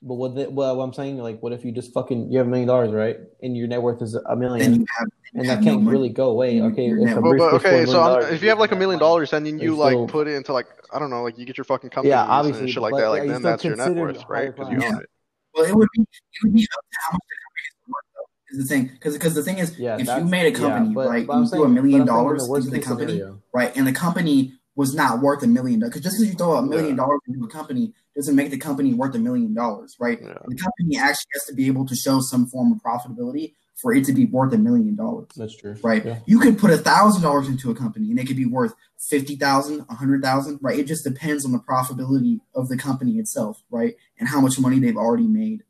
But 0.00 0.14
what, 0.14 0.34
the, 0.36 0.48
well, 0.48 0.76
what 0.76 0.84
I'm 0.84 0.92
saying, 0.92 1.18
like, 1.18 1.42
what 1.42 1.52
if 1.52 1.64
you 1.64 1.72
just 1.72 1.92
fucking 1.92 2.30
you 2.30 2.38
have 2.38 2.46
a 2.46 2.50
million 2.50 2.68
dollars, 2.68 2.92
right, 2.92 3.16
and 3.42 3.56
your 3.56 3.66
net 3.66 3.82
worth 3.82 4.00
is 4.00 4.14
a 4.14 4.20
Then 4.28 4.38
million, 4.38 4.74
you 4.74 4.86
have, 4.96 5.08
you 5.34 5.40
and 5.40 5.46
have 5.48 5.58
that 5.58 5.64
no 5.64 5.70
can't 5.72 5.82
money. 5.82 5.96
really 5.96 6.08
go 6.10 6.30
away. 6.30 6.54
Your- 6.54 6.66
Okay, 6.70 6.84
your 6.86 6.98
if 6.98 7.04
net 7.06 7.16
a 7.16 7.20
worth- 7.20 7.40
Well, 7.40 7.48
oh, 7.48 7.58
but 7.58 7.66
okay, 7.66 7.84
$4 7.84 7.86
so 7.88 8.18
if 8.32 8.40
you 8.40 8.48
have 8.50 8.60
like 8.60 8.70
a 8.70 8.76
million 8.76 9.00
money. 9.00 9.08
dollars, 9.08 9.30
then 9.32 9.44
you 9.44 9.74
like 9.74 9.94
still- 9.94 10.06
put 10.06 10.28
it 10.28 10.34
into 10.34 10.52
like 10.52 10.66
I 10.92 11.00
don't 11.00 11.10
know, 11.10 11.24
like 11.24 11.36
you 11.36 11.44
get 11.46 11.58
your 11.58 11.64
fucking 11.64 11.90
company 11.90 12.10
Yeah, 12.10 12.22
and 12.22 12.30
obviously, 12.30 12.70
shit 12.70 12.80
like 12.80 12.92
but 12.92 12.98
that. 13.00 13.08
Like 13.08 13.22
you 13.24 13.32
then 13.32 13.42
that's 13.42 13.64
your 13.64 13.74
net 13.74 13.92
worth, 13.96 14.24
right? 14.28 14.54
Because 14.54 14.70
you 14.70 14.78
class. 14.78 14.92
own 14.94 15.00
it. 15.02 15.10
Well, 15.58 15.66
it 15.68 15.74
would 15.76 15.88
be 15.94 16.02
it 16.02 16.40
would 16.44 16.54
be 16.54 16.62
up 16.76 16.84
to 16.84 16.98
how 17.06 17.12
much 17.12 17.20
the 17.28 17.36
company 17.44 17.66
is 17.68 17.88
worth, 17.88 18.04
though. 18.14 18.28
Is 18.50 18.58
the 18.58 18.74
thing 18.74 18.88
because 18.94 19.14
because 19.14 19.34
the 19.34 19.42
thing 19.42 19.58
is, 19.58 19.78
Yeah, 19.78 19.98
if 19.98 20.06
you 20.06 20.24
made 20.24 20.46
a 20.54 20.58
company 20.58 20.88
yeah, 20.88 20.94
but, 20.94 21.08
right, 21.08 21.26
but 21.26 21.32
I'm 21.34 21.40
you 21.42 21.46
saying, 21.48 21.60
threw 21.62 21.66
a 21.66 21.68
million 21.68 22.06
but 22.06 22.12
I'm 22.14 22.18
saying 22.18 22.30
in 22.30 22.46
dollars 22.46 22.48
into 22.66 22.70
the 22.70 22.80
company, 22.80 23.12
scenario. 23.12 23.42
right, 23.52 23.76
and 23.76 23.86
the 23.86 23.92
company 23.92 24.54
was 24.76 24.94
not 24.94 25.20
worth 25.20 25.42
a 25.42 25.46
million 25.48 25.80
dollars, 25.80 25.90
because 25.90 26.04
just 26.04 26.16
because 26.18 26.30
you 26.30 26.36
throw 26.38 26.56
a 26.56 26.62
million 26.62 26.90
Yeah. 26.90 26.96
dollars 27.02 27.20
into 27.28 27.44
a 27.44 27.48
company 27.48 27.92
doesn't 28.14 28.36
make 28.36 28.50
the 28.50 28.58
company 28.58 28.94
worth 28.94 29.14
a 29.14 29.18
million 29.18 29.52
dollars, 29.52 29.96
right? 29.98 30.18
Yeah. 30.22 30.38
The 30.46 30.54
company 30.56 30.96
actually 30.96 31.30
has 31.34 31.44
to 31.48 31.54
be 31.54 31.66
able 31.66 31.84
to 31.86 31.96
show 31.96 32.20
some 32.20 32.46
form 32.46 32.72
of 32.72 32.78
profitability 32.80 33.54
for 33.80 33.94
it 33.94 34.04
to 34.04 34.12
be 34.12 34.24
worth 34.24 34.52
a 34.52 34.58
million 34.58 34.96
dollars. 34.96 35.28
That's 35.36 35.56
true, 35.56 35.76
right? 35.82 36.04
Yeah. 36.04 36.18
You 36.26 36.40
could 36.40 36.58
put 36.58 36.70
a 36.70 36.78
thousand 36.78 37.22
dollars 37.22 37.48
into 37.48 37.70
a 37.70 37.74
company 37.74 38.10
and 38.10 38.18
it 38.18 38.26
could 38.26 38.36
be 38.36 38.44
worth 38.44 38.74
fifty 39.08 39.36
thousand, 39.36 39.86
a 39.88 39.94
hundred 39.94 40.22
thousand, 40.22 40.58
right? 40.60 40.78
It 40.78 40.86
just 40.86 41.04
depends 41.04 41.44
on 41.44 41.52
the 41.52 41.58
profitability 41.58 42.40
of 42.54 42.68
the 42.68 42.76
company 42.76 43.18
itself, 43.18 43.62
right? 43.70 43.94
And 44.18 44.28
how 44.28 44.40
much 44.40 44.58
money 44.58 44.80
they've 44.80 44.96
already 44.96 45.28
made. 45.28 45.62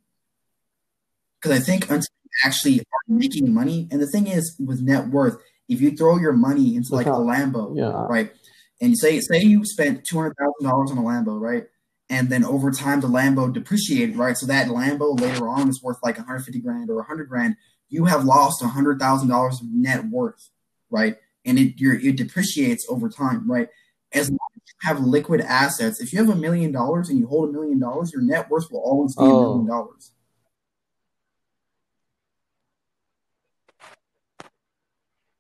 Because 1.41 1.57
I 1.61 1.63
think 1.63 1.85
until 1.85 2.09
you 2.25 2.31
actually 2.45 2.81
are 2.81 2.85
making 3.09 3.53
money, 3.53 3.87
and 3.91 4.01
the 4.01 4.07
thing 4.07 4.27
is 4.27 4.57
with 4.59 4.81
net 4.81 5.09
worth, 5.09 5.37
if 5.69 5.81
you 5.81 5.91
throw 5.91 6.17
your 6.19 6.33
money 6.33 6.77
into 6.77 6.95
like 6.95 7.07
a 7.07 7.11
Lambo, 7.11 7.77
Yeah, 7.77 8.07
right? 8.09 8.33
And 8.81 8.97
say 8.97 9.21
say 9.21 9.41
you 9.43 9.65
spent 9.67 10.05
two 10.09 10.17
hundred 10.17 10.35
thousand 10.39 10.71
dollars 10.71 10.91
on 10.91 10.99
a 10.99 11.03
Lambo, 11.03 11.39
right? 11.39 11.67
And 12.11 12.31
then 12.31 12.43
over 12.43 12.71
time 12.71 13.01
the 13.01 13.09
Lambo 13.09 13.53
depreciated, 13.53 14.17
right? 14.17 14.37
So 14.37 14.47
that 14.47 14.69
Lambo 14.69 15.21
later 15.21 15.47
on 15.47 15.69
is 15.69 15.83
worth 15.83 15.99
like 16.03 16.17
150 16.17 16.59
grand 16.61 16.89
or 16.89 16.97
100 16.97 17.29
grand. 17.29 17.57
You 17.89 18.05
have 18.05 18.25
lost 18.25 18.63
hundred 18.63 18.99
thousand 18.99 19.29
dollars 19.29 19.61
of 19.61 19.67
net 19.73 20.05
worth, 20.07 20.51
right? 20.91 21.17
And 21.45 21.59
it 21.59 21.81
your 21.81 21.95
it 21.95 22.17
depreciates 22.17 22.87
over 22.89 23.09
time, 23.09 23.51
right? 23.51 23.69
As 24.13 24.29
long 24.31 24.39
as 24.57 24.63
you 24.67 24.89
have 24.89 25.01
liquid 25.01 25.41
assets, 25.41 26.01
if 26.01 26.13
you 26.13 26.19
have 26.19 26.29
a 26.29 26.37
million 26.37 26.73
dollars 26.73 27.09
and 27.09 27.19
you 27.19 27.27
hold 27.27 27.49
a 27.49 27.53
million 27.53 27.79
dollars, 27.79 28.13
your 28.13 28.23
net 28.23 28.51
worth 28.51 28.71
will 28.71 28.81
always 28.81 29.15
be 29.15 29.23
a 29.23 29.27
Oh. 29.27 29.41
million 29.41 29.67
dollars. 29.67 30.13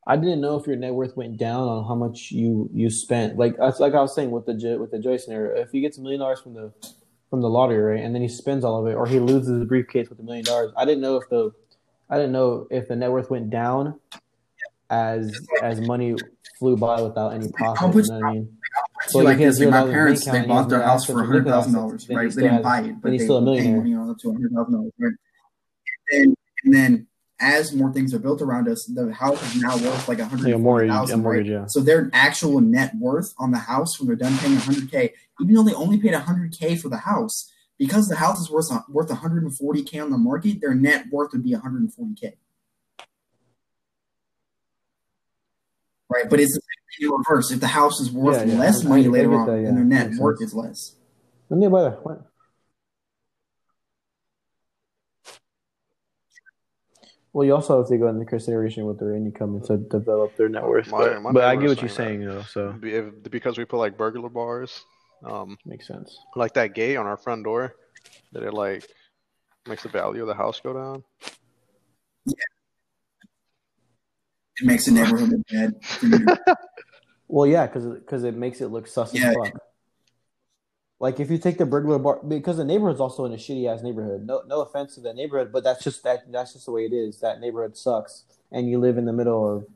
I 0.07 0.17
didn't 0.17 0.41
know 0.41 0.57
if 0.59 0.67
your 0.67 0.77
net 0.77 0.95
worth 0.95 1.15
went 1.19 1.37
down 1.37 1.69
on 1.69 1.85
how 1.85 1.95
much 1.95 2.31
you 2.31 2.71
you 2.73 2.89
spent. 2.89 3.37
Like 3.37 3.59
that's 3.59 3.79
like 3.79 3.93
I 3.93 4.01
was 4.01 4.15
saying 4.15 4.31
with 4.31 4.47
the 4.47 4.77
with 4.81 4.91
the 4.91 4.99
Joy 4.99 5.19
scenario. 5.19 5.61
If 5.61 5.71
he 5.71 5.83
gets 5.83 5.99
a 5.99 6.01
million 6.01 6.21
dollars 6.21 6.41
from 6.41 6.55
the 6.55 6.73
from 7.29 7.43
the 7.43 7.49
lottery, 7.51 7.97
right, 7.97 8.03
and 8.03 8.15
then 8.15 8.23
he 8.23 8.29
spends 8.29 8.65
all 8.65 8.81
of 8.81 8.91
it, 8.91 8.95
or 8.97 9.07
he 9.07 9.21
loses 9.21 9.59
the 9.59 9.67
briefcase 9.67 10.09
with 10.09 10.19
a 10.19 10.23
million 10.23 10.47
dollars, 10.47 10.73
I 10.79 10.87
didn't 10.87 11.03
know 11.03 11.17
if 11.17 11.29
the 11.29 11.53
I 12.11 12.17
didn't 12.17 12.33
know 12.33 12.67
if 12.71 12.89
the 12.89 12.97
net 12.97 13.11
worth 13.11 13.31
went 13.31 13.51
down 13.51 13.99
as 14.91 15.47
as 15.63 15.81
money 15.81 16.17
flew 16.59 16.77
by 16.77 17.01
without 17.03 17.35
any 17.35 17.49
profit. 17.49 17.83
I'll 17.83 17.93
put 17.93 18.05
You 18.05 18.11
know 18.11 18.17
what 18.17 18.25
I 18.25 18.33
mean? 18.33 18.59
So 19.09 19.19
Well, 19.19 19.25
like 19.27 19.39
this, 19.39 19.61
like 19.61 19.71
my 19.71 19.83
parents, 19.91 20.25
they 20.25 20.47
bought 20.47 20.69
their 20.69 20.83
house 20.83 21.07
for 21.07 21.25
hundred 21.25 21.47
thousand 21.47 21.75
dollars, 21.75 22.09
right? 22.09 22.31
They 22.31 22.43
didn't 22.43 22.55
has- 22.55 22.63
buy 22.63 22.81
it, 22.83 23.01
but 23.01 23.11
they 23.11 23.19
still 23.19 23.37
a 23.37 23.41
were 23.41 23.47
paying 23.57 23.77
millionaire. 23.77 23.77
money 23.79 23.95
on 23.95 24.11
it 24.11 24.19
to 24.21 24.33
hundred 24.33 24.53
thousand 24.53 24.73
dollars, 24.75 24.93
right? 24.99 25.13
And 26.13 26.37
and 26.65 26.75
then 26.75 27.07
as 27.41 27.73
more 27.73 27.93
things 27.93 28.13
are 28.13 28.19
built 28.19 28.43
around 28.43 28.67
us, 28.69 28.85
the 28.93 29.13
house 29.13 29.41
is 29.55 29.63
now 29.63 29.77
worth 29.77 30.09
like 30.09 30.19
a 30.19 30.25
hundred 30.25 30.47
Like 30.47 30.55
a 30.55 30.59
mortgage, 30.59 30.91
a 30.91 30.93
thousand, 30.93 31.23
mortgage, 31.23 31.49
right? 31.49 31.61
yeah. 31.61 31.67
So 31.69 31.81
their 31.81 32.11
actual 32.13 32.61
net 32.61 32.93
worth 32.99 33.33
on 33.39 33.53
the 33.53 33.59
house 33.59 33.99
when 34.01 34.09
they're 34.09 34.17
done 34.17 34.37
paying 34.39 34.57
hundred 34.57 34.91
k, 34.91 35.15
even 35.41 35.55
though 35.55 35.63
they 35.63 35.75
only 35.75 35.99
paid 35.99 36.15
hundred 36.15 36.53
k 36.59 36.75
for 36.77 36.89
the 36.89 36.97
house, 36.97 37.53
because 37.79 38.09
the 38.09 38.17
house 38.17 38.41
is 38.41 38.51
worth 38.51 38.71
worth 38.89 39.09
one 39.09 39.19
hundred 39.19 39.43
and 39.45 39.57
forty 39.57 39.83
k 39.83 39.99
on 40.01 40.11
the 40.11 40.19
market, 40.19 40.61
their 40.61 40.75
net 40.75 41.07
worth 41.11 41.33
would 41.33 41.45
be 41.45 41.53
one 41.53 41.63
hundred 41.63 41.83
and 41.83 41.95
forty 41.95 42.15
k. 42.15 42.35
Right, 46.11 46.25
but 46.29 46.41
it's 46.41 46.55
the 46.55 46.61
same 46.61 47.09
thing 47.11 47.15
in 47.15 47.19
reverse. 47.19 47.51
If 47.53 47.61
the 47.61 47.67
house 47.67 48.01
is 48.01 48.11
worth 48.11 48.37
Yeah, 48.47 48.55
yeah, 48.55 48.59
less 48.59 48.85
I- 48.85 48.89
money 48.89 49.05
I 49.07 49.09
later 49.09 49.29
get 49.29 49.37
on, 49.37 49.47
that, 49.47 49.57
yeah. 49.57 49.65
then 49.67 49.75
their 49.77 49.85
net 49.85 50.07
Makes 50.09 50.19
worth 50.21 50.39
sense. 50.39 50.51
is 50.51 50.55
less. 50.57 50.95
Let 51.51 51.61
me 51.61 51.69
buy 51.69 51.83
that. 51.83 52.05
What? 52.05 52.25
Well, 57.33 57.45
you 57.47 57.55
also 57.55 57.79
have 57.79 57.89
to 57.89 57.99
go 57.99 58.09
into 58.09 58.25
consideration 58.25 58.87
with 58.87 58.99
their 58.99 59.15
income 59.15 59.61
to 59.67 59.77
develop 59.77 60.35
their 60.37 60.49
net 60.49 60.65
worth. 60.67 60.89
My- 60.89 60.99
but 60.99 61.23
my 61.23 61.33
but 61.33 61.45
I 61.45 61.57
get 61.57 61.69
what 61.69 61.81
you're 61.81 61.89
saying 61.91 62.21
saying, 62.21 62.29
though. 62.29 62.43
So 62.43 62.75
if- 62.83 63.31
because 63.31 63.59
we 63.59 63.65
put 63.65 63.77
like 63.77 63.97
burglar 63.99 64.31
bars, 64.31 64.85
um, 65.25 65.59
makes 65.65 65.87
sense. 65.87 66.19
like 66.37 66.55
that 66.55 66.75
gate 66.75 66.97
on 66.97 67.07
our 67.07 67.17
front 67.17 67.45
door, 67.45 67.75
that 68.33 68.43
it 68.43 68.55
like 68.55 68.85
makes 69.67 69.83
the 69.83 69.89
value 69.89 70.23
of 70.23 70.29
the 70.29 70.35
house 70.35 70.61
go 70.61 70.73
down. 70.73 71.05
Yeah. 72.25 72.35
It 74.61 74.67
makes 74.67 74.87
the 74.87 74.93
neighborhood 74.93 75.29
look 75.31 75.47
bad. 75.51 75.85
for 75.85 76.07
you. 76.07 76.27
Well, 77.29 77.47
yeah, 77.47 77.67
because 77.67 78.25
it 78.25 78.35
makes 78.35 78.61
it 78.61 78.69
look 78.69 78.87
sus 78.87 79.15
Yeah. 79.15 79.31
as 79.31 79.35
fuck. 79.37 79.53
Like 81.01 81.21
if 81.21 81.31
you 81.31 81.39
take 81.39 81.59
the 81.59 81.67
burglar 81.67 81.99
bar, 82.01 82.21
because 82.27 82.57
the 82.57 82.65
neighborhood's 82.65 82.99
also 83.01 83.25
in 83.25 83.33
a 83.33 83.37
shitty 83.37 83.73
ass 83.73 83.83
neighborhood. 83.85 84.27
No, 84.27 84.43
no 84.49 84.63
offense 84.63 84.97
to 84.97 85.01
that 85.03 85.15
neighborhood, 85.15 85.53
but 85.53 85.63
that's 85.63 85.85
just 85.85 86.03
that. 86.03 86.31
That's 86.33 86.55
just 86.55 86.65
the 86.67 86.73
way 86.73 86.87
it 86.87 86.93
is. 86.93 87.21
That 87.21 87.39
neighborhood 87.39 87.77
sucks, 87.77 88.25
and 88.51 88.69
you 88.69 88.81
live 88.81 88.99
in 88.99 89.05
the 89.05 89.13
middle 89.13 89.57
of 89.59 89.67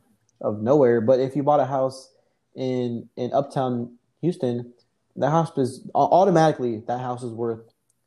of 0.41 0.61
nowhere. 0.63 1.01
But 1.01 1.21
if 1.21 1.37
you 1.37 1.45
bought 1.45 1.61
a 1.61 1.65
house 1.67 2.11
in 2.57 3.09
in 3.17 3.33
uptown 3.33 3.99
Houston, 4.21 4.73
that 5.17 5.31
house 5.31 5.57
is 5.59 5.89
automatically 5.95 6.83
that 6.87 7.01
house 7.01 7.23
is 7.23 7.33
worth 7.33 7.61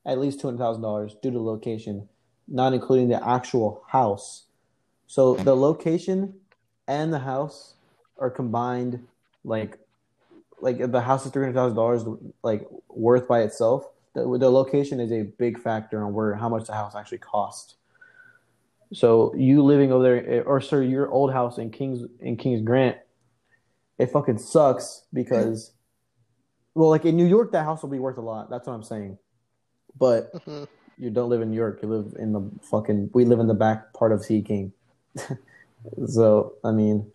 at 0.06 0.19
least 0.19 0.40
two 0.40 0.48
hundred 0.48 0.60
thousand 0.60 0.82
dollars 0.82 1.15
due 1.22 1.32
to 1.32 1.40
location, 1.41 2.07
not 2.48 2.73
including 2.73 3.10
the 3.10 3.27
actual 3.27 3.84
house. 3.88 4.45
So 5.07 5.36
the 5.36 5.56
location 5.56 6.36
and 6.88 7.14
the 7.14 7.19
house 7.19 7.76
are 8.18 8.30
combined 8.30 9.06
like 9.44 9.77
like 10.60 10.80
the 10.91 11.02
house 11.02 11.26
is 11.26 11.32
three 11.32 11.44
hundred 11.44 11.56
thousand 11.56 11.76
dollars 11.76 12.03
like 12.44 12.68
worth 12.90 13.27
by 13.27 13.41
itself. 13.41 13.88
The, 14.14 14.22
the 14.40 14.49
location 14.49 14.99
is 14.99 15.11
a 15.11 15.23
big 15.23 15.60
factor 15.60 16.03
on 16.03 16.14
where 16.14 16.36
how 16.36 16.49
much 16.49 16.68
the 16.68 16.73
house 16.73 16.95
actually 16.95 17.18
cost. 17.18 17.76
So 18.94 19.34
you 19.36 19.61
living 19.64 19.91
over 19.91 20.03
there, 20.03 20.40
eh, 20.40 20.41
or 20.41 20.61
sir, 20.61 20.82
your 20.82 21.10
old 21.10 21.34
house 21.34 21.57
in 21.57 21.69
Kings 21.72 22.07
in 22.19 22.38
Kings 22.38 22.61
Grant, 22.61 22.98
it 23.98 24.11
fucking 24.11 24.38
sucks 24.38 25.03
because, 25.14 25.72
well, 26.76 26.90
like 26.90 27.06
in 27.06 27.16
New 27.16 27.26
York, 27.26 27.52
that 27.54 27.64
house 27.64 27.82
will 27.82 27.90
be 27.90 28.00
worth 28.00 28.18
a 28.18 28.22
lot. 28.22 28.50
That's 28.50 28.68
what 28.68 28.74
I'm 28.74 28.84
saying. 28.84 29.18
But 29.98 30.32
you 30.98 31.10
don't 31.10 31.30
live 31.30 31.42
in 31.42 31.50
New 31.52 31.58
York. 31.58 31.80
You 31.82 31.90
live 31.90 32.14
in 32.20 32.34
the 32.34 32.52
fucking. 32.70 33.12
We 33.14 33.26
live 33.26 33.40
in 33.40 33.48
the 33.48 33.54
back 33.54 33.94
part 33.94 34.12
of 34.12 34.24
Sea 34.24 34.42
King. 34.42 34.74
so 36.08 36.54
I 36.64 36.72
mean, 36.72 37.10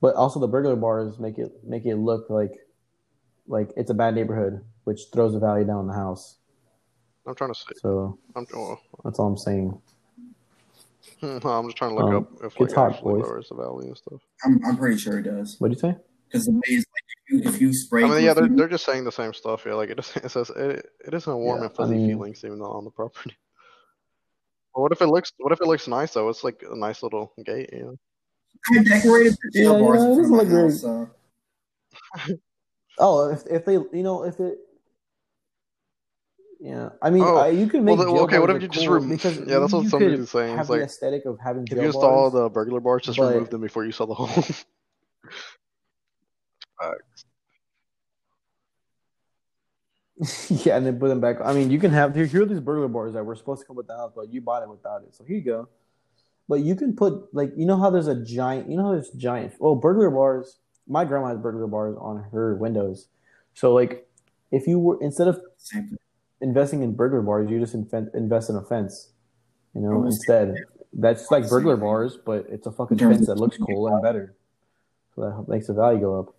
but 0.00 0.14
also 0.14 0.40
the 0.40 0.48
burglar 0.48 0.76
bars 0.76 1.18
make 1.18 1.38
it 1.38 1.52
make 1.64 1.84
it 1.84 1.96
look 1.96 2.30
like 2.30 2.52
like 3.48 3.70
it's 3.76 3.90
a 3.90 3.94
bad 3.94 4.14
neighborhood, 4.14 4.64
which 4.84 5.00
throws 5.12 5.32
the 5.32 5.40
value 5.40 5.66
down 5.66 5.76
on 5.78 5.86
the 5.88 5.94
house. 5.94 6.36
I'm 7.26 7.34
trying 7.34 7.52
to 7.52 7.58
see. 7.58 7.74
So 7.82 8.18
I'm, 8.36 8.46
oh, 8.54 8.78
that's 9.04 9.18
all 9.18 9.26
I'm 9.26 9.36
saying. 9.36 9.80
I'm 11.22 11.40
just 11.66 11.76
trying 11.76 11.90
to 11.90 11.96
look 11.96 12.04
Um, 12.04 12.16
up 12.16 12.28
if 12.44 12.52
it's 12.52 12.60
like 12.60 12.72
hot, 12.72 12.92
actually 12.92 13.14
boys. 13.14 13.24
lowers 13.28 13.48
the 13.50 13.54
value 13.56 13.88
and 13.88 13.96
stuff. 13.98 14.20
I'm, 14.44 14.60
I'm 14.64 14.76
pretty 14.78 14.96
sure 14.96 15.18
it 15.18 15.24
does. 15.24 15.56
What 15.58 15.68
do 15.68 15.74
you 15.74 15.80
say? 15.80 15.96
Because 16.30 16.46
the 16.46 16.52
way 16.52 16.60
is 16.68 16.86
like 16.86 17.04
if 17.08 17.44
you, 17.44 17.50
if 17.50 17.60
you 17.60 17.72
spray, 17.74 18.04
I 18.04 18.08
mean, 18.08 18.22
yeah, 18.24 18.34
they're, 18.34 18.42
perfume- 18.44 18.56
they're 18.56 18.68
just 18.68 18.84
saying 18.84 19.04
the 19.04 19.12
same 19.12 19.32
stuff. 19.34 19.64
Yeah, 19.66 19.74
like 19.74 19.90
it 19.90 19.96
just 19.96 20.16
it 20.18 20.30
says 20.30 20.50
it, 20.50 20.86
it 21.06 21.14
isn't 21.14 21.32
a 21.32 21.36
warm 21.36 21.60
Yeah, 21.60 21.66
and 21.66 21.74
fuzzy 21.74 21.94
I 21.94 21.98
mean- 21.98 22.08
feelings 22.10 22.44
even 22.44 22.58
though 22.58 22.70
on 22.72 22.84
the 22.84 22.90
property. 22.90 23.36
But 24.72 24.82
what 24.82 24.92
if 24.92 25.02
it 25.02 25.08
looks? 25.08 25.32
What 25.38 25.52
if 25.52 25.60
it 25.60 25.66
looks 25.66 25.88
nice 25.88 26.12
though? 26.14 26.28
It's 26.28 26.44
like 26.44 26.62
a 26.70 26.76
nice 26.76 27.02
little 27.02 27.32
gate. 27.44 27.70
You 27.72 27.82
know? 27.82 28.78
I 28.78 28.82
decorated 28.84 29.36
the 29.42 29.50
jail 29.52 29.72
Yeah, 29.80 29.84
bars 29.84 29.98
yeah, 30.00 30.12
it 30.12 30.16
doesn't 30.16 30.36
look 30.36 30.46
very- 30.48 30.62
house. 30.70 30.80
So 30.82 31.10
Oh, 33.00 33.30
if 33.32 33.42
if 33.48 33.64
they, 33.64 33.72
you 33.72 34.02
know, 34.04 34.22
if 34.22 34.38
it, 34.38 34.58
yeah, 36.60 36.90
I 37.02 37.10
mean, 37.10 37.22
Oh, 37.24 37.38
I, 37.38 37.48
you 37.48 37.66
can 37.66 37.84
make. 37.84 37.98
then- 37.98 38.06
jail 38.08 38.18
okay, 38.20 38.38
what 38.38 38.50
if 38.50 38.56
you 38.62 38.68
look 38.68 38.70
just 38.72 38.86
remove? 38.86 39.08
because 39.10 39.38
yeah, 39.40 39.58
that's 39.58 39.72
what 39.72 39.82
you 39.84 39.88
somebody 39.88 40.16
could 40.18 40.28
saying, 40.28 40.50
Have 40.50 40.60
it's 40.60 40.68
the 40.68 40.72
like, 40.74 40.82
aesthetic 40.82 41.24
of 41.24 41.38
having 41.40 41.62
If 41.64 41.70
jail 41.70 41.80
you 41.80 41.86
install 41.86 42.30
bars. 42.30 42.32
the 42.34 42.48
burglar 42.50 42.78
bars, 42.80 43.02
just 43.02 43.18
but- 43.18 43.32
remove 43.34 43.50
them 43.50 43.62
before 43.62 43.84
you 43.84 43.90
sell 43.92 44.06
the 44.06 44.14
home. 44.14 44.44
yeah, 50.48 50.76
and 50.76 50.86
then 50.86 50.98
put 50.98 51.08
them 51.08 51.20
back. 51.20 51.36
I 51.42 51.54
mean, 51.54 51.70
you 51.70 51.78
can 51.78 51.90
have 51.92 52.14
here. 52.14 52.26
Here 52.26 52.42
are 52.42 52.46
these 52.46 52.60
burglar 52.60 52.88
bars 52.88 53.14
that 53.14 53.24
were 53.24 53.34
supposed 53.34 53.62
to 53.62 53.66
come 53.66 53.76
with 53.76 53.86
the 53.86 53.96
house, 53.96 54.12
but 54.14 54.32
you 54.32 54.42
bought 54.42 54.62
it 54.62 54.68
without 54.68 55.02
it. 55.02 55.14
So 55.14 55.24
here 55.24 55.36
you 55.36 55.42
go. 55.42 55.68
But 56.46 56.60
you 56.60 56.74
can 56.74 56.94
put 56.94 57.32
like 57.32 57.52
you 57.56 57.64
know 57.64 57.78
how 57.78 57.88
there's 57.88 58.06
a 58.06 58.22
giant. 58.22 58.68
You 58.68 58.76
know 58.76 58.84
how 58.84 58.92
there's 58.92 59.10
giant. 59.10 59.54
Well, 59.58 59.76
burglar 59.76 60.10
bars. 60.10 60.58
My 60.86 61.04
grandma 61.04 61.28
has 61.28 61.38
burglar 61.38 61.68
bars 61.68 61.96
on 61.98 62.24
her 62.32 62.56
windows. 62.56 63.08
So 63.54 63.72
like, 63.72 64.06
if 64.50 64.66
you 64.66 64.78
were 64.78 64.98
instead 65.00 65.28
of 65.28 65.40
investing 66.42 66.82
in 66.82 66.94
burglar 66.94 67.22
bars, 67.22 67.50
you 67.50 67.58
just 67.58 67.74
inven- 67.74 68.14
invest 68.14 68.50
in 68.50 68.56
a 68.56 68.62
fence. 68.62 69.10
You 69.74 69.80
know, 69.80 70.04
instead. 70.04 70.54
That's 70.92 71.30
like 71.30 71.48
burglar 71.48 71.76
bars, 71.76 72.18
but 72.26 72.46
it's 72.50 72.66
a 72.66 72.72
fucking 72.72 72.98
fence 72.98 73.26
that 73.28 73.36
looks 73.36 73.56
cool 73.56 73.86
and 73.86 74.02
better. 74.02 74.34
So 75.14 75.22
that 75.22 75.48
makes 75.48 75.68
the 75.68 75.74
value 75.74 76.00
go 76.00 76.18
up. 76.18 76.34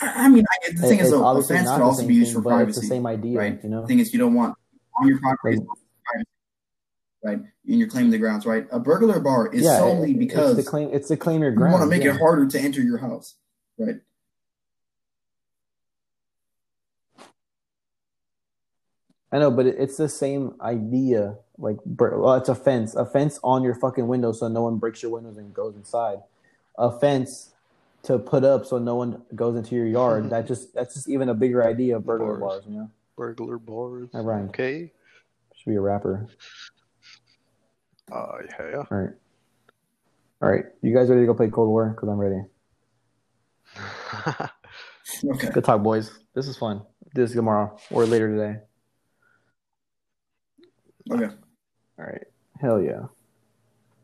I, 0.00 0.24
I 0.24 0.28
mean, 0.28 0.44
I, 0.50 0.72
the 0.72 0.80
thing 0.80 0.98
It- 0.98 1.02
is, 1.06 1.10
though, 1.10 1.26
a 1.26 1.42
fence 1.42 1.68
could 1.68 1.78
the 1.78 1.84
also 1.84 2.06
be 2.06 2.14
used 2.14 2.32
thing, 2.32 2.42
for 2.42 2.48
but 2.50 2.68
it's 2.68 2.76
the 2.76 2.80
privacy. 2.82 2.86
same 2.86 3.06
idea, 3.06 3.38
right? 3.38 3.60
you 3.62 3.68
know. 3.68 3.82
The 3.82 3.86
thing 3.86 3.98
is, 4.00 4.12
you 4.12 4.18
don't 4.18 4.34
want 4.34 4.56
on 5.00 5.08
your 5.08 5.18
property 5.20 5.58
Like- 5.58 6.26
right? 7.22 7.38
And 7.38 7.78
you're 7.78 7.88
claiming 7.88 8.10
the 8.10 8.18
grounds, 8.18 8.46
right? 8.46 8.66
A 8.72 8.80
burglar 8.80 9.20
bar 9.20 9.48
is 9.48 9.62
yeah, 9.62 9.78
solely 9.78 10.12
it- 10.12 10.18
because 10.18 10.56
it's 10.58 10.64
to 10.66 10.70
claim 10.70 10.88
it's 10.92 11.08
to 11.08 11.16
claim 11.16 11.42
your 11.42 11.52
you 11.52 11.60
want 11.60 11.82
to 11.82 11.86
make 11.86 12.02
yeah. 12.02 12.14
it 12.14 12.18
harder 12.18 12.46
to 12.46 12.58
enter 12.60 12.80
your 12.80 12.98
house, 12.98 13.34
right? 13.78 13.96
I 19.32 19.38
know, 19.38 19.50
but 19.50 19.66
it's 19.66 19.96
the 19.96 20.08
same 20.08 20.54
idea. 20.60 21.36
Like, 21.56 21.76
well, 21.84 22.34
it's 22.34 22.48
a 22.48 22.54
fence, 22.54 22.94
a 22.96 23.06
fence 23.06 23.38
on 23.44 23.62
your 23.62 23.74
fucking 23.74 24.08
window, 24.08 24.32
so 24.32 24.48
no 24.48 24.62
one 24.62 24.78
breaks 24.78 25.02
your 25.02 25.12
windows 25.12 25.36
and 25.36 25.54
goes 25.54 25.76
inside. 25.76 26.18
A 26.76 26.90
fence 26.90 27.49
to 28.04 28.18
put 28.18 28.44
up 28.44 28.66
so 28.66 28.78
no 28.78 28.94
one 28.94 29.22
goes 29.34 29.56
into 29.56 29.74
your 29.74 29.86
yard. 29.86 30.30
that 30.30 30.46
just 30.46 30.74
that's 30.74 30.94
just 30.94 31.08
even 31.08 31.28
a 31.28 31.34
bigger 31.34 31.64
idea 31.66 31.96
of 31.96 32.04
burglar 32.04 32.36
Bars. 32.38 32.62
bars. 32.62 32.64
You 32.66 32.78
know, 32.78 32.90
Burglar 33.16 33.58
bars. 33.58 34.08
That 34.12 34.22
rhymed. 34.22 34.50
Okay. 34.50 34.92
should 35.56 35.70
be 35.70 35.76
a 35.76 35.80
rapper. 35.80 36.28
Uh, 38.10 38.32
yeah. 38.58 38.76
All 38.76 38.86
right, 38.98 39.10
all 40.42 40.48
right. 40.50 40.64
You 40.82 40.94
guys 40.94 41.08
ready 41.08 41.20
to 41.22 41.26
go 41.26 41.34
play 41.34 41.48
Cold 41.48 41.68
War? 41.68 41.90
Because 41.90 42.08
I'm 42.08 42.18
ready. 42.18 42.42
Okay. 45.24 45.50
Good 45.50 45.64
talk, 45.64 45.82
boys. 45.82 46.10
This 46.34 46.46
is 46.46 46.56
fun. 46.56 46.82
Do 47.14 47.22
this 47.22 47.32
tomorrow 47.32 47.76
or 47.90 48.06
later 48.06 48.30
today. 48.30 48.60
Okay. 51.10 51.34
All 51.98 52.04
right. 52.04 52.24
Hell 52.60 52.80
yeah. 52.80 53.06